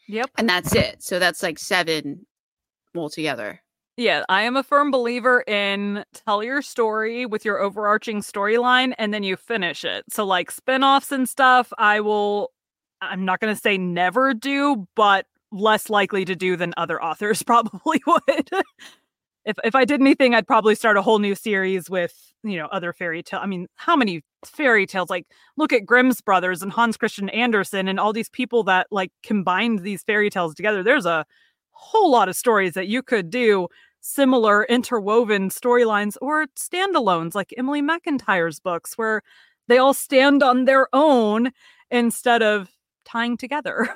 Yep. 0.08 0.30
And 0.38 0.48
that's 0.48 0.74
it. 0.74 1.02
So 1.02 1.18
that's 1.18 1.42
like 1.42 1.58
seven 1.58 2.26
altogether. 2.96 3.60
Yeah, 3.96 4.24
I 4.28 4.42
am 4.42 4.56
a 4.56 4.62
firm 4.62 4.90
believer 4.90 5.42
in 5.46 6.04
tell 6.12 6.42
your 6.42 6.60
story 6.60 7.24
with 7.24 7.46
your 7.46 7.58
overarching 7.60 8.20
storyline 8.20 8.92
and 8.98 9.12
then 9.14 9.22
you 9.22 9.36
finish 9.36 9.84
it. 9.84 10.04
So 10.10 10.24
like 10.24 10.50
spin-offs 10.50 11.12
and 11.12 11.26
stuff, 11.26 11.72
I 11.78 12.00
will 12.00 12.52
I'm 13.00 13.24
not 13.24 13.40
going 13.40 13.54
to 13.54 13.60
say 13.60 13.78
never 13.78 14.34
do, 14.34 14.86
but 14.94 15.26
less 15.52 15.88
likely 15.90 16.24
to 16.24 16.34
do 16.34 16.56
than 16.56 16.74
other 16.76 17.02
authors 17.02 17.42
probably 17.42 18.02
would. 18.06 18.50
if 19.44 19.56
if 19.64 19.74
I 19.74 19.84
did 19.84 20.00
anything, 20.00 20.34
I'd 20.34 20.46
probably 20.46 20.74
start 20.74 20.96
a 20.96 21.02
whole 21.02 21.18
new 21.18 21.34
series 21.34 21.88
with, 21.88 22.34
you 22.46 22.58
know, 22.58 22.66
other 22.66 22.92
fairy 22.92 23.22
tale. 23.22 23.40
I 23.42 23.46
mean, 23.46 23.66
how 23.76 23.96
many 23.96 24.22
fairy 24.44 24.86
tales 24.86 25.10
like 25.10 25.26
look 25.56 25.72
at 25.72 25.86
Grimm's 25.86 26.20
brothers 26.20 26.62
and 26.62 26.72
Hans 26.72 26.96
Christian 26.96 27.28
Andersen 27.30 27.88
and 27.88 27.98
all 27.98 28.12
these 28.12 28.28
people 28.28 28.62
that 28.64 28.86
like 28.90 29.12
combined 29.22 29.80
these 29.80 30.02
fairy 30.02 30.30
tales 30.30 30.54
together. 30.54 30.82
There's 30.82 31.06
a 31.06 31.26
whole 31.70 32.10
lot 32.10 32.28
of 32.28 32.36
stories 32.36 32.74
that 32.74 32.88
you 32.88 33.02
could 33.02 33.30
do 33.30 33.68
similar 34.00 34.64
interwoven 34.64 35.50
storylines 35.50 36.16
or 36.20 36.46
standalones 36.58 37.34
like 37.34 37.52
Emily 37.56 37.82
McIntyre's 37.82 38.60
books 38.60 38.96
where 38.96 39.22
they 39.68 39.78
all 39.78 39.94
stand 39.94 40.42
on 40.42 40.64
their 40.64 40.88
own 40.92 41.50
instead 41.90 42.42
of 42.42 42.70
tying 43.04 43.36
together. 43.36 43.88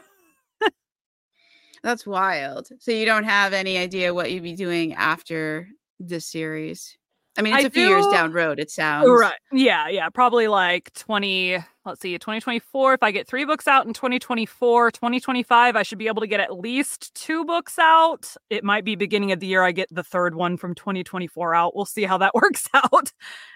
That's 1.83 2.07
wild. 2.07 2.69
So 2.81 2.91
you 2.91 3.07
don't 3.07 3.25
have 3.25 3.53
any 3.53 3.79
idea 3.79 4.13
what 4.13 4.31
you'd 4.31 4.43
be 4.43 4.55
doing 4.55 4.95
after 4.95 5.69
this 5.99 6.27
series. 6.27 6.99
I 7.41 7.43
mean, 7.43 7.55
it's 7.55 7.65
I 7.65 7.69
a 7.69 7.71
few 7.71 7.89
years 7.89 8.07
down 8.09 8.33
road, 8.33 8.61
it 8.61 8.71
sounds. 8.71 9.09
Right. 9.09 9.33
Yeah, 9.51 9.89
yeah. 9.89 10.11
Probably 10.11 10.47
like 10.47 10.93
20, 10.93 11.57
let's 11.87 12.03
see, 12.03 12.19
2024. 12.19 12.93
If 12.93 13.03
I 13.03 13.11
get 13.11 13.27
three 13.27 13.47
books 13.47 13.67
out 13.67 13.87
in 13.87 13.95
2024, 13.95 14.91
2025, 14.91 15.75
I 15.75 15.83
should 15.83 15.97
be 15.97 16.07
able 16.07 16.21
to 16.21 16.27
get 16.27 16.41
at 16.41 16.55
least 16.55 17.15
two 17.15 17.47
books 17.47 17.79
out. 17.79 18.37
It 18.51 18.63
might 18.63 18.85
be 18.85 18.95
beginning 18.95 19.33
of 19.33 19.41
the 19.41 19.47
year 19.47 19.63
I 19.63 19.73
get 19.73 19.89
the 19.91 20.05
third 20.05 20.35
one 20.35 20.59
from 20.59 20.75
2024 20.75 21.55
out. 21.55 21.75
We'll 21.75 21.87
see 21.87 22.05
how 22.05 22.19
that 22.19 22.35
works 22.35 22.69
out. 22.75 23.11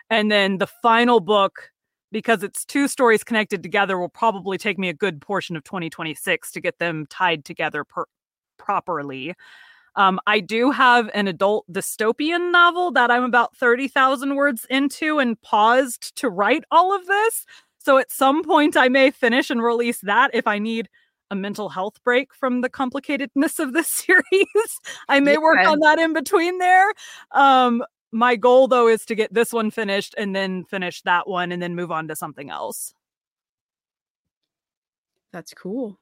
And 0.09 0.33
then 0.33 0.57
the 0.57 0.67
final 0.67 1.21
book, 1.21 1.71
because 2.11 2.43
it's 2.43 2.65
two 2.65 2.89
stories 2.89 3.23
connected 3.23 3.63
together, 3.63 3.99
will 3.99 4.09
probably 4.09 4.57
take 4.57 4.79
me 4.79 4.89
a 4.89 4.95
good 4.95 5.21
portion 5.21 5.57
of 5.57 5.65
2026 5.65 6.53
to 6.53 6.61
get 6.63 6.79
them 6.79 7.05
tied 7.11 7.45
together 7.45 7.85
per- 7.85 8.07
properly. 8.57 9.35
Um, 9.97 10.21
I 10.27 10.41
do 10.41 10.71
have 10.71 11.11
an 11.15 11.29
adult 11.29 11.65
dystopian 11.73 12.51
novel 12.51 12.91
that 12.93 13.11
I'm 13.11 13.25
about 13.25 13.57
30,000 13.57 14.35
words 14.35 14.67
into 14.69 15.19
and 15.19 15.41
paused 15.41 16.17
to 16.17 16.29
write 16.29 16.65
all 16.71 16.95
of 16.95 17.07
this. 17.07 17.47
So 17.79 17.99
at 17.99 18.11
some 18.11 18.43
point, 18.43 18.77
I 18.77 18.89
may 18.89 19.11
finish 19.11 19.51
and 19.51 19.63
release 19.63 20.01
that 20.01 20.31
if 20.33 20.47
I 20.47 20.59
need 20.59 20.89
a 21.31 21.35
mental 21.35 21.69
health 21.69 22.03
break 22.05 22.35
from 22.35 22.61
the 22.61 22.71
complicatedness 22.71 23.59
of 23.59 23.73
this 23.73 23.89
series. 24.05 24.81
I 25.09 25.21
may 25.21 25.39
work 25.39 25.59
on 25.59 25.81
that 25.81 25.99
in 25.99 26.13
between 26.13 26.59
there. 26.59 26.93
Um, 27.33 27.85
my 28.13 28.37
goal, 28.37 28.69
though, 28.69 28.89
is 28.89 29.05
to 29.07 29.15
get 29.15 29.35
this 29.35 29.53
one 29.53 29.71
finished 29.71 30.15
and 30.17 30.35
then 30.35 30.65
finish 30.65 31.03
that 31.03 31.29
one 31.29 31.51
and 31.51 31.61
then 31.61 31.75
move 31.75 31.91
on 31.91 32.09
to 32.09 32.17
something 32.17 32.49
else. 32.49 32.95
That's 35.33 35.53
cool. 35.53 35.99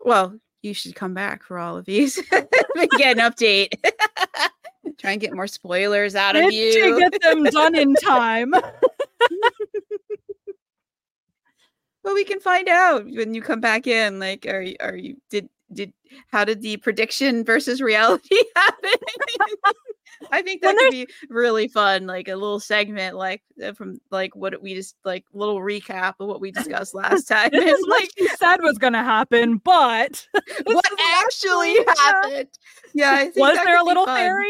Well, 0.00 0.38
you 0.62 0.74
should 0.74 0.94
come 0.94 1.14
back 1.14 1.42
for 1.42 1.58
all 1.58 1.76
of 1.76 1.86
these. 1.86 2.20
get 2.30 3.18
an 3.18 3.18
update. 3.18 3.74
Try 4.98 5.12
and 5.12 5.20
get 5.20 5.34
more 5.34 5.46
spoilers 5.46 6.14
out 6.14 6.36
of 6.36 6.52
you. 6.52 6.72
she 6.72 6.98
get 6.98 7.20
them 7.22 7.44
done 7.44 7.74
in 7.74 7.94
time? 8.02 8.50
well, 8.50 8.62
we 12.14 12.24
can 12.24 12.40
find 12.40 12.68
out 12.68 13.06
when 13.06 13.34
you 13.34 13.42
come 13.42 13.60
back 13.60 13.86
in. 13.86 14.18
Like, 14.18 14.46
are 14.46 14.60
you, 14.60 14.76
are 14.80 14.96
you 14.96 15.16
did 15.30 15.48
did 15.72 15.92
how 16.30 16.44
did 16.44 16.60
the 16.60 16.76
prediction 16.78 17.44
versus 17.44 17.80
reality 17.80 18.36
happen? 18.56 18.90
I 20.30 20.42
think 20.42 20.62
that 20.62 20.76
could 20.76 20.90
be 20.90 21.06
really 21.28 21.68
fun, 21.68 22.06
like 22.06 22.28
a 22.28 22.34
little 22.34 22.60
segment, 22.60 23.16
like 23.16 23.42
uh, 23.62 23.72
from 23.72 24.00
like 24.10 24.34
what 24.36 24.60
we 24.62 24.74
just 24.74 24.96
like 25.04 25.24
little 25.32 25.60
recap 25.60 26.14
of 26.20 26.28
what 26.28 26.40
we 26.40 26.50
discussed 26.50 26.94
last 26.94 27.24
time. 27.28 27.50
this 27.52 27.78
is 27.78 27.86
like 27.88 28.10
she 28.16 28.28
said 28.28 28.58
was 28.58 28.78
going 28.78 28.92
to 28.92 29.02
happen, 29.02 29.58
but 29.58 30.26
what 30.64 30.84
actually 31.22 31.76
happened. 31.96 32.48
Yeah, 32.92 33.12
I 33.12 33.24
think 33.24 33.36
was 33.36 33.58
there 33.64 33.80
a 33.80 33.84
little 33.84 34.06
fairy? 34.06 34.46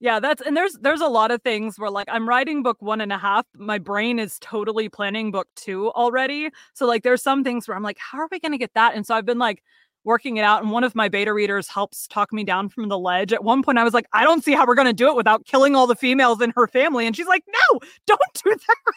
yeah, 0.00 0.20
that's 0.20 0.42
and 0.42 0.56
there's 0.56 0.74
there's 0.80 1.00
a 1.00 1.08
lot 1.08 1.30
of 1.30 1.42
things 1.42 1.78
where 1.78 1.90
like 1.90 2.08
I'm 2.10 2.28
writing 2.28 2.62
book 2.62 2.80
one 2.80 3.00
and 3.00 3.12
a 3.12 3.18
half. 3.18 3.46
My 3.56 3.78
brain 3.78 4.18
is 4.18 4.38
totally 4.40 4.88
planning 4.88 5.30
book 5.30 5.48
two 5.54 5.90
already. 5.92 6.50
So 6.74 6.86
like 6.86 7.02
there's 7.02 7.22
some 7.22 7.44
things 7.44 7.68
where 7.68 7.76
I'm 7.76 7.82
like, 7.82 7.98
how 7.98 8.18
are 8.18 8.28
we 8.30 8.40
gonna 8.40 8.58
get 8.58 8.74
that? 8.74 8.94
And 8.94 9.06
so 9.06 9.14
I've 9.14 9.26
been 9.26 9.38
like 9.38 9.62
working 10.04 10.36
it 10.36 10.42
out. 10.42 10.62
And 10.62 10.70
one 10.70 10.84
of 10.84 10.94
my 10.94 11.08
beta 11.08 11.32
readers 11.32 11.68
helps 11.68 12.06
talk 12.06 12.32
me 12.32 12.44
down 12.44 12.68
from 12.68 12.88
the 12.88 12.98
ledge. 12.98 13.32
At 13.32 13.44
one 13.44 13.62
point, 13.62 13.78
I 13.78 13.84
was 13.84 13.94
like, 13.94 14.06
I 14.12 14.24
don't 14.24 14.42
see 14.44 14.52
how 14.52 14.66
we're 14.66 14.74
gonna 14.74 14.92
do 14.92 15.08
it 15.08 15.16
without 15.16 15.44
killing 15.44 15.74
all 15.76 15.86
the 15.86 15.94
females 15.96 16.40
in 16.40 16.52
her 16.56 16.66
family. 16.66 17.06
And 17.06 17.14
she's 17.16 17.26
like, 17.26 17.44
No, 17.46 17.80
don't 18.06 18.20
do 18.44 18.50
that. 18.50 18.76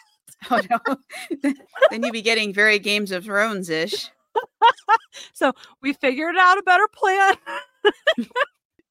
Oh 0.50 0.60
no. 0.70 0.96
then 1.90 2.02
you'd 2.02 2.12
be 2.12 2.20
getting 2.22 2.52
very 2.52 2.78
Games 2.78 3.10
of 3.10 3.24
Thrones 3.24 3.70
ish. 3.70 4.10
So 5.32 5.52
we 5.80 5.94
figured 5.94 6.34
out 6.38 6.58
a 6.58 6.62
better 6.62 6.86
plan. 6.94 7.34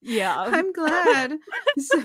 yeah. 0.01 0.35
I'm 0.39 0.71
glad. 0.73 1.37
So- 1.77 2.03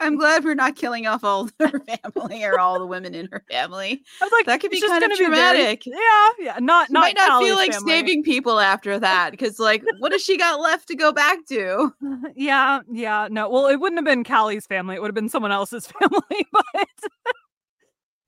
I'm 0.00 0.16
glad 0.16 0.44
we're 0.44 0.54
not 0.54 0.76
killing 0.76 1.06
off 1.06 1.24
all 1.24 1.48
her 1.58 1.80
family 1.80 2.44
or 2.44 2.58
all 2.60 2.78
the 2.78 2.86
women 2.86 3.14
in 3.14 3.28
her 3.32 3.44
family. 3.50 4.02
I 4.20 4.24
was 4.24 4.32
like, 4.32 4.46
That 4.46 4.60
could 4.60 4.70
be 4.70 4.78
just 4.80 4.88
kind 4.90 5.02
of 5.04 5.10
be 5.18 5.26
very- 5.28 5.78
yeah, 5.84 6.28
yeah. 6.38 6.58
Not 6.60 6.88
You 6.88 6.94
not 6.94 7.00
might 7.00 7.16
not 7.16 7.42
feel 7.42 7.56
like 7.56 7.72
family. 7.72 7.90
saving 7.92 8.22
people 8.22 8.60
after 8.60 8.98
that 8.98 9.30
because, 9.32 9.58
like, 9.58 9.82
what 9.98 10.12
has 10.12 10.22
she 10.22 10.38
got 10.38 10.60
left 10.60 10.88
to 10.88 10.94
go 10.96 11.12
back 11.12 11.44
to? 11.48 11.92
Yeah, 12.36 12.80
yeah. 12.90 13.28
No, 13.30 13.48
well, 13.50 13.66
it 13.66 13.76
wouldn't 13.76 13.98
have 13.98 14.04
been 14.04 14.24
Callie's 14.24 14.66
family. 14.66 14.94
It 14.96 15.02
would 15.02 15.08
have 15.08 15.14
been 15.14 15.28
someone 15.28 15.52
else's 15.52 15.86
family. 16.00 16.46
But 16.52 16.88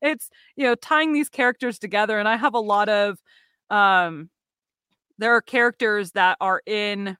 it's 0.01 0.29
you 0.55 0.63
know 0.65 0.75
tying 0.75 1.13
these 1.13 1.29
characters 1.29 1.79
together, 1.79 2.19
and 2.19 2.27
I 2.27 2.35
have 2.37 2.53
a 2.53 2.59
lot 2.59 2.89
of 2.89 3.17
um. 3.69 4.29
There 5.17 5.33
are 5.33 5.41
characters 5.41 6.11
that 6.11 6.37
are 6.41 6.61
in 6.65 7.15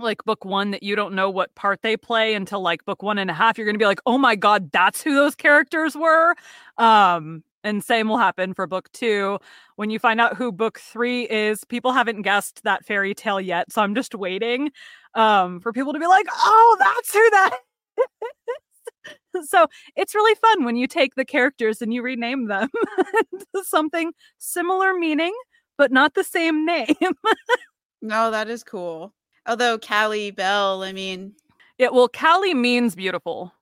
like 0.00 0.24
book 0.24 0.44
one 0.44 0.70
that 0.70 0.82
you 0.82 0.96
don't 0.96 1.14
know 1.14 1.30
what 1.30 1.54
part 1.54 1.82
they 1.82 1.96
play 1.96 2.34
until 2.34 2.60
like 2.60 2.84
book 2.84 3.02
one 3.02 3.18
and 3.18 3.30
a 3.30 3.34
half. 3.34 3.56
You're 3.58 3.66
gonna 3.66 3.78
be 3.78 3.86
like, 3.86 4.00
oh 4.06 4.18
my 4.18 4.36
god, 4.36 4.70
that's 4.72 5.02
who 5.02 5.14
those 5.14 5.34
characters 5.34 5.96
were. 5.96 6.34
Um, 6.78 7.42
and 7.62 7.84
same 7.84 8.08
will 8.08 8.18
happen 8.18 8.54
for 8.54 8.66
book 8.66 8.90
two. 8.92 9.38
When 9.76 9.90
you 9.90 9.98
find 9.98 10.20
out 10.20 10.36
who 10.36 10.50
book 10.52 10.78
three 10.80 11.24
is, 11.24 11.64
people 11.64 11.92
haven't 11.92 12.22
guessed 12.22 12.62
that 12.64 12.84
fairy 12.84 13.14
tale 13.14 13.40
yet. 13.40 13.70
So 13.72 13.82
I'm 13.82 13.94
just 13.94 14.14
waiting 14.14 14.70
um 15.14 15.60
for 15.60 15.72
people 15.72 15.92
to 15.92 15.98
be 15.98 16.06
like, 16.06 16.26
oh, 16.32 16.76
that's 16.78 17.12
who 17.12 17.30
that 17.30 17.58
is. 19.34 19.48
so 19.50 19.66
it's 19.96 20.14
really 20.14 20.34
fun 20.36 20.64
when 20.64 20.76
you 20.76 20.86
take 20.86 21.14
the 21.14 21.24
characters 21.24 21.82
and 21.82 21.92
you 21.92 22.02
rename 22.02 22.46
them 22.48 22.68
something 23.64 24.12
similar 24.38 24.94
meaning, 24.94 25.34
but 25.78 25.92
not 25.92 26.14
the 26.14 26.24
same 26.24 26.64
name. 26.64 26.94
No, 28.02 28.30
that 28.30 28.48
is 28.48 28.64
cool. 28.64 29.12
Although 29.50 29.78
Callie 29.78 30.30
Bell, 30.30 30.84
I 30.84 30.92
mean, 30.92 31.34
yeah, 31.76 31.88
well, 31.90 32.06
Callie 32.06 32.54
means 32.54 32.94
beautiful. 32.94 33.52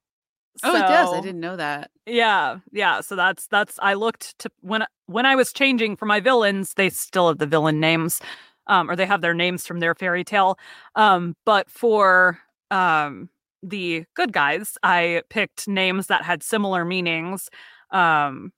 oh, 0.62 0.76
it 0.76 0.80
does. 0.80 1.14
I 1.14 1.22
didn't 1.22 1.40
know 1.40 1.56
that. 1.56 1.90
Yeah, 2.04 2.58
yeah. 2.72 3.00
So 3.00 3.16
that's 3.16 3.46
that's 3.46 3.78
I 3.80 3.94
looked 3.94 4.38
to 4.40 4.50
when 4.60 4.84
when 5.06 5.24
I 5.24 5.34
was 5.34 5.50
changing 5.50 5.96
for 5.96 6.04
my 6.04 6.20
villains, 6.20 6.74
they 6.74 6.90
still 6.90 7.28
have 7.28 7.38
the 7.38 7.46
villain 7.46 7.80
names, 7.80 8.20
um, 8.66 8.90
or 8.90 8.96
they 8.96 9.06
have 9.06 9.22
their 9.22 9.32
names 9.32 9.66
from 9.66 9.80
their 9.80 9.94
fairy 9.94 10.24
tale. 10.24 10.58
Um, 10.94 11.34
but 11.46 11.70
for 11.70 12.38
um 12.70 13.30
the 13.62 14.04
good 14.12 14.34
guys, 14.34 14.76
I 14.82 15.22
picked 15.30 15.68
names 15.68 16.08
that 16.08 16.22
had 16.22 16.42
similar 16.42 16.84
meanings. 16.84 17.48
Um 17.92 18.52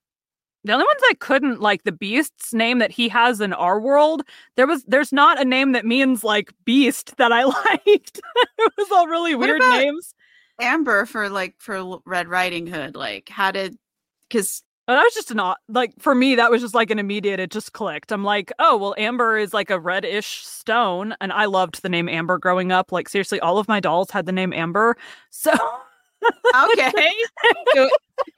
the 0.64 0.72
only 0.72 0.84
ones 0.84 1.00
I 1.10 1.14
couldn't 1.14 1.60
like 1.60 1.84
the 1.84 1.92
beast's 1.92 2.52
name 2.52 2.78
that 2.78 2.90
he 2.90 3.08
has 3.08 3.40
in 3.40 3.52
our 3.52 3.80
world, 3.80 4.22
there 4.56 4.66
was 4.66 4.84
there's 4.84 5.12
not 5.12 5.40
a 5.40 5.44
name 5.44 5.72
that 5.72 5.86
means 5.86 6.22
like 6.24 6.52
beast 6.64 7.16
that 7.16 7.32
I 7.32 7.44
liked. 7.44 8.20
it 8.58 8.72
was 8.76 8.90
all 8.92 9.06
really 9.08 9.34
What 9.34 9.48
weird 9.48 9.60
names. 9.60 10.14
Amber 10.60 11.06
for 11.06 11.28
like 11.28 11.54
for 11.58 12.00
Red 12.04 12.28
Riding 12.28 12.66
Hood. 12.66 12.94
Like, 12.96 13.28
how 13.28 13.50
did? 13.50 13.76
Because 14.28 14.62
Oh, 14.88 14.94
that 14.94 15.04
was 15.04 15.14
just 15.14 15.30
an 15.30 15.40
like 15.68 15.92
for 16.00 16.16
me 16.16 16.34
that 16.34 16.50
was 16.50 16.60
just 16.62 16.74
like 16.74 16.90
an 16.90 16.98
immediate 16.98 17.38
it 17.38 17.52
just 17.52 17.72
clicked. 17.72 18.10
I'm 18.10 18.24
like, 18.24 18.50
"Oh, 18.58 18.76
well 18.76 18.94
amber 18.98 19.36
is 19.38 19.54
like 19.54 19.70
a 19.70 19.78
reddish 19.78 20.44
stone." 20.44 21.14
And 21.20 21.32
I 21.32 21.44
loved 21.44 21.82
the 21.82 21.88
name 21.88 22.08
Amber 22.08 22.38
growing 22.38 22.72
up. 22.72 22.90
Like 22.90 23.08
seriously, 23.08 23.38
all 23.38 23.58
of 23.58 23.68
my 23.68 23.78
dolls 23.78 24.10
had 24.10 24.26
the 24.26 24.32
name 24.32 24.52
Amber. 24.52 24.96
So 25.30 25.52
okay. 26.72 27.12
So 27.74 27.88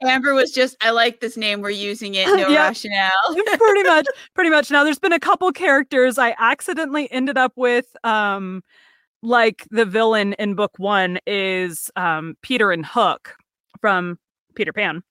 Amber 0.03 0.33
was 0.33 0.51
just, 0.51 0.77
I 0.79 0.91
like 0.91 1.19
this 1.19 1.35
name. 1.35 1.61
We're 1.61 1.71
using 1.71 2.15
it. 2.15 2.27
No 2.27 2.35
yep. 2.49 2.69
rationale. 2.69 3.09
pretty 3.57 3.83
much. 3.83 4.05
Pretty 4.33 4.49
much. 4.49 4.71
Now 4.71 4.83
there's 4.83 4.99
been 4.99 5.11
a 5.11 5.19
couple 5.19 5.51
characters 5.51 6.17
I 6.17 6.35
accidentally 6.39 7.11
ended 7.11 7.37
up 7.37 7.51
with. 7.55 7.87
Um, 8.05 8.63
like 9.23 9.65
the 9.71 9.85
villain 9.85 10.33
in 10.33 10.53
book 10.53 10.73
one 10.77 11.17
is 11.25 11.89
um 11.95 12.35
Peter 12.41 12.71
and 12.71 12.85
Hook 12.85 13.35
from 13.81 14.19
Peter 14.55 14.73
Pan. 14.73 15.01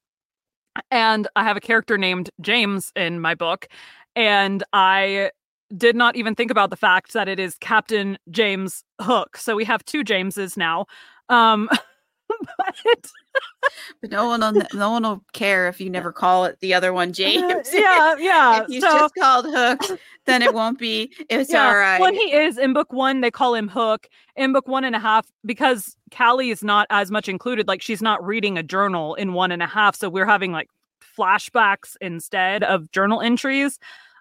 And 0.90 1.26
I 1.34 1.44
have 1.44 1.56
a 1.56 1.60
character 1.60 1.98
named 1.98 2.30
James 2.40 2.92
in 2.94 3.20
my 3.20 3.34
book. 3.34 3.66
And 4.14 4.62
I 4.72 5.30
did 5.76 5.96
not 5.96 6.16
even 6.16 6.34
think 6.34 6.50
about 6.50 6.70
the 6.70 6.76
fact 6.76 7.14
that 7.14 7.28
it 7.28 7.40
is 7.40 7.56
Captain 7.60 8.18
James 8.30 8.84
Hook. 9.00 9.36
So 9.36 9.56
we 9.56 9.64
have 9.64 9.84
two 9.84 10.04
Jameses 10.04 10.56
now. 10.56 10.86
Um 11.28 11.68
but 12.56 12.74
but 14.00 14.10
no 14.10 14.26
one 14.26 14.40
will, 14.40 14.62
no 14.74 14.90
one 14.90 15.02
will 15.02 15.24
care 15.32 15.68
if 15.68 15.80
you 15.80 15.90
never 15.90 16.12
call 16.12 16.44
it 16.44 16.59
the 16.60 16.74
other 16.74 16.92
one 16.92 17.12
James. 17.12 17.42
Uh, 17.42 17.62
yeah, 17.72 18.16
yeah. 18.18 18.62
if 18.62 18.66
he's 18.68 18.82
so, 18.82 18.90
just 18.90 19.14
called 19.14 19.46
Hook, 19.48 19.98
then 20.26 20.42
it 20.42 20.54
won't 20.54 20.78
be. 20.78 21.12
It's 21.28 21.52
yeah, 21.52 21.68
all 21.68 21.76
right. 21.76 22.00
When 22.00 22.14
he 22.14 22.32
is 22.32 22.59
in 22.59 22.72
book 22.72 22.92
one, 22.92 23.20
they 23.20 23.30
call 23.30 23.54
him 23.54 23.68
Hook. 23.68 24.09
In 24.36 24.52
book 24.52 24.66
one 24.66 24.84
and 24.84 24.96
a 24.96 24.98
half, 24.98 25.30
because 25.44 25.96
Callie 26.16 26.50
is 26.50 26.62
not 26.62 26.86
as 26.90 27.10
much 27.10 27.28
included. 27.28 27.68
Like 27.68 27.82
she's 27.82 28.02
not 28.02 28.24
reading 28.24 28.59
a 28.59 28.62
journal 28.62 29.14
in 29.14 29.32
one 29.32 29.52
and 29.52 29.62
a 29.62 29.66
half, 29.66 29.96
so 29.96 30.09
we're 30.09 30.26
having 30.26 30.52
like 30.52 30.68
flashbacks 31.16 31.96
instead 32.00 32.62
of 32.62 32.90
journal 32.92 33.20
entries. 33.20 33.78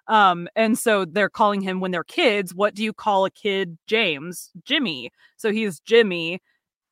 Um, 0.08 0.48
and 0.56 0.78
so 0.78 1.04
they're 1.04 1.30
calling 1.30 1.60
him 1.60 1.80
when 1.80 1.90
they're 1.90 2.04
kids. 2.04 2.54
What 2.54 2.74
do 2.74 2.82
you 2.82 2.92
call 2.92 3.24
a 3.24 3.30
kid? 3.30 3.78
James, 3.86 4.50
Jimmy. 4.64 5.10
So 5.36 5.52
he's 5.52 5.80
Jimmy 5.80 6.40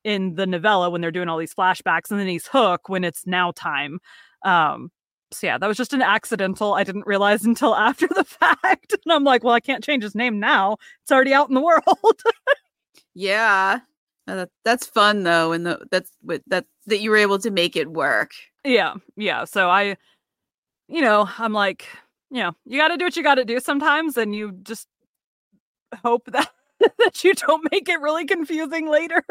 in 0.05 0.35
the 0.35 0.47
novella 0.47 0.91
when 0.91 1.01
they're 1.01 1.11
doing 1.11 1.29
all 1.29 1.39
these 1.39 1.55
flashbacks, 1.55 2.11
and 2.11 2.19
then 2.19 2.29
he's 2.29 2.47
Hook 2.47 2.89
when 2.89 3.05
it's 3.05 3.27
now 3.27 3.53
time. 3.53 4.01
Um, 4.45 4.91
so 5.33 5.47
yeah, 5.47 5.59
that 5.59 5.67
was 5.67 5.77
just 5.77 5.93
an 5.93 6.03
accidental. 6.03 6.75
I 6.75 6.85
didn't 6.85 7.07
realize 7.07 7.45
until 7.45 7.75
after 7.75 8.09
the 8.09 8.25
fact, 8.25 8.93
and 8.93 9.13
I'm 9.13 9.25
like, 9.25 9.45
well, 9.45 9.55
I 9.55 9.61
can't 9.61 9.85
change 9.85 10.03
his 10.03 10.15
name 10.15 10.41
now. 10.41 10.77
It's 11.03 11.13
already 11.13 11.33
out 11.33 11.49
in 11.49 11.55
the 11.55 11.61
world. 11.61 12.23
yeah, 13.15 13.81
that's 14.65 14.87
fun 14.87 15.23
though, 15.23 15.53
and 15.53 15.67
the 15.67 15.87
that's 15.91 16.11
that 16.47 16.67
that 16.87 17.01
you 17.01 17.11
were 17.11 17.17
able 17.17 17.39
to 17.39 17.51
make 17.51 17.77
it 17.77 17.91
work. 17.91 18.33
Yeah, 18.65 18.95
yeah. 19.17 19.45
So 19.45 19.71
I, 19.71 19.97
you 20.89 21.01
know, 21.01 21.29
I'm 21.39 21.53
like, 21.53 21.87
you 22.31 22.43
know, 22.43 22.53
you 22.65 22.79
got 22.79 22.89
to 22.89 22.97
do 22.97 23.05
what 23.05 23.17
you 23.17 23.23
got 23.23 23.37
to 23.37 23.45
do 23.45 23.61
sometimes, 23.61 24.17
and 24.17 24.35
you 24.35 24.53
just 24.63 24.89
hope 26.03 26.25
that 26.33 26.51
that 26.99 27.25
you 27.25 27.35
don't 27.35 27.71
make 27.71 27.89
it 27.89 28.01
really 28.01 28.25
confusing 28.25 28.89
later. 28.89 29.23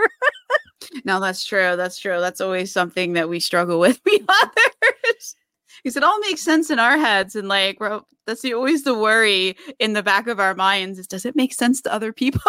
no, 1.06 1.20
that's 1.20 1.46
true. 1.46 1.76
That's 1.76 2.00
true. 2.00 2.20
That's 2.20 2.42
always 2.42 2.72
something 2.72 3.14
that 3.14 3.30
we 3.30 3.40
struggle 3.40 3.80
with, 3.80 4.00
we 4.06 4.24
others. 4.28 5.36
Because 5.84 5.96
it 5.96 6.04
all 6.04 6.20
makes 6.20 6.42
sense 6.42 6.70
in 6.70 6.78
our 6.78 6.98
heads, 6.98 7.36
and 7.36 7.48
like 7.48 7.80
well, 7.80 8.06
that's 8.28 8.42
the, 8.42 8.54
always 8.54 8.84
the 8.84 8.94
worry 8.94 9.56
in 9.80 9.94
the 9.94 10.04
back 10.04 10.28
of 10.28 10.40
our 10.40 10.54
minds: 10.54 11.00
is 11.00 11.08
does 11.08 11.26
it 11.26 11.36
make 11.36 11.54
sense 11.54 11.82
to 11.82 11.94
other 11.94 12.12
people? 12.12 12.42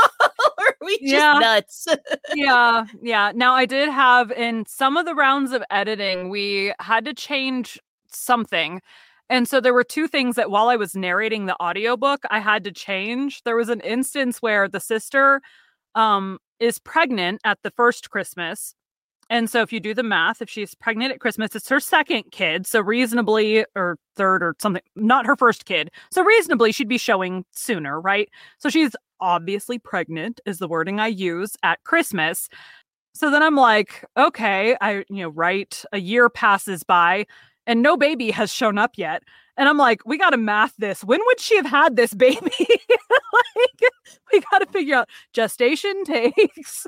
or 0.58 0.66
are 0.66 0.76
we 0.80 0.98
just 0.98 1.12
yeah. 1.12 1.38
nuts? 1.38 1.86
yeah, 2.34 2.86
yeah. 3.00 3.30
Now 3.34 3.54
I 3.54 3.66
did 3.66 3.88
have 3.88 4.32
in 4.32 4.66
some 4.66 4.96
of 4.96 5.06
the 5.06 5.14
rounds 5.14 5.52
of 5.52 5.62
editing, 5.70 6.28
we 6.28 6.72
had 6.80 7.04
to 7.04 7.14
change 7.14 7.78
something 8.12 8.82
and 9.30 9.48
so 9.48 9.60
there 9.60 9.72
were 9.72 9.84
two 9.84 10.08
things 10.08 10.34
that 10.36 10.50
while 10.50 10.68
I 10.68 10.76
was 10.76 10.96
narrating 10.96 11.46
the 11.46 11.60
audiobook, 11.62 12.24
I 12.30 12.40
had 12.40 12.64
to 12.64 12.72
change. 12.72 13.42
There 13.44 13.56
was 13.56 13.68
an 13.68 13.80
instance 13.80 14.42
where 14.42 14.68
the 14.68 14.80
sister 14.80 15.40
um, 15.94 16.38
is 16.58 16.80
pregnant 16.80 17.40
at 17.44 17.58
the 17.62 17.70
first 17.70 18.10
Christmas. 18.10 18.74
And 19.30 19.48
so 19.48 19.62
if 19.62 19.72
you 19.72 19.78
do 19.78 19.94
the 19.94 20.02
math, 20.02 20.42
if 20.42 20.50
she's 20.50 20.74
pregnant 20.74 21.12
at 21.12 21.20
Christmas, 21.20 21.54
it's 21.54 21.68
her 21.68 21.78
second 21.78 22.24
kid. 22.32 22.66
So 22.66 22.80
reasonably, 22.80 23.64
or 23.76 23.96
third 24.16 24.42
or 24.42 24.56
something, 24.60 24.82
not 24.96 25.26
her 25.26 25.36
first 25.36 25.64
kid. 25.64 25.92
So 26.12 26.24
reasonably, 26.24 26.72
she'd 26.72 26.88
be 26.88 26.98
showing 26.98 27.44
sooner, 27.52 28.00
right? 28.00 28.28
So 28.58 28.68
she's 28.68 28.96
obviously 29.20 29.78
pregnant, 29.78 30.40
is 30.44 30.58
the 30.58 30.66
wording 30.66 30.98
I 30.98 31.06
use 31.06 31.56
at 31.62 31.82
Christmas. 31.84 32.48
So 33.14 33.30
then 33.30 33.44
I'm 33.44 33.54
like, 33.54 34.04
okay, 34.16 34.76
I, 34.80 35.04
you 35.08 35.22
know, 35.22 35.28
right, 35.28 35.84
a 35.92 35.98
year 35.98 36.28
passes 36.28 36.82
by 36.82 37.26
and 37.66 37.82
no 37.82 37.96
baby 37.96 38.30
has 38.30 38.52
shown 38.52 38.78
up 38.78 38.92
yet. 38.96 39.22
And 39.56 39.68
I'm 39.68 39.76
like, 39.76 40.00
we 40.06 40.16
got 40.16 40.30
to 40.30 40.36
math 40.36 40.74
this. 40.78 41.04
When 41.04 41.20
would 41.26 41.40
she 41.40 41.56
have 41.56 41.66
had 41.66 41.96
this 41.96 42.14
baby? 42.14 42.40
like, 42.60 43.82
we 44.32 44.40
got 44.50 44.60
to 44.60 44.66
figure 44.72 44.96
out 44.96 45.08
gestation 45.32 46.04
takes. 46.04 46.86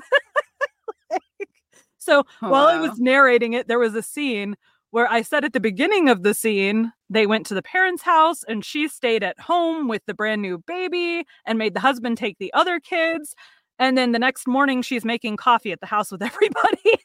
like, 1.11 1.21
so 1.97 2.23
oh, 2.41 2.49
while 2.49 2.65
wow. 2.65 2.69
I 2.69 2.79
was 2.79 2.99
narrating 2.99 3.53
it, 3.53 3.67
there 3.67 3.79
was 3.79 3.95
a 3.95 4.01
scene 4.01 4.55
where 4.93 5.11
I 5.11 5.23
said 5.23 5.43
at 5.43 5.53
the 5.53 5.59
beginning 5.59 6.09
of 6.09 6.23
the 6.23 6.33
scene, 6.33 6.93
they 7.09 7.25
went 7.25 7.45
to 7.47 7.55
the 7.55 7.63
parents' 7.63 8.03
house 8.03 8.43
and 8.47 8.63
she 8.63 8.87
stayed 8.87 9.23
at 9.23 9.39
home 9.39 9.87
with 9.87 10.03
the 10.05 10.13
brand 10.13 10.41
new 10.41 10.59
baby 10.59 11.25
and 11.45 11.57
made 11.57 11.73
the 11.73 11.79
husband 11.79 12.17
take 12.17 12.37
the 12.37 12.53
other 12.53 12.79
kids. 12.79 13.35
And 13.79 13.97
then 13.97 14.11
the 14.11 14.19
next 14.19 14.47
morning, 14.47 14.81
she's 14.81 15.03
making 15.03 15.37
coffee 15.37 15.71
at 15.71 15.79
the 15.79 15.87
house 15.87 16.11
with 16.11 16.21
everybody. 16.23 16.99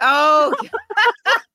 Oh. 0.00 0.54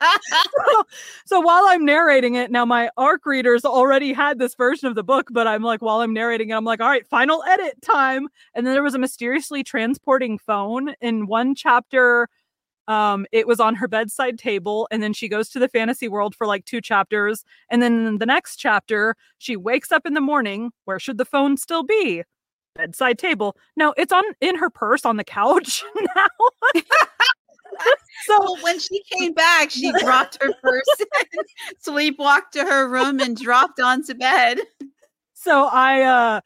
so, 0.02 0.84
so, 1.26 1.40
while 1.40 1.64
I'm 1.68 1.86
narrating 1.86 2.36
it, 2.36 2.52
now 2.52 2.66
my 2.66 2.90
ARC 2.98 3.26
readers 3.26 3.66
already 3.66 4.14
had 4.14 4.40
this 4.40 4.56
version 4.56 4.88
of 4.88 4.96
the 4.96 5.04
book, 5.04 5.28
but 5.32 5.48
I'm 5.48 5.64
like, 5.64 5.82
while 5.82 6.02
I'm 6.02 6.14
narrating 6.14 6.50
it, 6.50 6.54
I'm 6.54 6.66
like, 6.66 6.82
all 6.82 6.90
right, 6.90 7.08
final 7.08 7.44
edit 7.48 7.82
time. 7.82 8.28
And 8.54 8.66
then 8.66 8.74
there 8.74 8.84
was 8.84 8.96
a 8.96 9.00
mysteriously 9.00 9.64
transporting 9.64 10.38
phone 10.38 10.96
in 11.02 11.28
one 11.28 11.56
chapter. 11.56 12.28
Um, 12.88 13.26
it 13.32 13.48
was 13.48 13.62
on 13.62 13.76
her 13.76 13.88
bedside 13.88 14.38
table, 14.38 14.88
and 14.92 15.02
then 15.02 15.14
she 15.14 15.30
goes 15.30 15.50
to 15.50 15.60
the 15.60 15.70
fantasy 15.70 16.10
world 16.10 16.36
for 16.36 16.46
like 16.46 16.66
two 16.66 16.82
chapters. 16.82 17.46
And 17.70 17.82
then 17.82 18.18
the 18.18 18.26
next 18.26 18.58
chapter, 18.58 19.16
she 19.38 19.56
wakes 19.56 19.92
up 19.92 20.06
in 20.06 20.14
the 20.16 20.22
morning. 20.22 20.72
Where 20.86 21.00
should 21.00 21.18
the 21.18 21.26
phone 21.26 21.56
still 21.56 21.84
be? 21.84 22.24
Bedside 22.76 23.20
table. 23.20 23.56
No, 23.78 23.94
it's 23.98 24.12
on 24.12 24.24
in 24.42 24.58
her 24.58 24.70
purse 24.70 25.06
on 25.06 25.18
the 25.18 25.24
couch 25.24 25.84
now. 26.16 26.28
so 28.26 28.62
when 28.62 28.80
she 28.80 29.02
came 29.04 29.34
back, 29.34 29.72
she 29.72 29.92
dropped 30.00 30.42
her 30.42 30.54
purse, 30.62 30.84
sleepwalked 31.88 32.52
to 32.54 32.64
her 32.64 32.88
room, 32.88 33.20
and 33.20 33.38
dropped 33.38 33.80
onto 33.80 34.14
bed. 34.14 34.60
So 35.34 35.66
I, 35.66 36.02
uh, 36.02 36.42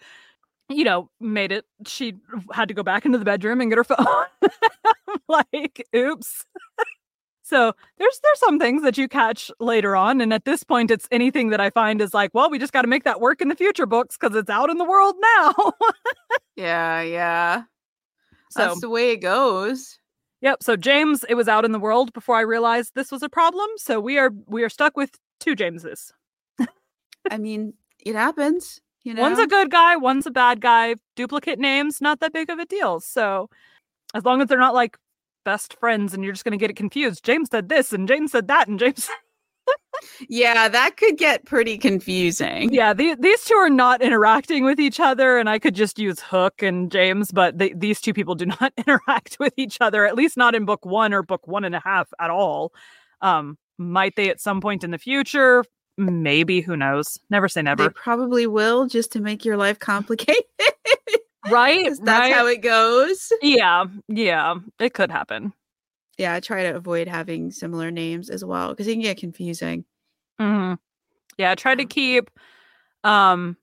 you 0.69 0.84
know, 0.84 1.10
made 1.19 1.52
it. 1.52 1.65
She 1.85 2.15
had 2.52 2.68
to 2.68 2.73
go 2.73 2.84
back 2.84 3.06
into 3.06 3.18
the 3.18 3.26
bedroom 3.26 3.61
and 3.61 3.69
get 3.69 3.77
her 3.77 3.84
phone. 3.84 4.06
like, 5.27 5.85
oops. 5.95 6.45
So 7.44 7.73
there's 7.98 8.19
there's 8.23 8.39
some 8.39 8.60
things 8.60 8.84
that 8.84 8.98
you 8.98 9.07
catch 9.07 9.49
later 9.60 9.95
on, 9.95 10.19
and 10.19 10.34
at 10.34 10.44
this 10.44 10.64
point, 10.64 10.91
it's 10.91 11.07
anything 11.11 11.49
that 11.52 11.61
I 11.61 11.69
find 11.69 12.02
is 12.02 12.14
like, 12.14 12.31
well, 12.34 12.49
we 12.49 12.60
just 12.60 12.73
got 12.73 12.81
to 12.81 12.89
make 12.89 13.06
that 13.06 13.22
work 13.22 13.41
in 13.41 13.48
the 13.48 13.56
future 13.56 13.85
books 13.85 14.18
because 14.19 14.35
it's 14.35 14.49
out 14.49 14.69
in 14.69 14.77
the 14.77 14.84
world 14.84 15.15
now. 15.38 15.53
yeah, 16.57 17.02
yeah. 17.02 17.64
So 18.49 18.60
that's 18.60 18.81
the 18.81 18.89
way 18.89 19.11
it 19.11 19.18
goes. 19.18 19.98
Yep. 20.41 20.61
So 20.61 20.76
James, 20.76 21.26
it 21.27 21.34
was 21.34 21.47
out 21.47 21.65
in 21.65 21.72
the 21.72 21.80
world 21.80 22.14
before 22.14 22.35
I 22.35 22.41
realized 22.41 22.93
this 22.93 23.11
was 23.11 23.23
a 23.23 23.30
problem. 23.30 23.68
So 23.77 23.99
we 23.99 24.18
are 24.18 24.31
we 24.45 24.64
are 24.64 24.69
stuck 24.69 24.95
with 24.95 25.11
two 25.39 25.55
Jameses. 25.55 26.14
I 27.30 27.38
mean, 27.38 27.73
it 28.05 28.15
happens. 28.15 28.80
You 29.03 29.14
know, 29.14 29.22
one's 29.22 29.39
a 29.39 29.47
good 29.47 29.72
guy, 29.72 29.95
one's 29.95 30.26
a 30.26 30.31
bad 30.31 30.61
guy. 30.61 30.95
Duplicate 31.15 31.59
names, 31.59 32.01
not 32.01 32.19
that 32.19 32.34
big 32.34 32.49
of 32.49 32.59
a 32.59 32.65
deal. 32.65 32.99
So 32.99 33.49
as 34.14 34.26
long 34.26 34.41
as 34.41 34.47
they're 34.47 34.57
not 34.57 34.73
like 34.73 34.97
best 35.43 35.77
friends 35.80 36.14
and 36.14 36.23
you're 36.23 36.34
just 36.34 36.43
gonna 36.43 36.57
get 36.57 36.69
it 36.69 36.76
confused. 36.76 37.23
James 37.23 37.49
said 37.49 37.69
this 37.69 37.93
and 37.93 38.07
James 38.07 38.31
said 38.31 38.47
that 38.47 38.68
and 38.68 38.80
James 38.80 39.09
yeah, 40.30 40.68
that 40.68 40.98
could 40.98 41.18
get 41.18 41.45
pretty 41.45 41.78
confusing. 41.78 42.74
Yeah, 42.74 42.94
the, 42.94 43.15
these 43.19 43.44
two 43.44 43.56
are 43.56 43.69
not 43.69 44.02
interacting 44.02 44.64
with 44.64 44.80
each 44.80 44.99
other, 44.99 45.38
and 45.38 45.49
I 45.49 45.60
could 45.60 45.76
just 45.76 45.99
use 45.99 46.19
Hook 46.19 46.61
and 46.61 46.91
James, 46.91 47.32
but 47.32 47.57
they, 47.57 47.74
these 47.74 48.02
two 48.02 48.14
people 48.14 48.36
do 48.36 48.45
not 48.61 48.74
interact 48.78 49.38
with 49.40 49.53
each 49.57 49.78
other, 49.82 50.06
at 50.06 50.15
least 50.15 50.38
not 50.38 50.56
in 50.56 50.65
book 50.65 50.86
one 50.86 51.14
or 51.14 51.24
book 51.24 51.48
one 51.48 51.64
and 51.64 51.76
a 51.76 51.80
half 51.80 52.10
at 52.19 52.30
all. 52.30 52.74
Um, 53.22 53.57
might 53.78 54.15
they 54.15 54.30
at 54.30 54.41
some 54.41 54.61
point 54.61 54.84
in 54.84 54.91
the 54.91 54.98
future? 54.98 55.64
Maybe, 55.98 56.61
who 56.61 56.78
knows? 56.78 57.19
Never 57.30 57.48
say 57.49 57.61
never. 57.61 57.84
They 57.84 57.90
probably 57.90 58.48
will 58.48 58.88
just 58.88 59.11
to 59.14 59.19
make 59.19 59.44
your 59.45 59.57
life 59.57 59.80
complicated. 59.80 60.44
right? 61.49 61.90
That's 62.02 62.06
right? 62.06 62.34
how 62.34 62.45
it 62.45 62.61
goes. 62.61 63.32
Yeah, 63.41 63.86
yeah, 64.07 64.56
it 64.80 64.94
could 64.94 65.11
happen 65.11 65.53
yeah, 66.18 66.34
I 66.34 66.40
try 66.40 66.64
to 66.64 66.76
avoid 66.76 67.07
having 67.07 67.52
similar 67.52 67.91
names 67.91 68.30
as 68.30 68.44
well 68.44 68.69
because 68.69 68.88
it 68.88 68.94
can 68.94 69.02
get 69.02 69.18
confusing. 69.18 69.86
Mm-hmm. 70.39 70.73
Yeah, 71.38 71.51
I 71.51 71.55
tried 71.55 71.80
to 71.80 71.85
keep 71.85 72.31
um 73.03 73.57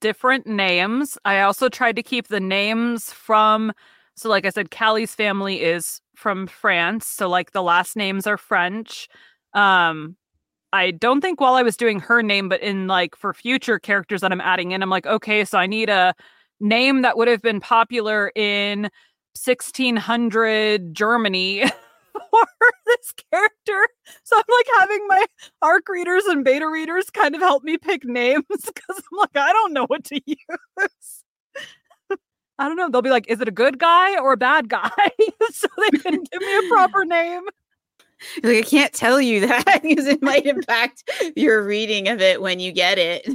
different 0.00 0.46
names. 0.46 1.18
I 1.24 1.40
also 1.42 1.68
tried 1.68 1.96
to 1.96 2.02
keep 2.02 2.28
the 2.28 2.40
names 2.40 3.12
from 3.12 3.72
so 4.16 4.28
like 4.30 4.46
I 4.46 4.50
said, 4.50 4.70
Callie's 4.70 5.14
family 5.14 5.62
is 5.62 6.00
from 6.16 6.46
France. 6.46 7.06
So 7.06 7.28
like 7.28 7.52
the 7.52 7.62
last 7.62 7.96
names 7.96 8.26
are 8.26 8.38
French. 8.38 9.08
Um 9.54 10.16
I 10.72 10.92
don't 10.92 11.20
think 11.22 11.40
while 11.40 11.54
I 11.54 11.62
was 11.62 11.76
doing 11.76 12.00
her 12.00 12.22
name, 12.22 12.48
but 12.48 12.62
in 12.62 12.88
like 12.88 13.16
for 13.16 13.34
future 13.34 13.78
characters 13.78 14.22
that 14.22 14.32
I'm 14.32 14.40
adding 14.42 14.72
in, 14.72 14.82
I'm 14.82 14.90
like, 14.90 15.06
okay, 15.06 15.44
so 15.44 15.58
I 15.58 15.66
need 15.66 15.90
a 15.90 16.14
name 16.60 17.02
that 17.02 17.16
would 17.18 17.28
have 17.28 17.42
been 17.42 17.60
popular 17.60 18.32
in 18.36 18.90
1600 19.34 20.94
Germany 20.94 21.64
for 22.30 22.70
this 22.86 23.12
character. 23.30 23.88
So 24.24 24.36
I'm 24.36 24.44
like 24.48 24.66
having 24.78 25.06
my 25.08 25.24
arc 25.62 25.88
readers 25.88 26.24
and 26.26 26.44
beta 26.44 26.68
readers 26.68 27.10
kind 27.10 27.34
of 27.34 27.40
help 27.40 27.62
me 27.62 27.78
pick 27.78 28.04
names 28.04 28.44
because 28.50 28.96
I'm 28.96 29.18
like, 29.18 29.36
I 29.36 29.52
don't 29.52 29.72
know 29.72 29.86
what 29.86 30.04
to 30.04 30.20
use. 30.26 30.38
I 32.58 32.68
don't 32.68 32.76
know. 32.76 32.88
They'll 32.88 33.02
be 33.02 33.10
like, 33.10 33.28
is 33.28 33.40
it 33.40 33.48
a 33.48 33.52
good 33.52 33.78
guy 33.78 34.18
or 34.18 34.32
a 34.32 34.36
bad 34.36 34.68
guy? 34.68 34.90
so 35.52 35.68
they 35.78 35.98
can 35.98 36.24
give 36.24 36.40
me 36.40 36.58
a 36.58 36.68
proper 36.68 37.04
name. 37.04 37.42
Like 38.42 38.56
I 38.56 38.62
can't 38.62 38.92
tell 38.94 39.20
you 39.20 39.46
that 39.46 39.80
because 39.82 40.06
it 40.06 40.22
might 40.22 40.46
impact 40.46 41.04
your 41.36 41.62
reading 41.62 42.08
of 42.08 42.22
it 42.22 42.40
when 42.40 42.60
you 42.60 42.72
get 42.72 42.98
it. 42.98 43.28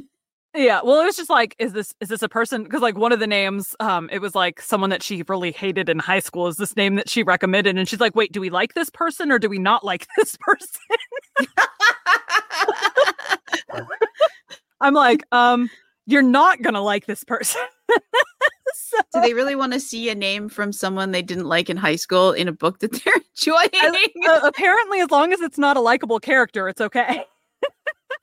Yeah, 0.54 0.82
well, 0.84 1.00
it 1.00 1.06
was 1.06 1.16
just 1.16 1.30
like, 1.30 1.56
is 1.60 1.72
this 1.72 1.96
is 2.02 2.10
this 2.10 2.22
a 2.22 2.28
person? 2.28 2.64
Because 2.64 2.82
like 2.82 2.98
one 2.98 3.14
of 3.14 3.22
the 3.22 3.28
names, 3.28 3.74
um, 3.80 4.10
it 4.12 4.20
was 4.20 4.36
like 4.36 4.62
someone 4.62 4.90
that 4.90 5.02
she 5.02 5.24
really 5.30 5.52
hated 5.52 5.88
in 5.88 5.98
high 5.98 6.20
school. 6.20 6.48
Is 6.48 6.58
this 6.58 6.76
name 6.76 6.96
that 6.96 7.10
she 7.10 7.24
recommended? 7.24 7.78
And 7.78 7.88
she's 7.88 8.02
like, 8.02 8.16
wait, 8.16 8.34
do 8.34 8.42
we 8.42 8.50
like 8.50 8.74
this 8.74 8.90
person 8.90 9.32
or 9.32 9.40
do 9.40 9.48
we 9.48 9.60
not 9.60 9.86
like 9.86 10.08
this 10.18 10.36
person? 10.42 10.82
I'm 14.82 14.94
like, 14.94 15.24
um, 15.32 15.70
you're 16.06 16.22
not 16.22 16.62
gonna 16.62 16.82
like 16.82 17.06
this 17.06 17.24
person. 17.24 17.62
so, 18.74 18.98
do 19.14 19.22
they 19.22 19.34
really 19.34 19.56
want 19.56 19.72
to 19.72 19.80
see 19.80 20.10
a 20.10 20.16
name 20.16 20.50
from 20.50 20.74
someone 20.74 21.12
they 21.12 21.22
didn't 21.22 21.46
like 21.48 21.70
in 21.70 21.78
high 21.78 21.96
school 21.96 22.34
in 22.34 22.50
a 22.50 22.54
book 22.54 22.80
that 22.80 22.92
they're 22.92 23.14
enjoying? 23.38 23.70
uh, 24.28 24.42
apparently, 24.44 25.00
as 25.00 25.12
long 25.12 25.32
as 25.32 25.40
it's 25.40 25.58
not 25.58 25.78
a 25.78 25.82
likable 25.82 26.20
character, 26.20 26.68
it's 26.68 26.82
okay. 26.82 27.24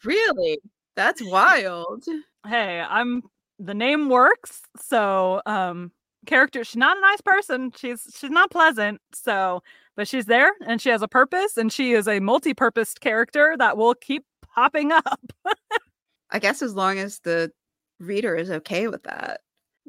really? 0.04 0.58
That's 0.98 1.22
wild. 1.22 2.06
Hey, 2.44 2.80
I'm 2.80 3.22
the 3.60 3.72
name 3.72 4.08
works. 4.08 4.62
So, 4.80 5.40
um, 5.46 5.92
character, 6.26 6.64
she's 6.64 6.74
not 6.74 6.96
a 6.96 7.00
nice 7.00 7.20
person. 7.20 7.70
She's 7.76 8.02
she's 8.18 8.30
not 8.30 8.50
pleasant. 8.50 9.00
So, 9.14 9.62
but 9.94 10.08
she's 10.08 10.24
there 10.24 10.50
and 10.66 10.82
she 10.82 10.88
has 10.88 11.00
a 11.00 11.06
purpose 11.06 11.56
and 11.56 11.72
she 11.72 11.92
is 11.92 12.08
a 12.08 12.18
multi-purposed 12.18 13.00
character 13.00 13.54
that 13.60 13.76
will 13.76 13.94
keep 13.94 14.24
popping 14.52 14.90
up. 14.90 15.20
I 16.32 16.40
guess 16.40 16.62
as 16.62 16.74
long 16.74 16.98
as 16.98 17.20
the 17.20 17.52
reader 18.00 18.34
is 18.34 18.50
okay 18.50 18.88
with 18.88 19.04
that. 19.04 19.42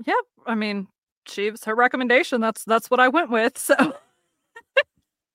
Yeah, 0.05 0.13
I 0.45 0.53
mean, 0.53 0.87
she's 1.25 1.63
her 1.63 1.73
recommendation. 1.73 2.39
That's 2.39 2.63
that's 2.65 2.91
what 2.91 2.99
I 2.99 3.07
went 3.07 3.31
with. 3.31 3.57
So 3.57 3.95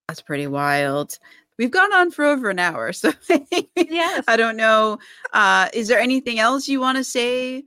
that's 0.07 0.23
pretty 0.23 0.47
wild. 0.47 1.19
We've 1.59 1.71
gone 1.71 1.93
on 1.95 2.11
for 2.11 2.25
over 2.25 2.51
an 2.51 2.59
hour, 2.59 2.93
so 2.93 3.13
yes. 3.77 4.25
I 4.27 4.37
don't 4.37 4.57
know. 4.57 4.99
Uh, 5.33 5.69
is 5.73 5.89
there 5.89 6.01
anything 6.01 6.39
else 6.39 6.67
you 6.69 6.81
want 6.81 6.99
to 6.99 7.05
say 7.05 7.65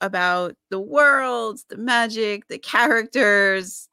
about 0.00 0.56
the 0.70 0.80
worlds, 0.80 1.64
the 1.68 1.78
magic, 1.78 2.48
the 2.48 2.58
characters? 2.58 3.88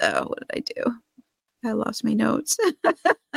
Oh, 0.00 0.24
what 0.26 0.40
did 0.48 0.58
I 0.58 0.60
do? 0.82 0.96
I 1.64 1.72
lost 1.72 2.04
my 2.04 2.12
notes. 2.12 2.56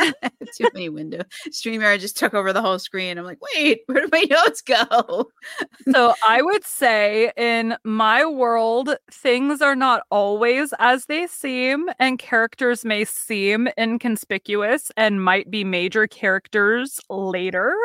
Too 0.55 0.67
many 0.73 0.89
windows. 0.89 1.23
StreamYard 1.49 1.99
just 1.99 2.17
took 2.17 2.33
over 2.33 2.53
the 2.53 2.61
whole 2.61 2.79
screen. 2.79 3.17
I'm 3.17 3.25
like, 3.25 3.39
wait, 3.53 3.81
where 3.87 4.01
did 4.01 4.11
my 4.11 4.25
notes 4.29 4.61
go? 4.61 5.29
so 5.91 6.13
I 6.27 6.41
would 6.41 6.63
say 6.63 7.31
in 7.37 7.75
my 7.83 8.25
world, 8.25 8.95
things 9.11 9.61
are 9.61 9.75
not 9.75 10.03
always 10.11 10.73
as 10.79 11.05
they 11.05 11.27
seem, 11.27 11.89
and 11.99 12.19
characters 12.19 12.85
may 12.85 13.05
seem 13.05 13.67
inconspicuous 13.77 14.91
and 14.97 15.23
might 15.23 15.49
be 15.49 15.63
major 15.63 16.07
characters 16.07 16.99
later. 17.09 17.75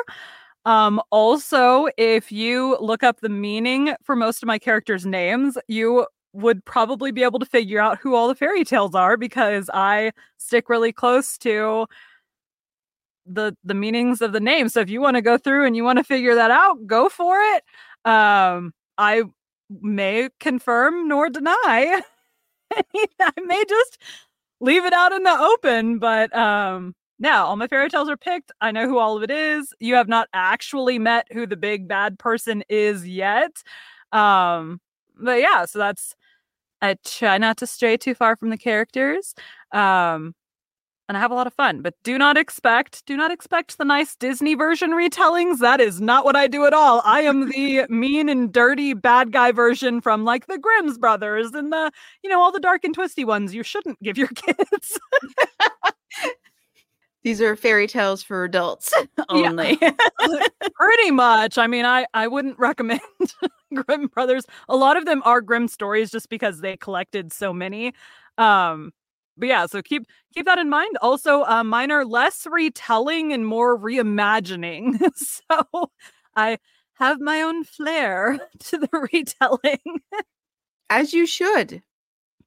Um, 0.64 1.00
also, 1.10 1.88
if 1.96 2.30
you 2.30 2.76
look 2.80 3.02
up 3.02 3.20
the 3.20 3.28
meaning 3.28 3.94
for 4.04 4.14
most 4.14 4.42
of 4.42 4.46
my 4.46 4.58
characters' 4.58 5.04
names, 5.04 5.58
you 5.66 6.06
would 6.32 6.64
probably 6.64 7.12
be 7.12 7.22
able 7.22 7.38
to 7.38 7.46
figure 7.46 7.80
out 7.80 7.98
who 7.98 8.14
all 8.14 8.28
the 8.28 8.34
fairy 8.34 8.64
tales 8.64 8.94
are 8.94 9.16
because 9.16 9.68
I 9.72 10.12
stick 10.38 10.68
really 10.68 10.92
close 10.92 11.36
to 11.38 11.86
the 13.26 13.56
the 13.64 13.74
meanings 13.74 14.20
of 14.20 14.32
the 14.32 14.40
name. 14.40 14.68
So 14.68 14.80
if 14.80 14.90
you 14.90 15.00
want 15.00 15.16
to 15.16 15.22
go 15.22 15.38
through 15.38 15.66
and 15.66 15.76
you 15.76 15.84
want 15.84 15.98
to 15.98 16.04
figure 16.04 16.34
that 16.34 16.50
out, 16.50 16.86
go 16.86 17.08
for 17.08 17.38
it. 17.38 17.64
Um, 18.04 18.72
I 18.98 19.22
may 19.80 20.28
confirm 20.40 21.08
nor 21.08 21.28
deny. 21.30 22.02
I 23.20 23.32
may 23.44 23.64
just 23.68 23.98
leave 24.60 24.84
it 24.84 24.92
out 24.92 25.12
in 25.12 25.22
the 25.22 25.38
open, 25.38 25.98
but 25.98 26.34
um 26.36 26.94
now 27.18 27.46
all 27.46 27.56
my 27.56 27.68
fairy 27.68 27.88
tales 27.90 28.08
are 28.08 28.16
picked. 28.16 28.52
I 28.60 28.72
know 28.72 28.88
who 28.88 28.98
all 28.98 29.16
of 29.16 29.22
it 29.22 29.30
is. 29.30 29.72
You 29.80 29.94
have 29.94 30.08
not 30.08 30.28
actually 30.34 30.98
met 30.98 31.26
who 31.32 31.46
the 31.46 31.56
big 31.56 31.88
bad 31.88 32.18
person 32.18 32.64
is 32.68 33.06
yet. 33.06 33.52
Um 34.12 34.80
but 35.20 35.40
yeah, 35.40 35.64
so 35.66 35.78
that's 35.78 36.14
I 36.82 36.96
try 37.04 37.38
not 37.38 37.56
to 37.58 37.66
stray 37.66 37.96
too 37.96 38.14
far 38.14 38.36
from 38.36 38.50
the 38.50 38.58
characters. 38.58 39.34
Um, 39.72 40.34
and 41.08 41.16
I 41.16 41.20
have 41.20 41.30
a 41.30 41.34
lot 41.34 41.46
of 41.46 41.54
fun. 41.54 41.82
But 41.82 41.94
do 42.04 42.16
not 42.16 42.36
expect, 42.36 43.04
do 43.06 43.16
not 43.16 43.30
expect 43.30 43.78
the 43.78 43.84
nice 43.84 44.16
Disney 44.16 44.54
version 44.54 44.92
retellings. 44.92 45.58
That 45.58 45.80
is 45.80 46.00
not 46.00 46.24
what 46.24 46.36
I 46.36 46.46
do 46.46 46.64
at 46.64 46.72
all. 46.72 47.02
I 47.04 47.20
am 47.20 47.50
the 47.50 47.86
mean 47.90 48.28
and 48.28 48.52
dirty 48.52 48.94
bad 48.94 49.32
guy 49.32 49.52
version 49.52 50.00
from 50.00 50.24
like 50.24 50.46
the 50.46 50.58
Grimm's 50.58 50.98
brothers 50.98 51.52
and 51.52 51.72
the, 51.72 51.92
you 52.22 52.30
know, 52.30 52.40
all 52.40 52.52
the 52.52 52.60
dark 52.60 52.84
and 52.84 52.94
twisty 52.94 53.24
ones 53.24 53.54
you 53.54 53.62
shouldn't 53.62 54.02
give 54.02 54.16
your 54.16 54.28
kids. 54.34 54.98
These 57.22 57.40
are 57.40 57.54
fairy 57.54 57.86
tales 57.86 58.22
for 58.22 58.44
adults 58.44 58.92
only. 59.28 59.78
Pretty 60.74 61.10
much. 61.10 61.56
I 61.56 61.66
mean, 61.66 61.84
I 61.84 62.06
I 62.14 62.26
wouldn't 62.26 62.58
recommend 62.58 63.00
Grimm 63.74 64.08
brothers. 64.08 64.44
A 64.68 64.76
lot 64.76 64.96
of 64.96 65.04
them 65.04 65.22
are 65.24 65.40
grim 65.40 65.68
stories 65.68 66.10
just 66.10 66.28
because 66.28 66.60
they 66.60 66.76
collected 66.76 67.32
so 67.32 67.52
many. 67.52 67.92
Um 68.38 68.92
but 69.36 69.48
yeah, 69.48 69.66
so 69.66 69.80
keep 69.82 70.04
keep 70.34 70.46
that 70.46 70.58
in 70.58 70.68
mind. 70.68 70.98
Also, 71.00 71.44
uh, 71.44 71.64
mine 71.64 71.90
are 71.90 72.04
less 72.04 72.46
retelling 72.50 73.32
and 73.32 73.46
more 73.46 73.78
reimagining. 73.78 74.98
so 75.16 75.90
I 76.36 76.58
have 76.94 77.18
my 77.18 77.40
own 77.40 77.64
flair 77.64 78.38
to 78.58 78.78
the 78.78 79.08
retelling. 79.12 80.00
As 80.90 81.14
you 81.14 81.24
should. 81.26 81.82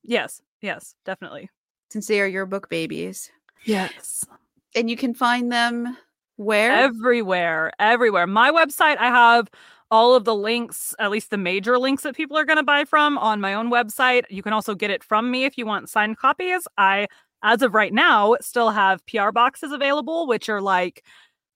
Yes, 0.04 0.42
yes, 0.62 0.94
definitely. 1.06 1.50
Since 1.90 2.06
they 2.06 2.22
are 2.22 2.28
your 2.28 2.46
book 2.46 2.70
babies. 2.70 3.32
Yes 3.64 4.26
and 4.76 4.90
you 4.90 4.98
can 4.98 5.14
find 5.14 5.52
them 5.52 5.98
where? 6.38 6.72
Everywhere, 6.72 7.72
everywhere. 7.80 8.28
My 8.28 8.52
website, 8.52 8.98
I 8.98 9.08
have 9.08 9.50
all 9.92 10.16
of 10.16 10.26
the 10.26 10.36
links, 10.36 10.94
at 11.00 11.12
least 11.12 11.30
the 11.30 11.38
major 11.38 11.78
links 11.78 12.04
that 12.04 12.16
people 12.16 12.38
are 12.38 12.46
going 12.46 12.58
to 12.58 12.64
buy 12.64 12.84
from 12.84 13.18
on 13.18 13.40
my 13.40 13.54
own 13.54 13.72
website. 13.72 14.24
You 14.30 14.44
can 14.44 14.54
also 14.54 14.76
get 14.76 14.90
it 14.90 15.04
from 15.04 15.32
me 15.32 15.46
if 15.46 15.58
you 15.58 15.66
want 15.66 15.90
signed 15.90 16.18
copies. 16.18 16.68
I, 16.78 17.08
as 17.44 17.62
of 17.62 17.74
right 17.74 17.94
now, 17.94 18.36
still 18.42 18.72
have 18.72 19.06
PR 19.06 19.32
boxes 19.32 19.72
available, 19.72 20.28
which 20.28 20.50
are 20.50 20.62
like, 20.62 21.06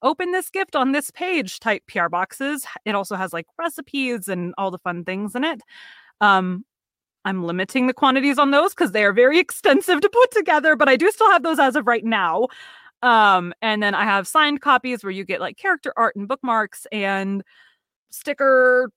open 0.01 0.31
this 0.31 0.49
gift 0.49 0.75
on 0.75 0.91
this 0.91 1.11
page 1.11 1.59
type 1.59 1.83
PR 1.87 2.07
boxes. 2.07 2.65
It 2.85 2.95
also 2.95 3.15
has 3.15 3.33
like 3.33 3.47
recipes 3.57 4.27
and 4.27 4.53
all 4.57 4.71
the 4.71 4.77
fun 4.77 5.03
things 5.03 5.35
in 5.35 5.43
it. 5.43 5.61
Um, 6.21 6.63
I'm 7.25 7.43
limiting 7.43 7.87
the 7.87 7.93
quantities 7.93 8.37
on 8.37 8.51
those 8.51 8.73
because 8.73 8.91
they 8.91 9.03
are 9.03 9.11
very 9.11 9.39
extensive 9.39 10.01
to 10.01 10.09
put 10.09 10.31
together, 10.31 10.75
but 10.75 10.87
I 10.87 10.95
do 10.95 11.11
still 11.11 11.31
have 11.31 11.43
those 11.43 11.59
as 11.59 11.75
of 11.75 11.87
right 11.87 12.05
now. 12.05 12.47
Um, 13.01 13.53
and 13.61 13.81
then 13.81 13.95
I 13.95 14.03
have 14.03 14.27
signed 14.27 14.61
copies 14.61 15.03
where 15.03 15.11
you 15.11 15.23
get 15.23 15.39
like 15.39 15.57
character 15.57 15.93
art 15.95 16.15
and 16.15 16.27
bookmarks 16.27 16.85
and 16.91 17.43
sticker 18.09 18.91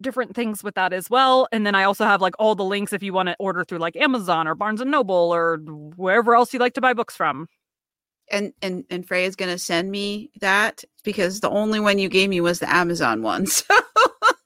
different 0.00 0.34
things 0.34 0.62
with 0.62 0.74
that 0.74 0.92
as 0.92 1.10
well. 1.10 1.48
And 1.52 1.66
then 1.66 1.74
I 1.74 1.84
also 1.84 2.04
have 2.04 2.20
like 2.20 2.34
all 2.38 2.54
the 2.54 2.64
links 2.64 2.92
if 2.92 3.02
you 3.02 3.12
want 3.12 3.28
to 3.28 3.36
order 3.38 3.64
through 3.64 3.78
like 3.78 3.96
Amazon 3.96 4.48
or 4.48 4.54
Barnes 4.54 4.80
and 4.80 4.90
Noble 4.90 5.14
or 5.14 5.58
wherever 5.96 6.34
else 6.34 6.52
you 6.52 6.58
like 6.58 6.74
to 6.74 6.80
buy 6.80 6.94
books 6.94 7.16
from. 7.16 7.48
And 8.30 8.52
and 8.62 8.84
and 8.88 9.06
Freya's 9.06 9.36
gonna 9.36 9.58
send 9.58 9.90
me 9.90 10.30
that 10.40 10.82
because 11.02 11.40
the 11.40 11.50
only 11.50 11.78
one 11.78 11.98
you 11.98 12.08
gave 12.08 12.30
me 12.30 12.40
was 12.40 12.58
the 12.58 12.72
Amazon 12.72 13.22
one. 13.22 13.46
So 13.56 13.64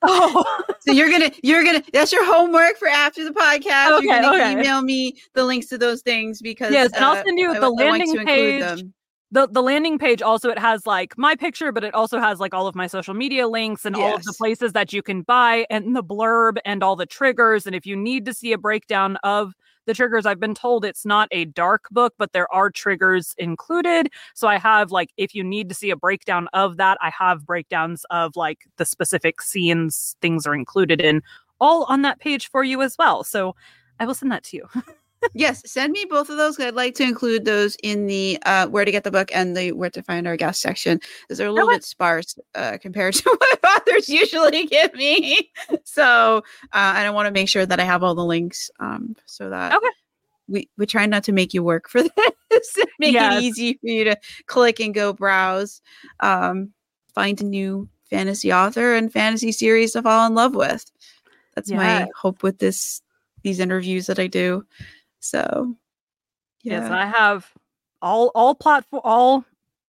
oh. 0.03 0.63
so 0.81 0.93
you're 0.93 1.11
gonna 1.11 1.31
you're 1.43 1.65
gonna 1.65 1.83
that's 1.93 2.13
your 2.13 2.25
homework 2.25 2.77
for 2.77 2.89
after 2.89 3.25
the 3.25 3.33
podcast. 3.33 3.99
Okay, 3.99 4.07
you're 4.07 4.21
gonna 4.21 4.37
okay. 4.37 4.53
email 4.53 4.83
me 4.83 5.17
the 5.35 5.45
links 5.45 5.67
to 5.69 5.79
those 5.79 6.03
things 6.03 6.41
because 6.41 6.73
yes, 6.73 6.93
and 6.95 7.05
uh, 7.05 7.09
I'll 7.09 7.25
send 7.25 7.39
you 7.39 7.55
the 7.55 7.67
I, 7.67 7.69
landing 7.69 8.19
I 8.19 8.25
page. 8.25 8.85
The 9.31 9.47
the 9.47 9.63
landing 9.63 9.99
page 9.99 10.23
also 10.23 10.49
it 10.49 10.59
has 10.59 10.87
like 10.87 11.17
my 11.19 11.35
picture, 11.37 11.71
but 11.71 11.85
it 11.85 11.95
also 11.95 12.19
has 12.19 12.41
like 12.41 12.55
all 12.55 12.67
of 12.67 12.75
my 12.75 12.87
social 12.87 13.13
media 13.13 13.47
links 13.47 13.85
and 13.85 13.95
yes. 13.95 14.03
all 14.03 14.17
of 14.17 14.25
the 14.25 14.33
places 14.33 14.73
that 14.73 14.93
you 14.93 15.03
can 15.03 15.23
buy 15.23 15.67
and 15.69 15.95
the 15.95 16.03
blurb 16.03 16.57
and 16.65 16.83
all 16.83 16.97
the 16.97 17.05
triggers. 17.05 17.67
And 17.67 17.77
if 17.77 17.85
you 17.85 17.95
need 17.95 18.25
to 18.25 18.33
see 18.33 18.53
a 18.53 18.59
breakdown 18.59 19.17
of 19.25 19.53
the 19.89 19.95
triggers. 19.95 20.27
I've 20.27 20.39
been 20.39 20.55
told 20.55 20.85
it's 20.85 21.05
not 21.05 21.29
a 21.33 21.47
dark 21.47 21.89
book, 21.91 22.15
but 22.19 22.33
there 22.33 22.53
are 22.53 22.71
triggers 22.71 23.35
included. 23.39 24.11
So 24.35 24.47
I 24.47 24.59
have 24.59 24.93
like, 24.93 25.11
if 25.17 25.35
you 25.35 25.43
need 25.43 25.69
to 25.71 25.75
see 25.75 25.91
a 25.91 25.97
breakdown 25.97 26.47
of 26.53 26.77
that, 26.77 26.99
I 27.01 27.11
have 27.19 27.45
breakdowns 27.45 28.05
of 28.11 28.37
like 28.37 28.67
the 28.77 28.85
specific 28.85 29.43
scenes 29.43 30.15
things 30.21 30.47
are 30.47 30.55
included 30.55 31.01
in 31.01 31.23
all 31.61 31.85
on 31.85 32.03
that 32.03 32.21
page 32.21 32.49
for 32.49 32.63
you 32.63 32.83
as 32.83 32.97
well. 32.99 33.25
So 33.25 33.57
I 33.99 34.07
will 34.07 34.15
send 34.15 34.31
that 34.31 34.45
to 34.45 34.59
you. 34.59 34.69
yes, 35.35 35.63
send 35.67 35.93
me 35.93 36.05
both 36.09 36.31
of 36.31 36.37
those. 36.37 36.59
I'd 36.61 36.75
like 36.75 36.95
to 36.97 37.03
include 37.03 37.45
those 37.45 37.77
in 37.83 38.07
the 38.07 38.39
uh, 38.45 38.67
where 38.69 38.85
to 38.85 38.91
get 38.91 39.05
the 39.05 39.11
book 39.11 39.31
and 39.35 39.57
the 39.57 39.73
where 39.73 39.91
to 39.91 40.03
find 40.03 40.27
our 40.27 40.37
guest 40.37 40.61
section, 40.61 41.01
they're 41.29 41.47
a 41.47 41.53
little 41.53 41.69
bit 41.69 41.85
sparse 41.85 42.39
uh, 42.55 42.79
compared 42.81 43.15
to 43.15 43.31
what 43.39 43.65
authors 43.65 44.09
usually 44.09 44.67
give 44.67 44.95
me. 44.95 45.51
So, 45.85 46.39
uh, 46.73 46.95
and 46.97 47.07
I 47.07 47.11
want 47.11 47.27
to 47.27 47.33
make 47.33 47.49
sure 47.49 47.67
that 47.67 47.81
I 47.81 47.85
have 47.85 48.03
all 48.03 48.15
the 48.15 48.25
links, 48.25 48.71
um, 48.81 49.17
so 49.27 49.51
that 49.51 49.75
Okay. 49.75 49.89
we 50.49 50.69
we 50.77 50.87
try 50.87 51.07
not 51.07 51.25
to 51.25 51.33
make 51.33 51.55
you 51.55 51.63
work 51.63 51.89
for 51.89 52.03
this. 52.03 52.79
make 52.99 53.15
Yes. 53.15 53.33
it 53.33 53.43
easy 53.43 53.75
for 53.75 53.87
you 53.87 54.05
to 54.05 54.17
click 54.47 54.81
and 54.81 54.95
go 54.95 55.13
browse, 55.13 55.81
um, 56.21 56.73
find 57.15 57.41
a 57.41 57.45
new 57.45 57.89
fantasy 58.11 58.53
author 58.53 58.95
and 58.95 59.13
fantasy 59.13 59.53
series 59.53 59.93
to 59.93 60.03
fall 60.03 60.27
in 60.27 60.35
love 60.35 60.55
with. 60.55 60.91
That's 61.55 61.71
my 61.73 62.07
hope 62.17 62.43
with 62.43 62.59
this 62.59 63.03
these 63.43 63.61
interviews 63.61 64.07
that 64.07 64.19
I 64.19 64.27
do. 64.27 64.65
So, 65.21 65.77
Yes, 66.63 66.91
I 66.91 67.07
have 67.07 67.51
all 68.03 68.31
all 68.35 68.55
platform 68.55 69.03
all 69.05 69.45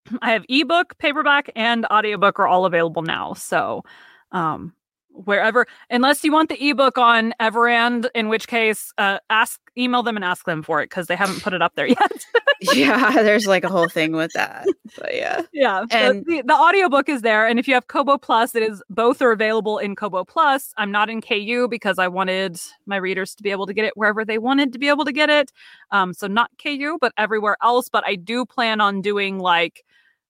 I 0.22 0.31
have 0.31 0.45
ebook, 0.49 0.97
paperback, 0.97 1.49
and 1.56 1.85
audiobook 1.91 2.39
are 2.39 2.47
all 2.47 2.65
available 2.65 3.01
now. 3.01 3.34
So 3.34 3.84
um 4.31 4.73
wherever 5.11 5.65
unless 5.90 6.23
you 6.23 6.31
want 6.31 6.49
the 6.49 6.69
ebook 6.69 6.98
on 6.98 7.34
Everand, 7.41 8.07
in 8.15 8.30
which 8.30 8.48
case 8.48 8.94
uh 8.98 9.19
ask 9.30 9.60
email 9.77 10.03
them 10.03 10.15
and 10.15 10.23
ask 10.26 10.45
them 10.45 10.61
for 10.64 10.81
it 10.81 10.90
because 10.90 11.07
they 11.07 11.15
haven't 11.15 11.41
put 11.44 11.53
it 11.53 11.61
up 11.61 11.73
there 11.76 11.88
yet. 11.88 12.26
yeah, 12.73 13.11
there's 13.23 13.48
like 13.48 13.64
a 13.64 13.69
whole 13.69 13.88
thing 13.90 14.11
with 14.14 14.31
that. 14.36 14.68
But 14.98 15.15
yeah, 15.15 15.41
yeah. 15.53 15.81
so 15.91 15.98
And- 15.98 16.26
the, 16.26 16.41
the 16.45 16.53
audiobook 16.53 17.10
is 17.10 17.22
there. 17.22 17.48
And 17.48 17.60
if 17.60 17.68
you 17.68 17.73
have 17.73 17.88
Kobo 17.88 18.18
Plus, 18.18 18.56
it 18.56 18.64
is 18.64 18.81
both 18.90 19.22
are 19.22 19.31
available 19.31 19.77
in 19.77 19.95
Kobo 19.95 20.23
Plus. 20.26 20.73
I'm 20.77 20.91
not 20.91 21.10
in 21.10 21.22
KU 21.22 21.68
because 21.69 21.98
I 21.99 22.07
wanted 22.07 22.60
my 22.86 22.98
readers 22.98 23.36
to 23.36 23.44
be 23.44 23.52
able 23.52 23.65
to 23.68 23.73
get 23.73 23.86
it 23.86 23.94
wherever 23.95 24.23
they 24.26 24.38
wanted 24.38 24.73
to 24.73 24.80
be 24.80 24.90
able 24.90 25.06
to 25.06 25.11
get 25.14 25.30
it. 25.30 25.52
Um, 25.91 26.14
so 26.14 26.27
not 26.27 26.52
KU, 26.61 26.98
but 26.99 27.14
everywhere 27.18 27.57
else. 27.64 27.90
But 27.90 28.03
I 28.06 28.15
do 28.15 28.45
plan 28.45 28.81
on 28.81 29.02
doing 29.02 29.40
like, 29.40 29.84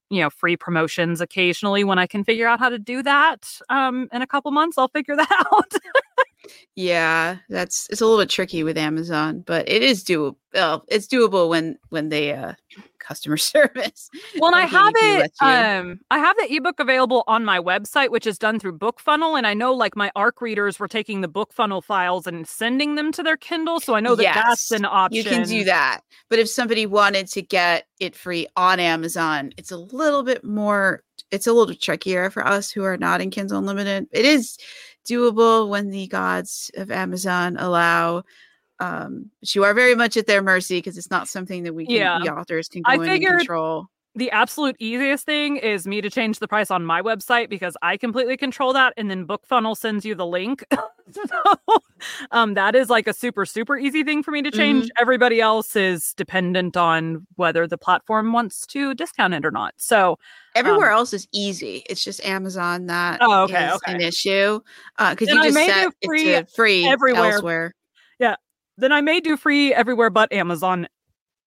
you 0.09 0.21
know, 0.21 0.29
free 0.29 0.57
promotions 0.57 1.21
occasionally 1.21 1.83
when 1.83 1.99
I 1.99 2.07
can 2.07 2.23
figure 2.23 2.47
out 2.47 2.59
how 2.59 2.69
to 2.69 2.79
do 2.79 3.03
that. 3.03 3.59
Um, 3.69 4.09
in 4.11 4.21
a 4.21 4.27
couple 4.27 4.51
months, 4.51 4.77
I'll 4.77 4.87
figure 4.87 5.15
that 5.17 5.45
out. 5.51 5.73
Yeah, 6.75 7.37
that's 7.49 7.87
it's 7.89 8.01
a 8.01 8.05
little 8.05 8.21
bit 8.21 8.29
tricky 8.29 8.63
with 8.63 8.77
Amazon, 8.77 9.43
but 9.45 9.67
it 9.67 9.83
is 9.83 10.03
doable. 10.03 10.35
Well, 10.53 10.83
it's 10.87 11.07
doable 11.07 11.49
when 11.49 11.77
when 11.89 12.09
they 12.09 12.33
uh 12.33 12.53
customer 12.99 13.37
service. 13.37 14.09
Well, 14.39 14.55
I 14.55 14.61
have 14.61 14.93
it. 14.95 15.31
Um, 15.41 15.99
I 16.11 16.19
have 16.19 16.35
the 16.37 16.53
ebook 16.53 16.79
available 16.79 17.23
on 17.27 17.43
my 17.43 17.59
website, 17.59 18.11
which 18.11 18.25
is 18.25 18.37
done 18.37 18.59
through 18.59 18.77
BookFunnel, 18.77 19.37
and 19.37 19.45
I 19.45 19.53
know 19.53 19.73
like 19.73 19.95
my 19.95 20.11
ARC 20.15 20.41
readers 20.41 20.79
were 20.79 20.87
taking 20.87 21.21
the 21.21 21.29
BookFunnel 21.29 21.83
files 21.83 22.27
and 22.27 22.47
sending 22.47 22.95
them 22.95 23.11
to 23.11 23.23
their 23.23 23.37
Kindle, 23.37 23.79
so 23.79 23.95
I 23.95 23.99
know 23.99 24.15
that 24.15 24.35
that's 24.35 24.71
an 24.71 24.85
option. 24.85 25.17
You 25.17 25.23
can 25.23 25.47
do 25.47 25.63
that. 25.65 26.01
But 26.29 26.39
if 26.39 26.49
somebody 26.49 26.85
wanted 26.85 27.27
to 27.29 27.41
get 27.41 27.87
it 27.99 28.15
free 28.15 28.47
on 28.55 28.79
Amazon, 28.79 29.51
it's 29.57 29.71
a 29.71 29.77
little 29.77 30.23
bit 30.23 30.43
more 30.43 31.03
it's 31.31 31.47
a 31.47 31.53
little 31.53 31.75
trickier 31.75 32.29
for 32.29 32.45
us 32.45 32.71
who 32.71 32.83
are 32.83 32.97
not 32.97 33.21
in 33.21 33.29
Kindle 33.29 33.59
Unlimited. 33.59 34.07
It 34.11 34.25
is 34.25 34.57
doable 35.09 35.67
when 35.69 35.89
the 35.89 36.07
gods 36.07 36.69
of 36.75 36.91
Amazon 36.91 37.57
allow 37.57 38.23
um 38.79 39.29
but 39.41 39.53
you 39.55 39.63
are 39.65 39.73
very 39.73 39.95
much 39.95 40.15
at 40.15 40.25
their 40.27 40.41
mercy 40.41 40.77
because 40.77 40.97
it's 40.97 41.09
not 41.11 41.27
something 41.27 41.63
that 41.63 41.73
we 41.73 41.85
can 41.85 41.95
Yeah. 41.95 42.19
the 42.23 42.31
authors 42.33 42.69
can 42.69 42.81
go 42.83 42.91
I 42.91 42.95
in 42.95 43.01
figured- 43.03 43.31
and 43.31 43.39
control. 43.39 43.87
The 44.15 44.31
absolute 44.31 44.75
easiest 44.79 45.25
thing 45.25 45.57
is 45.57 45.85
me 45.85 46.01
to 46.01 46.09
change 46.09 46.39
the 46.39 46.47
price 46.47 46.71
on 46.71 46.83
my 46.83 47.01
website 47.01 47.47
because 47.49 47.77
I 47.83 47.95
completely 47.95 48.37
control 48.37 48.73
that, 48.73 48.93
and 48.97 49.09
then 49.09 49.25
BookFunnel 49.27 49.77
sends 49.77 50.03
you 50.03 50.15
the 50.15 50.25
link. 50.25 50.65
so, 51.11 51.43
um, 52.31 52.55
that 52.55 52.75
is 52.75 52.89
like 52.89 53.07
a 53.07 53.13
super 53.13 53.45
super 53.45 53.77
easy 53.77 54.03
thing 54.03 54.23
for 54.23 54.31
me 54.31 54.41
to 54.41 54.49
change. 54.51 54.85
Mm-hmm. 54.85 55.01
Everybody 55.01 55.41
else 55.41 55.75
is 55.75 56.13
dependent 56.15 56.75
on 56.75 57.25
whether 57.35 57.67
the 57.67 57.77
platform 57.77 58.33
wants 58.33 58.65
to 58.67 58.95
discount 58.95 59.35
it 59.35 59.45
or 59.45 59.51
not. 59.51 59.75
So 59.77 60.17
Everywhere 60.55 60.89
else 60.89 61.13
is 61.13 61.27
easy. 61.31 61.83
It's 61.87 62.03
just 62.03 62.23
Amazon 62.25 62.87
that 62.87 63.21
Um, 63.21 63.29
Oh, 63.31 63.43
okay, 63.43 63.67
is 63.67 63.73
okay. 63.75 63.93
an 63.93 64.01
issue. 64.01 64.59
Uh 64.97 65.11
because 65.11 65.27
Then 65.27 65.37
you 65.37 65.43
just 65.43 65.55
set 65.55 65.87
it 65.87 65.93
free 66.03 66.23
to 66.25 66.45
free 66.45 66.87
everywhere. 66.87 67.33
elsewhere. 67.33 67.75
then 68.77 68.91
I 68.91 69.01
may 69.01 69.19
do 69.19 69.35
free 69.37 69.73
everywhere 69.73 70.09
but 70.09 70.31
Amazon 70.33 70.87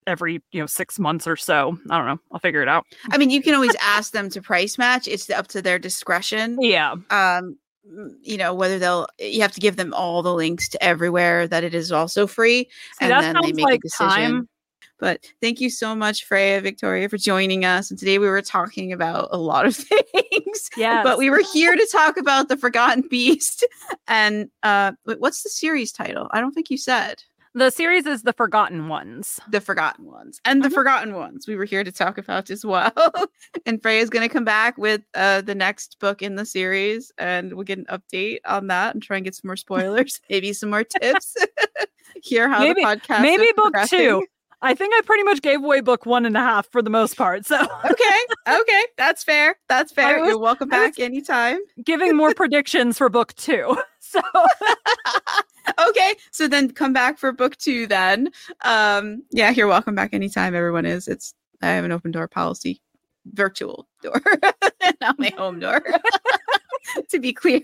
every 0.07 0.43
you 0.53 0.61
know 0.61 0.67
six 0.67 0.99
months 0.99 1.27
or 1.27 1.37
so. 1.37 1.79
I 1.91 1.99
don't 1.99 2.07
know. 2.07 2.19
I'll 2.33 2.41
figure 2.41 2.63
it 2.63 2.69
out. 2.69 2.85
I 3.11 3.19
mean, 3.19 3.31
you 3.31 3.43
can 3.43 3.55
always 3.55 3.75
ask 3.81 4.13
them 4.13 4.31
to 4.31 4.43
price 4.43 4.79
match. 4.79 5.09
It's 5.09 5.29
up 5.31 5.49
to 5.49 5.63
their 5.63 5.79
discretion. 5.79 6.59
Yeah. 6.61 6.95
Um, 7.11 7.57
you 8.23 8.37
know 8.37 8.55
whether 8.55 8.79
they'll. 8.79 9.07
You 9.19 9.43
have 9.43 9.53
to 9.53 9.61
give 9.61 9.77
them 9.77 9.93
all 9.95 10.23
the 10.23 10.35
links 10.35 10.69
to 10.71 10.83
everywhere 10.83 11.49
that 11.49 11.65
it 11.65 11.75
is 11.75 11.91
also 11.93 12.27
free, 12.27 12.65
See, 12.65 12.69
and 13.01 13.11
then 13.11 13.37
they 13.43 13.53
make 13.53 13.65
like 13.65 13.81
a 13.81 13.89
decision. 13.89 14.09
time. 14.09 14.49
But 15.03 15.27
thank 15.41 15.61
you 15.61 15.69
so 15.69 15.97
much, 15.97 16.25
Freya 16.27 16.61
Victoria, 16.61 17.09
for 17.09 17.19
joining 17.19 17.65
us. 17.65 17.91
And 17.91 17.99
today 17.99 18.21
we 18.21 18.29
were 18.29 18.41
talking 18.41 18.93
about 18.93 19.31
a 19.33 19.37
lot 19.37 19.67
of 19.67 19.75
things. 20.13 20.71
Yes. 20.77 21.03
But 21.03 21.19
we 21.19 21.29
were 21.29 21.43
here 21.53 21.75
to 21.75 21.89
talk 21.91 22.17
about 22.17 22.49
the 22.49 22.57
Forgotten 22.57 23.09
Beast. 23.11 23.67
And 24.07 24.49
uh, 24.63 24.93
what's 25.19 25.43
the 25.43 25.51
series 25.51 25.91
title? 25.91 26.29
I 26.31 26.41
don't 26.41 26.53
think 26.53 26.71
you 26.71 26.77
said. 26.77 27.25
The 27.55 27.69
series 27.71 28.07
is 28.07 28.23
The 28.23 28.33
Forgotten 28.33 28.89
Ones. 28.89 29.39
the 29.51 29.61
forgotten 29.61 30.07
ones 30.07 30.41
and 30.45 30.63
the 30.65 30.69
Mhm. 30.69 30.75
forgotten 30.75 31.15
ones 31.15 31.47
we 31.47 31.55
were 31.57 31.65
here 31.67 31.85
to 31.85 31.93
talk 31.93 32.17
about 32.17 32.49
as 32.51 32.65
well 32.65 32.93
and 33.67 33.83
freya's 33.83 34.09
going 34.09 34.27
to 34.27 34.33
come 34.33 34.45
back 34.45 34.79
with 34.79 35.03
uh 35.15 35.43
the 35.43 35.55
next 35.55 35.99
book 36.01 36.23
in 36.23 36.37
the 36.37 36.47
series 36.47 37.13
and 37.19 37.53
we'll 37.53 37.65
get 37.65 37.79
an 37.79 37.85
update 37.91 38.39
on 38.47 38.69
that 38.69 38.95
and 38.95 39.03
try 39.03 39.17
and 39.17 39.25
get 39.25 39.35
some 39.35 39.49
more 39.49 39.57
spoilers 39.57 40.21
maybe 40.31 40.53
some 40.55 40.71
more 40.71 40.85
tips 40.85 41.37
hear 42.23 42.49
how 42.49 42.61
Maybe- 42.61 42.81
the 42.83 42.87
podcast 42.87 43.21
maybe 43.23 43.49
book 43.55 43.75
two. 43.89 44.27
I 44.65 44.75
think 44.75 44.95
I 44.95 45.01
pretty 45.05 45.25
much 45.25 45.43
gave 45.43 45.63
away 45.63 45.81
book 45.81 46.07
one 46.07 46.25
and 46.25 46.37
a 46.37 46.41
half 46.41 46.69
for 46.71 46.83
the 46.83 46.91
most 46.91 47.17
part. 47.17 47.45
So 47.45 47.57
okay 47.61 48.21
okay 48.49 48.83
that's 48.97 49.25
fair 49.25 49.57
that's 49.69 49.93
fair 49.93 50.21
was- 50.21 50.29
you're 50.29 50.39
welcome 50.39 50.69
back 50.69 50.99
anytime 51.01 51.59
giving 51.85 52.17
more 52.17 52.33
predictions 52.33 52.97
for 52.97 53.09
book 53.11 53.35
two. 53.35 53.77
So 53.99 54.21
okay 55.79 56.15
so 56.31 56.49
then 56.49 56.71
come 56.71 56.93
back 56.93 57.19
for 57.19 57.33
book 57.33 57.57
two 57.57 57.87
then. 57.87 58.31
Um 58.63 59.23
yeah 59.31 59.51
you're 59.51 59.67
welcome 59.67 59.95
back 59.95 60.13
anytime 60.13 60.55
everyone 60.55 60.87
is. 60.87 61.09
It's 61.09 61.35
i 61.63 61.69
have 61.69 61.85
an 61.85 61.93
open 61.93 62.11
door 62.11 62.29
policy. 62.29 62.81
Virtual 63.27 63.87
door. 64.03 64.21
Not 65.01 65.19
my 65.19 65.33
home 65.37 65.61
door 65.61 65.83
to 67.11 67.19
be 67.19 67.33
clear. 67.33 67.63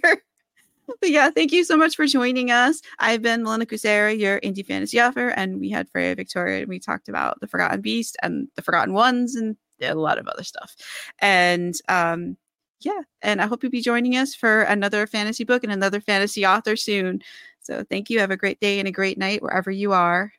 But 1.01 1.11
yeah 1.11 1.31
thank 1.31 1.53
you 1.53 1.65
so 1.65 1.77
much 1.77 1.97
for 1.97 2.07
joining 2.07 2.51
us. 2.51 2.81
I've 2.99 3.23
been 3.23 3.43
Melinda 3.43 3.67
Kucsera, 3.67 4.19
your 4.19 4.41
indie 4.41 4.65
fantasy 4.65 5.01
author 5.01 5.29
and 5.29 5.61
we 5.61 5.71
had 5.71 5.89
freya 5.89 6.15
victoria 6.15 6.61
and 6.61 6.69
we 6.69 6.79
talked 6.79 7.09
about 7.09 7.41
the 7.41 7.49
forgotten 7.49 7.81
beast 7.81 8.17
and 8.23 8.49
the 8.57 8.63
forgotten 8.63 8.95
ones 8.95 9.35
and 9.35 9.57
a 9.81 9.95
lot 9.95 10.19
of 10.19 10.27
other 10.27 10.45
stuff. 10.45 10.75
And 11.21 11.75
um 11.89 12.37
yeah 12.81 13.01
and 13.23 13.43
i 13.43 13.47
hope 13.47 13.63
you'll 13.63 13.71
be 13.71 13.81
joining 13.81 14.17
us 14.17 14.35
for 14.35 14.63
another 14.63 15.07
fantasy 15.07 15.45
book 15.45 15.65
and 15.65 15.73
another 15.73 16.01
fantasy 16.01 16.47
author 16.47 16.77
soon 16.77 17.21
so 17.69 17.85
thank 17.91 18.11
you. 18.11 18.19
Have 18.21 18.31
a 18.31 18.37
great 18.37 18.61
day 18.61 18.79
and 18.79 18.89
a 18.89 18.93
great 18.93 19.19
night 19.19 19.43
wherever 19.43 19.71
you 19.71 19.93
are 19.93 20.33